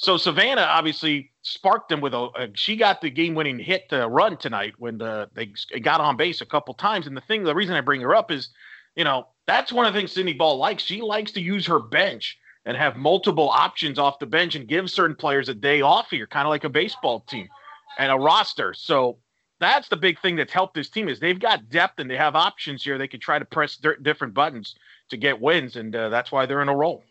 So 0.02 0.18
Savannah 0.18 0.64
obviously 0.64 1.32
sparked 1.44 1.90
them 1.90 2.02
with 2.02 2.16
a, 2.16 2.30
a 2.36 2.48
she 2.56 2.76
got 2.76 3.02
the 3.02 3.10
game-winning 3.12 3.60
hit 3.60 3.88
to 3.90 4.08
run 4.08 4.36
tonight 4.36 4.74
when 4.80 4.98
the, 4.98 5.30
they 5.36 5.80
got 5.80 6.02
on 6.02 6.18
base 6.18 6.42
a 6.42 6.46
couple 6.46 6.74
times. 6.74 7.06
And 7.06 7.16
the 7.16 7.22
thing, 7.22 7.44
the 7.44 7.54
reason 7.54 7.76
I 7.76 7.82
bring 7.82 8.02
her 8.02 8.16
up 8.16 8.32
is, 8.32 8.50
you 8.96 9.04
know, 9.04 9.28
that's 9.46 9.72
one 9.72 9.86
of 9.86 9.94
the 9.94 10.00
things 10.00 10.12
Cindy 10.12 10.34
Ball 10.34 10.58
likes. 10.58 10.82
She 10.82 11.02
likes 11.02 11.32
to 11.34 11.40
use 11.40 11.68
her 11.68 11.78
bench 11.80 12.40
and 12.66 12.76
have 12.76 12.98
multiple 12.98 13.48
options 13.50 14.00
off 14.00 14.18
the 14.18 14.26
bench 14.26 14.56
and 14.56 14.68
give 14.68 14.90
certain 14.90 15.16
players 15.16 15.50
a 15.50 15.54
day 15.54 15.82
off 15.82 16.10
here, 16.10 16.26
kind 16.26 16.48
of 16.48 16.50
like 16.50 16.64
a 16.64 16.70
baseball 16.70 17.20
team 17.20 17.48
and 18.00 18.12
a 18.12 18.16
roster. 18.16 18.74
So 18.74 19.20
that's 19.60 19.88
the 19.88 19.98
big 19.98 20.20
thing 20.20 20.36
that's 20.36 20.52
helped 20.52 20.74
this 20.74 20.90
team 20.90 21.10
is 21.10 21.20
they've 21.20 21.40
got 21.40 21.70
depth 21.70 22.00
and 22.00 22.10
they 22.10 22.18
have 22.18 22.36
options 22.36 22.84
here. 22.84 22.98
They 22.98 23.08
can 23.08 23.20
try 23.20 23.38
to 23.38 23.46
press 23.46 23.78
different 24.02 24.34
buttons 24.34 24.74
to 25.10 25.18
get 25.18 25.40
wins, 25.40 25.76
and 25.76 25.96
uh, 25.96 26.10
that's 26.10 26.32
why 26.32 26.48
they're 26.48 26.64
in 26.64 26.70
a 26.70 26.76
roll. 26.76 27.04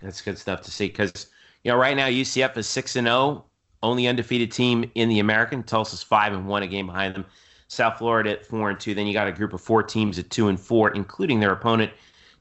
That's 0.00 0.22
good 0.22 0.38
stuff 0.38 0.62
to 0.62 0.70
see 0.70 0.86
because 0.86 1.26
you 1.64 1.70
know 1.70 1.78
right 1.78 1.96
now 1.96 2.06
UCF 2.06 2.56
is 2.56 2.68
six 2.68 2.96
and 2.96 3.06
zero, 3.06 3.16
oh, 3.16 3.44
only 3.82 4.06
undefeated 4.06 4.52
team 4.52 4.90
in 4.94 5.08
the 5.08 5.18
American. 5.18 5.62
Tulsa's 5.62 6.02
five 6.02 6.32
and 6.32 6.46
one, 6.46 6.62
a 6.62 6.66
game 6.66 6.86
behind 6.86 7.14
them. 7.14 7.24
South 7.68 7.98
Florida 7.98 8.32
at 8.32 8.44
four 8.44 8.70
and 8.70 8.78
two. 8.78 8.94
Then 8.94 9.06
you 9.06 9.12
got 9.12 9.28
a 9.28 9.32
group 9.32 9.52
of 9.52 9.60
four 9.60 9.82
teams 9.82 10.18
at 10.18 10.30
two 10.30 10.48
and 10.48 10.60
four, 10.60 10.90
including 10.90 11.40
their 11.40 11.52
opponent 11.52 11.92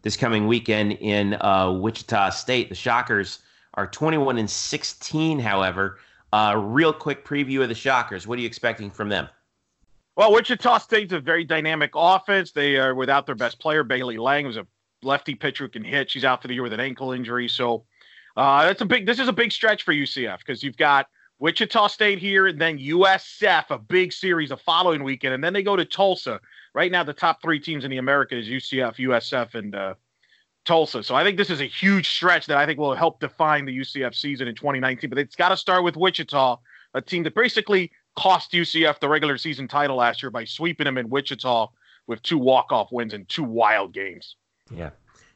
this 0.01 0.17
coming 0.17 0.47
weekend 0.47 0.93
in 0.93 1.35
uh, 1.41 1.71
Wichita 1.71 2.31
State. 2.31 2.69
The 2.69 2.75
Shockers 2.75 3.39
are 3.75 3.87
21 3.87 4.37
and 4.37 4.49
16, 4.49 5.39
however. 5.39 5.99
Uh, 6.33 6.55
real 6.57 6.93
quick 6.93 7.25
preview 7.25 7.61
of 7.61 7.69
the 7.69 7.75
Shockers. 7.75 8.25
What 8.25 8.37
are 8.37 8.41
you 8.41 8.47
expecting 8.47 8.89
from 8.89 9.09
them? 9.09 9.27
Well, 10.15 10.33
Wichita 10.33 10.79
State's 10.79 11.13
a 11.13 11.19
very 11.19 11.43
dynamic 11.43 11.91
offense. 11.93 12.51
They 12.51 12.77
are 12.77 12.93
without 12.95 13.25
their 13.25 13.35
best 13.35 13.59
player, 13.59 13.83
Bailey 13.83 14.17
Lang, 14.17 14.45
who's 14.45 14.57
a 14.57 14.67
lefty 15.03 15.35
pitcher 15.35 15.65
who 15.65 15.69
can 15.69 15.83
hit. 15.83 16.11
She's 16.11 16.25
out 16.25 16.41
for 16.41 16.47
the 16.47 16.53
year 16.53 16.63
with 16.63 16.73
an 16.73 16.79
ankle 16.79 17.11
injury. 17.11 17.47
So 17.47 17.85
uh, 18.37 18.65
that's 18.65 18.81
a 18.81 18.85
big. 18.85 19.05
This 19.05 19.19
is 19.19 19.27
a 19.27 19.33
big 19.33 19.51
stretch 19.51 19.83
for 19.83 19.93
UCF 19.93 20.39
because 20.39 20.63
you've 20.63 20.77
got 20.77 21.07
Wichita 21.39 21.87
State 21.87 22.19
here, 22.19 22.47
and 22.47 22.59
then 22.59 22.77
USF, 22.77 23.65
a 23.69 23.77
big 23.77 24.13
series 24.13 24.49
the 24.49 24.57
following 24.57 25.03
weekend, 25.03 25.33
and 25.33 25.43
then 25.43 25.53
they 25.53 25.63
go 25.63 25.75
to 25.75 25.85
Tulsa 25.85 26.39
right 26.73 26.91
now 26.91 27.03
the 27.03 27.13
top 27.13 27.41
three 27.41 27.59
teams 27.59 27.83
in 27.83 27.91
the 27.91 27.97
America 27.97 28.37
is 28.37 28.47
UCF, 28.47 28.95
USF, 28.97 29.55
and 29.55 29.75
uh, 29.75 29.93
Tulsa. 30.65 31.03
So 31.03 31.15
I 31.15 31.23
think 31.23 31.37
this 31.37 31.49
is 31.49 31.61
a 31.61 31.65
huge 31.65 32.09
stretch 32.09 32.45
that 32.47 32.57
I 32.57 32.65
think 32.65 32.79
will 32.79 32.95
help 32.95 33.19
define 33.19 33.65
the 33.65 33.77
UCF 33.77 34.15
season 34.15 34.47
in 34.47 34.55
2019. 34.55 35.09
But 35.09 35.19
it's 35.19 35.35
got 35.35 35.49
to 35.49 35.57
start 35.57 35.83
with 35.83 35.97
Wichita, 35.97 36.57
a 36.93 37.01
team 37.01 37.23
that 37.23 37.35
basically 37.35 37.91
cost 38.17 38.51
UCF 38.51 38.99
the 38.99 39.09
regular 39.09 39.37
season 39.37 39.67
title 39.67 39.97
last 39.97 40.21
year 40.21 40.29
by 40.29 40.45
sweeping 40.45 40.85
them 40.85 40.97
in 40.97 41.09
Wichita 41.09 41.67
with 42.07 42.21
two 42.23 42.37
walk-off 42.37 42.91
wins 42.91 43.13
and 43.13 43.27
two 43.29 43.43
wild 43.43 43.93
games. 43.93 44.35
Yeah, 44.69 44.91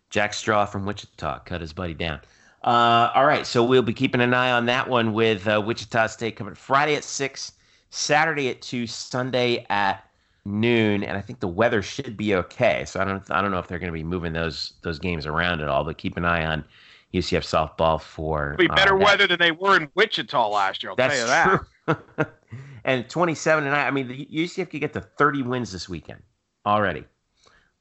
Jack 0.10 0.34
Straw 0.34 0.66
from 0.66 0.86
Wichita 0.86 1.39
cut 1.39 1.62
his 1.62 1.74
buddy 1.74 1.93
down. 1.93 2.22
Uh, 2.66 3.11
all 3.13 3.26
right, 3.26 3.45
so 3.45 3.63
we'll 3.63 3.84
be 3.84 3.93
keeping 3.93 4.22
an 4.22 4.34
eye 4.34 4.51
on 4.51 4.66
that 4.66 4.89
one 4.89 5.13
with 5.13 5.47
uh, 5.47 5.61
Wichita 5.63 6.07
State 6.07 6.36
coming 6.36 6.55
Friday 6.55 6.95
at 6.95 7.03
six, 7.03 7.51
Saturday 7.91 8.49
at 8.49 8.59
two, 8.63 8.88
Sunday 8.88 9.68
at 9.70 10.03
noon, 10.45 11.03
and 11.03 11.16
I 11.16 11.22
think 11.22 11.39
the 11.39 11.47
weather 11.47 11.84
should 11.84 12.18
be 12.18 12.34
okay. 12.34 12.84
So 12.86 12.99
I 12.99 13.05
don't 13.05 13.30
I 13.30 13.41
don't 13.41 13.51
know 13.51 13.59
if 13.59 13.68
they're 13.68 13.78
going 13.78 13.91
to 13.91 13.93
be 13.93 14.03
moving 14.03 14.34
those 14.34 14.74
those 14.82 14.97
games 14.97 15.28
around 15.28 15.61
at 15.61 15.68
all, 15.68 15.84
but 15.84 15.99
keep 15.99 16.18
an 16.18 16.26
eye 16.26 16.43
on 16.43 16.66
UCF 17.13 17.43
softball 17.43 18.01
for 18.01 18.53
It'll 18.53 18.66
be 18.66 18.70
uh, 18.70 18.76
better 18.76 18.95
uh, 18.95 19.05
weather 19.05 19.28
than 19.28 19.39
they 19.39 19.51
were 19.51 19.78
in 19.78 19.89
Wichita 19.93 20.49
last 20.49 20.82
year. 20.82 20.89
I'll 20.89 20.95
That's 20.95 21.16
tell 21.16 21.24
you 21.24 21.66
that. 21.88 22.05
True. 22.18 22.26
and 22.84 23.07
27 23.07 23.66
and 23.66 23.76
I, 23.76 23.88
I 23.88 23.91
mean, 23.91 24.07
the 24.07 24.26
UCF 24.26 24.72
could 24.72 24.82
get 24.82 24.93
to 24.93 25.01
30 25.01 25.43
wins 25.43 25.72
this 25.72 25.88
weekend 25.88 26.22
already, 26.66 27.05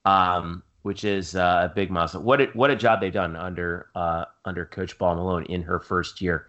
um, 0.04 0.62
which 0.84 1.02
is 1.02 1.34
uh, 1.34 1.68
a 1.70 1.74
big 1.74 1.90
milestone. 1.90 2.24
What 2.24 2.42
a, 2.42 2.44
what 2.52 2.70
a 2.70 2.76
job 2.76 3.00
they've 3.00 3.12
done 3.12 3.36
under 3.36 3.88
uh, 3.94 4.26
under 4.44 4.66
Coach 4.66 4.98
Ball 4.98 5.14
Malone 5.14 5.46
in 5.46 5.62
her 5.62 5.80
first 5.80 6.20
year 6.20 6.46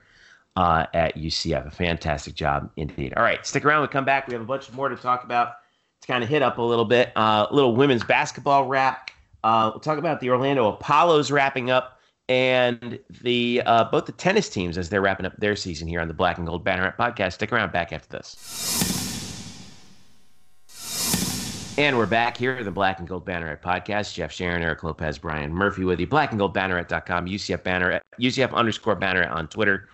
uh, 0.58 0.86
at 0.94 1.16
UCF. 1.16 1.68
A 1.68 1.72
fantastic 1.72 2.36
job 2.36 2.70
indeed. 2.76 3.14
All 3.16 3.24
right, 3.24 3.46
stick 3.46 3.64
around. 3.64 3.82
We 3.82 3.88
come 3.88 4.04
back. 4.04 4.28
We 4.28 4.34
have 4.34 4.42
a 4.42 4.46
bunch 4.46 4.72
more 4.74 4.90
to 4.90 4.98
talk 4.98 5.24
about 5.24 5.54
to 6.02 6.08
kind 6.08 6.22
of 6.22 6.30
hit 6.30 6.42
up 6.42 6.58
a 6.58 6.62
little 6.62 6.84
bit. 6.84 7.14
A 7.16 7.20
uh, 7.20 7.48
little 7.50 7.78
women's 7.78 8.04
basketball 8.04 8.66
wrap. 8.66 9.10
Uh, 9.42 9.72
we'll 9.74 9.80
talk 9.80 9.98
about 9.98 10.20
the 10.20 10.30
Orlando 10.30 10.68
Apollos 10.68 11.32
wrapping 11.32 11.72
up 11.72 12.02
and 12.28 13.00
the 13.22 13.64
uh, 13.66 13.86
both 13.86 14.06
the 14.06 14.12
tennis 14.12 14.50
teams 14.50 14.78
as 14.78 14.90
they're 14.90 15.02
wrapping 15.02 15.26
up 15.26 15.38
their 15.38 15.56
season 15.56 15.88
here 15.88 16.02
on 16.02 16.10
the 16.10 16.14
Black 16.14 16.38
and 16.38 16.46
Gold 16.46 16.66
Banneret 16.66 16.98
podcast. 16.98 17.34
Stick 17.34 17.54
around 17.54 17.72
back 17.72 17.94
after 17.94 18.18
this. 18.18 18.95
And 21.78 21.98
we're 21.98 22.06
back 22.06 22.38
here 22.38 22.54
at 22.54 22.64
the 22.64 22.72
Black 22.72 23.00
and 23.00 23.08
Gold 23.08 23.26
Banneret 23.26 23.62
podcast. 23.62 24.14
Jeff 24.14 24.32
Sharon, 24.32 24.64
Eric 24.64 24.82
Lopez, 24.84 25.18
Brian 25.18 25.54
Murphy 25.54 25.84
with 25.84 26.00
you. 26.00 26.08
Black 26.08 26.32
and 26.32 26.40
Gold 26.40 26.56
Banneret.com, 26.56 27.26
UCF 27.26 27.64
Banneret, 27.64 28.00
UCF 28.18 28.54
underscore 28.54 28.96
Banneret 28.96 29.30
on 29.30 29.50
Twitter. 29.50 29.90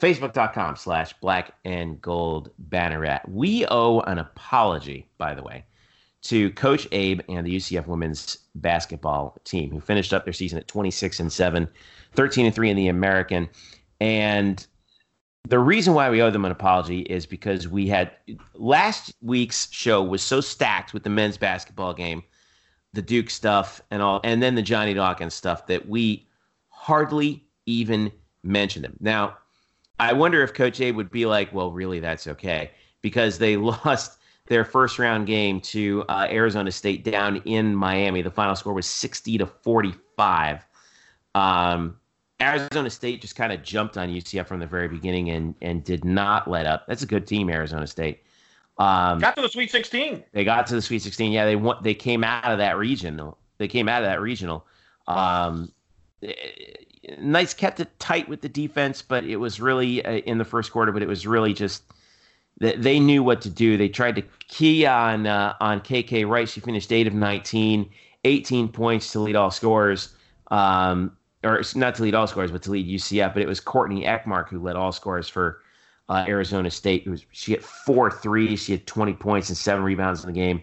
Facebook.com 0.00 0.76
slash 0.76 1.12
black 1.20 1.52
and 1.66 2.00
gold 2.00 2.50
banneret. 2.70 3.20
We 3.28 3.66
owe 3.66 4.00
an 4.00 4.18
apology, 4.18 5.08
by 5.18 5.34
the 5.34 5.42
way, 5.42 5.64
to 6.22 6.50
Coach 6.52 6.88
Abe 6.92 7.20
and 7.28 7.46
the 7.46 7.56
UCF 7.56 7.86
women's 7.86 8.38
basketball 8.54 9.36
team, 9.44 9.70
who 9.70 9.80
finished 9.80 10.14
up 10.14 10.24
their 10.24 10.32
season 10.32 10.58
at 10.58 10.68
26 10.68 11.20
and 11.20 11.32
7, 11.32 11.68
13 12.14 12.46
and 12.46 12.54
3 12.54 12.70
in 12.70 12.76
the 12.76 12.88
American. 12.88 13.48
And 14.00 14.66
the 15.48 15.58
reason 15.58 15.94
why 15.94 16.10
we 16.10 16.20
owe 16.20 16.30
them 16.30 16.44
an 16.44 16.50
apology 16.50 17.00
is 17.00 17.24
because 17.24 17.68
we 17.68 17.86
had 17.86 18.10
last 18.54 19.14
week's 19.20 19.70
show 19.70 20.02
was 20.02 20.22
so 20.22 20.40
stacked 20.40 20.92
with 20.92 21.04
the 21.04 21.10
men's 21.10 21.38
basketball 21.38 21.94
game, 21.94 22.22
the 22.92 23.02
Duke 23.02 23.30
stuff, 23.30 23.80
and 23.90 24.02
all, 24.02 24.20
and 24.24 24.42
then 24.42 24.56
the 24.56 24.62
Johnny 24.62 24.92
Dawkins 24.92 25.34
stuff 25.34 25.66
that 25.68 25.88
we 25.88 26.26
hardly 26.68 27.44
even 27.66 28.10
mentioned 28.42 28.84
them. 28.84 28.96
Now, 28.98 29.36
I 30.00 30.12
wonder 30.12 30.42
if 30.42 30.52
Coach 30.52 30.80
A 30.80 30.90
would 30.90 31.10
be 31.10 31.26
like, 31.26 31.54
well, 31.54 31.70
really, 31.70 32.00
that's 32.00 32.26
okay 32.26 32.72
because 33.00 33.38
they 33.38 33.56
lost 33.56 34.18
their 34.48 34.64
first 34.64 34.98
round 34.98 35.26
game 35.26 35.60
to 35.60 36.04
uh, 36.08 36.26
Arizona 36.30 36.72
State 36.72 37.04
down 37.04 37.36
in 37.44 37.74
Miami. 37.74 38.22
The 38.22 38.30
final 38.30 38.56
score 38.56 38.74
was 38.74 38.86
60 38.86 39.38
to 39.38 39.46
45. 39.46 40.66
Um, 41.34 41.98
Arizona 42.40 42.90
State 42.90 43.20
just 43.20 43.34
kind 43.34 43.52
of 43.52 43.62
jumped 43.62 43.96
on 43.96 44.08
UCF 44.08 44.46
from 44.46 44.60
the 44.60 44.66
very 44.66 44.88
beginning 44.88 45.30
and 45.30 45.54
and 45.62 45.82
did 45.84 46.04
not 46.04 46.48
let 46.48 46.66
up. 46.66 46.86
That's 46.86 47.02
a 47.02 47.06
good 47.06 47.26
team, 47.26 47.48
Arizona 47.48 47.86
State. 47.86 48.22
Um, 48.78 49.18
got 49.20 49.36
to 49.36 49.42
the 49.42 49.48
Sweet 49.48 49.70
16. 49.70 50.22
They 50.32 50.44
got 50.44 50.66
to 50.66 50.74
the 50.74 50.82
Sweet 50.82 51.00
16. 51.00 51.32
Yeah, 51.32 51.46
they 51.46 51.56
won, 51.56 51.78
they 51.82 51.94
came 51.94 52.22
out 52.22 52.44
of 52.44 52.58
that 52.58 52.76
regional. 52.76 53.38
They 53.58 53.68
came 53.68 53.88
out 53.88 54.02
of 54.02 54.08
that 54.08 54.20
regional. 54.20 54.66
Um, 55.06 55.72
Knights 57.18 57.54
kept 57.54 57.80
it 57.80 57.98
tight 57.98 58.28
with 58.28 58.42
the 58.42 58.48
defense, 58.48 59.00
but 59.00 59.24
it 59.24 59.36
was 59.36 59.60
really 59.60 60.04
uh, 60.04 60.18
in 60.18 60.38
the 60.38 60.44
first 60.44 60.72
quarter. 60.72 60.92
But 60.92 61.02
it 61.02 61.08
was 61.08 61.26
really 61.26 61.54
just 61.54 61.84
that 62.58 62.82
they 62.82 63.00
knew 63.00 63.22
what 63.22 63.40
to 63.42 63.50
do. 63.50 63.76
They 63.76 63.88
tried 63.88 64.16
to 64.16 64.22
key 64.48 64.84
on 64.84 65.26
uh, 65.26 65.54
on 65.60 65.80
KK 65.80 66.28
Wright. 66.28 66.48
She 66.48 66.60
finished 66.60 66.92
eight 66.92 67.06
of 67.06 67.14
19, 67.14 67.88
18 68.24 68.68
points 68.68 69.12
to 69.12 69.20
lead 69.20 69.36
all 69.36 69.50
scorers. 69.50 70.14
Um, 70.50 71.16
or 71.46 71.62
not 71.74 71.94
to 71.96 72.02
lead 72.02 72.14
all 72.14 72.26
scores, 72.26 72.50
but 72.50 72.62
to 72.62 72.70
lead 72.70 72.86
UCF. 72.86 73.32
But 73.32 73.42
it 73.42 73.48
was 73.48 73.60
Courtney 73.60 74.04
Ekmark 74.04 74.48
who 74.48 74.60
led 74.60 74.76
all 74.76 74.92
scores 74.92 75.28
for 75.28 75.62
uh, 76.08 76.24
Arizona 76.28 76.70
State. 76.70 77.04
It 77.06 77.10
was 77.10 77.24
she 77.32 77.52
had 77.52 77.62
four 77.62 78.10
threes, 78.10 78.62
she 78.62 78.72
had 78.72 78.86
20 78.86 79.14
points 79.14 79.48
and 79.48 79.56
seven 79.56 79.84
rebounds 79.84 80.22
in 80.24 80.32
the 80.32 80.38
game. 80.38 80.62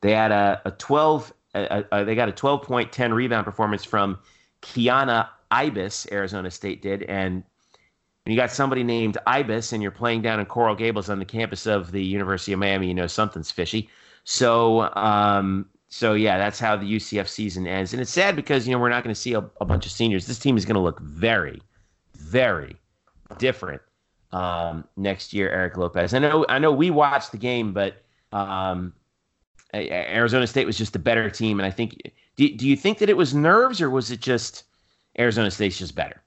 They 0.00 0.12
had 0.12 0.32
a, 0.32 0.60
a 0.64 0.70
12. 0.72 1.32
A, 1.52 1.84
a, 1.90 2.04
they 2.04 2.14
got 2.14 2.28
a 2.28 2.32
12 2.32 2.62
point 2.62 2.92
10 2.92 3.12
rebound 3.12 3.44
performance 3.44 3.84
from 3.84 4.18
Kianna 4.62 5.28
Ibis. 5.50 6.06
Arizona 6.12 6.50
State 6.50 6.80
did, 6.80 7.02
and 7.04 7.42
when 8.24 8.34
you 8.34 8.36
got 8.36 8.52
somebody 8.52 8.84
named 8.84 9.18
Ibis 9.26 9.72
and 9.72 9.82
you're 9.82 9.90
playing 9.90 10.22
down 10.22 10.38
in 10.38 10.46
Coral 10.46 10.76
Gables 10.76 11.10
on 11.10 11.18
the 11.18 11.24
campus 11.24 11.66
of 11.66 11.90
the 11.90 12.04
University 12.04 12.52
of 12.52 12.58
Miami, 12.58 12.86
you 12.86 12.94
know 12.94 13.06
something's 13.06 13.50
fishy. 13.50 13.88
So 14.24 14.94
um, 14.94 15.66
so 15.90 16.14
yeah, 16.14 16.38
that's 16.38 16.60
how 16.60 16.76
the 16.76 16.86
UCF 16.86 17.28
season 17.28 17.66
ends, 17.66 17.92
and 17.92 18.00
it's 18.00 18.12
sad 18.12 18.36
because 18.36 18.66
you 18.66 18.72
know 18.72 18.78
we're 18.78 18.88
not 18.88 19.02
going 19.02 19.14
to 19.14 19.20
see 19.20 19.34
a, 19.34 19.44
a, 19.60 19.64
bunch 19.64 19.86
of 19.86 19.92
seniors. 19.92 20.24
This 20.24 20.38
team 20.38 20.56
is 20.56 20.64
going 20.64 20.76
to 20.76 20.80
look 20.80 21.00
very, 21.00 21.60
very 22.14 22.76
different 23.38 23.82
um, 24.30 24.84
next 24.96 25.32
year. 25.32 25.50
Eric 25.50 25.76
Lopez. 25.76 26.14
I 26.14 26.20
know, 26.20 26.46
I 26.48 26.60
know, 26.60 26.70
we 26.70 26.90
watched 26.90 27.32
the 27.32 27.38
game, 27.38 27.72
but 27.72 28.04
um, 28.32 28.92
Arizona 29.74 30.46
State 30.46 30.64
was 30.64 30.78
just 30.78 30.94
a 30.94 31.00
better 31.00 31.28
team, 31.28 31.58
and 31.58 31.66
I 31.66 31.70
think. 31.70 32.00
Do, 32.36 32.48
do 32.48 32.66
you 32.66 32.76
think 32.76 32.98
that 32.98 33.10
it 33.10 33.16
was 33.16 33.34
nerves, 33.34 33.82
or 33.82 33.90
was 33.90 34.10
it 34.12 34.20
just 34.20 34.64
Arizona 35.18 35.50
State's 35.50 35.76
just 35.76 35.94
better? 35.94 36.22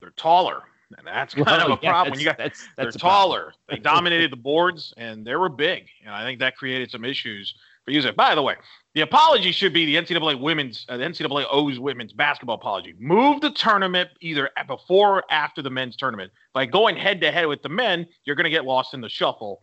They're 0.00 0.10
taller. 0.10 0.62
And 0.98 1.06
that's 1.06 1.32
kind 1.34 1.46
well, 1.46 1.72
of 1.72 1.78
a 1.78 1.82
yeah, 1.82 1.90
problem 1.90 2.10
when 2.10 2.20
you 2.20 2.26
got 2.26 2.36
that's, 2.36 2.68
that's 2.76 2.94
they're 2.94 3.00
taller. 3.00 3.54
they 3.68 3.78
dominated 3.78 4.30
the 4.30 4.36
boards 4.36 4.92
and 4.98 5.26
they 5.26 5.34
were 5.34 5.48
big. 5.48 5.86
And 6.04 6.14
I 6.14 6.22
think 6.22 6.38
that 6.40 6.54
created 6.54 6.90
some 6.90 7.02
issues 7.02 7.54
for 7.84 7.90
using 7.90 8.10
it. 8.10 8.16
By 8.16 8.34
the 8.34 8.42
way, 8.42 8.56
the 8.94 9.00
apology 9.00 9.52
should 9.52 9.72
be 9.72 9.86
the 9.86 9.96
NCAA 9.96 10.40
women's, 10.40 10.86
uh, 10.88 10.96
the 10.96 11.04
NCAA 11.04 11.46
owes 11.50 11.78
women's 11.78 12.12
basketball 12.12 12.56
apology. 12.56 12.94
Move 12.98 13.40
the 13.40 13.50
tournament 13.50 14.10
either 14.20 14.50
before 14.66 15.18
or 15.18 15.24
after 15.30 15.62
the 15.62 15.70
men's 15.70 15.96
tournament. 15.96 16.30
By 16.52 16.66
going 16.66 16.96
head 16.96 17.20
to 17.22 17.32
head 17.32 17.46
with 17.46 17.62
the 17.62 17.68
men, 17.68 18.06
you're 18.24 18.36
going 18.36 18.44
to 18.44 18.50
get 18.50 18.64
lost 18.64 18.94
in 18.94 19.00
the 19.00 19.08
shuffle 19.08 19.62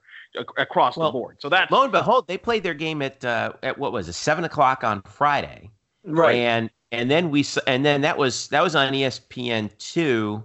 across 0.58 0.98
well, 0.98 1.10
the 1.10 1.12
board. 1.12 1.38
So 1.40 1.50
that 1.50 1.72
lo 1.72 1.84
and 1.84 1.92
behold, 1.92 2.28
they 2.28 2.38
played 2.38 2.64
their 2.64 2.74
game 2.74 3.02
at 3.02 3.24
uh, 3.24 3.54
at 3.64 3.78
what 3.78 3.92
was 3.92 4.08
it, 4.10 4.14
seven 4.14 4.44
o'clock 4.44 4.84
on 4.84 5.02
Friday, 5.04 5.70
right? 6.04 6.36
And 6.36 6.70
and 6.92 7.10
then 7.10 7.32
we 7.32 7.46
and 7.68 7.86
then 7.86 8.02
that 8.02 8.18
was 8.18 8.48
that 8.50 8.62
was 8.62 8.76
on 8.76 8.94
ESPN 8.94 9.76
two 9.78 10.44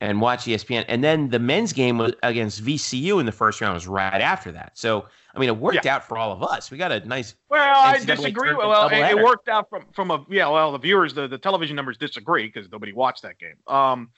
and 0.00 0.20
watch 0.20 0.44
ESPN. 0.44 0.84
And 0.88 1.02
then 1.02 1.30
the 1.30 1.38
men's 1.38 1.72
game 1.72 1.98
was 1.98 2.12
against 2.22 2.64
VCU 2.64 3.18
in 3.20 3.26
the 3.26 3.32
first 3.32 3.60
round 3.60 3.74
was 3.74 3.86
right 3.86 4.20
after 4.20 4.52
that. 4.52 4.72
So 4.74 5.06
I 5.36 5.38
mean, 5.38 5.48
it 5.50 5.56
worked 5.56 5.84
yeah. 5.84 5.96
out 5.96 6.04
for 6.08 6.16
all 6.16 6.32
of 6.32 6.42
us. 6.42 6.70
We 6.70 6.78
got 6.78 6.92
a 6.92 7.00
nice. 7.06 7.34
Well, 7.50 7.78
I 7.78 7.98
disagree. 8.02 8.54
Well, 8.54 8.88
it, 8.88 8.94
it, 8.94 9.22
worked 9.22 9.48
out 9.48 9.68
from 9.68 9.84
from 9.92 10.10
a 10.10 10.24
yeah. 10.30 10.48
Well, 10.48 10.72
the 10.72 10.78
viewers, 10.78 11.12
the, 11.12 11.28
the 11.28 11.38
television 11.38 11.76
numbers 11.76 11.98
disagree 11.98 12.46
because 12.46 12.70
nobody 12.70 12.92
watched 12.92 13.22
that 13.22 13.38
game. 13.38 13.56
Um, 13.66 14.10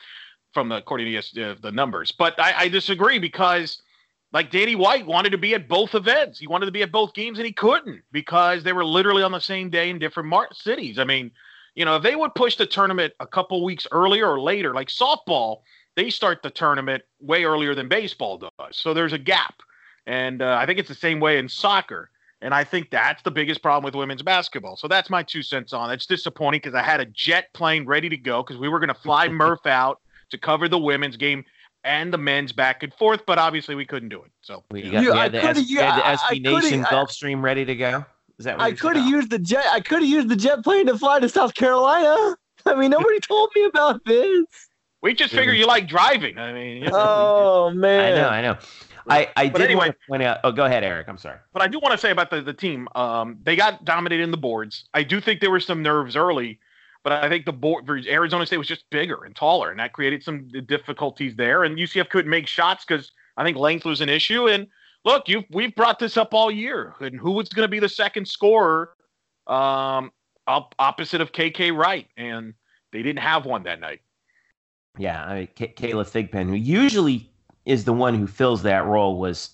from 0.55 0.69
the 0.69 0.77
according 0.77 1.13
to 1.13 1.35
the, 1.35 1.51
uh, 1.51 1.55
the 1.61 1.73
numbers, 1.73 2.13
but 2.13 2.39
I, 2.41 2.55
I 2.57 2.69
disagree 2.69 3.19
because 3.19 3.83
like 4.33 4.51
Danny 4.51 4.77
White 4.77 5.07
wanted 5.07 5.31
to 5.31 5.39
be 5.39 5.55
at 5.55 5.69
both 5.69 5.95
events. 5.95 6.39
He 6.39 6.47
wanted 6.47 6.67
to 6.67 6.73
be 6.73 6.83
at 6.83 6.93
both 6.93 7.15
games 7.15 7.39
and 7.39 7.47
he 7.47 7.53
couldn't 7.53 8.03
because 8.13 8.63
they 8.63 8.73
were 8.73 8.85
literally 8.85 9.23
on 9.23 9.33
the 9.33 9.41
same 9.41 9.71
day 9.71 9.91
in 9.91 9.99
different 9.99 10.29
mar- 10.29 10.49
cities. 10.53 10.99
I 10.99 11.05
mean, 11.05 11.31
you 11.75 11.85
know, 11.85 11.97
if 11.97 12.03
they 12.03 12.17
would 12.17 12.35
push 12.35 12.57
the 12.57 12.67
tournament 12.67 13.15
a 13.21 13.27
couple 13.27 13.65
weeks 13.65 13.87
earlier 13.91 14.29
or 14.29 14.41
later, 14.41 14.75
like 14.75 14.89
softball, 14.89 15.61
they 15.97 16.11
start 16.11 16.43
the 16.43 16.51
tournament 16.51 17.03
way 17.21 17.45
earlier 17.45 17.75
than 17.75 17.89
baseball 17.89 18.39
does. 18.39 18.77
So 18.77 18.93
there's 18.93 19.13
a 19.13 19.19
gap. 19.19 19.55
And 20.09 20.41
uh, 20.41 20.57
I 20.59 20.65
think 20.65 20.79
it's 20.79 20.89
the 20.89 20.95
same 20.95 21.21
way 21.21 21.39
in 21.39 21.49
soccer. 21.49 22.11
And 22.41 22.55
I 22.55 22.65
think 22.65 22.91
that's 22.91 23.23
the 23.23 23.31
biggest 23.31 23.63
problem 23.63 23.85
with 23.85 23.95
women's 23.95 24.23
basketball. 24.23 24.77
So 24.77 24.89
that's 24.89 25.11
my 25.11 25.23
two 25.23 25.43
cents 25.43 25.75
on 25.75 25.91
it. 25.91 25.95
It's 25.95 26.07
disappointing 26.07 26.61
because 26.65 26.75
I 26.75 26.83
had 26.83 27.01
a 27.01 27.05
jet 27.05 27.53
plane 27.53 27.85
ready 27.85 28.09
to 28.09 28.17
go 28.17 28.43
because 28.43 28.57
we 28.57 28.69
were 28.69 28.79
going 28.79 28.89
to 28.89 28.95
fly 28.95 29.29
Murph 29.29 29.67
out 29.67 30.01
to 30.31 30.39
cover 30.39 30.67
the 30.67 30.79
women's 30.79 31.17
game 31.17 31.45
and 31.85 32.13
the 32.13 32.19
men's 32.19 32.53
back 32.53 32.83
and 32.83 32.93
forth, 32.95 33.25
but 33.27 33.39
obviously 33.39 33.75
we 33.75 33.85
couldn't 33.85 34.09
do 34.09 34.23
it. 34.23 34.31
So 34.41 34.65
we 34.71 34.83
got, 34.91 35.01
we 35.01 35.07
had 35.07 35.33
the, 35.33 35.45
S, 35.45 35.57
we 35.57 35.75
had 35.77 35.99
the 35.99 36.03
SB 36.03 36.43
Nation 36.43 36.85
Gulfstream 36.85 37.43
ready 37.43 37.65
to 37.67 37.77
go. 37.77 38.05
Is 38.39 38.45
that 38.45 38.57
what 38.57 38.65
I 38.65 38.73
could 38.73 38.97
have 38.97 39.07
used 39.07 39.31
the 39.31 39.39
jet. 39.39 39.67
I 39.73 39.81
could 39.81 40.01
have 40.01 40.09
used 40.09 40.29
the 40.29 40.37
jet 40.37 40.63
plane 40.63 40.87
to 40.87 40.97
fly 40.97 41.21
to 41.21 41.29
South 41.29 41.55
Carolina. 41.55 42.37
I 42.67 42.75
mean, 42.75 42.91
nobody 42.91 43.21
told 43.21 43.51
me 43.55 43.65
about 43.65 44.05
this. 44.05 44.47
We 45.03 45.15
just 45.15 45.33
figure 45.33 45.53
you 45.53 45.67
like 45.67 45.87
driving. 45.87 46.39
I 46.39 46.53
mean, 46.53 46.83
you 46.83 46.89
know, 46.89 46.97
oh 46.97 47.71
man, 47.75 48.15
I 48.15 48.17
know, 48.17 48.29
I 48.29 48.43
know. 48.43 48.59
I, 49.09 49.29
I 49.37 49.49
did 49.49 49.63
anyway, 49.63 49.87
want 49.87 49.93
to 49.93 50.09
point 50.09 50.23
out. 50.23 50.39
Oh, 50.45 50.53
go 50.53 50.65
ahead, 50.65 50.85
Eric. 50.85 51.09
I'm 51.09 51.19
sorry. 51.19 51.39
But 51.53 51.63
I 51.63 51.69
do 51.69 51.79
want 51.79 51.93
to 51.93 51.99
say 51.99 52.11
about 52.11 52.31
the, 52.31 52.43
the 52.43 52.53
team. 52.53 52.89
Um, 52.95 53.39
they 53.43 53.57
got 53.57 53.85
dominated 53.85 54.23
in 54.23 54.31
the 54.31 54.37
boards. 54.37 54.85
I 54.95 55.03
do 55.03 55.21
think 55.21 55.41
there 55.41 55.51
were 55.51 55.61
some 55.61 55.83
nerves 55.83 56.17
early, 56.17 56.59
but 57.05 57.13
I 57.13 57.29
think 57.29 57.45
the 57.45 57.53
board 57.53 57.89
Arizona 58.07 58.47
State 58.47 58.59
was 58.59 58.69
just 58.69 58.89
bigger 58.91 59.25
and 59.25 59.35
taller, 59.35 59.71
and 59.71 59.81
that 59.81 59.93
created 59.93 60.23
some 60.23 60.49
difficulties 60.67 61.37
there. 61.37 61.65
And 61.65 61.77
UCF 61.77 62.09
couldn't 62.11 62.31
make 62.31 62.47
shots 62.47 62.85
because 62.85 63.13
I 63.37 63.45
think 63.45 63.57
length 63.57 63.85
was 63.85 64.01
an 64.01 64.09
issue. 64.09 64.49
And 64.49 64.67
look, 65.05 65.29
you 65.29 65.45
we've 65.51 65.75
brought 65.75 65.99
this 65.99 66.17
up 66.17 66.35
all 66.35 66.51
year. 66.51 66.95
And 67.01 67.19
who 67.19 67.33
was 67.33 67.49
going 67.49 67.65
to 67.65 67.71
be 67.71 67.79
the 67.79 67.89
second 67.89 68.29
scorer, 68.29 68.91
um, 69.47 70.13
up 70.47 70.75
opposite 70.79 71.21
of 71.21 71.33
KK 71.33 71.77
Wright, 71.77 72.07
and 72.17 72.55
they 72.93 73.03
didn't 73.03 73.21
have 73.21 73.47
one 73.47 73.63
that 73.65 73.81
night. 73.81 74.01
Yeah, 74.99 75.25
I 75.25 75.35
mean, 75.35 75.49
K- 75.55 75.75
Kayla 75.77 76.05
Thigpen, 76.05 76.49
who 76.49 76.55
usually 76.55 77.28
is 77.69 77.85
the 77.85 77.93
one 77.93 78.15
who 78.15 78.27
fills 78.27 78.63
that 78.63 78.87
role 78.87 79.19
was 79.19 79.51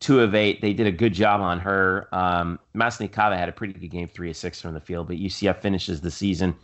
two 0.00 0.20
of 0.20 0.34
eight. 0.34 0.60
They 0.60 0.74
did 0.74 0.86
a 0.86 0.92
good 0.92 1.14
job 1.14 1.40
on 1.40 1.60
her. 1.60 2.08
Um, 2.12 2.58
Masnikava 2.74 3.38
had 3.38 3.48
a 3.48 3.52
pretty 3.52 3.72
good 3.72 3.88
game, 3.88 4.08
three 4.08 4.30
of 4.30 4.36
six 4.36 4.60
from 4.60 4.74
the 4.74 4.80
field, 4.80 5.06
but 5.06 5.16
UCF 5.16 5.60
finishes 5.60 6.00
the 6.00 6.10
season 6.10 6.54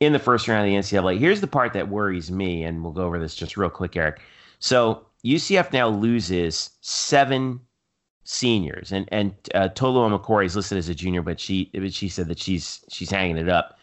in 0.00 0.12
the 0.12 0.18
first 0.18 0.46
round 0.46 0.66
of 0.66 0.70
the 0.70 0.96
NCAA. 0.96 1.18
Here's 1.18 1.40
the 1.40 1.46
part 1.46 1.72
that 1.72 1.88
worries 1.88 2.30
me, 2.30 2.62
and 2.62 2.84
we'll 2.84 2.92
go 2.92 3.04
over 3.04 3.18
this 3.18 3.34
just 3.34 3.56
real 3.56 3.70
quick, 3.70 3.96
Eric. 3.96 4.20
So 4.60 5.06
UCF 5.24 5.72
now 5.72 5.88
loses 5.88 6.70
seven 6.82 7.60
seniors, 8.24 8.92
and 8.92 9.08
and 9.10 9.34
uh, 9.54 9.68
Tolu 9.68 10.00
Omokore 10.00 10.44
is 10.44 10.54
listed 10.54 10.78
as 10.78 10.88
a 10.88 10.94
junior, 10.94 11.22
but 11.22 11.40
she 11.40 11.70
she 11.90 12.08
said 12.08 12.28
that 12.28 12.38
she's 12.38 12.84
she's 12.90 13.10
hanging 13.10 13.38
it 13.38 13.48
up 13.48 13.78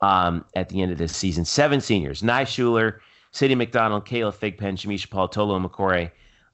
um, 0.00 0.44
at 0.54 0.68
the 0.68 0.80
end 0.80 0.92
of 0.92 0.98
this 0.98 1.14
season. 1.14 1.44
Seven 1.44 1.80
seniors: 1.80 2.22
Nye 2.22 2.44
Schuler, 2.44 3.02
Sadie 3.38 3.54
McDonald, 3.54 4.04
Kayla 4.04 4.34
Thigpen, 4.34 4.74
Shamisha 4.74 5.08
Paul, 5.08 5.28
Tolu 5.28 5.60
Omokore, 5.60 6.10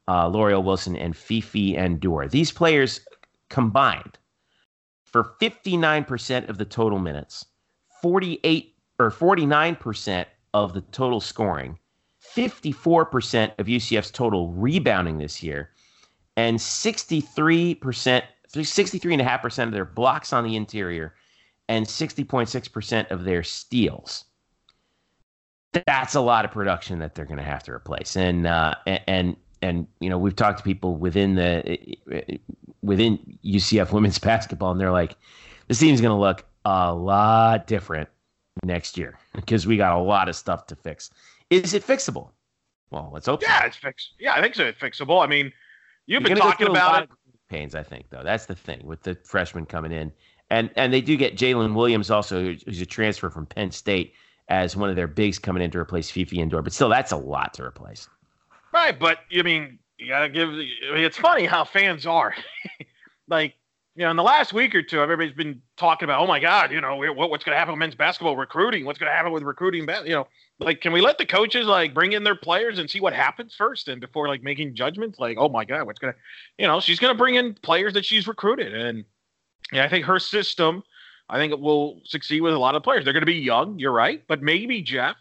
uh, 0.07 0.27
L'Oreal 0.29 0.63
Wilson, 0.63 0.97
and 0.97 1.17
Fifi 1.17 1.77
Endure. 1.77 2.29
These 2.29 2.53
players 2.53 3.01
combined 3.49 4.19
for 5.03 5.33
59% 5.41 6.51
of 6.51 6.59
the 6.59 6.67
total 6.67 6.99
minutes, 6.99 7.47
48 8.03 8.75
or 8.99 9.11
49% 9.11 10.27
of 10.53 10.75
the 10.75 10.83
total 10.83 11.23
scoring, 11.23 11.79
54% 12.23 13.59
of 13.59 13.67
UCF's 13.67 14.11
total 14.11 14.53
rebounding 14.53 15.17
this 15.17 15.43
year, 15.43 15.71
and 16.37 16.59
63%, 16.59 17.79
63.5% 17.79 19.63
of 19.63 19.73
their 19.73 19.87
blocks 19.87 20.35
on 20.35 20.45
the 20.45 20.55
interior, 20.55 21.15
and 21.67 21.87
60.6% 21.87 23.11
of 23.11 23.25
their 23.25 23.43
steals 23.43 24.27
that's 25.87 26.15
a 26.15 26.21
lot 26.21 26.45
of 26.45 26.51
production 26.51 26.99
that 27.01 27.15
they're 27.15 27.25
going 27.25 27.39
to 27.39 27.45
have 27.45 27.63
to 27.65 27.73
replace. 27.73 28.17
And 28.17 28.47
uh, 28.47 28.75
and 28.87 29.37
and 29.63 29.87
you 30.01 30.11
know 30.11 30.19
we've 30.19 30.37
talked 30.37 30.59
to 30.59 30.65
people 30.65 30.97
within 30.97 31.35
the 31.35 31.97
within 32.83 33.39
UCF 33.45 33.93
women's 33.93 34.19
basketball, 34.21 34.71
and 34.71 34.81
they're 34.81 34.93
like, 34.93 35.17
this 35.69 35.79
team's 35.79 36.01
going 36.01 36.15
to 36.15 36.21
look 36.21 36.45
a 36.65 36.95
lot 36.95 37.67
different 37.67 38.09
next 38.63 38.97
year 38.97 39.19
because 39.35 39.67
we 39.67 39.77
got 39.77 39.97
a 39.97 40.01
lot 40.01 40.29
of 40.29 40.37
stuff 40.37 40.67
to 40.69 40.77
fix. 40.77 41.11
Is 41.51 41.75
it 41.75 41.87
fixable? 41.87 42.31
Well, 42.91 43.11
let's 43.13 43.27
hope. 43.27 43.43
Yeah, 43.43 43.61
so. 43.61 43.67
it's 43.67 43.77
fix. 43.77 44.11
Yeah, 44.19 44.35
I 44.35 44.41
think 44.41 44.55
so. 44.55 44.65
It's 44.65 44.79
fixable. 44.79 45.23
I 45.23 45.27
mean, 45.27 45.53
you've 46.07 46.23
You're 46.23 46.31
been 46.31 46.39
talking 46.39 46.69
about 46.69 47.05
it. 47.05 47.11
Pains, 47.49 47.75
I 47.75 47.83
think, 47.83 48.07
though. 48.11 48.23
That's 48.23 48.47
the 48.47 48.55
thing 48.55 48.81
with 48.85 49.03
the 49.03 49.17
freshmen 49.25 49.67
coming 49.67 49.93
in, 49.93 50.13
and 50.51 50.71
and 50.77 50.93
they 50.93 51.01
do 51.01 51.17
get 51.17 51.37
Jalen 51.37 51.75
Williams 51.75 52.11
also, 52.11 52.55
who's 52.67 52.81
a 52.81 52.87
transfer 52.87 53.31
from 53.31 53.47
Penn 53.47 53.71
State 53.71 54.15
as 54.49 54.77
one 54.77 54.91
of 54.91 54.97
their 54.97 55.07
bigs 55.07 55.39
coming 55.39 55.63
in 55.63 55.71
to 55.71 55.79
replace 55.79 56.11
Fifi 56.11 56.41
Indoor. 56.41 56.63
But 56.63 56.73
still, 56.73 56.89
that's 56.89 57.13
a 57.13 57.17
lot 57.17 57.55
to 57.55 57.65
replace. 57.65 58.09
Right, 58.73 58.99
but 58.99 59.19
I 59.37 59.43
mean, 59.43 59.79
you 59.99 60.09
gotta 60.09 60.29
give. 60.29 60.49
I 60.49 60.53
mean, 60.53 61.05
it's 61.05 61.17
funny 61.17 61.45
how 61.45 61.65
fans 61.65 62.07
are. 62.07 62.35
like, 63.29 63.55
you 63.97 64.05
know, 64.05 64.11
in 64.11 64.17
the 64.17 64.23
last 64.23 64.53
week 64.53 64.75
or 64.75 64.83
two, 64.83 65.01
everybody's 65.01 65.35
been 65.35 65.63
talking 65.77 66.05
about, 66.05 66.21
oh 66.21 66.27
my 66.27 66.41
God, 66.41 66.73
you 66.73 66.81
know, 66.81 66.97
what, 66.97 67.31
what's 67.31 67.45
going 67.45 67.55
to 67.55 67.59
happen 67.59 67.73
with 67.73 67.79
men's 67.79 67.95
basketball 67.95 68.37
recruiting? 68.37 68.85
What's 68.85 68.99
going 68.99 69.11
to 69.11 69.15
happen 69.15 69.31
with 69.31 69.45
recruiting? 69.45 69.87
You 70.05 70.13
know, 70.13 70.27
like, 70.59 70.81
can 70.81 70.93
we 70.93 71.01
let 71.01 71.17
the 71.17 71.27
coaches 71.27 71.67
like 71.67 71.95
bring 71.95 72.13
in 72.13 72.25
their 72.25 72.35
players 72.35 72.81
and 72.81 72.91
see 72.91 73.01
what 73.01 73.13
happens 73.13 73.55
first, 73.55 73.89
and 73.89 74.01
before 74.01 74.27
like 74.27 74.43
making 74.43 74.75
judgments? 74.75 75.21
Like, 75.21 75.37
oh 75.39 75.49
my 75.49 75.65
God, 75.65 75.87
what's 75.87 76.01
going 76.01 76.13
to, 76.13 76.19
you 76.59 76.67
know, 76.67 76.81
she's 76.81 76.99
going 76.99 77.15
to 77.15 77.19
bring 77.19 77.37
in 77.37 77.55
players 77.55 77.95
that 77.95 78.05
she's 78.05 78.27
recruited, 78.27 78.75
and 78.75 79.05
yeah, 79.73 79.85
I 79.85 79.89
think 79.89 80.05
her 80.07 80.19
system, 80.19 80.83
I 81.29 81.39
think 81.39 81.53
it 81.53 81.61
will 81.61 82.01
succeed 82.05 82.43
with 82.43 82.55
a 82.55 82.59
lot 82.59 82.75
of 82.75 82.83
players. 82.83 83.05
They're 83.05 83.13
going 83.13 83.23
to 83.23 83.27
be 83.27 83.35
young, 83.35 83.79
you're 83.79 83.93
right, 83.93 84.23
but 84.29 84.43
maybe 84.43 84.83
Jeff 84.83 85.17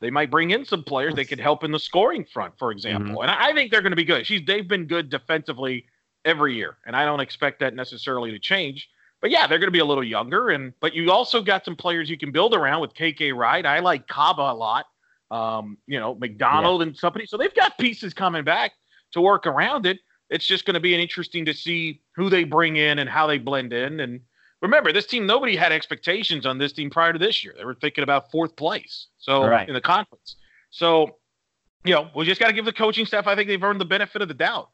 they 0.00 0.10
might 0.10 0.30
bring 0.30 0.50
in 0.50 0.64
some 0.64 0.84
players 0.84 1.14
that 1.16 1.26
could 1.26 1.40
help 1.40 1.64
in 1.64 1.72
the 1.72 1.78
scoring 1.78 2.24
front, 2.24 2.54
for 2.58 2.70
example. 2.70 3.16
Mm-hmm. 3.16 3.22
And 3.22 3.30
I, 3.30 3.52
think 3.52 3.70
they're 3.70 3.82
going 3.82 3.92
to 3.92 3.96
be 3.96 4.04
good. 4.04 4.26
She's 4.26 4.44
they've 4.46 4.66
been 4.66 4.86
good 4.86 5.10
defensively 5.10 5.86
every 6.24 6.54
year, 6.54 6.76
and 6.86 6.94
I 6.94 7.04
don't 7.04 7.20
expect 7.20 7.60
that 7.60 7.74
necessarily 7.74 8.30
to 8.30 8.38
change. 8.38 8.88
But 9.20 9.30
yeah, 9.30 9.48
they're 9.48 9.58
going 9.58 9.68
to 9.68 9.72
be 9.72 9.80
a 9.80 9.84
little 9.84 10.04
younger, 10.04 10.50
and 10.50 10.72
but 10.80 10.94
you 10.94 11.10
also 11.10 11.42
got 11.42 11.64
some 11.64 11.74
players 11.74 12.08
you 12.08 12.18
can 12.18 12.30
build 12.30 12.54
around 12.54 12.80
with 12.80 12.94
KK 12.94 13.34
Wright. 13.34 13.66
I 13.66 13.80
like 13.80 14.06
Kaba 14.06 14.42
a 14.42 14.54
lot. 14.54 14.86
Um, 15.30 15.76
you 15.86 15.98
know, 15.98 16.14
McDonald 16.14 16.80
yeah. 16.80 16.88
and 16.88 16.96
somebody. 16.96 17.26
So 17.26 17.36
they've 17.36 17.54
got 17.54 17.76
pieces 17.78 18.14
coming 18.14 18.44
back 18.44 18.72
to 19.12 19.20
work 19.20 19.46
around 19.46 19.84
it. 19.84 19.98
It's 20.30 20.46
just 20.46 20.64
going 20.64 20.74
to 20.74 20.80
be 20.80 20.94
an 20.94 21.00
interesting 21.00 21.44
to 21.46 21.54
see 21.54 22.02
who 22.14 22.30
they 22.30 22.44
bring 22.44 22.76
in 22.76 23.00
and 23.00 23.10
how 23.10 23.26
they 23.26 23.38
blend 23.38 23.72
in. 23.72 24.00
And 24.00 24.20
remember, 24.60 24.92
this 24.92 25.06
team, 25.06 25.26
nobody 25.26 25.56
had 25.56 25.72
expectations 25.72 26.46
on 26.46 26.58
this 26.58 26.72
team 26.72 26.90
prior 26.90 27.12
to 27.12 27.18
this 27.18 27.44
year. 27.44 27.54
They 27.56 27.64
were 27.64 27.74
thinking 27.74 28.04
about 28.04 28.30
fourth 28.30 28.56
place. 28.56 29.06
So 29.18 29.46
right. 29.46 29.68
in 29.68 29.74
the 29.74 29.80
conference. 29.80 30.36
So, 30.70 31.16
you 31.84 31.94
know, 31.94 32.08
we 32.14 32.24
just 32.24 32.40
got 32.40 32.48
to 32.48 32.52
give 32.52 32.64
the 32.64 32.72
coaching 32.72 33.06
staff, 33.06 33.26
I 33.26 33.34
think 33.34 33.48
they've 33.48 33.62
earned 33.62 33.80
the 33.80 33.86
benefit 33.86 34.22
of 34.22 34.28
the 34.28 34.34
doubt. 34.34 34.70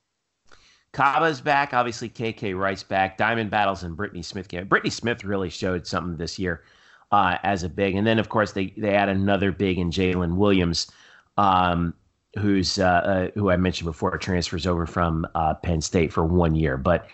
Kaba's 0.92 1.40
back. 1.40 1.74
Obviously, 1.74 2.08
KK 2.08 2.56
Wright's 2.56 2.84
back. 2.84 3.18
Diamond 3.18 3.50
Battles 3.50 3.82
and 3.82 3.96
Brittany 3.96 4.22
Smith 4.22 4.48
came. 4.48 4.66
Brittany 4.66 4.90
Smith 4.90 5.24
really 5.24 5.50
showed 5.50 5.86
something 5.86 6.16
this 6.16 6.38
year 6.38 6.62
uh, 7.10 7.36
as 7.42 7.64
a 7.64 7.68
big. 7.68 7.96
And 7.96 8.06
then, 8.06 8.18
of 8.18 8.28
course, 8.28 8.52
they, 8.52 8.72
they 8.76 8.94
add 8.94 9.08
another 9.08 9.50
big 9.50 9.78
in 9.78 9.90
Jalen 9.90 10.36
Williams, 10.36 10.90
um, 11.36 11.94
who's 12.38 12.78
uh, 12.78 12.84
uh, 12.84 13.28
who 13.34 13.50
I 13.50 13.56
mentioned 13.56 13.86
before, 13.86 14.16
transfers 14.18 14.66
over 14.66 14.86
from 14.86 15.26
uh, 15.34 15.54
Penn 15.54 15.80
State 15.80 16.12
for 16.12 16.24
one 16.24 16.54
year. 16.54 16.76
But 16.76 17.08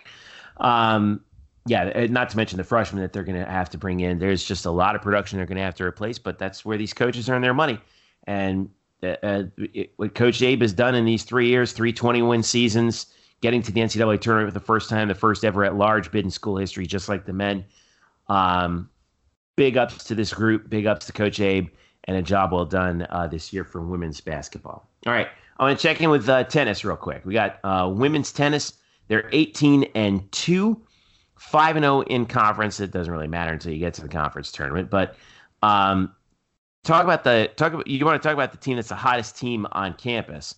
um, 0.57 1.21
yeah, 1.67 1.91
uh, 1.95 2.07
not 2.09 2.29
to 2.29 2.37
mention 2.37 2.57
the 2.57 2.63
freshmen 2.63 3.01
that 3.01 3.13
they're 3.13 3.23
going 3.23 3.39
to 3.39 3.49
have 3.49 3.69
to 3.69 3.77
bring 3.77 3.99
in. 3.99 4.19
There's 4.19 4.43
just 4.43 4.65
a 4.65 4.71
lot 4.71 4.95
of 4.95 5.01
production 5.01 5.37
they're 5.37 5.45
going 5.45 5.57
to 5.57 5.63
have 5.63 5.75
to 5.75 5.83
replace, 5.83 6.17
but 6.17 6.39
that's 6.39 6.65
where 6.65 6.77
these 6.77 6.93
coaches 6.93 7.29
earn 7.29 7.41
their 7.41 7.53
money. 7.53 7.79
And 8.25 8.69
uh, 9.03 9.15
uh 9.23 9.43
it, 9.57 9.93
what 9.97 10.15
Coach 10.15 10.41
Abe 10.41 10.61
has 10.61 10.73
done 10.73 10.95
in 10.95 11.05
these 11.05 11.23
three 11.23 11.47
years, 11.47 11.71
three 11.71 11.93
20 11.93 12.21
win 12.23 12.43
seasons, 12.43 13.07
getting 13.41 13.61
to 13.63 13.71
the 13.71 13.81
NCAA 13.81 14.19
tournament 14.19 14.51
for 14.51 14.59
the 14.59 14.65
first 14.65 14.89
time, 14.89 15.07
the 15.07 15.15
first 15.15 15.45
ever 15.45 15.63
at 15.63 15.75
large 15.75 16.11
bid 16.11 16.25
in 16.25 16.31
school 16.31 16.57
history, 16.57 16.87
just 16.87 17.09
like 17.09 17.25
the 17.25 17.33
men. 17.33 17.63
Um, 18.27 18.89
big 19.55 19.77
ups 19.77 20.03
to 20.05 20.15
this 20.15 20.33
group, 20.33 20.69
big 20.69 20.87
ups 20.87 21.05
to 21.07 21.13
Coach 21.13 21.39
Abe, 21.39 21.69
and 22.05 22.17
a 22.17 22.21
job 22.21 22.51
well 22.51 22.65
done 22.65 23.05
uh, 23.09 23.27
this 23.27 23.53
year 23.53 23.63
for 23.63 23.81
women's 23.81 24.19
basketball. 24.19 24.87
All 25.05 25.13
right, 25.13 25.27
I 25.57 25.63
want 25.63 25.77
to 25.77 25.87
check 25.87 26.01
in 26.01 26.09
with 26.09 26.27
uh, 26.27 26.43
tennis 26.45 26.83
real 26.83 26.95
quick. 26.95 27.23
We 27.23 27.33
got 27.33 27.59
uh, 27.63 27.91
women's 27.93 28.31
tennis. 28.31 28.73
They're 29.07 29.29
18 29.31 29.83
and 29.93 30.31
2 30.31 30.81
five 31.41 31.75
and 31.75 31.83
zero 31.83 31.97
oh 31.97 32.01
in 32.03 32.27
conference. 32.27 32.79
It 32.79 32.91
doesn't 32.91 33.11
really 33.11 33.27
matter 33.27 33.51
until 33.51 33.73
you 33.73 33.79
get 33.79 33.95
to 33.95 34.01
the 34.01 34.07
conference 34.07 34.51
tournament. 34.51 34.91
But 34.91 35.15
um, 35.63 36.13
talk 36.83 37.03
about 37.03 37.23
the 37.23 37.49
talk. 37.55 37.73
About, 37.73 37.87
you 37.87 38.05
want 38.05 38.21
to 38.21 38.25
talk 38.25 38.35
about 38.35 38.51
the 38.51 38.59
team 38.59 38.75
that's 38.75 38.89
the 38.89 38.95
hottest 38.95 39.37
team 39.37 39.65
on 39.71 39.95
campus. 39.95 40.55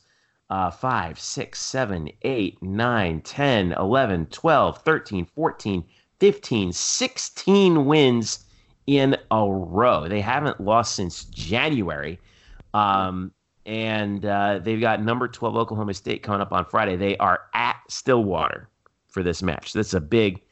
Uh, 0.49 0.69
5, 0.69 1.17
6, 1.17 1.59
7, 1.59 2.09
8, 2.21 2.61
9, 2.61 3.21
10, 3.21 3.71
11, 3.71 4.25
12, 4.27 4.77
13, 4.83 5.25
14, 5.25 5.83
15, 6.19 6.73
16 6.73 7.85
wins 7.85 8.45
in 8.85 9.17
a 9.31 9.49
row. 9.49 10.07
They 10.07 10.21
haven't 10.21 10.59
lost 10.59 10.95
since 10.95 11.23
January. 11.25 12.19
Um, 12.73 13.31
and 13.65 14.25
uh, 14.25 14.59
they've 14.59 14.81
got 14.81 15.01
number 15.01 15.27
12 15.27 15.55
Oklahoma 15.55 15.93
State 15.93 16.21
coming 16.21 16.41
up 16.41 16.51
on 16.51 16.65
Friday. 16.65 16.97
They 16.97 17.17
are 17.17 17.39
at 17.55 17.77
Stillwater 17.87 18.69
for 19.07 19.23
this 19.23 19.41
match. 19.41 19.73
That's 19.73 19.93
a 19.93 20.01
big 20.01 20.42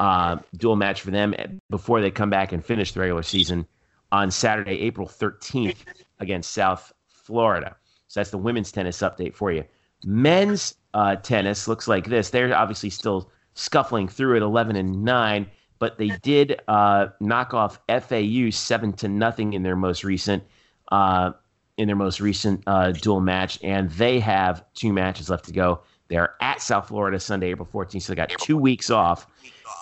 uh, 0.00 0.38
dual 0.56 0.76
match 0.76 1.02
for 1.02 1.10
them 1.10 1.34
before 1.68 2.00
they 2.00 2.10
come 2.10 2.30
back 2.30 2.52
and 2.52 2.64
finish 2.64 2.92
the 2.92 3.00
regular 3.00 3.22
season 3.22 3.66
on 4.10 4.30
Saturday, 4.30 4.80
April 4.80 5.06
13th 5.06 5.76
against 6.18 6.52
South 6.52 6.92
Florida. 7.06 7.76
So 8.08 8.18
that's 8.18 8.30
the 8.30 8.38
women's 8.38 8.72
tennis 8.72 8.98
update 8.98 9.34
for 9.34 9.52
you. 9.52 9.62
Men's 10.02 10.74
uh, 10.94 11.16
tennis 11.16 11.68
looks 11.68 11.86
like 11.86 12.06
this. 12.06 12.30
They're 12.30 12.56
obviously 12.56 12.88
still 12.90 13.30
scuffling 13.54 14.08
through 14.08 14.36
at 14.36 14.42
11 14.42 14.74
and 14.74 15.04
9, 15.04 15.46
but 15.78 15.98
they 15.98 16.08
did 16.22 16.60
uh, 16.66 17.08
knock 17.20 17.52
off 17.52 17.78
FAU 17.88 18.48
7 18.50 18.94
to 18.94 19.08
nothing 19.08 19.52
in 19.52 19.62
their 19.62 19.76
most 19.76 20.02
recent 20.02 20.42
uh, 20.90 21.32
in 21.76 21.86
their 21.86 21.96
most 21.96 22.20
recent 22.20 22.62
uh, 22.66 22.90
dual 22.92 23.20
match, 23.20 23.58
and 23.62 23.90
they 23.92 24.18
have 24.18 24.64
two 24.74 24.92
matches 24.92 25.30
left 25.30 25.44
to 25.46 25.52
go. 25.52 25.80
They 26.10 26.16
are 26.16 26.34
at 26.42 26.60
South 26.60 26.88
Florida 26.88 27.18
Sunday, 27.18 27.50
April 27.50 27.68
14th, 27.72 28.02
so 28.02 28.12
they 28.12 28.16
got 28.16 28.28
two 28.40 28.58
weeks 28.58 28.90
off 28.90 29.26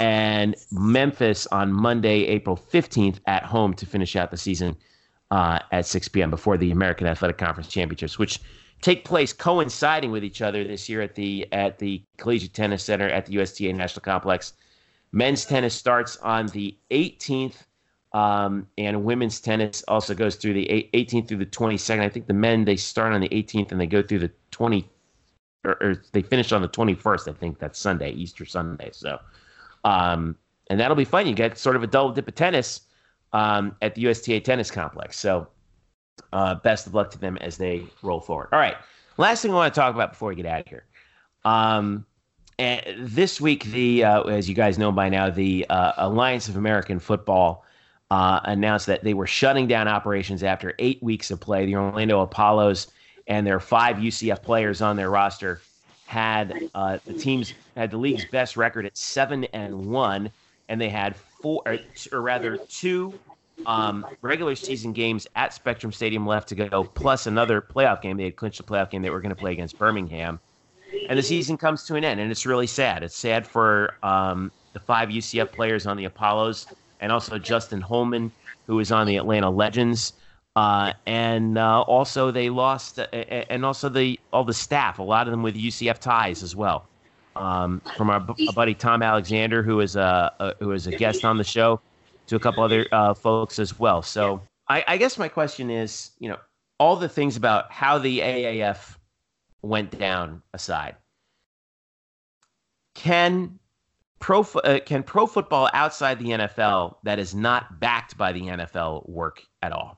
and 0.00 0.54
Memphis 0.70 1.46
on 1.48 1.72
Monday, 1.72 2.24
April 2.26 2.56
15th 2.56 3.18
at 3.26 3.44
home 3.44 3.74
to 3.74 3.86
finish 3.86 4.16
out 4.16 4.30
the 4.30 4.36
season 4.36 4.76
uh, 5.30 5.58
at 5.72 5.86
6 5.86 6.08
p.m. 6.08 6.30
before 6.30 6.56
the 6.56 6.70
American 6.70 7.06
Athletic 7.06 7.38
Conference 7.38 7.68
Championships, 7.68 8.18
which 8.18 8.40
take 8.80 9.04
place 9.04 9.32
coinciding 9.32 10.10
with 10.12 10.24
each 10.24 10.40
other 10.40 10.62
this 10.64 10.88
year 10.88 11.02
at 11.02 11.14
the 11.14 11.46
at 11.52 11.78
the 11.78 12.02
Collegiate 12.16 12.54
Tennis 12.54 12.84
Center 12.84 13.08
at 13.08 13.26
the 13.26 13.32
USTA 13.34 13.72
National 13.72 14.02
Complex. 14.02 14.52
Men's 15.10 15.44
tennis 15.44 15.74
starts 15.74 16.16
on 16.18 16.46
the 16.48 16.76
18th, 16.90 17.64
um, 18.12 18.68
and 18.76 19.04
women's 19.04 19.40
tennis 19.40 19.82
also 19.88 20.14
goes 20.14 20.36
through 20.36 20.52
the 20.52 20.88
18th 20.92 21.28
through 21.28 21.38
the 21.38 21.46
22nd. 21.46 22.00
I 22.00 22.08
think 22.08 22.26
the 22.26 22.34
men 22.34 22.64
they 22.64 22.76
start 22.76 23.14
on 23.14 23.20
the 23.20 23.28
18th 23.30 23.72
and 23.72 23.80
they 23.80 23.86
go 23.86 24.02
through 24.02 24.18
the 24.20 24.30
20, 24.50 24.86
or, 25.64 25.82
or 25.82 26.02
they 26.12 26.22
finish 26.22 26.52
on 26.52 26.62
the 26.62 26.68
21st. 26.68 27.28
I 27.28 27.32
think 27.32 27.58
that's 27.58 27.78
Sunday, 27.78 28.12
Easter 28.12 28.44
Sunday. 28.44 28.90
So 28.92 29.18
um, 29.84 30.36
and 30.68 30.78
that'll 30.78 30.96
be 30.96 31.04
fun. 31.04 31.26
You 31.26 31.34
get 31.34 31.58
sort 31.58 31.76
of 31.76 31.82
a 31.82 31.86
double 31.86 32.12
dip 32.12 32.28
of 32.28 32.34
tennis 32.34 32.82
um, 33.32 33.74
at 33.82 33.94
the 33.94 34.02
USTA 34.02 34.40
Tennis 34.40 34.70
Complex. 34.70 35.18
So, 35.18 35.48
uh, 36.32 36.56
best 36.56 36.86
of 36.86 36.94
luck 36.94 37.10
to 37.12 37.18
them 37.18 37.36
as 37.38 37.56
they 37.56 37.84
roll 38.02 38.20
forward. 38.20 38.48
All 38.52 38.58
right. 38.58 38.76
Last 39.16 39.42
thing 39.42 39.50
I 39.50 39.54
want 39.54 39.72
to 39.72 39.80
talk 39.80 39.94
about 39.94 40.10
before 40.10 40.28
we 40.28 40.34
get 40.36 40.46
out 40.46 40.60
of 40.60 40.68
here. 40.68 40.84
Um, 41.44 42.04
and 42.58 42.82
this 42.98 43.40
week, 43.40 43.64
the 43.64 44.04
uh, 44.04 44.22
as 44.24 44.48
you 44.48 44.54
guys 44.54 44.78
know 44.78 44.90
by 44.92 45.08
now, 45.08 45.30
the 45.30 45.64
uh, 45.70 45.92
Alliance 45.96 46.48
of 46.48 46.56
American 46.56 46.98
Football 46.98 47.64
uh, 48.10 48.40
announced 48.44 48.86
that 48.86 49.04
they 49.04 49.14
were 49.14 49.26
shutting 49.26 49.68
down 49.68 49.86
operations 49.86 50.42
after 50.42 50.74
eight 50.78 51.02
weeks 51.02 51.30
of 51.30 51.40
play. 51.40 51.66
The 51.66 51.76
Orlando 51.76 52.20
Apollos 52.20 52.88
and 53.28 53.46
their 53.46 53.60
five 53.60 53.96
UCF 53.96 54.42
players 54.42 54.82
on 54.82 54.96
their 54.96 55.10
roster 55.10 55.60
had 56.06 56.70
uh, 56.74 56.98
the 57.04 57.12
teams 57.12 57.52
had 57.76 57.90
the 57.90 57.96
league's 57.98 58.24
best 58.24 58.56
record 58.56 58.86
at 58.86 58.96
seven 58.96 59.44
and 59.52 59.90
one, 59.90 60.30
and 60.68 60.80
they 60.80 60.88
had 60.88 61.14
four, 61.14 61.62
or, 61.66 61.78
or 62.12 62.22
rather 62.22 62.56
two 62.56 63.12
um, 63.66 64.06
regular 64.22 64.54
season 64.54 64.92
games 64.92 65.26
at 65.36 65.52
Spectrum 65.52 65.92
Stadium 65.92 66.26
left 66.26 66.48
to 66.48 66.54
go, 66.54 66.84
plus 66.84 67.26
another 67.26 67.60
playoff 67.60 68.00
game. 68.00 68.16
They 68.16 68.24
had 68.24 68.36
clinched 68.36 68.58
a 68.60 68.62
playoff 68.62 68.90
game 68.90 69.02
they 69.02 69.10
were 69.10 69.20
going 69.20 69.34
to 69.34 69.40
play 69.40 69.52
against 69.52 69.78
Birmingham, 69.78 70.40
and 71.08 71.18
the 71.18 71.22
season 71.22 71.58
comes 71.58 71.84
to 71.84 71.96
an 71.96 72.04
end, 72.04 72.20
and 72.20 72.30
it's 72.30 72.46
really 72.46 72.66
sad. 72.66 73.02
It's 73.02 73.16
sad 73.16 73.46
for 73.46 73.94
um, 74.02 74.50
the 74.72 74.80
five 74.80 75.10
UCF 75.10 75.52
players 75.52 75.86
on 75.86 75.98
the 75.98 76.06
Apollos, 76.06 76.66
and 77.00 77.12
also 77.12 77.38
Justin 77.38 77.82
Holman, 77.82 78.32
who 78.66 78.80
is 78.80 78.90
on 78.90 79.06
the 79.06 79.16
Atlanta 79.18 79.50
Legends. 79.50 80.14
Uh, 80.58 80.92
and 81.06 81.56
uh, 81.56 81.82
also 81.82 82.32
they 82.32 82.50
lost, 82.50 82.98
uh, 82.98 83.04
and 83.12 83.64
also 83.64 83.88
the 83.88 84.18
all 84.32 84.42
the 84.42 84.52
staff, 84.52 84.98
a 84.98 85.02
lot 85.02 85.28
of 85.28 85.30
them 85.30 85.44
with 85.44 85.54
UCF 85.54 86.00
ties 86.00 86.42
as 86.42 86.56
well. 86.56 86.84
Um, 87.36 87.80
from 87.96 88.10
our, 88.10 88.16
our, 88.16 88.52
buddy 88.56 88.74
Tom 88.74 89.00
Alexander, 89.00 89.62
who 89.62 89.78
is 89.78 89.94
a, 89.94 90.32
a, 90.40 90.54
who 90.58 90.72
is 90.72 90.88
a 90.88 90.90
guest 90.90 91.24
on 91.24 91.36
the 91.38 91.44
show, 91.44 91.80
to 92.26 92.34
a 92.34 92.40
couple 92.40 92.64
other 92.64 92.88
uh, 92.90 93.14
folks 93.14 93.60
as 93.60 93.78
well. 93.78 94.02
So 94.02 94.42
I, 94.66 94.82
I, 94.88 94.96
guess 94.96 95.16
my 95.16 95.28
question 95.28 95.70
is, 95.70 96.10
you 96.18 96.28
know, 96.28 96.38
all 96.80 96.96
the 96.96 97.08
things 97.08 97.36
about 97.36 97.70
how 97.70 97.98
the 97.98 98.18
AAF 98.18 98.96
went 99.62 99.96
down 99.96 100.42
aside, 100.54 100.96
can 102.96 103.60
pro 104.18 104.40
uh, 104.40 104.80
can 104.80 105.04
pro 105.04 105.28
football 105.28 105.70
outside 105.72 106.18
the 106.18 106.30
NFL 106.30 106.96
that 107.04 107.20
is 107.20 107.32
not 107.32 107.78
backed 107.78 108.18
by 108.18 108.32
the 108.32 108.40
NFL 108.40 109.08
work 109.08 109.44
at 109.62 109.70
all? 109.70 109.96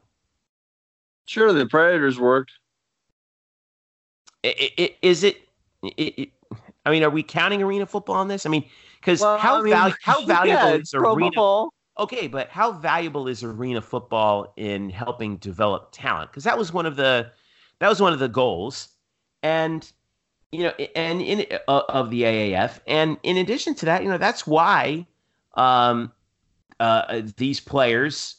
Sure, 1.26 1.52
the 1.52 1.66
Predators 1.66 2.18
worked. 2.18 2.52
It, 4.42 4.72
it, 4.76 4.96
is 5.02 5.22
it, 5.22 5.36
it, 5.82 6.30
I 6.84 6.90
mean, 6.90 7.02
are 7.04 7.10
we 7.10 7.22
counting 7.22 7.62
arena 7.62 7.86
football 7.86 8.16
on 8.16 8.28
this? 8.28 8.46
I 8.46 8.48
mean, 8.48 8.64
because 9.00 9.20
well, 9.20 9.38
how, 9.38 9.58
I 9.58 9.62
mean, 9.62 9.72
val- 9.72 9.94
how 10.02 10.24
valuable 10.26 10.70
yeah, 10.70 10.74
is 10.76 10.94
arena? 10.94 11.26
Football. 11.26 11.72
okay, 11.98 12.26
but 12.26 12.48
how 12.48 12.72
valuable 12.72 13.28
is 13.28 13.44
arena 13.44 13.82
football 13.82 14.52
in 14.56 14.90
helping 14.90 15.36
develop 15.36 15.90
talent? 15.92 16.30
Because 16.30 16.44
that 16.44 16.56
was 16.56 16.72
one 16.72 16.86
of 16.86 16.96
the 16.96 17.30
that 17.80 17.88
was 17.88 18.00
one 18.00 18.12
of 18.12 18.18
the 18.18 18.28
goals, 18.28 18.88
and 19.42 19.90
you 20.52 20.64
know, 20.64 20.70
and 20.96 21.20
in 21.20 21.46
uh, 21.68 21.82
of 21.88 22.10
the 22.10 22.22
AAF, 22.22 22.80
and 22.86 23.18
in 23.22 23.36
addition 23.36 23.74
to 23.76 23.86
that, 23.86 24.02
you 24.02 24.08
know, 24.08 24.18
that's 24.18 24.46
why 24.46 25.06
um, 25.54 26.12
uh, 26.80 27.22
these 27.36 27.60
players, 27.60 28.36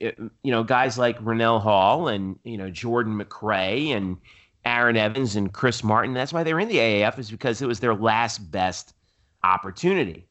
Eh, 0.00 0.12
you 0.42 0.50
know, 0.50 0.62
guys 0.62 0.98
like 0.98 1.18
Rannell 1.20 1.60
Hall 1.60 2.08
and 2.08 2.38
you 2.44 2.56
know 2.56 2.70
Jordan 2.70 3.18
McRae 3.18 3.88
and 3.88 4.16
Aaron 4.64 4.96
Evans 4.96 5.36
and 5.36 5.52
Chris 5.52 5.84
Martin. 5.84 6.14
That's 6.14 6.32
why 6.32 6.42
they're 6.42 6.60
in 6.60 6.68
the 6.68 6.78
AAF 6.78 7.18
is 7.18 7.30
because 7.30 7.60
it 7.60 7.66
was 7.66 7.80
their 7.80 7.94
last 7.94 8.50
best 8.50 8.94
opportunity, 9.42 10.26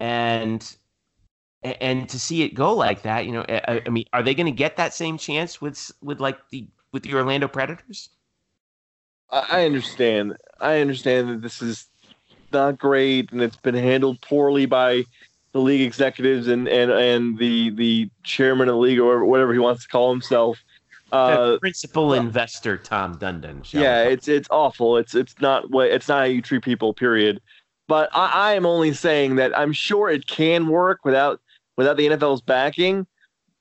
and 0.00 0.76
and 1.62 2.08
to 2.08 2.18
see 2.18 2.42
it 2.42 2.54
go 2.54 2.74
like 2.74 3.02
that, 3.02 3.26
you 3.26 3.32
know, 3.32 3.44
I, 3.48 3.82
I 3.86 3.88
mean, 3.88 4.04
are 4.12 4.22
they 4.22 4.34
going 4.34 4.46
to 4.46 4.52
get 4.52 4.76
that 4.76 4.94
same 4.94 5.18
chance 5.18 5.60
with 5.60 5.90
with 6.02 6.20
like 6.20 6.38
the 6.50 6.66
with 6.92 7.02
the 7.02 7.14
Orlando 7.14 7.48
Predators? 7.48 8.10
I 9.30 9.64
understand. 9.64 10.36
I 10.60 10.80
understand 10.80 11.28
that 11.28 11.42
this 11.42 11.60
is 11.60 11.88
not 12.52 12.78
great 12.78 13.32
and 13.32 13.42
it's 13.42 13.56
been 13.56 13.74
handled 13.74 14.20
poorly 14.20 14.66
by 14.66 15.04
the 15.54 15.60
league 15.60 15.80
executives 15.80 16.48
and 16.48 16.68
and 16.68 16.90
and 16.90 17.38
the 17.38 17.70
the 17.70 18.10
chairman 18.24 18.68
of 18.68 18.74
the 18.74 18.80
league 18.80 18.98
or 18.98 19.24
whatever 19.24 19.52
he 19.52 19.58
wants 19.58 19.84
to 19.84 19.88
call 19.88 20.10
himself. 20.10 20.58
Uh, 21.12 21.58
principal 21.60 22.10
uh, 22.10 22.16
investor 22.16 22.76
Tom 22.76 23.16
Dundon. 23.18 23.72
Yeah, 23.72 24.02
it's 24.02 24.26
it's 24.26 24.48
awful. 24.50 24.98
It's 24.98 25.14
it's 25.14 25.40
not 25.40 25.70
what 25.70 25.88
it's 25.88 26.08
not 26.08 26.18
how 26.18 26.24
you 26.24 26.42
treat 26.42 26.62
people. 26.62 26.92
Period. 26.92 27.40
But 27.86 28.10
I, 28.12 28.50
I 28.50 28.52
am 28.54 28.66
only 28.66 28.92
saying 28.94 29.36
that 29.36 29.56
I'm 29.56 29.72
sure 29.72 30.10
it 30.10 30.26
can 30.26 30.66
work 30.66 31.04
without 31.04 31.40
without 31.76 31.96
the 31.96 32.08
NFL's 32.08 32.40
backing. 32.40 33.06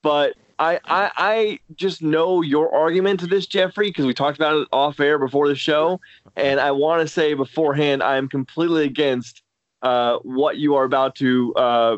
But 0.02 0.34
I, 0.60 0.80
I, 0.86 1.12
I 1.16 1.60
just 1.76 2.02
know 2.02 2.42
your 2.42 2.74
argument 2.74 3.20
to 3.22 3.28
this, 3.28 3.46
Jeffrey, 3.46 3.90
because 3.90 4.06
we 4.06 4.14
talked 4.14 4.38
about 4.38 4.56
it 4.56 4.68
off 4.72 5.00
air 5.00 5.18
before 5.18 5.48
the 5.48 5.56
show, 5.56 6.00
and 6.36 6.60
I 6.60 6.72
want 6.72 7.02
to 7.02 7.08
say 7.08 7.34
beforehand 7.34 8.04
I 8.04 8.18
am 8.18 8.28
completely 8.28 8.86
against 8.86 9.43
uh, 9.84 10.18
what 10.24 10.58
you 10.58 10.76
are 10.76 10.86
about 10.86 11.16
to 11.16 11.54
uh, 11.56 11.98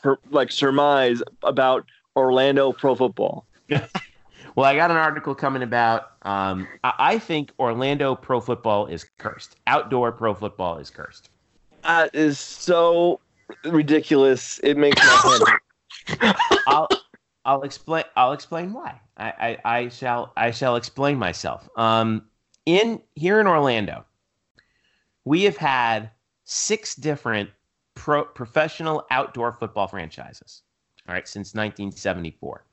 per, 0.00 0.18
like 0.30 0.52
surmise 0.52 1.22
about 1.42 1.86
Orlando 2.14 2.72
pro 2.72 2.94
football. 2.94 3.46
well, 3.68 4.66
I 4.66 4.76
got 4.76 4.90
an 4.90 4.98
article 4.98 5.34
coming 5.34 5.62
about. 5.62 6.12
Um, 6.22 6.68
I, 6.84 6.92
I 6.98 7.18
think 7.18 7.50
Orlando 7.58 8.14
pro 8.14 8.40
football 8.40 8.86
is 8.86 9.06
cursed. 9.18 9.56
Outdoor 9.66 10.12
pro 10.12 10.34
football 10.34 10.78
is 10.78 10.90
cursed. 10.90 11.30
That 11.82 12.14
is 12.14 12.38
so 12.38 13.20
ridiculous. 13.64 14.60
It 14.62 14.76
makes 14.76 14.96
my 15.04 15.38
head. 16.18 16.34
I'll 16.66 16.88
I'll 17.44 17.62
explain. 17.62 18.04
I'll 18.14 18.32
explain 18.32 18.72
why. 18.72 19.00
I, 19.16 19.58
I, 19.64 19.76
I 19.78 19.88
shall 19.88 20.32
I 20.36 20.50
shall 20.50 20.76
explain 20.76 21.18
myself. 21.18 21.68
Um, 21.76 22.26
in 22.66 23.00
here 23.14 23.40
in 23.40 23.46
Orlando, 23.46 24.04
we 25.24 25.44
have 25.44 25.56
had 25.56 26.10
six 26.52 26.94
different 26.94 27.50
pro, 27.94 28.24
professional 28.24 29.06
outdoor 29.10 29.52
football 29.52 29.88
franchises. 29.88 30.62
All 31.08 31.14
right, 31.14 31.26
since 31.26 31.54
1974. 31.54 32.64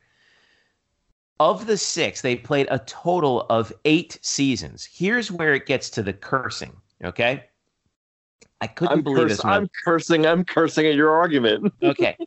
Of 1.39 1.65
the 1.65 1.77
six, 1.77 2.21
they 2.21 2.35
played 2.35 2.67
a 2.69 2.79
total 2.79 3.45
of 3.49 3.71
eight 3.85 4.19
seasons. 4.21 4.83
Here's 4.83 5.31
where 5.31 5.55
it 5.55 5.65
gets 5.65 5.89
to 5.91 6.03
the 6.03 6.11
cursing. 6.11 6.75
Okay, 7.03 7.45
I 8.59 8.67
couldn't 8.67 8.97
I'm 8.97 9.03
believe 9.03 9.29
this. 9.29 9.43
I'm 9.45 9.69
cursing. 9.85 10.25
I'm 10.25 10.43
cursing 10.43 10.85
at 10.85 10.95
your 10.95 11.11
argument. 11.11 11.73
okay. 11.83 12.17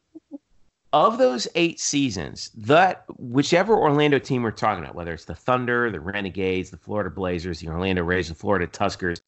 Of 0.94 1.18
those 1.18 1.46
eight 1.54 1.78
seasons, 1.80 2.50
that 2.54 3.04
whichever 3.18 3.74
Orlando 3.74 4.18
team 4.18 4.42
we're 4.42 4.50
talking 4.50 4.82
about, 4.82 4.94
whether 4.94 5.12
it's 5.12 5.24
the 5.24 5.34
Thunder, 5.34 5.90
the 5.90 6.00
Renegades, 6.00 6.70
the 6.70 6.76
Florida 6.76 7.10
Blazers, 7.10 7.60
the 7.60 7.68
Orlando 7.68 8.02
Rage, 8.02 8.28
the 8.28 8.34
Florida 8.34 8.66
Tuskers, 8.66 9.20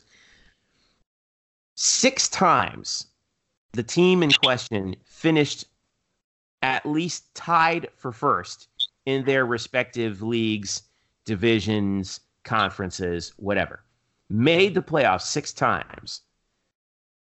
six 1.74 2.28
times 2.28 3.06
the 3.72 3.82
team 3.82 4.22
in 4.22 4.30
question 4.30 4.94
finished 5.04 5.66
at 6.62 6.86
least 6.86 7.34
tied 7.34 7.88
for 7.96 8.12
first 8.12 8.68
in 9.06 9.24
their 9.24 9.44
respective 9.44 10.22
leagues, 10.22 10.82
divisions, 11.24 12.20
conferences, 12.44 13.32
whatever. 13.36 13.82
Made 14.30 14.74
the 14.74 14.82
playoffs 14.82 15.22
six 15.22 15.52
times 15.52 16.22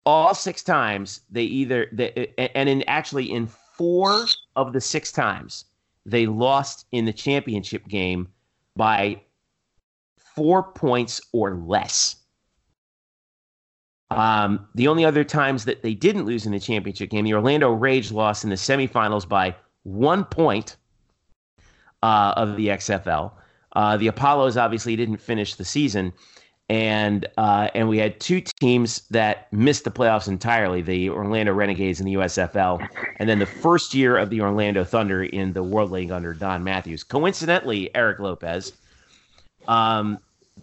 all 0.09 0.33
six 0.33 0.63
times 0.63 1.21
they 1.29 1.43
either 1.43 1.87
they, 1.91 2.33
and 2.55 2.67
in 2.67 2.83
actually 2.87 3.31
in 3.31 3.45
four 3.45 4.25
of 4.55 4.73
the 4.73 4.81
six 4.81 5.11
times 5.11 5.65
they 6.05 6.25
lost 6.25 6.87
in 6.91 7.05
the 7.05 7.13
championship 7.13 7.87
game 7.87 8.27
by 8.75 9.21
four 10.17 10.63
points 10.63 11.21
or 11.31 11.55
less. 11.55 12.15
Um, 14.11 14.67
the 14.73 14.87
only 14.87 15.05
other 15.05 15.23
times 15.23 15.65
that 15.65 15.83
they 15.83 15.93
didn't 15.93 16.25
lose 16.25 16.45
in 16.45 16.51
the 16.51 16.59
championship 16.59 17.09
game, 17.09 17.25
the 17.25 17.33
Orlando 17.33 17.71
Rage 17.71 18.11
lost 18.11 18.43
in 18.43 18.49
the 18.49 18.55
semifinals 18.55 19.27
by 19.27 19.55
one 19.83 20.25
point 20.25 20.77
uh, 22.01 22.33
of 22.35 22.55
the 22.55 22.67
XFL. 22.67 23.31
Uh, 23.75 23.97
the 23.97 24.07
Apollos 24.07 24.57
obviously 24.57 24.95
didn't 24.95 25.17
finish 25.17 25.55
the 25.55 25.65
season, 25.65 26.11
and 26.69 27.27
uh, 27.37 27.69
and 27.75 27.87
we 27.87 27.99
had 27.99 28.19
two 28.19 28.41
teams 28.41 29.01
that 29.09 29.51
missed 29.53 29.83
the 29.83 29.91
playoffs 29.91 30.27
entirely: 30.27 30.81
the 30.81 31.09
Orlando 31.09 31.53
Renegades 31.53 31.99
in 31.99 32.07
the 32.07 32.15
USFL, 32.15 32.87
and 33.17 33.29
then 33.29 33.37
the 33.37 33.45
first 33.45 33.93
year 33.93 34.17
of 34.17 34.31
the 34.31 34.41
Orlando 34.41 34.83
Thunder 34.83 35.23
in 35.23 35.53
the 35.53 35.63
World 35.63 35.91
League 35.91 36.11
under 36.11 36.33
Don 36.33 36.63
Matthews. 36.63 37.03
Coincidentally, 37.03 37.93
Eric 37.95 38.19
Lopez. 38.19 38.73
Um, 39.67 40.17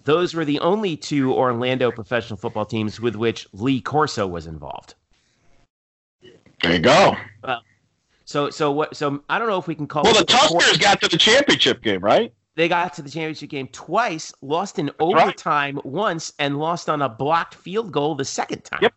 those 0.05 0.35
were 0.35 0.45
the 0.45 0.61
only 0.61 0.97
two 0.97 1.33
Orlando 1.35 1.91
professional 1.91 2.37
football 2.37 2.65
teams 2.65 3.01
with 3.01 3.17
which 3.17 3.47
Lee 3.53 3.81
Corso 3.81 4.27
was 4.27 4.47
involved. 4.47 4.95
There 6.63 6.73
you 6.73 6.79
go. 6.79 7.17
Well, 7.43 7.63
so 8.25 8.51
so 8.51 8.73
what? 8.73 8.97
So 8.97 9.23
I 9.29 9.39
don't 9.39 9.49
know 9.49 9.59
if 9.59 9.67
we 9.67 9.75
can 9.75 9.87
call. 9.87 10.03
Well, 10.03 10.15
the 10.15 10.25
Tuskers 10.25 10.81
got 10.81 11.01
to 11.03 11.09
the 11.09 11.19
championship 11.19 11.83
game, 11.83 12.01
right? 12.01 12.33
They 12.55 12.69
got 12.69 12.95
to 12.95 13.03
the 13.03 13.11
championship 13.11 13.51
game 13.51 13.69
twice, 13.69 14.33
lost 14.41 14.79
in 14.79 14.91
overtime 14.99 15.77
right. 15.77 15.87
once, 15.87 16.33
and 16.39 16.59
lost 16.59 16.89
on 16.89 17.03
a 17.03 17.09
blocked 17.09 17.55
field 17.55 17.93
goal 17.93 18.15
the 18.15 18.25
second 18.25 18.65
time. 18.65 18.81
Yep. 18.83 18.95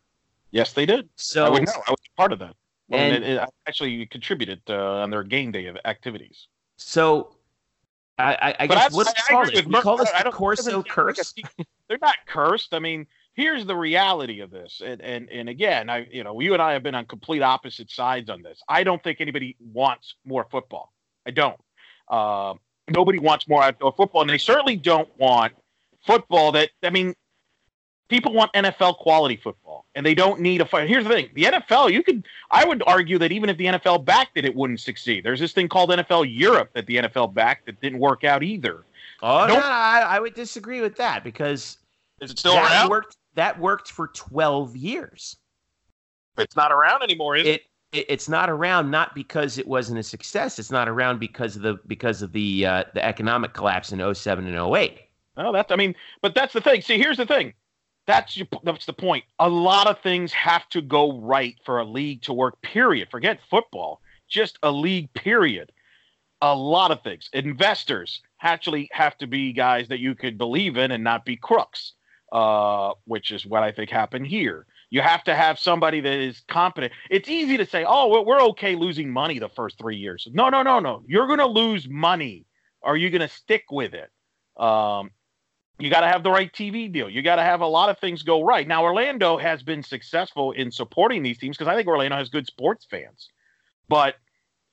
Yes, 0.52 0.74
they 0.74 0.86
did. 0.86 1.10
So 1.16 1.46
I 1.46 1.50
would 1.50 1.66
know. 1.66 1.84
I 1.88 1.92
was 1.92 2.00
part 2.16 2.32
of 2.32 2.40
that. 2.40 2.56
And, 2.92 3.16
and 3.16 3.24
it, 3.24 3.42
it 3.42 3.50
actually 3.68 4.06
contributed 4.08 4.62
uh, 4.70 5.02
on 5.02 5.10
their 5.10 5.24
game 5.24 5.52
day 5.52 5.68
of 5.68 5.78
activities. 5.86 6.48
So 6.78 7.36
I, 8.20 8.34
I, 8.34 8.56
I 8.60 8.68
guess 8.68 8.94
what's 8.94 9.10
I, 9.10 9.32
call 9.32 9.48
it? 9.48 9.72
Call 9.82 9.98
this 9.98 10.12
the 10.12 10.32
Corso 10.32 10.84
curse. 10.84 11.34
they're 11.88 11.98
not 12.02 12.18
cursed. 12.28 12.74
I 12.74 12.80
mean, 12.80 13.08
here's 13.34 13.66
the 13.66 13.76
reality 13.76 14.42
of 14.42 14.52
this, 14.52 14.82
and 14.86 15.02
and 15.02 15.30
and 15.30 15.48
again, 15.48 15.90
I 15.90 16.08
you 16.12 16.24
know, 16.24 16.40
you 16.40 16.54
and 16.54 16.62
I 16.62 16.74
have 16.74 16.84
been 16.84 16.96
on 16.96 17.06
complete 17.06 17.42
opposite 17.42 17.90
sides 17.90 18.30
on 18.30 18.42
this. 18.42 18.62
I 18.68 18.84
don't 18.84 19.02
think 19.02 19.22
anybody 19.22 19.56
wants 19.74 20.16
more 20.26 20.46
football. 20.52 20.92
I 21.26 21.32
don't. 21.32 21.60
Uh, 22.10 22.56
nobody 22.90 23.20
wants 23.20 23.48
more 23.48 23.64
outdoor 23.64 23.94
football, 23.94 24.22
and 24.22 24.30
they 24.30 24.38
certainly 24.38 24.76
don't 24.76 25.10
want 25.18 25.54
football 26.06 26.52
that. 26.52 26.72
I 26.84 26.90
mean, 26.90 27.16
people 28.10 28.34
want 28.34 28.52
NFL 28.54 28.98
quality 28.98 29.38
football, 29.38 29.86
and 29.96 30.06
they 30.06 30.14
don't 30.14 30.42
need 30.42 30.60
a 30.62 30.66
fight. 30.66 30.90
Here's 30.90 31.06
the 31.06 31.10
thing: 31.10 31.30
the 31.34 31.44
NFL, 31.44 31.92
you 31.92 32.04
could, 32.04 32.28
I 32.52 32.66
would 32.66 32.84
argue 32.86 33.18
that 33.20 33.32
even 33.32 33.50
if 33.50 33.58
the 33.58 33.66
NFL 33.66 34.04
backed 34.04 34.38
it, 34.38 34.44
it 34.44 34.54
wouldn't 34.54 34.82
succeed. 34.82 35.24
There's 35.24 35.40
this 35.40 35.54
thing 35.54 35.70
called 35.70 35.92
NFL 35.92 36.28
Europe 36.30 36.72
that 36.74 36.86
the 36.88 36.98
NFL 36.98 37.34
backed 37.34 37.68
that 37.68 37.80
didn't 37.80 38.00
work 38.00 38.24
out 38.24 38.44
either. 38.44 38.84
Oh 39.22 39.48
no, 39.48 39.56
no 39.56 39.62
I, 39.64 40.06
I, 40.08 40.20
would 40.20 40.34
disagree 40.34 40.82
with 40.82 40.96
that 40.98 41.24
because 41.24 41.78
is 42.22 42.32
it 42.32 42.40
still 42.40 42.54
that 42.54 42.72
around? 42.72 42.90
Worked, 42.90 43.18
that 43.36 43.60
worked 43.60 43.92
for 43.92 44.08
12 44.08 44.76
years. 44.76 45.38
It's 46.38 46.56
not 46.56 46.72
around 46.72 47.04
anymore, 47.04 47.36
is 47.36 47.46
it? 47.46 47.62
it? 47.92 48.06
it's 48.08 48.30
not 48.30 48.50
around 48.50 48.92
not 48.92 49.16
because 49.16 49.58
it 49.58 49.68
wasn't 49.68 50.00
a 50.00 50.04
success. 50.04 50.60
It's 50.60 50.72
not 50.72 50.88
around 50.88 51.20
because 51.20 51.56
of 51.56 51.64
the 51.64 51.80
because 51.88 52.22
of 52.22 52.32
the 52.32 52.66
uh, 52.66 52.84
the 52.94 53.04
economic 53.04 53.54
collapse 53.54 53.92
in 53.92 54.14
07 54.14 54.48
and 54.48 54.76
08. 54.76 55.00
Oh, 55.38 55.52
that's 55.52 55.72
I 55.72 55.76
mean, 55.76 55.96
but 56.22 56.36
that's 56.36 56.54
the 56.54 56.62
thing. 56.62 56.82
See, 56.82 56.98
here's 56.98 57.18
the 57.18 57.26
thing. 57.26 57.54
That's 58.10 58.36
your, 58.36 58.48
that's 58.64 58.88
the 58.88 58.94
point. 58.94 59.24
A 59.38 59.48
lot 59.48 59.86
of 59.86 60.02
things 60.02 60.34
have 60.34 60.68
to 60.70 60.82
go 60.82 61.20
right 61.20 61.56
for 61.64 61.78
a 61.78 61.86
league 61.86 62.24
to 62.24 62.34
work. 62.34 62.60
Period. 62.64 63.08
Forget 63.12 63.40
football. 63.52 64.02
Just 64.28 64.58
a 64.64 64.72
league. 64.72 65.14
Period. 65.14 65.72
A 66.42 66.56
lot 66.56 66.90
of 66.90 67.04
things. 67.04 67.30
Investors 67.34 68.24
actually 68.42 68.90
have 68.94 69.16
to 69.20 69.28
be 69.28 69.54
guys 69.54 69.90
that 69.90 70.00
you 70.00 70.16
could 70.16 70.40
believe 70.40 70.76
in 70.76 70.90
and 70.90 71.04
not 71.04 71.24
be 71.24 71.36
crooks, 71.36 71.94
uh, 72.32 72.94
which 73.06 73.30
is 73.30 73.46
what 73.46 73.62
I 73.62 73.72
think 73.72 73.92
happened 73.92 74.26
here. 74.26 74.66
You 74.90 75.02
have 75.02 75.24
to 75.26 75.36
have 75.36 75.60
somebody 75.60 76.02
that 76.02 76.18
is 76.18 76.42
competent. 76.48 76.94
It's 77.12 77.30
easy 77.30 77.58
to 77.58 77.66
say, 77.68 77.86
"Oh, 77.88 78.24
we're 78.24 78.42
okay 78.42 78.74
losing 78.74 79.12
money 79.12 79.38
the 79.38 79.50
first 79.50 79.78
three 79.78 79.98
years." 79.98 80.28
No, 80.34 80.50
no, 80.50 80.64
no, 80.64 80.80
no. 80.80 81.04
You're 81.06 81.28
going 81.28 81.38
to 81.38 81.46
lose 81.46 81.88
money. 81.88 82.48
Are 82.82 82.98
you 82.98 83.12
going 83.12 83.22
to 83.22 83.28
stick 83.28 83.66
with 83.70 83.94
it? 83.94 84.10
Um, 84.60 85.12
you 85.80 85.90
got 85.90 86.02
to 86.02 86.08
have 86.08 86.24
the 86.24 86.30
right 86.30 86.52
TV 86.52 86.92
deal. 86.92 87.10
You 87.10 87.22
got 87.22 87.38
to 87.38 87.44
have 87.44 87.62
a 87.62 87.68
lot 87.68 87.90
of 87.90 87.98
things 88.00 88.22
go 88.22 88.44
right. 88.44 88.68
Now, 88.68 88.84
Orlando 88.84 89.38
has 89.38 89.64
been 89.64 89.82
successful 89.82 90.52
in 90.52 90.72
supporting 90.72 91.24
these 91.24 91.38
teams 91.38 91.58
because 91.58 91.72
I 91.72 91.76
think 91.76 91.88
Orlando 91.88 92.18
has 92.18 92.30
good 92.30 92.46
sports 92.46 92.86
fans, 92.90 93.30
but 93.88 94.16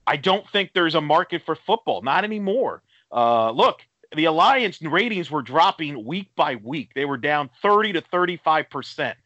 I 0.06 0.16
don't 0.16 0.48
think 0.50 0.72
there's 0.74 0.94
a 0.94 1.00
market 1.00 1.42
for 1.44 1.54
football, 1.54 2.02
not 2.02 2.24
anymore. 2.24 2.82
Uh, 3.12 3.50
look, 3.52 3.80
the 4.14 4.26
Alliance 4.26 4.82
ratings 4.82 5.30
were 5.30 5.42
dropping 5.42 6.04
week 6.04 6.30
by 6.36 6.56
week. 6.56 6.90
They 6.94 7.04
were 7.04 7.16
down 7.16 7.50
30 7.62 7.94
to 7.94 8.00
35 8.00 8.70
percent 8.70 9.16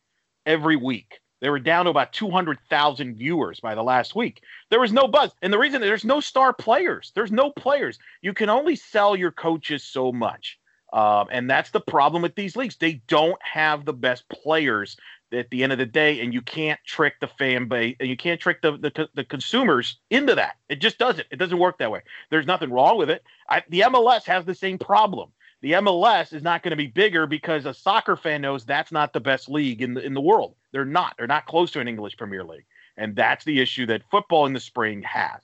every 0.47 0.77
week. 0.77 1.21
They 1.41 1.49
were 1.49 1.59
down 1.59 1.87
to 1.87 1.91
about 1.91 2.13
200,000 2.13 3.17
viewers 3.17 3.61
by 3.61 3.75
the 3.75 3.83
last 3.83 4.15
week. 4.15 4.43
There 4.69 4.81
was 4.81 4.93
no 4.93 5.09
buzz. 5.09 5.33
And 5.41 5.51
the 5.51 5.59
reason 5.59 5.81
there's 5.81 6.05
no 6.05 6.21
star 6.21 6.53
players, 6.53 7.13
there's 7.15 7.33
no 7.33 7.51
players. 7.51 7.99
You 8.21 8.35
can 8.35 8.51
only 8.51 8.77
sell 8.77 9.17
your 9.17 9.33
coaches 9.33 9.83
so 9.83 10.13
much. 10.13 10.60
Um, 10.93 11.29
and 11.31 11.49
that's 11.49 11.71
the 11.71 11.81
problem 11.81 12.23
with 12.23 12.35
these 12.35 12.57
leagues. 12.57 12.77
They 12.77 12.95
don't 13.07 13.41
have 13.43 13.85
the 13.85 13.93
best 13.93 14.29
players 14.29 14.97
at 15.33 15.49
the 15.51 15.63
end 15.63 15.73
of 15.73 15.79
the 15.79 15.87
day, 15.87 16.21
and 16.21 16.35
you 16.35 16.43
can't 16.43 16.81
trick 16.85 17.15
the 17.21 17.29
fan 17.29 17.69
base 17.69 17.97
and 18.01 18.09
you 18.09 18.17
can't 18.17 18.41
trick 18.41 18.63
the, 18.63 18.73
the, 18.73 19.09
the 19.15 19.25
consumers 19.25 19.99
into 20.11 20.35
that. 20.35 20.57
It 20.69 20.81
just 20.81 20.99
doesn't. 20.99 21.27
It 21.31 21.37
doesn't 21.37 21.59
work 21.59 21.79
that 21.79 21.91
way. 21.91 22.03
There's 22.31 22.47
nothing 22.47 22.71
wrong 22.71 22.99
with 22.99 23.11
it. 23.11 23.23
I, 23.49 23.63
the 23.69 23.81
MLS 23.81 24.25
has 24.25 24.45
the 24.45 24.55
same 24.55 24.79
problem. 24.79 25.31
The 25.63 25.73
MLS 25.73 26.33
is 26.33 26.43
not 26.43 26.63
going 26.63 26.71
to 26.71 26.77
be 26.77 26.87
bigger 26.87 27.27
because 27.27 27.67
a 27.67 27.75
soccer 27.75 28.17
fan 28.17 28.41
knows 28.41 28.65
that's 28.65 28.91
not 28.91 29.13
the 29.13 29.21
best 29.21 29.49
league 29.49 29.83
in 29.83 29.95
the 29.95 30.05
in 30.05 30.15
the 30.15 30.21
world. 30.21 30.55
They're 30.73 30.85
not. 30.85 31.15
They're 31.19 31.27
not 31.27 31.47
close 31.47 31.71
to 31.73 31.81
an 31.81 31.89
English 31.89 32.17
Premier 32.17 32.43
League, 32.43 32.67
and 32.97 33.15
that's 33.15 33.45
the 33.45 33.61
issue 33.61 33.87
that 33.87 34.03
football 34.11 34.47
in 34.47 34.53
the 34.53 34.61
spring 34.61 35.03
has. 35.03 35.41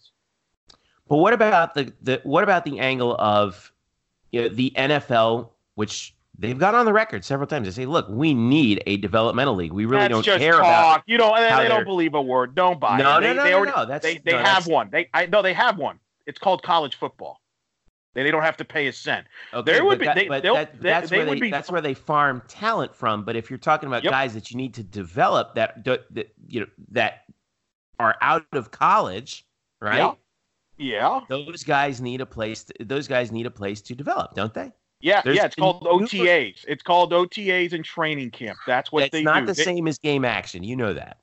But 1.08 1.18
what 1.18 1.32
about 1.32 1.74
the, 1.74 1.92
the 2.02 2.20
what 2.24 2.42
about 2.42 2.64
the 2.64 2.80
angle 2.80 3.14
of 3.18 3.70
you 4.32 4.42
know, 4.42 4.48
the 4.48 4.72
NFL, 4.76 5.50
which 5.74 6.14
they've 6.38 6.58
got 6.58 6.74
on 6.74 6.84
the 6.84 6.92
record 6.92 7.24
several 7.24 7.46
times. 7.46 7.66
They 7.66 7.82
say, 7.82 7.86
"Look, 7.86 8.06
we 8.08 8.34
need 8.34 8.82
a 8.86 8.96
developmental 8.98 9.54
league. 9.54 9.72
We 9.72 9.84
really 9.86 10.02
That's 10.02 10.12
don't 10.12 10.22
just 10.24 10.38
care 10.38 10.52
talk. 10.52 10.60
about." 10.60 11.02
You 11.06 11.18
know, 11.18 11.34
they, 11.36 11.68
don't 11.68 11.84
believe 11.84 12.14
a 12.14 12.22
word. 12.22 12.54
Don't 12.54 12.78
buy 12.80 12.98
No, 12.98 13.18
it. 13.18 13.20
no, 13.20 13.28
They, 13.28 13.34
no, 13.34 13.42
they 13.44 13.50
no, 13.50 13.56
already, 13.56 13.72
no. 13.76 13.86
That's 13.86 14.02
they, 14.04 14.18
they 14.18 14.32
no, 14.32 14.38
have 14.38 14.66
one. 14.66 14.88
They 14.90 15.08
I 15.14 15.26
no, 15.26 15.42
they 15.42 15.52
have 15.54 15.78
one. 15.78 15.98
It's 16.26 16.38
called 16.38 16.62
college 16.62 16.96
football. 16.96 17.40
They, 18.14 18.22
they 18.22 18.30
don't 18.30 18.42
have 18.42 18.56
to 18.56 18.64
pay 18.64 18.86
a 18.86 18.92
cent. 18.92 19.26
Okay, 19.52 19.72
There 19.72 19.84
would 19.84 19.98
but 19.98 20.00
be- 20.00 20.06
that- 20.06 20.14
they- 20.16 20.28
but 20.28 20.42
that- 20.42 20.80
that's 20.82 21.10
where 21.10 21.24
they 21.26 21.38
be- 21.38 21.50
that's 21.50 21.70
where 21.70 21.80
they 21.82 21.94
farm 21.94 22.42
talent 22.48 22.94
from. 22.94 23.24
But 23.24 23.36
if 23.36 23.50
you're 23.50 23.58
talking 23.58 23.86
about 23.88 24.02
Yep. 24.04 24.10
guys 24.10 24.34
that 24.34 24.50
you 24.50 24.56
need 24.56 24.74
to 24.74 24.82
develop 24.82 25.54
that 25.54 25.84
that 25.84 26.32
you 26.48 26.60
know 26.60 26.66
that 26.92 27.24
are 28.00 28.16
out 28.20 28.44
of 28.52 28.70
college, 28.70 29.46
right? 29.80 29.98
Yeah. 29.98 30.12
Yeah. 30.78 31.20
Those 31.28 31.64
guys 31.64 32.00
need 32.00 32.20
a 32.20 32.26
place. 32.26 32.64
To, 32.64 32.74
those 32.84 33.08
guys 33.08 33.32
need 33.32 33.46
a 33.46 33.50
place 33.50 33.80
to 33.82 33.94
develop, 33.94 34.34
don't 34.34 34.52
they? 34.52 34.72
Yeah, 35.00 35.20
There's 35.22 35.36
yeah, 35.36 35.44
it's 35.46 35.54
called 35.56 35.82
OTAs. 35.82 36.64
It's 36.66 36.82
called 36.82 37.12
OTAs 37.12 37.72
and 37.72 37.84
training 37.84 38.30
camp. 38.30 38.58
That's 38.66 38.90
what 38.90 39.04
it's 39.04 39.12
they 39.12 39.18
It's 39.18 39.24
not 39.24 39.40
do. 39.40 39.46
the 39.46 39.52
They- 39.52 39.62
same 39.64 39.86
as 39.88 39.98
game 39.98 40.24
action. 40.24 40.62
You 40.62 40.76
know 40.76 40.94
that. 40.94 41.18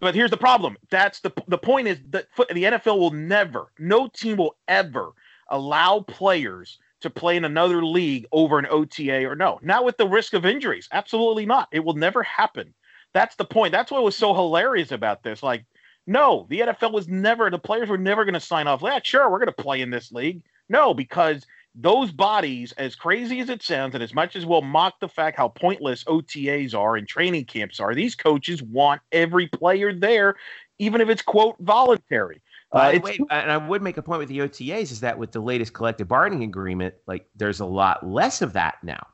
But 0.00 0.14
here's 0.16 0.30
the 0.30 0.36
problem. 0.36 0.76
That's 0.90 1.20
the 1.20 1.30
the 1.46 1.58
point 1.58 1.86
is 1.88 2.00
that 2.10 2.26
the 2.52 2.64
NFL 2.64 2.98
will 2.98 3.12
never, 3.12 3.70
no 3.78 4.08
team 4.08 4.36
will 4.38 4.56
ever 4.66 5.12
allow 5.48 6.00
players 6.00 6.78
to 7.02 7.10
play 7.10 7.36
in 7.36 7.44
another 7.44 7.84
league 7.84 8.26
over 8.32 8.58
an 8.58 8.66
OTA 8.68 9.24
or 9.26 9.36
no, 9.36 9.60
not 9.62 9.84
with 9.84 9.96
the 9.98 10.06
risk 10.08 10.32
of 10.34 10.44
injuries. 10.44 10.88
Absolutely 10.90 11.46
not. 11.46 11.68
It 11.70 11.80
will 11.84 11.94
never 11.94 12.22
happen. 12.24 12.74
That's 13.14 13.36
the 13.36 13.44
point. 13.44 13.70
That's 13.72 13.92
what 13.92 14.02
was 14.02 14.16
so 14.16 14.34
hilarious 14.34 14.90
about 14.90 15.22
this. 15.22 15.42
Like, 15.42 15.64
no, 16.06 16.46
the 16.50 16.60
NFL 16.60 16.92
was 16.92 17.08
never. 17.08 17.50
The 17.50 17.58
players 17.58 17.88
were 17.88 17.98
never 17.98 18.24
going 18.24 18.34
to 18.34 18.40
sign 18.40 18.66
off. 18.66 18.82
Yeah, 18.82 19.00
sure, 19.02 19.30
we're 19.30 19.38
going 19.38 19.46
to 19.54 19.62
play 19.62 19.80
in 19.80 19.90
this 19.90 20.12
league. 20.12 20.42
No, 20.68 20.94
because 20.94 21.46
those 21.74 22.12
bodies, 22.12 22.72
as 22.72 22.94
crazy 22.94 23.40
as 23.40 23.48
it 23.48 23.62
sounds, 23.62 23.94
and 23.94 24.02
as 24.02 24.14
much 24.14 24.36
as 24.36 24.44
we'll 24.44 24.62
mock 24.62 25.00
the 25.00 25.08
fact 25.08 25.36
how 25.36 25.48
pointless 25.48 26.04
OTAs 26.04 26.74
are 26.74 26.96
and 26.96 27.08
training 27.08 27.44
camps 27.46 27.80
are, 27.80 27.94
these 27.94 28.14
coaches 28.14 28.62
want 28.62 29.00
every 29.10 29.46
player 29.46 29.92
there, 29.92 30.36
even 30.78 31.00
if 31.00 31.08
it's 31.08 31.22
quote 31.22 31.56
voluntary. 31.60 32.42
Uh, 32.72 32.78
By 32.78 32.92
the 32.92 33.00
way, 33.00 33.18
and 33.30 33.50
I 33.50 33.56
would 33.56 33.82
make 33.82 33.96
a 33.96 34.02
point 34.02 34.18
with 34.18 34.28
the 34.28 34.38
OTAs 34.40 34.90
is 34.90 35.00
that 35.00 35.18
with 35.18 35.32
the 35.32 35.40
latest 35.40 35.72
collective 35.72 36.08
bargaining 36.08 36.44
agreement, 36.44 36.94
like 37.06 37.26
there's 37.36 37.60
a 37.60 37.66
lot 37.66 38.06
less 38.06 38.42
of 38.42 38.54
that 38.54 38.76
now. 38.82 39.06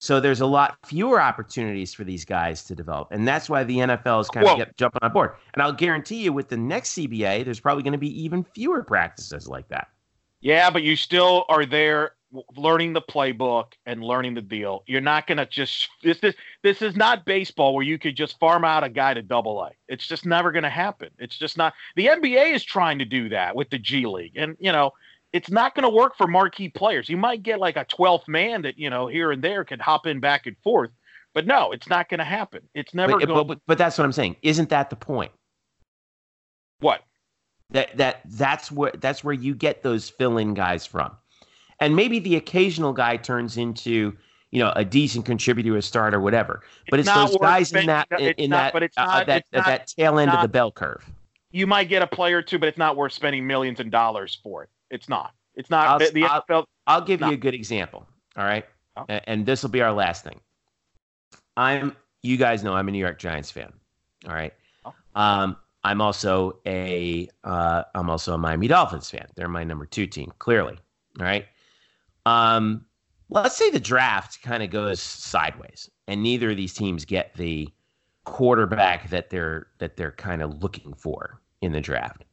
So 0.00 0.20
there's 0.20 0.40
a 0.40 0.46
lot 0.46 0.78
fewer 0.86 1.20
opportunities 1.20 1.92
for 1.92 2.04
these 2.04 2.24
guys 2.24 2.62
to 2.64 2.74
develop, 2.74 3.08
and 3.10 3.26
that's 3.26 3.50
why 3.50 3.64
the 3.64 3.78
NFL 3.78 4.20
is 4.20 4.28
kind 4.28 4.44
Well- 4.44 4.54
of 4.54 4.58
get, 4.58 4.76
jumping 4.76 5.00
on 5.02 5.12
board. 5.12 5.32
And 5.54 5.62
I'll 5.62 5.72
guarantee 5.72 6.22
you, 6.22 6.32
with 6.32 6.48
the 6.48 6.56
next 6.56 6.90
CBA, 6.90 7.42
there's 7.42 7.60
probably 7.60 7.82
going 7.82 7.92
to 7.92 7.98
be 7.98 8.22
even 8.22 8.44
fewer 8.44 8.84
practices 8.84 9.48
like 9.48 9.68
that. 9.68 9.88
Yeah, 10.40 10.70
but 10.70 10.84
you 10.84 10.94
still 10.94 11.44
are 11.48 11.66
there 11.66 12.12
learning 12.56 12.92
the 12.92 13.00
playbook 13.00 13.72
and 13.86 14.04
learning 14.04 14.34
the 14.34 14.42
deal. 14.42 14.84
You're 14.86 15.00
not 15.00 15.26
going 15.26 15.38
to 15.38 15.46
just 15.46 15.88
this 16.02 16.18
is 16.18 16.34
this 16.62 16.82
is 16.82 16.94
not 16.94 17.24
baseball 17.24 17.74
where 17.74 17.84
you 17.84 17.98
could 17.98 18.14
just 18.16 18.38
farm 18.38 18.64
out 18.64 18.84
a 18.84 18.88
guy 18.88 19.14
to 19.14 19.22
double 19.22 19.60
A. 19.62 19.70
It's 19.88 20.06
just 20.06 20.26
never 20.26 20.52
going 20.52 20.64
to 20.64 20.70
happen. 20.70 21.08
It's 21.18 21.36
just 21.36 21.56
not. 21.56 21.74
The 21.96 22.06
NBA 22.06 22.54
is 22.54 22.62
trying 22.62 22.98
to 22.98 23.04
do 23.04 23.30
that 23.30 23.56
with 23.56 23.70
the 23.70 23.78
G 23.78 24.06
League. 24.06 24.36
And 24.36 24.56
you 24.60 24.70
know, 24.70 24.92
it's 25.32 25.50
not 25.50 25.74
going 25.74 25.82
to 25.82 25.94
work 25.94 26.16
for 26.16 26.26
marquee 26.26 26.68
players. 26.68 27.08
You 27.08 27.16
might 27.16 27.42
get 27.42 27.58
like 27.58 27.76
a 27.76 27.84
12th 27.84 28.28
man 28.28 28.62
that, 28.62 28.78
you 28.78 28.88
know, 28.90 29.06
here 29.06 29.30
and 29.30 29.42
there 29.42 29.64
can 29.64 29.78
hop 29.78 30.06
in 30.06 30.20
back 30.20 30.46
and 30.46 30.56
forth. 30.64 30.90
But 31.34 31.46
no, 31.46 31.72
it's 31.72 31.88
not 31.88 32.08
going 32.08 32.18
to 32.18 32.24
happen. 32.24 32.62
It's 32.74 32.94
never 32.94 33.12
But, 33.12 33.26
going 33.26 33.46
but, 33.46 33.54
but, 33.54 33.60
but 33.66 33.78
that's 33.78 33.98
what 33.98 34.04
I'm 34.04 34.12
saying. 34.12 34.36
Isn't 34.42 34.70
that 34.70 34.90
the 34.90 34.96
point? 34.96 35.30
what? 36.80 37.02
That 37.70 37.94
that 37.98 38.22
that's 38.24 38.72
where 38.72 38.92
that's 38.98 39.22
where 39.22 39.34
you 39.34 39.54
get 39.54 39.82
those 39.82 40.08
fill-in 40.08 40.54
guys 40.54 40.86
from, 40.86 41.14
and 41.80 41.94
maybe 41.94 42.18
the 42.18 42.36
occasional 42.36 42.94
guy 42.94 43.18
turns 43.18 43.58
into 43.58 44.16
you 44.52 44.58
know 44.58 44.72
a 44.74 44.86
decent 44.86 45.26
contributor, 45.26 45.76
a 45.76 45.82
starter, 45.82 46.18
whatever. 46.18 46.62
But 46.88 47.00
It's 47.00 47.08
it's, 47.08 47.14
those 47.14 47.36
guys 47.36 47.70
in 47.74 47.84
that 47.86 48.08
in, 48.18 48.48
not- 48.48 48.56
that 48.56 48.72
but 48.72 48.82
it's 48.84 48.94
uh, 48.96 49.22
that 49.24 49.38
it's 49.40 49.52
not- 49.52 49.66
that 49.66 49.86
tail 49.88 50.18
end 50.18 50.30
of 50.30 50.40
the 50.40 50.48
bell 50.48 50.72
curve. 50.72 51.04
You 51.50 51.66
might 51.66 51.90
get 51.90 52.00
a 52.00 52.06
player 52.06 52.38
or 52.38 52.42
two, 52.42 52.58
but 52.58 52.70
it's 52.70 52.78
not 52.78 52.96
worth 52.96 53.12
spending 53.12 53.46
millions 53.46 53.80
of 53.80 53.90
dollars 53.90 54.38
for 54.42 54.62
it. 54.62 54.70
It's 54.90 55.08
not. 55.08 55.34
It's 55.54 55.70
not. 55.70 55.86
I'll- 55.88 55.98
the, 55.98 56.10
the 56.12 56.24
I'll- 56.24 56.42
NFL. 56.48 56.64
I'll 56.86 57.00
give 57.02 57.20
No. 57.20 57.28
you 57.28 57.34
a 57.34 57.36
good 57.38 57.54
example. 57.54 58.06
All 58.36 58.44
right, 58.44 58.64
Oh. 58.96 59.04
And 59.08 59.44
this 59.44 59.62
will 59.62 59.70
be 59.70 59.82
our 59.82 59.92
last 59.92 60.24
thing. 60.24 60.40
I'm 61.56 61.94
you 62.22 62.36
guys 62.36 62.62
know 62.64 62.74
I'm 62.74 62.88
a 62.88 62.90
New 62.90 62.98
York 62.98 63.18
Giants 63.18 63.50
fan. 63.50 63.72
All 64.26 64.34
right. 64.34 64.52
Oh. 64.84 64.92
Um, 65.14 65.56
I'm 65.84 66.00
also 66.00 66.58
a 66.66 67.28
uh, 67.44 67.82
I'm 67.94 68.08
also 68.10 68.34
a 68.34 68.38
Miami 68.38 68.68
Dolphins 68.68 69.10
fan. 69.10 69.26
They're 69.36 69.48
my 69.48 69.64
number 69.64 69.86
two 69.86 70.06
team, 70.06 70.32
clearly. 70.38 70.78
All 71.20 71.26
right. 71.26 71.46
Um, 72.26 72.84
let's 73.28 73.56
say 73.56 73.70
the 73.70 73.80
draft 73.80 74.42
kind 74.42 74.62
of 74.62 74.70
goes 74.70 75.00
sideways, 75.00 75.90
and 76.06 76.22
neither 76.22 76.50
of 76.50 76.56
these 76.56 76.74
teams 76.74 77.04
get 77.04 77.34
the 77.34 77.68
quarterback 78.24 79.08
that 79.10 79.30
they're 79.30 79.68
that 79.78 79.96
they're 79.96 80.12
kind 80.12 80.42
of 80.42 80.62
looking 80.62 80.94
for 80.94 81.40
in 81.62 81.72
the 81.72 81.80
draft. 81.80 82.24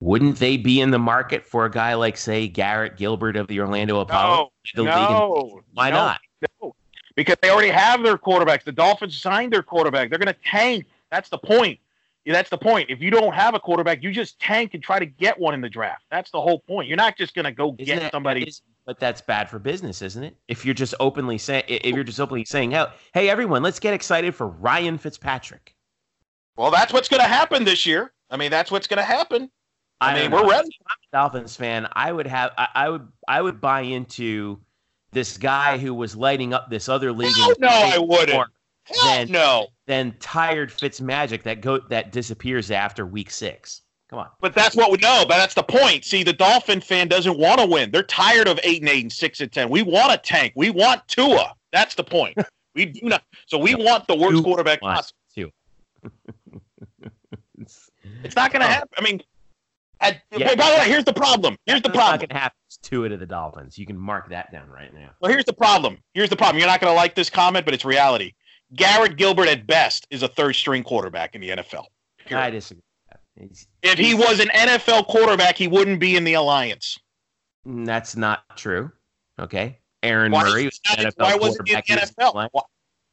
Wouldn't 0.00 0.36
they 0.38 0.56
be 0.56 0.80
in 0.80 0.90
the 0.90 0.98
market 0.98 1.46
for 1.46 1.64
a 1.64 1.70
guy 1.70 1.94
like, 1.94 2.16
say, 2.16 2.48
Garrett 2.48 2.96
Gilbert 2.96 3.36
of 3.36 3.46
the 3.48 3.60
Orlando 3.60 4.00
Apollo? 4.00 4.50
No, 4.76 4.82
The 4.82 4.82
league 4.82 4.92
and- 4.92 5.10
no, 5.10 5.60
Why 5.72 5.90
no, 5.90 5.96
not? 5.96 6.20
No, 6.60 6.74
because 7.14 7.36
they 7.40 7.48
already 7.50 7.70
have 7.70 8.02
their 8.02 8.18
quarterbacks. 8.18 8.64
The 8.64 8.72
Dolphins 8.72 9.18
signed 9.20 9.52
their 9.52 9.62
quarterback. 9.62 10.10
They're 10.10 10.18
going 10.18 10.32
to 10.34 10.40
tank. 10.44 10.84
That's 11.10 11.30
the 11.30 11.38
point. 11.38 11.80
That's 12.26 12.50
the 12.50 12.58
point. 12.58 12.90
If 12.90 13.00
you 13.00 13.10
don't 13.10 13.32
have 13.34 13.54
a 13.54 13.60
quarterback, 13.60 14.02
you 14.02 14.10
just 14.10 14.38
tank 14.40 14.74
and 14.74 14.82
try 14.82 14.98
to 14.98 15.06
get 15.06 15.38
one 15.38 15.54
in 15.54 15.60
the 15.60 15.68
draft. 15.68 16.04
That's 16.10 16.30
the 16.30 16.40
whole 16.42 16.58
point. 16.58 16.88
You're 16.88 16.96
not 16.96 17.16
just 17.16 17.34
going 17.34 17.44
to 17.44 17.52
go 17.52 17.74
Isn't 17.78 17.84
get 17.86 18.00
that- 18.00 18.12
somebody. 18.12 18.42
is- 18.42 18.62
but 18.84 19.00
that's 19.00 19.20
bad 19.20 19.48
for 19.50 19.58
business, 19.58 20.00
isn't 20.02 20.22
it? 20.22 20.36
If 20.46 20.64
you're 20.64 20.74
just 20.74 20.94
openly 21.00 21.38
saying, 21.38 21.64
if 21.66 21.86
you're 21.94 22.04
just 22.04 22.20
openly 22.20 22.44
saying, 22.44 22.70
"Hey, 22.70 22.86
hey, 23.14 23.28
everyone, 23.28 23.62
let's 23.64 23.80
get 23.80 23.94
excited 23.94 24.32
for 24.34 24.46
Ryan 24.46 24.96
Fitzpatrick." 24.98 25.74
well, 26.56 26.70
that's 26.70 26.92
what's 26.92 27.08
going 27.08 27.20
to 27.22 27.28
happen 27.28 27.64
this 27.64 27.84
year. 27.84 28.12
I 28.30 28.36
mean, 28.36 28.50
that's 28.50 28.70
what's 28.70 28.86
going 28.86 28.98
to 28.98 29.02
happen. 29.04 29.50
I, 30.00 30.14
mean, 30.20 30.30
we're 30.30 30.42
know. 30.42 30.50
ready. 30.50 30.68
If 30.68 30.86
I'm 30.88 30.96
a 31.12 31.16
Dolphins 31.16 31.56
fan. 31.56 31.88
I 31.92 32.12
would 32.12 32.26
have, 32.26 32.52
I, 32.58 32.68
I 32.74 32.88
would, 32.90 33.08
I 33.28 33.40
would 33.42 33.60
buy 33.60 33.80
into 33.82 34.60
this 35.12 35.36
guy 35.38 35.78
who 35.78 35.94
was 35.94 36.14
lighting 36.14 36.52
up 36.52 36.70
this 36.70 36.88
other 36.88 37.12
league. 37.12 37.34
Hell 37.36 37.54
no, 37.58 37.68
I 37.68 37.98
wouldn't. 37.98 38.50
Then- 39.04 39.30
no. 39.32 39.66
than 39.86 40.14
tired 40.20 40.70
Fitzmagic 40.70 41.42
that 41.42 41.60
go 41.60 41.78
that 41.88 42.12
disappears 42.12 42.70
after 42.70 43.04
week 43.06 43.30
six. 43.30 43.82
Come 44.08 44.20
on. 44.20 44.28
But 44.40 44.54
that's 44.54 44.76
what 44.76 44.92
we 44.92 44.98
know. 44.98 45.24
But 45.26 45.38
that's 45.38 45.54
the 45.54 45.64
point. 45.64 46.04
See, 46.04 46.22
the 46.22 46.32
Dolphin 46.32 46.80
fan 46.80 47.08
doesn't 47.08 47.36
want 47.36 47.58
to 47.60 47.66
win. 47.66 47.90
They're 47.90 48.04
tired 48.04 48.46
of 48.46 48.60
eight 48.62 48.80
and 48.82 48.88
eight 48.88 49.02
and 49.02 49.12
six 49.12 49.40
and 49.40 49.50
ten. 49.50 49.68
We 49.68 49.82
want 49.82 50.12
a 50.12 50.18
tank. 50.18 50.52
We 50.54 50.70
want 50.70 51.06
Tua. 51.08 51.54
That's 51.72 51.94
the 51.94 52.04
point. 52.04 52.36
We 52.76 52.84
do 52.84 53.00
not. 53.08 53.22
So 53.46 53.56
we 53.56 53.74
want 53.74 54.06
the 54.06 54.14
worst 54.14 54.44
quarterback 54.44 54.82
possible. 54.82 55.16
It's 58.22 58.36
not 58.36 58.52
going 58.52 58.60
to 58.60 58.66
Oh. 58.66 58.70
happen. 58.70 58.88
I 58.98 59.00
mean, 59.02 59.22
at, 60.00 60.22
Yeah. 60.36 60.54
by 60.54 60.70
the 60.70 60.76
way, 60.78 60.88
here's 60.88 61.04
the 61.04 61.12
problem. 61.12 61.56
Here's 61.66 61.82
the 61.82 61.90
problem. 61.90 62.18
going 62.18 62.28
to 62.28 62.34
happen. 62.34 62.56
It's 62.66 62.76
Tua 62.78 63.08
to 63.08 63.16
the 63.16 63.26
Dolphins. 63.26 63.78
You 63.78 63.86
can 63.86 63.96
mark 63.96 64.28
that 64.30 64.52
down 64.52 64.68
right 64.68 64.92
now. 64.92 65.10
Well, 65.20 65.30
here's 65.30 65.44
the 65.44 65.52
problem. 65.52 65.98
Here's 66.14 66.30
the 66.30 66.36
problem. 66.36 66.58
You're 66.58 66.68
not 66.68 66.80
going 66.80 66.90
to 66.92 66.96
like 66.96 67.14
this 67.14 67.30
comment, 67.30 67.64
but 67.64 67.74
it's 67.74 67.84
reality. 67.84 68.32
Garrett 68.74 69.16
Gilbert, 69.16 69.48
at 69.48 69.66
best, 69.66 70.06
is 70.10 70.22
a 70.22 70.28
third 70.28 70.54
string 70.54 70.82
quarterback 70.82 71.34
in 71.34 71.40
the 71.40 71.50
NFL. 71.50 71.84
Period. 72.26 72.44
I 72.44 72.50
disagree. 72.50 72.82
He's- 73.38 73.66
If 73.82 73.98
he 73.98 74.14
was 74.14 74.40
an 74.40 74.48
NFL 74.48 75.06
quarterback, 75.06 75.56
he 75.56 75.68
wouldn't 75.68 76.00
be 76.00 76.16
in 76.16 76.24
the 76.24 76.34
alliance. 76.34 76.98
Mm, 77.66 77.86
That's 77.86 78.16
not 78.16 78.56
true. 78.56 78.90
Okay. 79.38 79.78
Aaron 80.02 80.32
Why, 80.32 80.44
Murray 80.44 80.64
was 80.64 80.80
an 80.90 81.06
NFL 81.06 81.12
why 81.18 81.34
wasn't 81.36 81.68
he 81.68 81.74
in 81.74 81.82
the 81.86 81.92
NFL? 82.02 82.34
Why- 82.34 82.62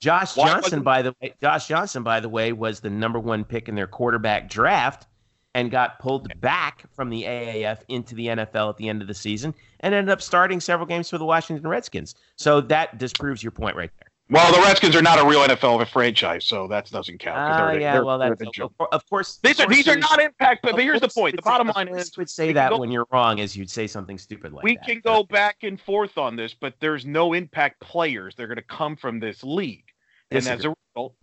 Josh 0.01 0.35
why 0.35 0.47
Johnson, 0.49 0.81
by 0.84 1.01
the 1.01 1.15
way, 1.22 1.34
Josh 1.41 1.68
Johnson, 1.68 2.03
by 2.03 2.19
the 2.19 2.27
way, 2.27 2.51
was 2.51 2.81
the 2.81 2.89
number 2.89 3.19
one 3.19 3.45
pick 3.45 3.69
in 3.69 3.76
their 3.76 3.88
quarterback 3.88 4.49
draft, 4.49 5.07
and 5.55 5.69
got 5.69 5.99
pulled 5.99 6.27
back 6.41 6.84
from 6.95 7.09
the 7.09 7.23
AAF 7.23 7.80
into 7.88 8.15
the 8.15 8.27
NFL 8.27 8.69
at 8.69 8.77
the 8.77 8.89
end 8.89 9.01
of 9.01 9.07
the 9.07 9.13
season 9.13 9.53
and 9.81 9.93
ended 9.93 10.11
up 10.11 10.21
starting 10.21 10.59
several 10.59 10.88
games 10.88 11.09
for 11.09 11.17
the 11.17 11.25
Washington 11.25 11.67
Redskins. 11.67 12.15
So 12.35 12.61
that 12.61 12.97
disproves 12.97 13.43
your 13.43 13.51
point 13.51 13.75
right 13.75 13.91
there. 13.99 14.09
Well, 14.30 14.51
the 14.53 14.61
Redskins 14.61 14.95
are 14.95 15.01
not 15.01 15.19
a 15.19 15.27
real 15.27 15.41
NFL 15.41 15.85
franchise, 15.89 16.45
so 16.45 16.67
that 16.69 16.89
doesn't 16.89 17.19
count. 17.19 17.38
Ah, 17.38 17.71
they're, 17.71 17.81
yeah, 17.81 17.93
they're, 17.93 18.05
well, 18.05 18.17
that's 18.17 18.39
they're 18.39 18.65
of, 18.65 18.71
of 18.91 19.09
course. 19.09 19.38
These 19.43 19.59
are 19.59 19.67
these 19.67 19.88
are 19.88 19.97
not 19.97 20.19
impact, 20.21 20.61
but, 20.63 20.80
here's 20.80 21.01
the 21.01 21.09
point. 21.09 21.35
The 21.35 21.41
bottom 21.41 21.71
line 21.75 21.89
is 21.89 22.17
would 22.17 22.30
say 22.30 22.53
that 22.53 22.69
go- 22.69 22.80
when 22.80 22.89
you're 22.89 23.05
wrong 23.11 23.39
is 23.39 23.55
you'd 23.55 23.69
say 23.69 23.85
something 23.85 24.17
stupid 24.17 24.53
like 24.53 24.63
we 24.63 24.75
that. 24.75 24.85
can 24.85 25.01
but- 25.03 25.13
go 25.13 25.23
back 25.23 25.57
and 25.63 25.80
forth 25.80 26.17
on 26.17 26.38
this, 26.38 26.53
but 26.53 26.73
there's 26.80 27.05
no 27.05 27.34
impact 27.34 27.81
players. 27.81 28.34
They're 28.34 28.47
going 28.47 28.55
to 28.55 28.63
come 28.63 28.95
from 28.95 29.19
this 29.19 29.43
league, 29.43 29.85
and 30.31 30.47
as 30.47 30.63
a 30.65 30.73
result, 30.95 31.15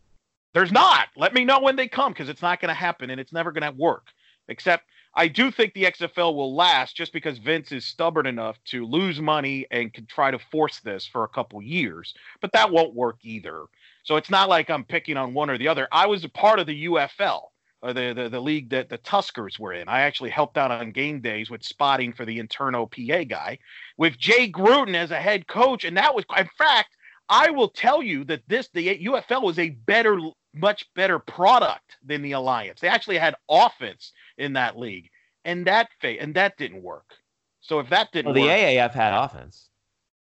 there's 0.52 0.70
not. 0.70 1.08
Let 1.16 1.32
me 1.32 1.44
know 1.44 1.58
when 1.58 1.76
they 1.76 1.88
come 1.88 2.12
because 2.12 2.28
it's 2.28 2.42
not 2.42 2.60
going 2.60 2.68
to 2.68 2.74
happen 2.74 3.10
and 3.10 3.20
it's 3.20 3.32
never 3.32 3.50
going 3.50 3.64
to 3.64 3.76
work. 3.76 4.08
Except 4.50 4.84
I 5.14 5.28
do 5.28 5.50
think 5.50 5.72
the 5.72 5.84
XFL 5.84 6.34
will 6.34 6.54
last 6.54 6.96
just 6.96 7.12
because 7.12 7.38
Vince 7.38 7.72
is 7.72 7.84
stubborn 7.84 8.26
enough 8.26 8.62
to 8.66 8.84
lose 8.84 9.20
money 9.20 9.66
and 9.70 9.92
can 9.92 10.06
try 10.06 10.30
to 10.30 10.38
force 10.38 10.80
this 10.80 11.06
for 11.06 11.24
a 11.24 11.28
couple 11.28 11.60
years, 11.62 12.14
but 12.40 12.52
that 12.52 12.70
won't 12.70 12.94
work 12.94 13.16
either. 13.22 13.64
So 14.04 14.16
it's 14.16 14.30
not 14.30 14.48
like 14.48 14.70
I'm 14.70 14.84
picking 14.84 15.16
on 15.16 15.34
one 15.34 15.50
or 15.50 15.58
the 15.58 15.68
other. 15.68 15.88
I 15.90 16.06
was 16.06 16.24
a 16.24 16.28
part 16.28 16.58
of 16.58 16.66
the 16.66 16.84
UFL. 16.86 17.42
Or 17.82 17.94
the, 17.94 18.12
the 18.12 18.28
the 18.28 18.40
league 18.40 18.68
that 18.70 18.90
the 18.90 18.98
Tuskers 18.98 19.58
were 19.58 19.72
in. 19.72 19.88
I 19.88 20.02
actually 20.02 20.28
helped 20.28 20.58
out 20.58 20.70
on 20.70 20.92
game 20.92 21.22
days 21.22 21.48
with 21.48 21.64
spotting 21.64 22.12
for 22.12 22.26
the 22.26 22.38
internal 22.38 22.86
PA 22.86 23.24
guy 23.24 23.58
with 23.96 24.18
Jay 24.18 24.52
Gruden 24.52 24.94
as 24.94 25.12
a 25.12 25.16
head 25.16 25.46
coach, 25.46 25.84
and 25.84 25.96
that 25.96 26.14
was 26.14 26.26
in 26.36 26.46
fact 26.58 26.94
I 27.30 27.48
will 27.48 27.68
tell 27.68 28.02
you 28.02 28.24
that 28.24 28.42
this 28.48 28.68
the 28.74 28.98
UFL 29.06 29.42
was 29.42 29.58
a 29.58 29.70
better, 29.70 30.20
much 30.54 30.86
better 30.94 31.18
product 31.18 31.96
than 32.04 32.22
the 32.22 32.32
Alliance. 32.32 32.80
They 32.80 32.88
actually 32.88 33.18
had 33.18 33.34
offense 33.48 34.12
in 34.38 34.52
that 34.54 34.78
league, 34.78 35.08
and 35.44 35.66
that 35.66 35.88
fa- 36.00 36.20
and 36.20 36.34
that 36.34 36.56
didn't 36.56 36.82
work. 36.82 37.14
So 37.60 37.78
if 37.78 37.88
that 37.90 38.10
didn't 38.12 38.26
Well, 38.26 38.34
the 38.34 38.42
work, 38.42 38.50
AAF 38.58 38.92
had 38.92 39.12
offense. 39.12 39.68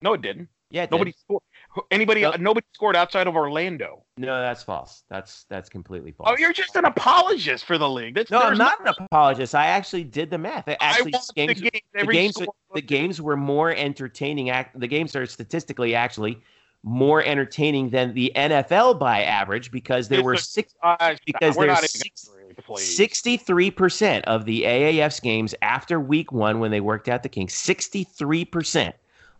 no, 0.03 0.13
it 0.15 0.23
didn't. 0.23 0.49
Yeah, 0.73 0.83
it 0.85 0.91
did. 0.91 0.93
Nobody 0.97 1.13
scored. 1.13 1.43
Anybody? 1.91 2.23
No. 2.23 2.33
Nobody 2.39 2.65
scored 2.75 2.95
outside 2.95 3.27
of 3.27 3.35
Orlando. 3.35 4.05
No, 4.17 4.41
that's 4.41 4.63
false. 4.63 5.03
That's 5.11 5.45
that's 5.49 5.69
completely 5.69 6.13
false. 6.13 6.31
Oh, 6.33 6.37
you're 6.39 6.53
just 6.53 6.77
an 6.77 6.85
apologist 6.85 7.65
for 7.65 7.77
the 7.77 7.89
league. 7.89 8.15
That's 8.15 8.31
No, 8.31 8.39
I'm 8.41 8.57
not 8.59 8.81
an 8.87 8.95
apologist. 9.01 9.55
I 9.57 9.67
actually 9.67 10.05
did 10.05 10.31
the 10.31 10.39
math. 10.39 10.69
I 10.69 10.73
I 10.73 10.77
actually, 10.81 11.13
watched 11.13 11.35
games, 11.35 11.61
the 11.61 11.71
games. 11.71 11.83
the 11.95 12.07
games, 12.07 12.37
the 12.75 12.83
games 12.83 13.21
were 13.21 13.37
more 13.37 13.73
entertaining. 13.75 14.51
Act, 14.51 14.79
the 14.79 14.87
games 14.87 15.17
are 15.17 15.27
statistically 15.27 15.95
actually 15.97 16.41
more 16.83 17.23
entertaining 17.23 17.91
than 17.91 18.15
the 18.15 18.33
NFL 18.35 18.99
by 18.99 19.23
average 19.23 19.71
because 19.71 20.09
there 20.09 20.21
It's 20.21 20.25
were 20.25 20.37
six, 20.37 20.75
Uh, 20.83 21.15
because 21.27 21.57
we're 21.57 21.67
there's 21.67 21.77
not 21.77 21.79
even 21.81 21.89
six- 21.89 22.25
gonna 22.29 22.41
agree, 22.41 22.55
please. 22.65 22.97
63% 22.97 24.23
of 24.25 24.45
the 24.47 24.63
AAF's 24.65 25.21
games 25.21 25.55
after 25.63 26.01
week 26.01 26.33
one 26.33 26.59
when 26.59 26.71
they 26.71 26.81
worked 26.81 27.09
out 27.09 27.23
the 27.23 27.29
Kings, 27.29 27.53
63% 27.55 28.95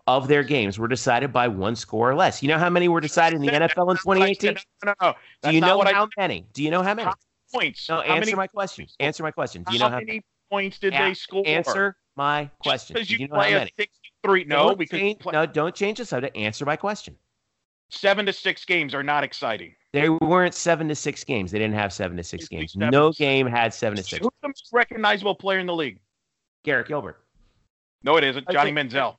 of 0.07 0.29
their 0.29 0.43
games 0.43 0.79
were 0.79 0.89
decided 0.89 1.33
by 1.33 1.49
one 1.49 1.77
score 1.77 2.11
or 2.11 2.15
less. 2.15 2.43
You 2.43 2.49
know 2.49 2.59
how 2.59 2.69
many 2.71 2.89
were 2.89 3.01
decided 3.01 3.37
in 3.37 3.43
the 3.43 3.53
NFL 3.53 3.91
in 3.91 3.97
2018? 3.97 4.55
No, 4.55 4.61
no, 4.85 4.95
no. 5.01 5.15
Do 5.43 5.55
you 5.55 5.61
know 5.61 5.79
what 5.79 5.87
I 5.87 5.93
how 5.93 6.09
many? 6.19 6.47
Do 6.53 6.63
you 6.63 6.71
know 6.71 6.83
how 6.83 6.95
many? 6.95 7.11
Points. 7.53 7.89
No, 7.89 7.97
How 7.97 8.03
answer 8.03 8.21
many 8.21 8.35
my 8.35 8.47
question. 8.47 8.87
Answer 9.01 9.23
my 9.23 9.31
question. 9.33 9.65
Do 9.65 9.73
you 9.73 9.79
know 9.81 9.87
how 9.87 9.91
how 9.93 9.99
many 9.99 10.23
points 10.51 10.79
did 10.79 10.93
Yeah, 10.93 11.09
they 11.09 11.15
score? 11.15 11.43
Answer 11.47 11.97
my 12.17 12.49
question. 12.63 12.95
Because 12.95 13.11
you, 13.11 13.19
you 13.19 13.29
know 13.29 13.35
play 13.37 13.51
how 13.51 13.57
a 13.57 13.61
many? 13.61 13.73
sixty-three. 13.77 14.45
No, 14.45 14.69
Don't 14.69 14.79
because 14.79 14.99
change, 15.01 15.19
no, 15.33 15.47
don't 15.47 15.75
change 15.75 15.99
the 15.99 16.05
subject. 16.05 16.37
Answer 16.37 16.65
my 16.65 16.77
question. 16.77 17.17
Seven 17.91 18.27
to 18.27 18.33
six 18.33 18.65
games 18.65 18.95
are 18.95 19.03
not 19.03 19.25
exciting. 19.25 19.75
There 19.93 20.13
weren't 20.13 20.55
seven 20.55 20.89
to 20.89 20.95
six 20.95 21.25
games. 21.25 21.51
They 21.51 21.59
didn't 21.59 21.75
have 21.75 21.93
seven 21.93 22.17
to 22.17 22.25
six 22.25 22.49
games. 22.49 22.73
seven 22.73 22.91
No 22.91 23.13
game 23.13 23.47
had 23.47 23.75
seven 23.75 23.97
to 23.97 24.03
six. 24.03 24.23
Who's 24.23 24.31
the 24.43 24.49
most 24.49 24.69
recognizable 24.73 25.35
player 25.35 25.59
in 25.59 25.67
the 25.67 25.75
league? 25.75 26.01
Garrett 26.65 26.89
Gilbert. 26.89 27.25
No, 28.03 28.17
it 28.17 28.25
isn't. 28.25 28.49
Johnny 28.51 28.73
think- 28.73 28.93
Manziel. 28.93 29.17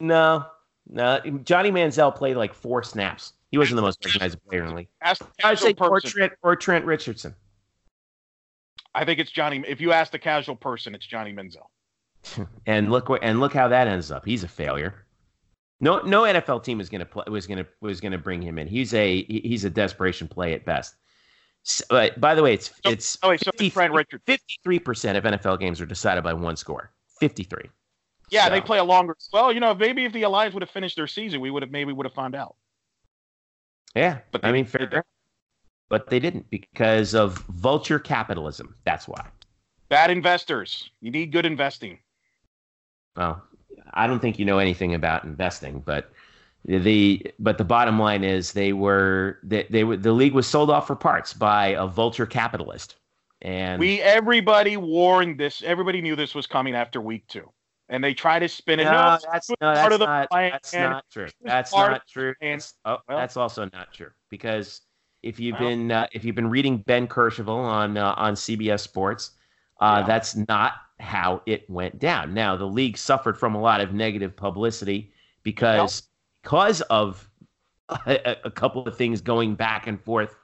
No, 0.00 0.46
no. 0.88 1.20
Johnny 1.44 1.70
Manziel 1.70 2.14
played 2.14 2.36
like 2.36 2.54
four 2.54 2.82
snaps. 2.82 3.32
He 3.50 3.58
wasn't 3.58 3.76
the 3.76 3.82
most 3.82 4.04
recognizable 4.04 4.42
player 4.48 4.62
in 4.62 4.68
the 4.68 4.74
league. 4.74 4.88
Ask 5.00 5.20
the 5.20 5.46
I'd 5.46 5.58
say 5.58 5.72
casual 5.72 5.94
or. 5.94 6.00
Trent 6.00 6.32
or 6.42 6.56
Trent 6.56 6.84
Richardson. 6.84 7.34
I 8.94 9.04
think 9.04 9.20
it's 9.20 9.30
Johnny. 9.30 9.62
If 9.66 9.80
you 9.80 9.92
ask 9.92 10.12
the 10.12 10.18
casual 10.18 10.56
person, 10.56 10.94
it's 10.94 11.06
Johnny 11.06 11.32
Manziel. 11.32 11.66
And 12.66 12.90
look 12.90 13.08
what 13.08 13.22
and 13.22 13.38
look 13.38 13.52
how 13.52 13.68
that 13.68 13.86
ends 13.86 14.10
up. 14.10 14.24
He's 14.24 14.42
a 14.42 14.48
failure. 14.48 15.05
No, 15.80 15.98
no 16.00 16.22
NFL 16.22 16.64
team 16.64 16.80
is 16.80 16.88
gonna 16.88 17.04
play 17.04 17.24
was 17.28 17.46
gonna 17.46 17.66
was 17.80 18.00
gonna 18.00 18.18
bring 18.18 18.40
him 18.40 18.58
in. 18.58 18.66
He's 18.66 18.94
a 18.94 19.22
he's 19.24 19.64
a 19.64 19.70
desperation 19.70 20.26
play 20.28 20.54
at 20.54 20.64
best. 20.64 20.94
S- 21.66 21.82
but 21.90 22.18
by 22.20 22.34
the 22.34 22.42
way, 22.42 22.54
it's 22.54 22.68
So- 22.68 22.90
it's 22.90 23.18
Oh 23.22 23.28
wait, 23.30 23.40
so 23.44 23.50
it's 23.58 23.74
Trent 23.74 23.92
Richardson. 23.92 24.20
fifty-three 24.26 24.78
percent 24.78 25.18
of 25.18 25.24
NFL 25.24 25.58
games 25.60 25.80
are 25.80 25.86
decided 25.86 26.24
by 26.24 26.32
one 26.32 26.56
score. 26.56 26.92
Fifty-three. 27.20 27.68
Yeah, 28.30 28.48
they 28.48 28.60
play 28.60 28.78
a 28.78 28.84
longer. 28.84 29.16
Well, 29.32 29.52
you 29.52 29.60
know, 29.60 29.74
maybe 29.74 30.04
if 30.04 30.12
the 30.12 30.22
Alliance 30.24 30.52
would 30.54 30.62
have 30.62 30.70
finished 30.70 30.96
their 30.96 31.06
season, 31.06 31.40
we 31.40 31.50
would 31.50 31.62
have 31.62 31.70
maybe 31.70 31.92
would 31.92 32.06
have 32.06 32.14
found 32.14 32.34
out. 32.34 32.56
Yeah, 33.94 34.18
But 34.32 34.44
I 34.44 34.52
mean, 34.52 34.64
didn't. 34.64 34.90
fair. 34.90 35.04
But 35.88 36.08
they 36.10 36.18
didn't 36.18 36.50
because 36.50 37.14
of 37.14 37.38
vulture 37.48 37.98
capitalism. 38.00 38.74
That's 38.84 39.06
why. 39.06 39.24
Bad 39.88 40.10
investors. 40.10 40.90
You 41.00 41.10
need 41.12 41.30
good 41.30 41.46
investing. 41.46 42.00
Well, 43.16 43.42
I 43.94 44.06
don't 44.06 44.20
think 44.20 44.38
you 44.38 44.44
know 44.44 44.58
anything 44.58 44.94
about 44.94 45.24
investing, 45.24 45.80
but 45.80 46.10
the 46.64 47.24
but 47.38 47.58
the 47.58 47.64
bottom 47.64 47.98
line 47.98 48.24
is 48.24 48.52
they 48.52 48.72
were 48.72 49.38
they, 49.42 49.66
they 49.70 49.84
were 49.84 49.96
the 49.96 50.12
league 50.12 50.32
was 50.34 50.46
sold 50.46 50.70
off 50.70 50.86
for 50.86 50.96
parts 50.96 51.32
by 51.32 51.68
a 51.68 51.86
vulture 51.86 52.26
capitalist, 52.26 52.96
and 53.42 53.78
We 53.78 54.00
everybody 54.00 54.76
warned 54.76 55.38
this. 55.38 55.62
Everybody 55.62 56.00
knew 56.00 56.16
this 56.16 56.34
was 56.34 56.46
coming 56.46 56.74
after 56.74 57.00
week 57.00 57.26
two, 57.28 57.48
and 57.88 58.02
they 58.02 58.14
try 58.14 58.38
to 58.40 58.48
spin 58.48 58.80
it. 58.80 58.84
no, 58.84 58.90
No, 58.92 59.18
that's 59.32 59.48
no, 59.50 59.54
part 59.60 59.74
that's 59.76 59.94
of 59.94 60.00
the 60.00 60.06
not 60.06 60.30
plan. 60.30 60.50
that's 60.52 60.74
not 60.74 61.04
true. 61.12 61.28
That's 61.42 61.70
part 61.70 61.92
not 61.92 62.02
true. 62.08 62.34
That's- 62.40 62.74
oh, 62.84 62.98
Well- 63.08 63.18
that's 63.18 63.36
also 63.36 63.70
not 63.72 63.92
true 63.92 64.10
because 64.30 64.80
if 65.22 65.38
you've 65.38 65.58
Well- 65.60 65.68
been 65.68 65.92
uh, 65.92 66.06
if 66.12 66.24
you've 66.24 66.36
been 66.36 66.50
reading 66.50 66.78
Ben 66.78 67.06
Kercheval 67.06 67.48
on 67.56 67.96
uh, 67.96 68.14
on 68.16 68.34
CBS 68.34 68.80
Sports, 68.80 69.30
uh, 69.80 69.98
Yeah. 70.00 70.06
that's 70.06 70.36
not 70.36 70.74
how 70.98 71.42
it 71.46 71.68
went 71.68 71.98
down. 71.98 72.34
Now 72.34 72.56
the 72.56 72.66
league 72.66 72.96
suffered 72.96 73.38
from 73.38 73.54
a 73.54 73.60
lot 73.60 73.80
of 73.80 73.92
negative 73.92 74.34
publicity 74.36 75.12
because 75.42 76.08
because 76.42 76.80
of 76.82 77.28
a, 78.06 78.36
a 78.44 78.50
couple 78.50 78.86
of 78.86 78.96
things 78.96 79.20
going 79.20 79.54
back 79.54 79.86
and 79.86 80.00
forth 80.00 80.34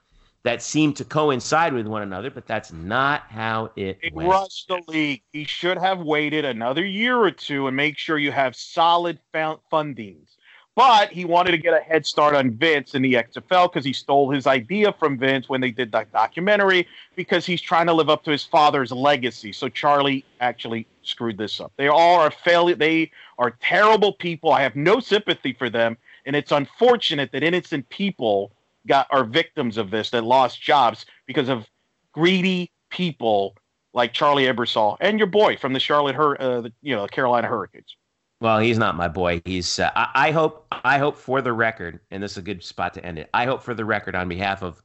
that 0.44 0.60
seemed 0.60 0.96
to 0.96 1.04
coincide 1.04 1.72
with 1.72 1.86
one 1.86 2.02
another, 2.02 2.30
but 2.30 2.46
that's 2.46 2.72
not 2.72 3.22
how 3.28 3.70
it 3.76 3.98
went. 4.12 4.28
rushed 4.28 4.66
the 4.68 4.82
league. 4.88 5.22
He 5.32 5.44
should 5.44 5.78
have 5.78 6.00
waited 6.00 6.44
another 6.44 6.84
year 6.84 7.16
or 7.16 7.30
two 7.30 7.68
and 7.68 7.76
make 7.76 7.96
sure 7.96 8.18
you 8.18 8.32
have 8.32 8.56
solid 8.56 9.20
found 9.32 9.60
fundings. 9.72 10.36
But 10.74 11.12
he 11.12 11.27
wanted 11.27 11.51
to 11.51 11.59
get 11.59 11.74
a 11.74 11.81
head 11.81 12.07
start 12.07 12.35
on 12.35 12.51
Vince 12.53 12.94
in 12.94 13.03
the 13.03 13.15
XFL 13.15 13.70
because 13.70 13.85
he 13.85 13.93
stole 13.93 14.31
his 14.31 14.47
idea 14.47 14.93
from 14.93 15.19
Vince 15.19 15.47
when 15.49 15.61
they 15.61 15.70
did 15.70 15.93
that 15.93 16.11
documentary 16.12 16.89
because 17.15 17.44
he's 17.44 17.61
trying 17.61 17.86
to 17.86 17.93
live 17.93 18.09
up 18.09 18.24
to 18.24 18.31
his 18.31 18.43
father's 18.43 18.90
legacy. 18.90 19.53
So 19.53 19.69
Charlie 19.69 20.24
actually 20.40 20.86
screwed 21.03 21.36
this 21.36 21.61
up. 21.61 21.73
They 21.77 21.89
all 21.89 22.20
are 22.20 22.31
failure. 22.31 22.74
They 22.74 23.11
are 23.39 23.51
terrible 23.51 24.15
people. 24.15 24.53
I 24.53 24.62
have 24.62 24.74
no 24.74 24.99
sympathy 24.99 25.53
for 25.53 25.69
them, 25.69 25.99
and 26.24 26.35
it's 26.35 26.53
unfortunate 26.53 27.32
that 27.32 27.43
innocent 27.43 27.86
people 27.90 28.53
got 28.86 29.07
are 29.11 29.24
victims 29.24 29.77
of 29.77 29.90
this 29.90 30.09
that 30.11 30.24
lost 30.24 30.61
jobs 30.61 31.05
because 31.27 31.51
of 31.51 31.69
greedy 32.12 32.73
people 32.89 33.57
like 33.94 34.15
Charlie 34.15 34.44
Ebersol 34.44 34.97
and 35.01 35.19
your 35.19 35.27
boy 35.27 35.57
from 35.57 35.74
the 35.74 35.81
Charlotte, 35.81 36.15
Hur- 36.15 36.36
uh, 36.40 36.61
the, 36.62 36.73
you 36.81 36.94
know, 36.97 37.03
the 37.03 37.09
Carolina 37.09 37.47
Hurricanes. 37.47 37.97
Well, 38.43 38.59
he's 38.59 38.77
not 38.77 38.97
my 38.97 39.06
boy. 39.06 39.40
He's. 39.44 39.78
Uh, 39.78 39.93
I, 39.94 40.09
I 40.14 40.31
hope. 40.32 40.66
I 40.73 40.98
hope 40.98 41.16
for 41.16 41.40
the 41.40 41.52
record, 41.52 42.01
and 42.10 42.20
this 42.20 42.32
is 42.32 42.39
a 42.39 42.43
good 42.43 42.64
spot 42.64 42.93
to 42.94 43.06
end 43.06 43.20
it. 43.20 43.31
I 43.32 43.44
hope 43.44 43.62
for 43.62 43.73
the 43.73 43.85
record, 43.85 44.16
on 44.16 44.28
behalf 44.28 44.64
of 44.64 44.82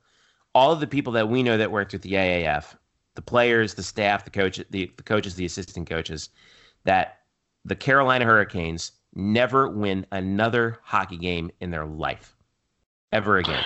all 0.54 0.72
of 0.72 0.80
the 0.80 0.86
people 0.86 1.12
that 1.14 1.28
we 1.28 1.42
know 1.42 1.58
that 1.58 1.72
worked 1.72 1.92
with 1.92 2.04
the 2.04 2.14
AAF, 2.14 2.76
the 3.16 3.22
players, 3.24 3.74
the 3.74 3.82
staff, 3.82 4.24
the 4.24 4.30
coach, 4.30 4.62
the, 4.70 4.92
the 4.96 5.04
coaches, 5.04 5.34
the 5.34 5.46
assistant 5.46 5.90
coaches, 5.90 6.30
that 6.84 7.22
the 7.66 7.76
Carolina 7.76 8.26
Hurricanes 8.26 8.92
never 9.16 9.68
win 9.68 10.06
another 10.12 10.78
hockey 10.84 11.18
game 11.18 11.50
in 11.60 11.72
their 11.72 11.88
life, 11.88 12.36
ever 13.12 13.38
again. 13.38 13.66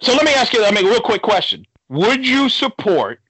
So 0.00 0.12
let 0.12 0.24
me 0.26 0.34
ask 0.34 0.52
you, 0.52 0.62
I 0.66 0.70
mean, 0.70 0.86
a 0.86 0.90
real 0.90 1.00
quick 1.00 1.22
question. 1.22 1.66
Would 1.88 2.26
you 2.26 2.50
support 2.50 3.20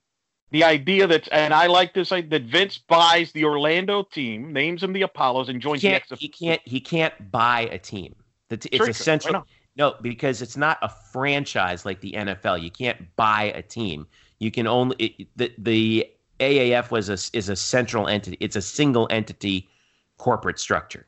the 0.51 0.64
idea 0.64 1.06
that, 1.06 1.28
and 1.32 1.55
I 1.55 1.66
like 1.66 1.94
this, 1.94 2.09
that 2.09 2.43
Vince 2.47 2.78
buys 2.78 3.32
the 3.32 3.44
Orlando 3.44 4.02
team, 4.02 4.52
names 4.52 4.81
them 4.81 4.93
the 4.93 5.02
Apollos, 5.02 5.48
and 5.48 5.60
joins 5.60 5.82
the 5.82 5.89
XFL? 5.89 6.18
He 6.18 6.28
can't. 6.28 6.60
He 6.64 6.81
can't 6.81 7.31
buy 7.31 7.68
a 7.70 7.78
team. 7.78 8.14
Sure 8.51 8.56
it's 8.56 8.66
could. 8.66 8.81
Why 8.81 8.89
essential. 8.89 9.47
No, 9.77 9.94
because 10.02 10.43
it's 10.43 10.56
not 10.56 10.78
a 10.82 10.89
franchise 10.89 11.86
like 11.86 12.01
the 12.01 12.12
NFL. 12.12 12.62
You 12.62 12.70
can't 12.70 13.14
buy 13.16 13.44
a 13.55 13.62
team. 13.62 14.06
You 14.39 14.51
can 14.51 14.66
only 14.66 14.97
it, 14.98 15.28
the 15.36 15.52
the 15.59 16.10
AAF 16.40 16.90
was 16.90 17.09
a 17.09 17.18
is 17.36 17.48
a 17.48 17.56
central 17.56 18.09
entity. 18.09 18.36
It's 18.40 18.56
a 18.56 18.62
single 18.62 19.06
entity 19.10 19.68
corporate 20.18 20.59
structure. 20.59 21.06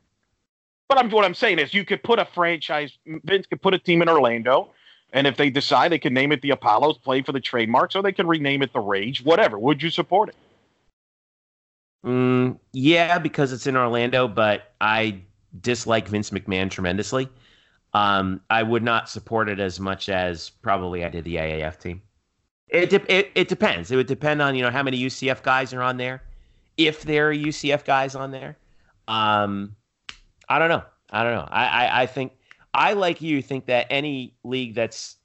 But 0.89 0.97
I'm, 0.97 1.09
what 1.09 1.25
I'm 1.25 1.33
saying 1.33 1.59
is, 1.59 1.73
you 1.73 1.85
could 1.85 2.03
put 2.03 2.19
a 2.19 2.25
franchise. 2.25 2.97
Vince 3.05 3.47
could 3.47 3.61
put 3.61 3.73
a 3.73 3.79
team 3.79 4.01
in 4.01 4.09
Orlando, 4.09 4.71
And 5.13 5.27
if 5.27 5.37
they 5.37 5.51
decide 5.51 5.91
they 5.91 5.99
can 5.99 6.13
name 6.13 6.31
it 6.31 6.41
the 6.41 6.49
Apollos, 6.49 6.97
play 6.97 7.21
for 7.21 7.31
the 7.31 7.39
trademarks, 7.39 7.95
or 7.95 8.01
they 8.01 8.11
can 8.11 8.27
rename 8.27 8.63
it 8.63 8.73
the 8.73 8.79
Rage, 8.79 9.23
whatever. 9.23 9.59
Would 9.59 9.81
you 9.81 9.91
support 9.91 10.29
it? 10.29 10.35
Mm, 12.03 12.57
yeah, 12.73 13.19
because 13.19 13.53
it's 13.53 13.67
in 13.67 13.77
Orlando, 13.77 14.27
but 14.27 14.73
I 14.81 15.21
dislike 15.61 16.07
Vince 16.07 16.31
McMahon 16.31 16.69
tremendously. 16.69 17.29
Um, 17.93 18.41
I 18.49 18.63
would 18.63 18.83
not 18.83 19.07
support 19.07 19.49
it 19.49 19.59
as 19.59 19.79
much 19.79 20.09
as 20.09 20.49
probably 20.49 21.05
I 21.05 21.09
did 21.09 21.23
the 21.23 21.35
AAF 21.35 21.79
team. 21.79 22.01
It, 22.67 22.89
de- 22.89 23.13
it 23.13 23.31
it 23.35 23.47
depends. 23.47 23.91
It 23.91 23.95
would 23.95 24.07
depend 24.07 24.41
on 24.41 24.55
you 24.55 24.63
know 24.63 24.71
how 24.71 24.81
many 24.81 24.99
UCF 24.99 25.43
guys 25.43 25.73
are 25.73 25.83
on 25.83 25.97
there, 25.97 26.23
if 26.75 27.03
there 27.03 27.29
are 27.29 27.33
UCF 27.33 27.85
guys 27.85 28.15
on 28.15 28.31
there. 28.31 28.57
Um, 29.07 29.75
I 30.49 30.57
don't 30.57 30.69
know. 30.69 30.83
I 31.11 31.23
don't 31.23 31.33
know. 31.33 31.47
I, 31.51 31.65
I 31.65 32.01
I 32.01 32.05
think 32.07 32.31
I 32.73 32.93
like 32.93 33.21
you 33.21 33.41
think 33.41 33.65
that 33.67 33.87
any 33.89 34.33
league 34.43 34.75
that's 34.75 35.17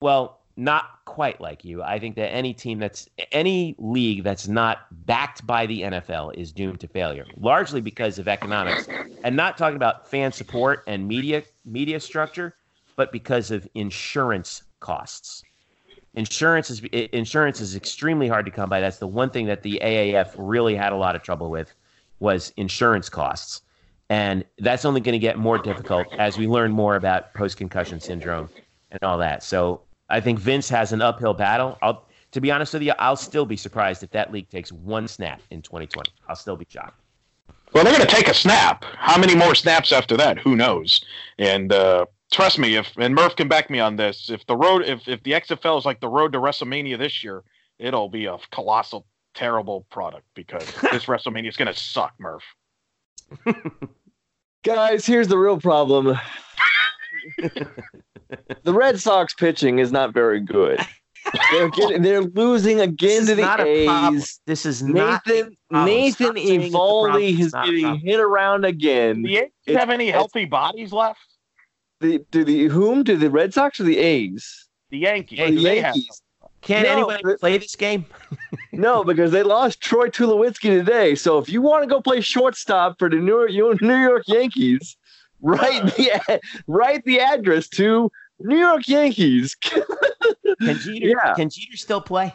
well 0.00 0.40
not 0.56 1.04
quite 1.06 1.40
like 1.40 1.64
you. 1.64 1.82
I 1.82 1.98
think 1.98 2.16
that 2.16 2.30
any 2.32 2.52
team 2.52 2.78
that's 2.78 3.08
any 3.32 3.74
league 3.78 4.22
that's 4.24 4.46
not 4.46 4.86
backed 5.06 5.46
by 5.46 5.66
the 5.66 5.82
NFL 5.82 6.34
is 6.34 6.52
doomed 6.52 6.80
to 6.80 6.88
failure, 6.88 7.24
largely 7.36 7.80
because 7.80 8.18
of 8.18 8.28
economics, 8.28 8.86
and 9.24 9.34
not 9.34 9.56
talking 9.56 9.76
about 9.76 10.08
fan 10.08 10.32
support 10.32 10.84
and 10.86 11.08
media 11.08 11.42
media 11.64 11.98
structure, 11.98 12.54
but 12.96 13.10
because 13.10 13.50
of 13.50 13.66
insurance 13.74 14.62
costs. 14.80 15.42
Insurance 16.14 16.70
is 16.70 16.80
insurance 17.12 17.60
is 17.60 17.74
extremely 17.76 18.28
hard 18.28 18.44
to 18.44 18.50
come 18.50 18.68
by. 18.68 18.80
That's 18.80 18.98
the 18.98 19.06
one 19.06 19.30
thing 19.30 19.46
that 19.46 19.62
the 19.62 19.80
AAF 19.82 20.34
really 20.36 20.74
had 20.74 20.92
a 20.92 20.96
lot 20.96 21.16
of 21.16 21.22
trouble 21.22 21.50
with 21.50 21.74
was 22.18 22.52
insurance 22.56 23.08
costs. 23.08 23.62
And 24.10 24.44
that's 24.58 24.84
only 24.84 25.00
going 25.00 25.12
to 25.12 25.20
get 25.20 25.38
more 25.38 25.56
difficult 25.56 26.08
as 26.18 26.36
we 26.36 26.48
learn 26.48 26.72
more 26.72 26.96
about 26.96 27.32
post 27.32 27.56
concussion 27.56 28.00
syndrome 28.00 28.50
and 28.90 29.02
all 29.04 29.16
that. 29.18 29.44
So 29.44 29.82
I 30.08 30.20
think 30.20 30.40
Vince 30.40 30.68
has 30.68 30.92
an 30.92 31.00
uphill 31.00 31.32
battle. 31.32 31.78
I'll, 31.80 32.08
to 32.32 32.40
be 32.40 32.50
honest 32.50 32.74
with 32.74 32.82
you, 32.82 32.92
I'll 32.98 33.16
still 33.16 33.46
be 33.46 33.56
surprised 33.56 34.02
if 34.02 34.10
that 34.10 34.32
league 34.32 34.48
takes 34.48 34.72
one 34.72 35.06
snap 35.06 35.40
in 35.50 35.62
2020. 35.62 36.10
I'll 36.28 36.34
still 36.34 36.56
be 36.56 36.66
shocked. 36.68 37.00
Well, 37.72 37.84
they're 37.84 37.94
going 37.94 38.06
to 38.06 38.12
take 38.12 38.26
a 38.26 38.34
snap. 38.34 38.84
How 38.96 39.16
many 39.16 39.36
more 39.36 39.54
snaps 39.54 39.92
after 39.92 40.16
that? 40.16 40.38
Who 40.38 40.56
knows? 40.56 41.04
And 41.38 41.72
uh, 41.72 42.06
trust 42.32 42.58
me, 42.58 42.74
if 42.74 42.92
and 42.98 43.14
Murph 43.14 43.36
can 43.36 43.46
back 43.46 43.70
me 43.70 43.78
on 43.78 43.94
this, 43.94 44.28
if 44.28 44.44
the 44.46 44.56
road, 44.56 44.82
if 44.82 45.06
if 45.06 45.22
the 45.22 45.32
XFL 45.32 45.78
is 45.78 45.84
like 45.84 46.00
the 46.00 46.08
road 46.08 46.32
to 46.32 46.40
WrestleMania 46.40 46.98
this 46.98 47.22
year, 47.22 47.44
it'll 47.78 48.08
be 48.08 48.26
a 48.26 48.38
colossal, 48.50 49.06
terrible 49.34 49.86
product 49.88 50.26
because 50.34 50.66
this 50.90 51.04
WrestleMania 51.06 51.48
is 51.48 51.56
going 51.56 51.72
to 51.72 51.78
suck, 51.78 52.12
Murph. 52.18 52.42
Guys, 54.64 55.06
here's 55.06 55.28
the 55.28 55.38
real 55.38 55.58
problem. 55.58 56.18
the 57.38 58.72
Red 58.72 59.00
Sox 59.00 59.34
pitching 59.34 59.78
is 59.78 59.90
not 59.90 60.12
very 60.12 60.40
good. 60.40 60.80
They're 61.52 61.68
getting, 61.70 62.02
they're 62.02 62.22
losing 62.22 62.80
again 62.80 63.26
to 63.26 63.34
the 63.34 63.66
A's. 63.66 64.40
This 64.46 64.66
is 64.66 64.82
Nathan 64.82 65.56
not 65.70 65.86
Nathan 65.86 66.34
Eovaldi 66.34 67.38
is 67.38 67.52
getting 67.52 68.00
hit 68.00 68.20
around 68.20 68.64
again. 68.64 69.22
Do 69.22 69.28
the 69.28 69.36
A's 69.38 69.50
It's- 69.66 69.80
have 69.80 69.90
any 69.90 70.10
healthy 70.10 70.44
bodies 70.44 70.92
left? 70.92 71.20
The, 72.00 72.24
do 72.30 72.44
the 72.44 72.64
whom? 72.64 73.02
Do 73.02 73.16
the 73.16 73.30
Red 73.30 73.52
Sox 73.52 73.78
or 73.78 73.84
the 73.84 73.98
A's? 73.98 74.68
The 74.90 74.98
Yankees. 74.98 75.38
Or 75.38 75.48
do 75.48 75.56
the 75.56 75.62
they 75.62 75.80
have 75.80 75.94
Yankees. 75.94 76.22
Can 76.62 76.82
No, 76.84 76.90
anyone 76.90 77.20
but- 77.22 77.40
play 77.40 77.58
this 77.58 77.76
game? 77.76 78.04
No, 78.72 79.02
because 79.04 79.30
they 79.32 79.42
lost 79.42 79.80
Troy 79.80 80.08
Tulowitzki 80.08 80.62
today. 80.70 81.14
So 81.14 81.38
if 81.38 81.48
you 81.48 81.60
want 81.60 81.82
to 81.82 81.88
go 81.88 82.00
play 82.00 82.20
shortstop 82.20 82.98
for 82.98 83.10
the 83.10 83.16
New 83.16 83.46
York, 83.48 83.82
New 83.82 83.96
York 83.96 84.22
Yankees, 84.26 84.96
write 85.42 85.84
the 85.96 86.40
write 86.66 87.04
the 87.04 87.20
address 87.20 87.68
to 87.70 88.10
New 88.38 88.56
York 88.56 88.86
Yankees. 88.88 89.54
Can 89.60 90.78
Jeter, 90.78 91.06
Yeah. 91.08 91.34
can 91.34 91.50
Jeter 91.50 91.76
still 91.76 92.00
play? 92.00 92.32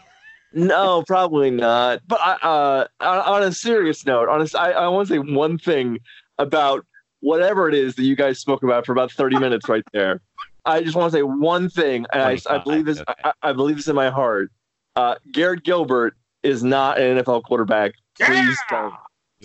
No, 0.53 1.03
probably 1.07 1.51
not. 1.51 2.01
But 2.07 2.19
I, 2.21 2.33
uh, 2.41 2.87
on, 3.01 3.17
on 3.19 3.43
a 3.43 3.51
serious 3.51 4.05
note, 4.05 4.29
on 4.29 4.41
a, 4.41 4.57
I, 4.57 4.71
I 4.71 4.87
want 4.87 5.07
to 5.07 5.13
say 5.15 5.19
one 5.19 5.57
thing 5.57 5.99
about 6.37 6.85
whatever 7.21 7.67
it 7.69 7.75
is 7.75 7.95
that 7.95 8.03
you 8.03 8.15
guys 8.15 8.39
spoke 8.39 8.61
about 8.63 8.85
for 8.85 8.91
about 8.91 9.11
thirty 9.11 9.37
minutes 9.39 9.67
right 9.69 9.83
there. 9.93 10.21
I 10.65 10.81
just 10.81 10.95
want 10.95 11.11
to 11.11 11.17
say 11.17 11.23
one 11.23 11.69
thing, 11.69 12.05
and 12.11 12.21
I, 12.21 12.37
I 12.49 12.57
believe 12.57 12.85
this. 12.85 12.99
okay. 13.01 13.13
I, 13.23 13.33
I 13.43 13.53
believe 13.53 13.77
this 13.77 13.87
in 13.87 13.95
my 13.95 14.09
heart. 14.09 14.51
Uh, 14.95 15.15
Garrett 15.31 15.63
Gilbert 15.63 16.15
is 16.43 16.63
not 16.63 16.99
an 16.99 17.17
NFL 17.17 17.43
quarterback. 17.43 17.93
Please 18.19 18.57
don't. 18.69 18.93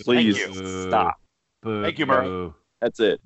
Please 0.03 0.37
you. 0.37 0.87
stop. 0.87 1.19
Boo, 1.61 1.83
Thank 1.83 1.99
you, 1.99 2.05
Murray. 2.05 2.27
boo, 2.27 2.53
That's 2.79 2.99
it. 2.99 3.21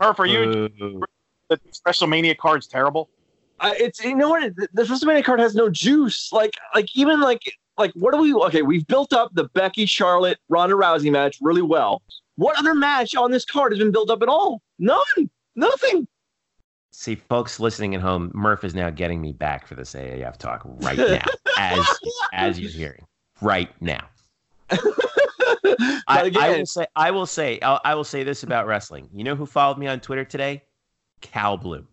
Murph, 0.00 0.18
are 0.18 0.26
you 0.26 0.68
boo. 0.78 1.02
the 1.48 1.58
WrestleMania 1.86 2.36
card's 2.36 2.66
terrible? 2.66 3.10
Uh, 3.60 3.72
it's 3.76 4.02
you 4.02 4.14
know 4.14 4.30
what 4.30 4.56
the 4.56 4.68
the 4.72 4.82
WrestleMania 4.82 5.22
card 5.22 5.38
has 5.38 5.54
no 5.54 5.68
juice. 5.68 6.32
Like 6.32 6.54
like 6.74 6.88
even 6.96 7.20
like 7.20 7.42
like 7.76 7.92
what 7.94 8.14
do 8.14 8.20
we 8.20 8.32
okay? 8.34 8.62
We've 8.62 8.86
built 8.86 9.12
up 9.12 9.34
the 9.34 9.44
Becky 9.44 9.86
Charlotte 9.86 10.38
Ronda 10.48 10.74
Rousey 10.74 11.12
match 11.12 11.36
really 11.42 11.62
well. 11.62 12.02
What 12.36 12.58
other 12.58 12.74
match 12.74 13.14
on 13.14 13.30
this 13.30 13.44
card 13.44 13.72
has 13.72 13.78
been 13.78 13.92
built 13.92 14.08
up 14.08 14.22
at 14.22 14.28
all? 14.28 14.62
None. 14.78 15.30
Nothing. 15.56 16.08
See, 16.92 17.14
folks 17.14 17.60
listening 17.60 17.94
at 17.94 18.00
home, 18.00 18.30
Murph 18.34 18.64
is 18.64 18.74
now 18.74 18.90
getting 18.90 19.20
me 19.20 19.32
back 19.32 19.66
for 19.66 19.74
this 19.74 19.94
AAF 19.94 20.36
talk 20.36 20.62
right 20.64 20.98
now, 20.98 21.24
as 21.58 21.86
as 22.32 22.58
you're 22.58 22.70
hearing 22.70 23.04
right 23.40 23.70
now. 23.80 24.08
I, 26.08 26.30
I 26.38 26.58
will 26.58 26.66
say, 26.66 26.86
I 26.96 27.10
will 27.10 27.26
say, 27.26 27.60
I'll, 27.60 27.80
I 27.84 27.94
will 27.94 28.04
say 28.04 28.24
this 28.24 28.42
about 28.42 28.66
wrestling. 28.66 29.08
You 29.12 29.24
know 29.24 29.36
who 29.36 29.46
followed 29.46 29.78
me 29.78 29.86
on 29.86 30.00
Twitter 30.00 30.24
today? 30.24 30.62
Cal 31.20 31.56
Bloom, 31.56 31.86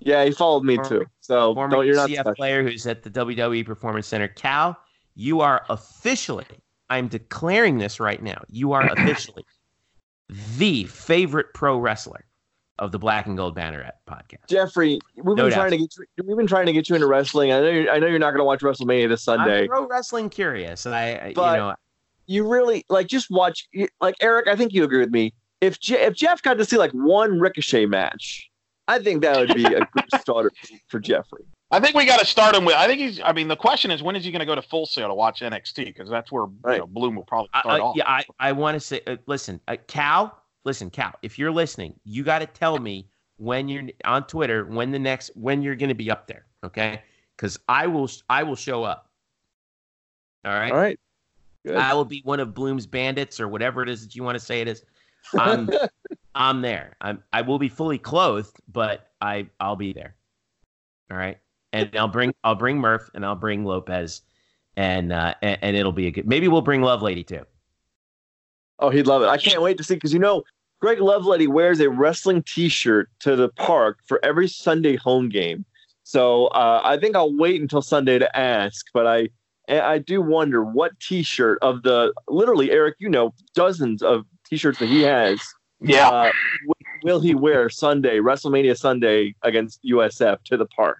yeah, 0.00 0.24
he 0.24 0.32
followed 0.32 0.64
me 0.64 0.78
too. 0.78 1.04
So 1.20 1.54
former 1.54 1.76
don't 1.76 1.86
you're 1.86 1.96
not 1.96 2.08
CF 2.08 2.34
player 2.34 2.62
who's 2.62 2.86
at 2.86 3.02
the 3.02 3.10
WWE 3.10 3.64
Performance 3.64 4.06
Center. 4.06 4.28
Cal, 4.28 4.76
you 5.14 5.40
are 5.40 5.64
officially, 5.68 6.46
I'm 6.88 7.08
declaring 7.08 7.78
this 7.78 8.00
right 8.00 8.22
now. 8.22 8.42
You 8.48 8.72
are 8.72 8.90
officially 8.96 9.44
the 10.56 10.84
favorite 10.84 11.48
pro 11.54 11.78
wrestler 11.78 12.24
of 12.80 12.90
the 12.92 12.98
Black 12.98 13.26
and 13.26 13.36
Gold 13.36 13.54
Banneret 13.56 13.92
podcast. 14.08 14.48
Jeffrey, 14.48 14.98
we've 15.16 15.24
No 15.24 15.34
been 15.36 15.50
doubt. 15.50 15.54
trying 15.54 15.70
to 15.70 15.76
get 15.78 15.94
you, 15.96 16.04
we've 16.26 16.36
been 16.36 16.46
trying 16.48 16.66
to 16.66 16.72
get 16.72 16.88
you 16.88 16.96
into 16.96 17.06
wrestling. 17.06 17.52
I 17.52 17.60
know 17.60 17.68
you're, 17.70 17.90
I 17.90 17.98
know 18.00 18.06
you're 18.08 18.18
not 18.18 18.30
going 18.32 18.40
to 18.40 18.44
watch 18.44 18.60
WrestleMania 18.60 19.08
this 19.08 19.22
Sunday. 19.22 19.62
I'm 19.62 19.68
pro 19.68 19.86
wrestling 19.86 20.28
curious, 20.30 20.86
and 20.86 20.94
I, 20.94 21.10
I 21.26 21.32
But- 21.34 21.52
you 21.52 21.56
know, 21.58 21.74
you 22.26 22.48
really 22.48 22.84
like 22.88 23.06
just 23.06 23.30
watch 23.30 23.68
like 24.00 24.14
Eric. 24.20 24.48
I 24.48 24.56
think 24.56 24.72
you 24.72 24.84
agree 24.84 24.98
with 25.00 25.10
me. 25.10 25.32
If 25.60 25.78
Je- 25.80 25.98
if 25.98 26.14
Jeff 26.14 26.40
got 26.42 26.54
to 26.58 26.64
see 26.64 26.76
like 26.78 26.92
one 26.92 27.38
Ricochet 27.40 27.86
match, 27.86 28.48
I 28.88 28.98
think 29.00 29.22
that 29.22 29.36
would 29.36 29.54
be 29.54 29.64
a 29.64 29.80
good 29.94 30.20
starter 30.20 30.50
for 30.88 31.00
Jeffrey. 31.00 31.44
I 31.72 31.78
think 31.80 31.94
we 31.94 32.04
got 32.06 32.18
to 32.20 32.26
start 32.26 32.54
him 32.56 32.64
with. 32.64 32.74
I 32.76 32.86
think 32.86 33.00
he's. 33.00 33.20
I 33.20 33.32
mean, 33.32 33.48
the 33.48 33.56
question 33.56 33.90
is 33.90 34.02
when 34.02 34.16
is 34.16 34.24
he 34.24 34.30
going 34.32 34.40
to 34.40 34.46
go 34.46 34.54
to 34.54 34.62
Full 34.62 34.86
Sail 34.86 35.08
to 35.08 35.14
watch 35.14 35.40
NXT? 35.40 35.86
Because 35.86 36.08
that's 36.08 36.30
where 36.32 36.44
Right. 36.62 36.74
you 36.74 36.78
know, 36.80 36.86
Bloom 36.86 37.14
will 37.16 37.24
probably 37.24 37.50
I, 37.52 37.60
start 37.60 37.80
I- 37.80 37.84
off. 37.84 37.96
yeah, 37.96 38.08
I, 38.08 38.24
I 38.40 38.52
want 38.52 38.74
to 38.76 38.80
say, 38.80 39.00
uh, 39.06 39.16
listen, 39.26 39.60
uh, 39.68 39.76
Cal, 39.88 40.39
listen, 40.64 40.90
Cal, 40.90 41.14
if 41.22 41.38
you're 41.38 41.50
listening, 41.50 41.94
you 42.04 42.22
got 42.22 42.40
to 42.40 42.46
tell 42.46 42.78
me 42.78 43.08
when 43.36 43.68
you're 43.68 43.84
on 44.04 44.26
Twitter 44.26 44.66
when 44.66 44.90
the 44.90 44.98
next 44.98 45.30
when 45.34 45.62
you're 45.62 45.74
going 45.74 45.88
to 45.88 45.94
be 45.94 46.10
up 46.10 46.26
there, 46.26 46.46
okay? 46.64 47.02
Because 47.36 47.58
I 47.68 47.86
will 47.86 48.10
I 48.28 48.42
will 48.42 48.56
show 48.56 48.84
up. 48.84 49.10
All 50.44 50.52
right, 50.52 50.72
All 50.72 50.78
right. 50.78 51.00
Good. 51.64 51.76
I 51.76 51.92
will 51.94 52.04
be 52.04 52.22
one 52.24 52.40
of 52.40 52.54
Bloom's 52.54 52.86
bandits 52.86 53.38
or 53.38 53.48
whatever 53.48 53.82
it 53.82 53.88
is 53.88 54.02
that 54.02 54.16
you 54.16 54.22
want 54.22 54.38
to 54.38 54.44
say 54.44 54.60
it 54.60 54.68
is. 54.68 54.82
I'm 55.38 55.68
I'm 56.34 56.62
there. 56.62 56.96
I'm 57.00 57.22
I 57.32 57.42
will 57.42 57.58
be 57.58 57.68
fully 57.68 57.98
clothed, 57.98 58.56
but 58.68 59.10
I 59.20 59.48
I'll 59.58 59.76
be 59.76 59.92
there. 59.92 60.16
All 61.10 61.16
right, 61.16 61.38
and 61.72 61.94
I'll 61.96 62.08
bring 62.08 62.34
I'll 62.44 62.54
bring 62.54 62.78
Murph 62.78 63.10
and 63.14 63.24
I'll 63.24 63.36
bring 63.36 63.64
Lopez, 63.64 64.22
and 64.76 65.12
uh 65.12 65.34
and, 65.42 65.58
and 65.62 65.76
it'll 65.76 65.92
be 65.92 66.06
a 66.06 66.10
good. 66.10 66.26
Maybe 66.26 66.48
we'll 66.48 66.62
bring 66.62 66.80
Lovelady 66.80 67.26
too. 67.26 67.44
Oh, 68.80 68.90
he'd 68.90 69.06
love 69.06 69.22
it. 69.22 69.26
I 69.28 69.36
can't 69.38 69.62
wait 69.62 69.76
to 69.78 69.84
see 69.84 69.94
because 69.94 70.12
you 70.12 70.18
know 70.18 70.42
Greg 70.80 70.98
Lovelady 70.98 71.46
wears 71.48 71.80
a 71.80 71.90
wrestling 71.90 72.42
T-shirt 72.42 73.08
to 73.20 73.36
the 73.36 73.50
park 73.50 73.98
for 74.06 74.18
every 74.24 74.48
Sunday 74.48 74.96
home 74.96 75.28
game. 75.28 75.64
So 76.02 76.46
uh, 76.48 76.80
I 76.82 76.98
think 76.98 77.14
I'll 77.14 77.36
wait 77.36 77.60
until 77.60 77.82
Sunday 77.82 78.18
to 78.18 78.36
ask, 78.36 78.86
but 78.92 79.06
I 79.06 79.28
I 79.68 79.98
do 79.98 80.20
wonder 80.20 80.64
what 80.64 80.98
T-shirt 80.98 81.58
of 81.62 81.82
the 81.82 82.12
literally 82.28 82.72
Eric, 82.72 82.96
you 82.98 83.08
know, 83.08 83.32
dozens 83.54 84.02
of 84.02 84.24
T-shirts 84.48 84.78
that 84.80 84.88
he 84.88 85.02
has. 85.02 85.40
yeah. 85.80 86.08
uh, 86.08 86.32
w- 86.62 86.74
will 87.04 87.20
he 87.20 87.34
wear 87.34 87.70
Sunday, 87.70 88.18
WrestleMania 88.18 88.76
Sunday 88.76 89.34
against 89.42 89.80
USF 89.84 90.42
to 90.44 90.56
the 90.56 90.66
park? 90.66 90.98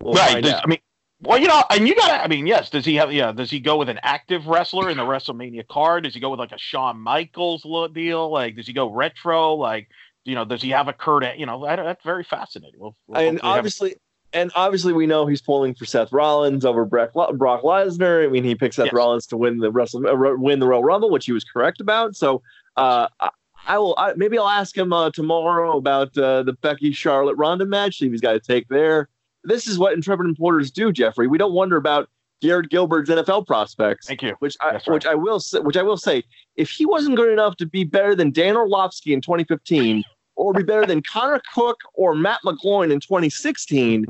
We'll 0.00 0.14
right. 0.14 0.32
find 0.32 0.44
does- 0.44 0.54
out. 0.54 0.62
I 0.64 0.68
mean, 0.68 0.78
well, 1.20 1.38
you 1.38 1.48
know, 1.48 1.62
and 1.70 1.88
you 1.88 1.94
got 1.96 2.08
to. 2.08 2.22
I 2.22 2.28
mean, 2.28 2.46
yes. 2.46 2.70
Does 2.70 2.84
he 2.84 2.94
have? 2.96 3.12
Yeah. 3.12 3.32
Does 3.32 3.50
he 3.50 3.60
go 3.60 3.76
with 3.76 3.88
an 3.88 3.98
active 4.02 4.46
wrestler 4.46 4.88
in 4.88 4.96
the 4.96 5.04
WrestleMania 5.04 5.66
card? 5.66 6.04
Does 6.04 6.14
he 6.14 6.20
go 6.20 6.30
with 6.30 6.38
like 6.38 6.52
a 6.52 6.58
Shawn 6.58 7.00
Michaels 7.00 7.66
deal? 7.92 8.30
Like, 8.30 8.56
does 8.56 8.66
he 8.66 8.72
go 8.72 8.90
retro? 8.92 9.54
Like, 9.54 9.88
you 10.24 10.34
know, 10.34 10.44
does 10.44 10.62
he 10.62 10.70
have 10.70 10.88
a 10.88 10.92
Kurt? 10.92 11.36
You 11.36 11.46
know, 11.46 11.64
I, 11.64 11.76
that's 11.76 12.04
very 12.04 12.24
fascinating. 12.24 12.78
We'll, 12.78 12.96
we'll 13.06 13.20
and 13.20 13.40
have- 13.40 13.50
obviously, 13.50 13.96
and 14.32 14.52
obviously, 14.54 14.92
we 14.92 15.06
know 15.06 15.26
he's 15.26 15.40
pulling 15.40 15.74
for 15.74 15.86
Seth 15.86 16.12
Rollins 16.12 16.64
over 16.64 16.84
Brock, 16.84 17.12
Brock 17.12 17.62
Lesnar. 17.62 18.24
I 18.24 18.28
mean, 18.28 18.44
he 18.44 18.54
picked 18.54 18.74
Seth 18.74 18.86
Yes. 18.86 18.94
Rollins 18.94 19.26
to 19.28 19.36
win 19.36 19.58
the 19.58 19.72
Wrestle, 19.72 20.06
uh, 20.06 20.34
win 20.36 20.60
the 20.60 20.66
Royal 20.68 20.84
Rumble, 20.84 21.10
which 21.10 21.26
he 21.26 21.32
was 21.32 21.44
correct 21.44 21.80
about. 21.80 22.14
So, 22.14 22.42
uh, 22.76 23.08
I, 23.20 23.30
I 23.66 23.78
will 23.78 23.94
I, 23.98 24.12
maybe 24.14 24.38
I'll 24.38 24.48
ask 24.48 24.76
him 24.76 24.92
uh, 24.92 25.10
tomorrow 25.10 25.76
about 25.76 26.16
uh, 26.16 26.42
the 26.42 26.52
Becky 26.52 26.92
Charlotte 26.92 27.36
Ronda 27.36 27.66
match. 27.66 27.98
See 27.98 28.06
if 28.06 28.12
he's 28.12 28.20
got 28.20 28.36
a 28.36 28.40
take 28.40 28.68
there. 28.68 29.08
This 29.48 29.66
is 29.66 29.78
what 29.78 29.92
intrepid 29.94 30.26
reporters 30.26 30.70
do, 30.70 30.92
Jeffrey. 30.92 31.26
We 31.26 31.38
don't 31.38 31.52
wonder 31.52 31.76
about 31.76 32.08
Garrett 32.40 32.70
Gilbert's 32.70 33.10
NFL 33.10 33.46
prospects. 33.46 34.06
Thank 34.06 34.22
you. 34.22 34.34
Which 34.38 34.56
I, 34.60 34.72
right. 34.72 34.88
which 34.88 35.06
I 35.06 35.14
will 35.14 35.40
say, 35.40 35.60
which 35.60 35.76
I 35.76 35.82
will 35.82 35.96
say, 35.96 36.22
if 36.56 36.70
he 36.70 36.86
wasn't 36.86 37.16
good 37.16 37.32
enough 37.32 37.56
to 37.56 37.66
be 37.66 37.84
better 37.84 38.14
than 38.14 38.30
Dan 38.30 38.56
Orlovsky 38.56 39.12
in 39.12 39.20
2015, 39.20 40.04
or 40.36 40.52
be 40.52 40.62
better 40.62 40.86
than 40.86 41.02
Connor 41.02 41.42
Cook 41.52 41.78
or 41.94 42.14
Matt 42.14 42.40
McGloin 42.44 42.92
in 42.92 43.00
2016, 43.00 44.06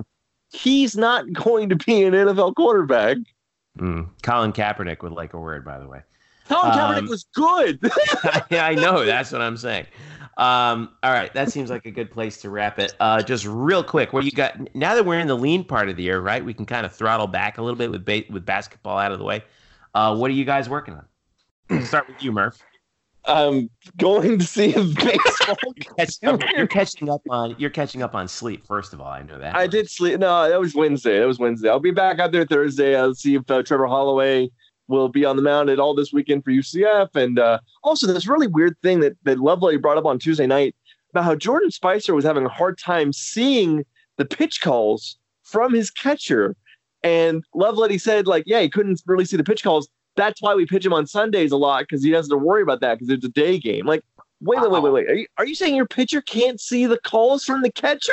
he's 0.53 0.97
not 0.97 1.33
going 1.33 1.71
to 1.71 1.77
be 1.77 2.05
an 2.05 2.13
NFL 2.13 2.55
quarterback. 2.55 3.17
Mm. 3.79 4.11
Colin 4.23 4.53
Kaepernick 4.53 5.03
would 5.03 5.13
like 5.13 5.33
a 5.33 5.39
word, 5.39 5.65
by 5.65 5.79
the 5.79 5.87
way. 5.89 6.01
Colin 6.49 6.73
Um, 6.73 6.79
Kaepernick 6.79 7.09
was 7.09 7.25
good. 7.35 7.79
yeah, 8.51 8.67
I 8.67 8.75
know. 8.75 9.05
That's 9.07 9.33
what 9.33 9.41
I'm 9.41 9.57
saying. 9.57 9.87
Um, 10.39 10.91
all 11.03 11.13
right, 11.13 11.35
that 11.35 11.51
seems 11.51 11.69
like 11.69 11.85
a 11.85 11.91
good 11.91 12.13
place 12.13 12.41
to 12.43 12.51
wrap 12.51 12.79
it. 12.79 12.95
Uh, 13.01 13.21
just 13.23 13.45
real 13.45 13.83
quick, 13.83 14.13
what 14.13 14.25
you 14.25 14.31
got 14.31 14.73
now 14.75 14.95
that 14.95 15.05
we're 15.05 15.19
in 15.19 15.27
the 15.27 15.37
lean 15.37 15.65
part 15.65 15.89
of 15.89 15.97
the 15.97 16.05
year, 16.05 16.21
right? 16.21 16.45
We 16.45 16.55
can 16.55 16.65
kind 16.65 16.87
of 16.87 16.93
throttle 16.95 17.27
back 17.27 17.59
a 17.59 17.63
little 17.63 17.77
bit 17.77 17.91
with 17.91 18.05
ba- 18.05 18.23
with 18.31 18.47
basketball 18.47 18.99
out 18.99 19.11
of 19.11 19.19
the 19.19 19.25
way. 19.25 19.43
Uh, 19.95 20.17
what 20.17 20.31
are 20.31 20.35
you 20.35 20.45
guys 20.45 20.69
working 20.69 20.95
on? 20.95 21.83
Start 21.85 22.07
with 22.07 22.23
you, 22.23 22.31
Murph. 22.31 22.63
I'm 23.25 23.69
going 23.99 24.39
to 24.39 24.45
see 24.47 24.73
a 24.75 24.83
baseball. 24.85 25.57
Catch- 25.99 26.19
You're 26.57 26.67
catching 26.69 27.11
up 27.11 27.23
on 27.29 27.57
you're 27.59 27.69
catching 27.69 28.03
up 28.03 28.15
on 28.15 28.29
sleep. 28.29 28.65
First 28.65 28.93
of 28.93 29.01
all, 29.01 29.09
I 29.09 29.23
know 29.23 29.39
that. 29.39 29.57
I 29.57 29.67
did 29.67 29.91
sleep. 29.91 30.21
No, 30.21 30.49
that 30.49 30.61
was 30.61 30.75
Wednesday. 30.75 31.19
That 31.19 31.27
was 31.27 31.39
Wednesday. 31.41 31.69
I'll 31.69 31.81
be 31.81 31.91
back 31.91 32.21
out 32.21 32.31
there 32.31 32.47
Thursday. 32.47 32.95
I'll 32.97 33.15
see 33.15 33.35
if 33.35 33.51
uh, 33.51 33.63
Trevor 33.65 33.87
Holloway 33.87 34.51
will 34.89 35.09
be 35.09 35.25
on 35.25 35.37
the 35.37 35.43
mound 35.43 35.71
at 35.71 35.79
all 35.79 35.95
this 35.95 36.13
weekend 36.13 36.45
for 36.45 36.51
UCF. 36.51 37.15
And 37.15 37.39
uh, 37.39 37.61
also, 37.85 38.07
this 38.07 38.27
really 38.27 38.47
weird 38.47 38.77
thing 38.83 39.01
that 39.01 39.17
that 39.25 39.39
Lovelady 39.39 39.81
brought 39.81 39.99
up 39.99 40.07
on 40.07 40.19
Tuesday 40.19 40.47
night 40.47 40.75
about 41.11 41.25
how 41.25 41.35
Jordan 41.35 41.71
Spicer 41.71 42.15
was 42.15 42.25
having 42.25 42.45
a 42.45 42.51
hard 42.51 42.79
time 42.79 43.13
seeing 43.13 43.85
the 44.17 44.25
pitch 44.25 44.61
calls 44.61 45.19
from 45.43 45.73
his 45.73 45.91
catcher. 45.91 46.57
And 47.03 47.45
Lovelady 47.55 48.01
said, 48.01 48.27
like, 48.27 48.45
yeah, 48.47 48.61
he 48.61 48.69
couldn't 48.69 49.03
really 49.07 49.25
see 49.25 49.37
the 49.37 49.45
pitch 49.45 49.63
calls. 49.63 49.89
That's 50.17 50.43
why 50.43 50.55
we 50.55 50.67
pitch 50.67 50.85
him 50.85 50.93
on 50.93 51.07
Sundays 51.07 51.53
a 51.53 51.57
lot 51.57 51.83
because 51.83 52.03
he 52.03 52.11
doesn't 52.11 52.31
have 52.31 52.41
to 52.41 52.45
worry 52.45 52.63
about 52.63 52.81
that 52.81 52.99
because 52.99 53.11
it's 53.11 53.25
a 53.25 53.29
day 53.29 53.59
game. 53.59 53.87
Like, 53.87 54.03
wait, 54.41 54.61
wait, 54.61 54.71
wait, 54.71 54.83
wait, 54.83 54.93
wait. 54.93 55.09
Are 55.09 55.15
you, 55.15 55.27
are 55.39 55.47
you 55.47 55.55
saying 55.55 55.77
your 55.77 55.87
pitcher 55.87 56.21
can't 56.21 56.61
see 56.61 56.87
the 56.87 56.99
calls 56.99 57.45
from 57.45 57.63
the 57.63 57.71
catcher? 57.71 58.13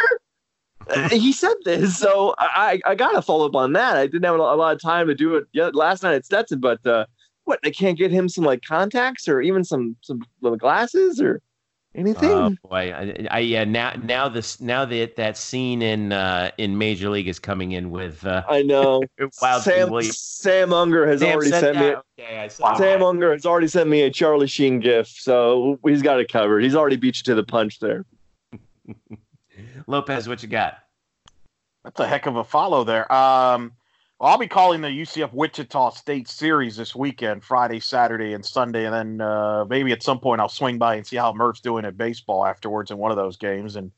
He 1.09 1.31
said 1.31 1.55
this, 1.63 1.97
so 1.97 2.35
I, 2.37 2.79
I 2.85 2.95
gotta 2.95 3.21
follow 3.21 3.47
up 3.47 3.55
on 3.55 3.73
that. 3.73 3.97
I 3.97 4.05
didn't 4.05 4.23
have 4.23 4.35
a 4.35 4.37
lot 4.37 4.75
of 4.75 4.81
time 4.81 5.07
to 5.07 5.15
do 5.15 5.35
it 5.35 5.45
yet 5.51 5.75
last 5.75 6.03
night 6.03 6.15
at 6.15 6.25
Stetson, 6.25 6.59
but 6.59 6.85
uh, 6.85 7.05
what 7.45 7.59
they 7.63 7.71
can't 7.71 7.97
get 7.97 8.11
him 8.11 8.27
some 8.27 8.43
like 8.43 8.63
contacts 8.63 9.27
or 9.27 9.41
even 9.41 9.63
some 9.63 9.95
some 10.01 10.21
little 10.41 10.57
glasses 10.57 11.21
or 11.21 11.41
anything. 11.95 12.29
Oh 12.29 12.55
boy, 12.69 12.93
I, 12.93 13.27
I 13.31 13.39
yeah 13.39 13.63
now 13.63 13.93
now 14.03 14.29
this 14.29 14.59
now 14.59 14.85
that 14.85 15.15
that 15.15 15.37
scene 15.37 15.81
in 15.81 16.11
uh, 16.11 16.51
in 16.57 16.77
Major 16.77 17.09
League 17.09 17.27
is 17.27 17.39
coming 17.39 17.71
in 17.71 17.89
with 17.89 18.25
uh, 18.25 18.43
I 18.49 18.61
know. 18.61 19.01
Wild 19.41 19.63
Sam 19.63 19.89
Williams. 19.89 20.19
Sam 20.19 20.73
Unger 20.73 21.07
has 21.07 21.21
Sam 21.21 21.35
already 21.35 21.51
sent 21.51 21.77
me. 21.77 21.81
that? 21.83 22.03
Okay, 22.19 22.37
I 22.39 22.47
saw 22.47 22.75
Sam 22.75 22.99
that. 22.99 23.05
Unger 23.05 23.31
has 23.31 23.45
already 23.45 23.67
sent 23.67 23.89
me 23.89 24.01
a 24.01 24.11
Charlie 24.11 24.47
Sheen 24.47 24.79
gift, 24.79 25.11
so 25.11 25.79
he's 25.85 26.01
got 26.01 26.19
it 26.19 26.31
covered. 26.31 26.63
He's 26.63 26.75
already 26.75 26.97
beat 26.97 27.17
you 27.17 27.23
to 27.23 27.35
the 27.35 27.43
punch 27.43 27.79
there. 27.79 28.05
Lopez, 29.87 30.27
what 30.27 30.41
you 30.41 30.49
got? 30.49 30.79
That's 31.83 31.99
a 31.99 32.07
heck 32.07 32.25
of 32.25 32.35
a 32.35 32.43
follow 32.43 32.83
there. 32.83 33.11
Um, 33.11 33.73
well, 34.19 34.31
I'll 34.31 34.37
be 34.37 34.47
calling 34.47 34.81
the 34.81 34.87
UCF 34.87 35.33
Wichita 35.33 35.89
State 35.91 36.27
series 36.27 36.77
this 36.77 36.95
weekend, 36.95 37.43
Friday, 37.43 37.79
Saturday, 37.79 38.33
and 38.33 38.45
Sunday, 38.45 38.85
and 38.85 38.93
then 38.93 39.21
uh, 39.21 39.65
maybe 39.65 39.91
at 39.91 40.01
some 40.01 40.19
point 40.19 40.39
I'll 40.39 40.49
swing 40.49 40.77
by 40.77 40.95
and 40.95 41.05
see 41.05 41.17
how 41.17 41.33
Murph's 41.33 41.59
doing 41.59 41.83
at 41.83 41.97
baseball 41.97 42.45
afterwards 42.45 42.91
in 42.91 42.97
one 42.97 43.11
of 43.11 43.17
those 43.17 43.35
games 43.35 43.75
and 43.75 43.91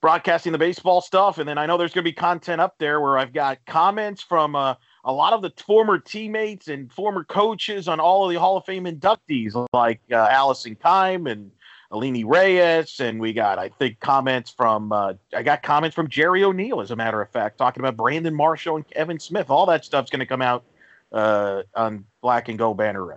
broadcasting 0.00 0.52
the 0.52 0.58
baseball 0.58 1.00
stuff. 1.00 1.38
And 1.38 1.48
then 1.48 1.58
I 1.58 1.66
know 1.66 1.76
there's 1.76 1.92
going 1.92 2.04
to 2.04 2.10
be 2.10 2.14
content 2.14 2.60
up 2.60 2.76
there 2.78 3.00
where 3.00 3.18
I've 3.18 3.34
got 3.34 3.58
comments 3.66 4.22
from 4.22 4.56
uh, 4.56 4.74
a 5.04 5.12
lot 5.12 5.32
of 5.32 5.42
the 5.42 5.52
former 5.64 5.98
teammates 5.98 6.68
and 6.68 6.90
former 6.92 7.24
coaches 7.24 7.88
on 7.88 8.00
all 8.00 8.24
of 8.24 8.32
the 8.32 8.40
Hall 8.40 8.56
of 8.56 8.64
Fame 8.64 8.84
inductees, 8.84 9.66
like 9.72 10.00
uh, 10.10 10.28
Allison 10.30 10.76
Kime 10.76 11.30
and 11.30 11.50
Aline 11.90 12.26
Reis, 12.26 13.00
and 13.00 13.18
we 13.18 13.32
got, 13.32 13.58
I 13.58 13.70
think, 13.70 13.98
comments 14.00 14.50
from 14.50 14.92
uh, 14.92 15.14
I 15.34 15.42
got 15.42 15.62
comments 15.62 15.94
from 15.94 16.08
Jerry 16.08 16.44
O'Neill, 16.44 16.80
as 16.80 16.90
a 16.90 16.96
matter 16.96 17.20
of 17.22 17.30
fact, 17.30 17.56
talking 17.58 17.80
about 17.80 17.96
Brandon 17.96 18.34
Marshall 18.34 18.76
and 18.76 18.86
Kevin 18.88 19.18
Smith. 19.18 19.48
All 19.48 19.64
that 19.66 19.84
stuff's 19.84 20.10
going 20.10 20.20
to 20.20 20.26
come 20.26 20.42
out 20.42 20.64
uh, 21.12 21.62
on 21.74 22.04
Black 22.20 22.48
and 22.48 22.58
Gold 22.58 22.76
Banneret. 22.78 23.16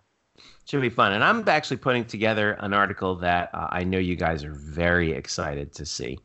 Should 0.66 0.82
be 0.82 0.90
fun. 0.90 1.12
And 1.12 1.24
I'm 1.24 1.48
actually 1.50 1.78
putting 1.78 2.06
together 2.06 2.54
an 2.62 2.74
article 2.74 3.16
that 3.18 3.50
uh, 3.54 3.68
I 3.72 3.84
know 3.84 3.98
you 3.98 4.16
guys 4.16 4.46
are 4.46 4.54
very 4.54 5.12
excited 5.12 5.74
to 5.74 5.86
see 5.86 6.18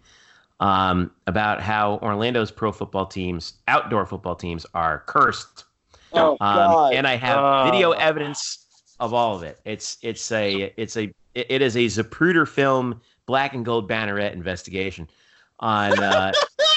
um, 0.60 1.10
about 1.26 1.60
how 1.60 1.98
Orlando's 2.00 2.52
pro 2.52 2.70
football 2.70 3.06
teams, 3.06 3.54
outdoor 3.66 4.06
football 4.06 4.36
teams, 4.36 4.64
are 4.72 5.02
cursed. 5.06 5.64
Oh 6.12 6.36
Um, 6.40 6.56
God! 6.70 6.94
and 6.94 7.06
I 7.08 7.16
have 7.16 7.38
Oh. 7.38 7.64
video 7.64 7.90
evidence 7.90 8.66
of 9.00 9.12
all 9.12 9.34
of 9.34 9.42
it. 9.42 9.58
It's 9.64 9.98
it's 10.00 10.30
a 10.32 10.72
it's 10.76 10.96
a 10.96 11.12
it 11.36 11.46
it 11.50 11.62
is 11.62 11.76
a 11.76 11.86
Zapruder 11.86 12.48
film 12.48 13.00
black 13.26 13.54
and 13.54 13.64
gold 13.64 13.88
banneret 13.88 14.32
investigation 14.32 15.08
on 15.60 16.02
uh, 16.02 16.32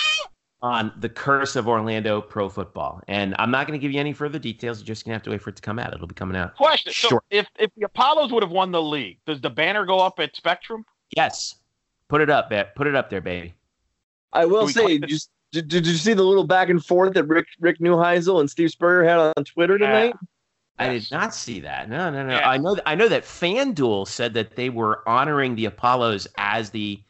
on 0.61 0.91
the 0.99 1.09
curse 1.09 1.55
of 1.55 1.67
Orlando 1.67 2.21
pro 2.21 2.49
football. 2.49 3.01
And 3.07 3.35
I'm 3.39 3.49
not 3.49 3.65
going 3.65 3.79
to 3.79 3.81
give 3.81 3.91
you 3.91 3.99
any 3.99 4.13
further 4.13 4.37
details. 4.37 4.79
You're 4.79 4.87
just 4.87 5.05
going 5.05 5.11
to 5.11 5.15
have 5.15 5.23
to 5.23 5.31
wait 5.31 5.41
for 5.41 5.49
it 5.49 5.55
to 5.55 5.61
come 5.61 5.79
out. 5.79 5.93
It'll 5.93 6.07
be 6.07 6.13
coming 6.13 6.37
out. 6.37 6.55
Question: 6.55 6.93
So, 6.93 7.19
if 7.31 7.47
if 7.57 7.71
the 7.75 7.85
Apollos 7.85 8.31
would 8.31 8.43
have 8.43 8.51
won 8.51 8.71
the 8.71 8.81
league, 8.81 9.17
does 9.25 9.41
the 9.41 9.49
banner 9.49 9.85
go 9.85 9.99
up 9.99 10.19
at 10.19 10.35
Spectrum? 10.35 10.85
Yes. 11.15 11.55
Put 12.09 12.21
it 12.21 12.29
up, 12.29 12.49
ba- 12.49 12.69
put 12.75 12.87
it 12.87 12.95
up 12.95 13.11
there, 13.11 13.21
baby. 13.21 13.53
I 14.33 14.45
will 14.45 14.61
Do 14.61 14.65
we 14.65 14.73
say, 14.73 14.81
claim 14.81 15.01
did 15.01 15.11
you, 15.11 15.17
did, 15.51 15.67
did 15.67 15.87
you 15.87 15.93
see 15.93 16.13
the 16.13 16.23
little 16.23 16.43
back 16.43 16.69
and 16.69 16.83
forth 16.83 17.13
that 17.13 17.25
Rick 17.25 17.45
Rick 17.59 17.79
Neuheisel 17.79 18.39
and 18.39 18.49
Steve 18.49 18.71
Spurrier 18.71 19.07
had 19.07 19.33
on 19.37 19.43
Twitter 19.45 19.77
tonight? 19.77 20.15
I 20.79 20.89
did 20.93 21.11
not 21.11 21.33
see 21.35 21.59
that. 21.61 21.89
No, 21.89 22.09
no, 22.09 22.25
no. 22.25 22.33
Yeah. 22.37 22.49
I 22.49 22.57
know. 22.57 22.77
I 22.85 22.95
know 22.95 23.07
that 23.09 23.23
FanDuel 23.23 24.07
said 24.07 24.33
that 24.35 24.55
they 24.55 24.69
were 24.69 25.07
honoring 25.07 25.55
the 25.55 25.65
Apollos 25.65 26.27
as 26.37 26.69
the 26.69 27.01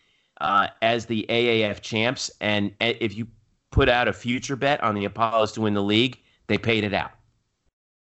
uh, 0.41 0.67
as 0.81 1.05
the 1.05 1.25
AAF 1.29 1.81
champs, 1.81 2.31
and 2.41 2.71
uh, 2.81 2.93
if 2.99 3.15
you 3.15 3.27
put 3.71 3.89
out 3.89 4.07
a 4.07 4.13
future 4.13 4.55
bet 4.55 4.81
on 4.81 4.95
the 4.95 5.05
Apollos 5.05 5.51
to 5.53 5.61
win 5.61 5.73
the 5.73 5.83
league, 5.83 6.17
they 6.47 6.57
paid 6.57 6.83
it 6.83 6.93
out. 6.93 7.11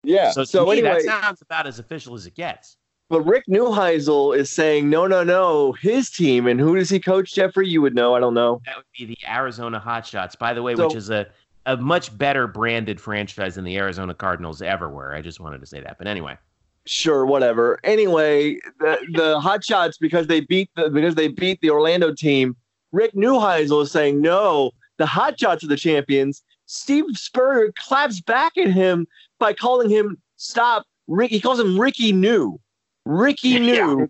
Yeah. 0.04 0.32
So, 0.32 0.44
So, 0.44 0.66
to 0.66 0.72
me, 0.72 0.80
anyway, 0.80 1.04
that 1.06 1.22
sounds 1.22 1.42
about 1.42 1.68
as 1.68 1.78
official 1.78 2.16
as 2.16 2.26
it 2.26 2.34
gets. 2.34 2.78
but 3.10 3.22
Rick 3.22 3.44
Neuheisel 3.50 4.36
is 4.36 4.50
saying 4.50 4.90
no, 4.90 5.06
no, 5.06 5.24
no. 5.24 5.74
His 5.74 6.10
team 6.10 6.48
and 6.48 6.60
who 6.60 6.76
does 6.78 6.90
he 6.90 7.00
coach? 7.00 7.34
Jeffrey, 7.34 7.68
you 7.68 7.82
would 7.82 7.94
know. 7.94 8.16
I 8.16 8.20
don't 8.20 8.34
know. 8.34 8.62
That 8.66 8.78
would 8.78 8.86
be 8.98 9.06
the 9.06 9.18
Arizona 9.30 9.80
Hotshots, 9.86 10.38
by 10.40 10.54
the 10.54 10.64
way, 10.64 10.76
So- 10.76 10.88
which 10.88 10.96
is 10.96 11.10
a 11.12 11.28
a 11.66 11.78
much 11.78 12.16
better 12.18 12.48
branded 12.48 13.00
franchise 13.00 13.56
than 13.56 13.64
the 13.64 13.78
Arizona 13.78 14.14
Cardinals 14.14 14.62
ever 14.62 14.90
were. 14.90 15.14
I 15.14 15.22
just 15.22 15.40
wanted 15.40 15.60
to 15.62 15.66
say 15.66 15.82
that. 15.82 15.98
But 15.98 16.08
anyway, 16.08 16.38
Sure, 16.86 17.26
whatever. 17.26 17.80
Anyway, 17.84 18.56
the 18.80 18.98
the 19.14 19.40
Hot 19.40 19.64
Shots 19.64 19.98
because 19.98 20.28
they 20.28 20.42
beat 20.42 20.70
the 20.76 20.90
because 20.90 21.16
they 21.16 21.28
beat 21.28 21.62
the 21.62 21.70
Orlando 21.70 22.14
team. 22.14 22.56
Rick 22.92 23.14
Neuheisel 23.14 23.84
is 23.84 23.92
saying 23.92 24.20
no. 24.20 24.72
The 24.98 25.06
Hot 25.06 25.40
Shots 25.40 25.64
are 25.64 25.68
the 25.68 25.78
champions. 25.78 26.42
Steve 26.66 27.06
Spurrier 27.14 27.72
claps 27.78 28.22
back 28.22 28.58
at 28.58 28.72
him 28.72 29.06
by 29.40 29.54
calling 29.54 29.90
him 29.90 30.20
stop. 30.38 30.86
Rick, 31.08 31.32
he 31.32 31.40
calls 31.40 31.60
him 31.60 31.80
Ricky 31.80 32.12
New. 32.12 32.60
Ricky 33.06 33.60
New, 33.60 34.10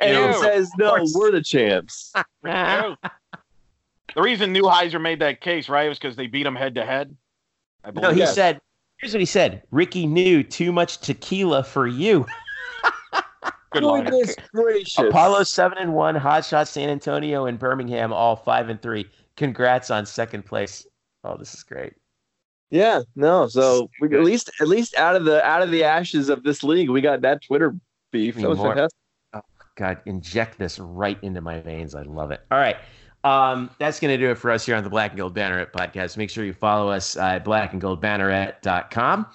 and 0.00 0.32
New, 0.32 0.40
says 0.40 0.70
no, 0.78 1.02
we're 1.14 1.30
the 1.30 1.42
champs. 1.42 2.12
the 4.14 4.22
reason 4.22 4.54
Neuheisel 4.54 5.00
made 5.00 5.20
that 5.20 5.40
case, 5.40 5.68
right, 5.68 5.88
was 5.88 5.98
because 5.98 6.16
they 6.16 6.26
beat 6.26 6.46
him 6.46 6.54
head 6.54 6.74
to 6.76 6.84
head. 6.84 7.16
No, 7.94 8.10
he 8.10 8.20
Yes. 8.20 8.34
said. 8.34 8.60
Here's 8.98 9.14
what 9.14 9.20
he 9.20 9.26
said. 9.26 9.62
Ricky 9.70 10.06
knew 10.06 10.42
too 10.42 10.72
much 10.72 10.98
tequila 10.98 11.64
for 11.64 11.86
you. 11.86 12.26
Good 13.72 13.84
line. 13.84 14.04
Goodness 14.04 14.36
gracious. 14.52 14.98
Apollo 14.98 15.44
seven 15.44 15.78
and 15.78 15.94
one, 15.94 16.14
Hot 16.16 16.44
Shot 16.44 16.68
San 16.68 16.90
Antonio 16.90 17.46
and 17.46 17.58
Birmingham 17.58 18.12
all 18.12 18.36
five 18.36 18.68
and 18.68 18.82
three. 18.82 19.08
Congrats 19.36 19.90
on 19.90 20.04
second 20.04 20.44
place. 20.44 20.86
Oh, 21.24 21.36
this 21.36 21.54
is 21.54 21.62
great. 21.62 21.94
Yeah, 22.70 23.00
no. 23.16 23.46
So 23.46 23.88
we, 24.00 24.14
at 24.16 24.22
least 24.24 24.50
at 24.60 24.68
least 24.68 24.96
out 24.96 25.16
of 25.16 25.24
the 25.24 25.44
out 25.44 25.62
of 25.62 25.70
the 25.70 25.84
ashes 25.84 26.28
of 26.28 26.42
this 26.42 26.62
league, 26.62 26.90
we 26.90 27.00
got 27.00 27.22
that 27.22 27.42
Twitter 27.42 27.74
beef. 28.12 28.36
That 28.36 28.48
was 28.48 28.58
More. 28.58 28.68
fantastic. 28.68 28.98
Oh, 29.34 29.40
God, 29.76 29.98
inject 30.04 30.58
this 30.58 30.78
right 30.78 31.18
into 31.22 31.40
my 31.40 31.60
veins. 31.60 31.94
I 31.94 32.02
love 32.02 32.32
it. 32.32 32.40
All 32.50 32.58
right. 32.58 32.76
Um, 33.22 33.70
that's 33.78 34.00
going 34.00 34.16
to 34.18 34.24
do 34.24 34.30
it 34.30 34.36
for 34.36 34.50
us 34.50 34.64
here 34.64 34.76
on 34.76 34.84
the 34.84 34.90
Black 34.90 35.10
and 35.10 35.18
Gold 35.18 35.34
Banneret 35.34 35.72
podcast. 35.72 36.16
Make 36.16 36.30
sure 36.30 36.44
you 36.44 36.54
follow 36.54 36.90
us 36.90 37.16
at 37.16 37.44
blackandgoldbanneret.com. 37.44 39.26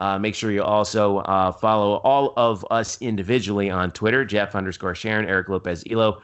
Uh, 0.00 0.18
make 0.18 0.34
sure 0.34 0.50
you 0.50 0.62
also 0.62 1.18
uh, 1.18 1.52
follow 1.52 1.96
all 1.98 2.34
of 2.36 2.66
us 2.70 3.00
individually 3.00 3.70
on 3.70 3.90
Twitter 3.90 4.24
Jeff 4.24 4.54
underscore 4.54 4.94
Sharon, 4.94 5.26
Eric 5.26 5.48
Lopez 5.48 5.84
Elo, 5.90 6.22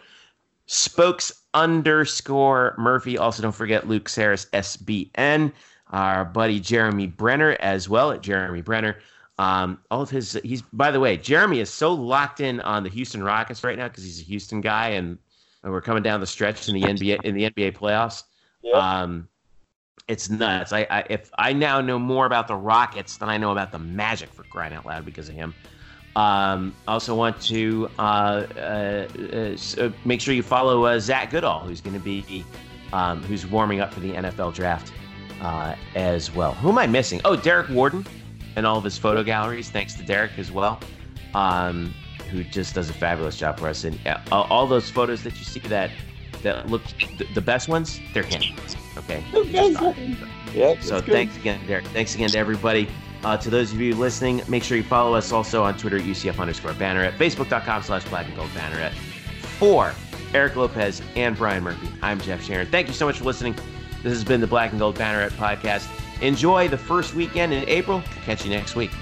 Spokes 0.67 1.33
underscore 1.55 2.75
Murphy. 2.77 3.17
Also, 3.17 3.43
don't 3.43 3.55
forget 3.55 3.89
Luke 3.89 4.09
Saris 4.09 4.47
SBN, 4.53 5.53
our 5.91 6.25
buddy 6.25 6.61
Jeremy 6.61 7.07
Brenner 7.07 7.57
as 7.61 7.89
well 7.89 8.11
at 8.11 8.21
Jeremy 8.21 8.63
Brenner. 8.63 8.97
Um, 9.39 9.79
all 9.91 10.03
of 10.03 10.11
his, 10.11 10.39
he's 10.45 10.63
by 10.73 10.91
the 10.91 11.01
way, 11.01 11.17
Jeremy 11.17 11.61
is 11.61 11.71
so 11.71 11.95
locked 11.95 12.41
in 12.41 12.61
on 12.61 12.83
the 12.83 12.91
Houston 12.91 13.23
Rockets 13.23 13.65
right 13.65 13.79
now 13.79 13.89
because 13.89 14.05
he's 14.05 14.21
a 14.21 14.25
Houston 14.25 14.61
guy, 14.61 14.89
and, 14.89 15.19
and 15.63 15.73
we're 15.73 15.81
coming 15.81 16.03
down 16.03 16.21
the 16.21 16.27
stretch 16.27 16.69
in 16.69 16.75
the 16.75 16.83
NBA 16.83 17.25
in 17.25 17.35
the 17.35 17.51
NBA 17.51 17.77
playoffs. 17.77 18.25
Um, 18.75 19.29
it's 20.09 20.31
nuts. 20.31 20.73
I, 20.73 20.87
I 20.91 21.05
if 21.11 21.31
I 21.39 21.53
now 21.53 21.81
know 21.81 21.99
more 21.99 22.27
about 22.27 22.49
the 22.49 22.57
Rockets 22.57 23.17
than 23.19 23.29
I 23.29 23.37
know 23.37 23.53
about 23.53 23.73
the 23.73 23.79
Magic 23.79 24.31
for 24.33 24.43
crying 24.45 24.73
out 24.73 24.87
loud 24.87 25.05
because 25.05 25.29
of 25.29 25.35
him. 25.35 25.55
Um, 26.17 26.75
I 26.89 26.95
also 26.95 27.15
want 27.15 27.41
to 27.43 27.89
uh, 27.99 28.47
uh, 28.57 29.09
uh, 29.79 29.91
make 30.05 30.21
sure 30.21 30.35
you 30.35 30.43
follow 30.43 30.85
uh, 30.87 30.99
Zach 30.99 31.31
Goodall, 31.31 31.61
who's 31.61 31.81
going 31.81 31.95
to 31.95 32.01
be 32.01 32.45
um, 32.93 33.23
who's 33.25 33.47
warming 33.47 33.81
up 33.81 33.93
for 33.93 34.01
the 34.01 34.13
NFL 34.13 34.55
draft 34.55 34.93
uh, 35.41 35.75
as 35.95 36.35
well. 36.35 36.55
Who 36.55 36.71
am 36.71 36.79
I 36.79 36.87
missing? 36.87 37.21
Oh, 37.25 37.37
Derek 37.37 37.69
Warden 37.69 38.05
and 38.57 38.67
all 38.67 38.79
of 38.79 38.85
his 38.85 38.99
photo 38.99 39.23
galleries. 39.23 39.71
Thanks 39.71 39.95
to 39.95 40.03
Derek 40.03 40.39
as 40.39 40.51
well, 40.51 40.81
um, 41.35 41.95
who 42.31 42.45
just 42.45 42.75
does 42.75 42.91
a 42.91 42.93
fabulous 42.93 43.37
job 43.37 43.59
for 43.59 43.69
us. 43.69 43.85
And 43.85 43.99
uh, 44.07 44.19
all 44.33 44.67
those 44.67 44.91
photos 44.91 45.23
that 45.25 45.39
you 45.39 45.45
see 45.45 45.61
that 45.61 45.91
that 46.43 46.69
look 46.69 46.83
the 47.35 47.41
best 47.41 47.69
ones, 47.69 48.01
they're 48.15 48.23
him. 48.23 48.43
Okay. 48.97 49.25
Yeah. 50.55 50.81
So 50.81 51.01
thanks 51.01 51.37
again, 51.37 51.61
Derek. 51.67 51.85
Thanks 51.87 52.15
again 52.15 52.31
to 52.31 52.39
everybody. 52.39 52.89
Uh, 53.25 53.37
to 53.37 53.51
those 53.51 53.73
of 53.73 53.81
you 53.81 53.95
listening, 53.97 54.43
make 54.49 54.63
sure 54.63 54.77
you 54.77 54.85
follow 54.85 55.15
us 55.15 55.33
also 55.33 55.65
on 55.65 55.77
Twitter 55.77 55.97
at 55.97 56.05
UCF 56.05 56.39
underscore 56.39 56.73
banneret 56.73 57.17
facebook.com 57.17 57.83
slash 57.83 58.05
black 58.05 58.27
and 58.27 58.37
gold 58.37 58.51
banneret 58.51 58.93
for 59.59 59.93
Eric 60.35 60.55
Lopez 60.55 61.03
and 61.17 61.37
Brian 61.37 61.65
Murphy. 61.65 61.89
I'm 62.03 62.21
Jeff 62.21 62.43
Sharon. 62.45 62.69
Thank 62.69 62.87
you 62.87 62.95
so 62.95 63.07
much 63.07 63.19
for 63.19 63.25
listening. 63.25 63.55
This 64.03 64.13
has 64.13 64.23
been 64.23 64.41
the 64.41 64.47
Black 64.47 64.71
and 64.71 64.79
Gold 64.79 64.97
Banneret 64.97 65.31
podcast. 65.31 65.89
Enjoy 66.23 66.69
the 66.69 66.79
first 66.79 67.15
weekend 67.15 67.53
in 67.53 67.69
April. 67.69 68.03
Catch 68.25 68.45
you 68.45 68.51
next 68.51 68.77
week. 68.77 68.93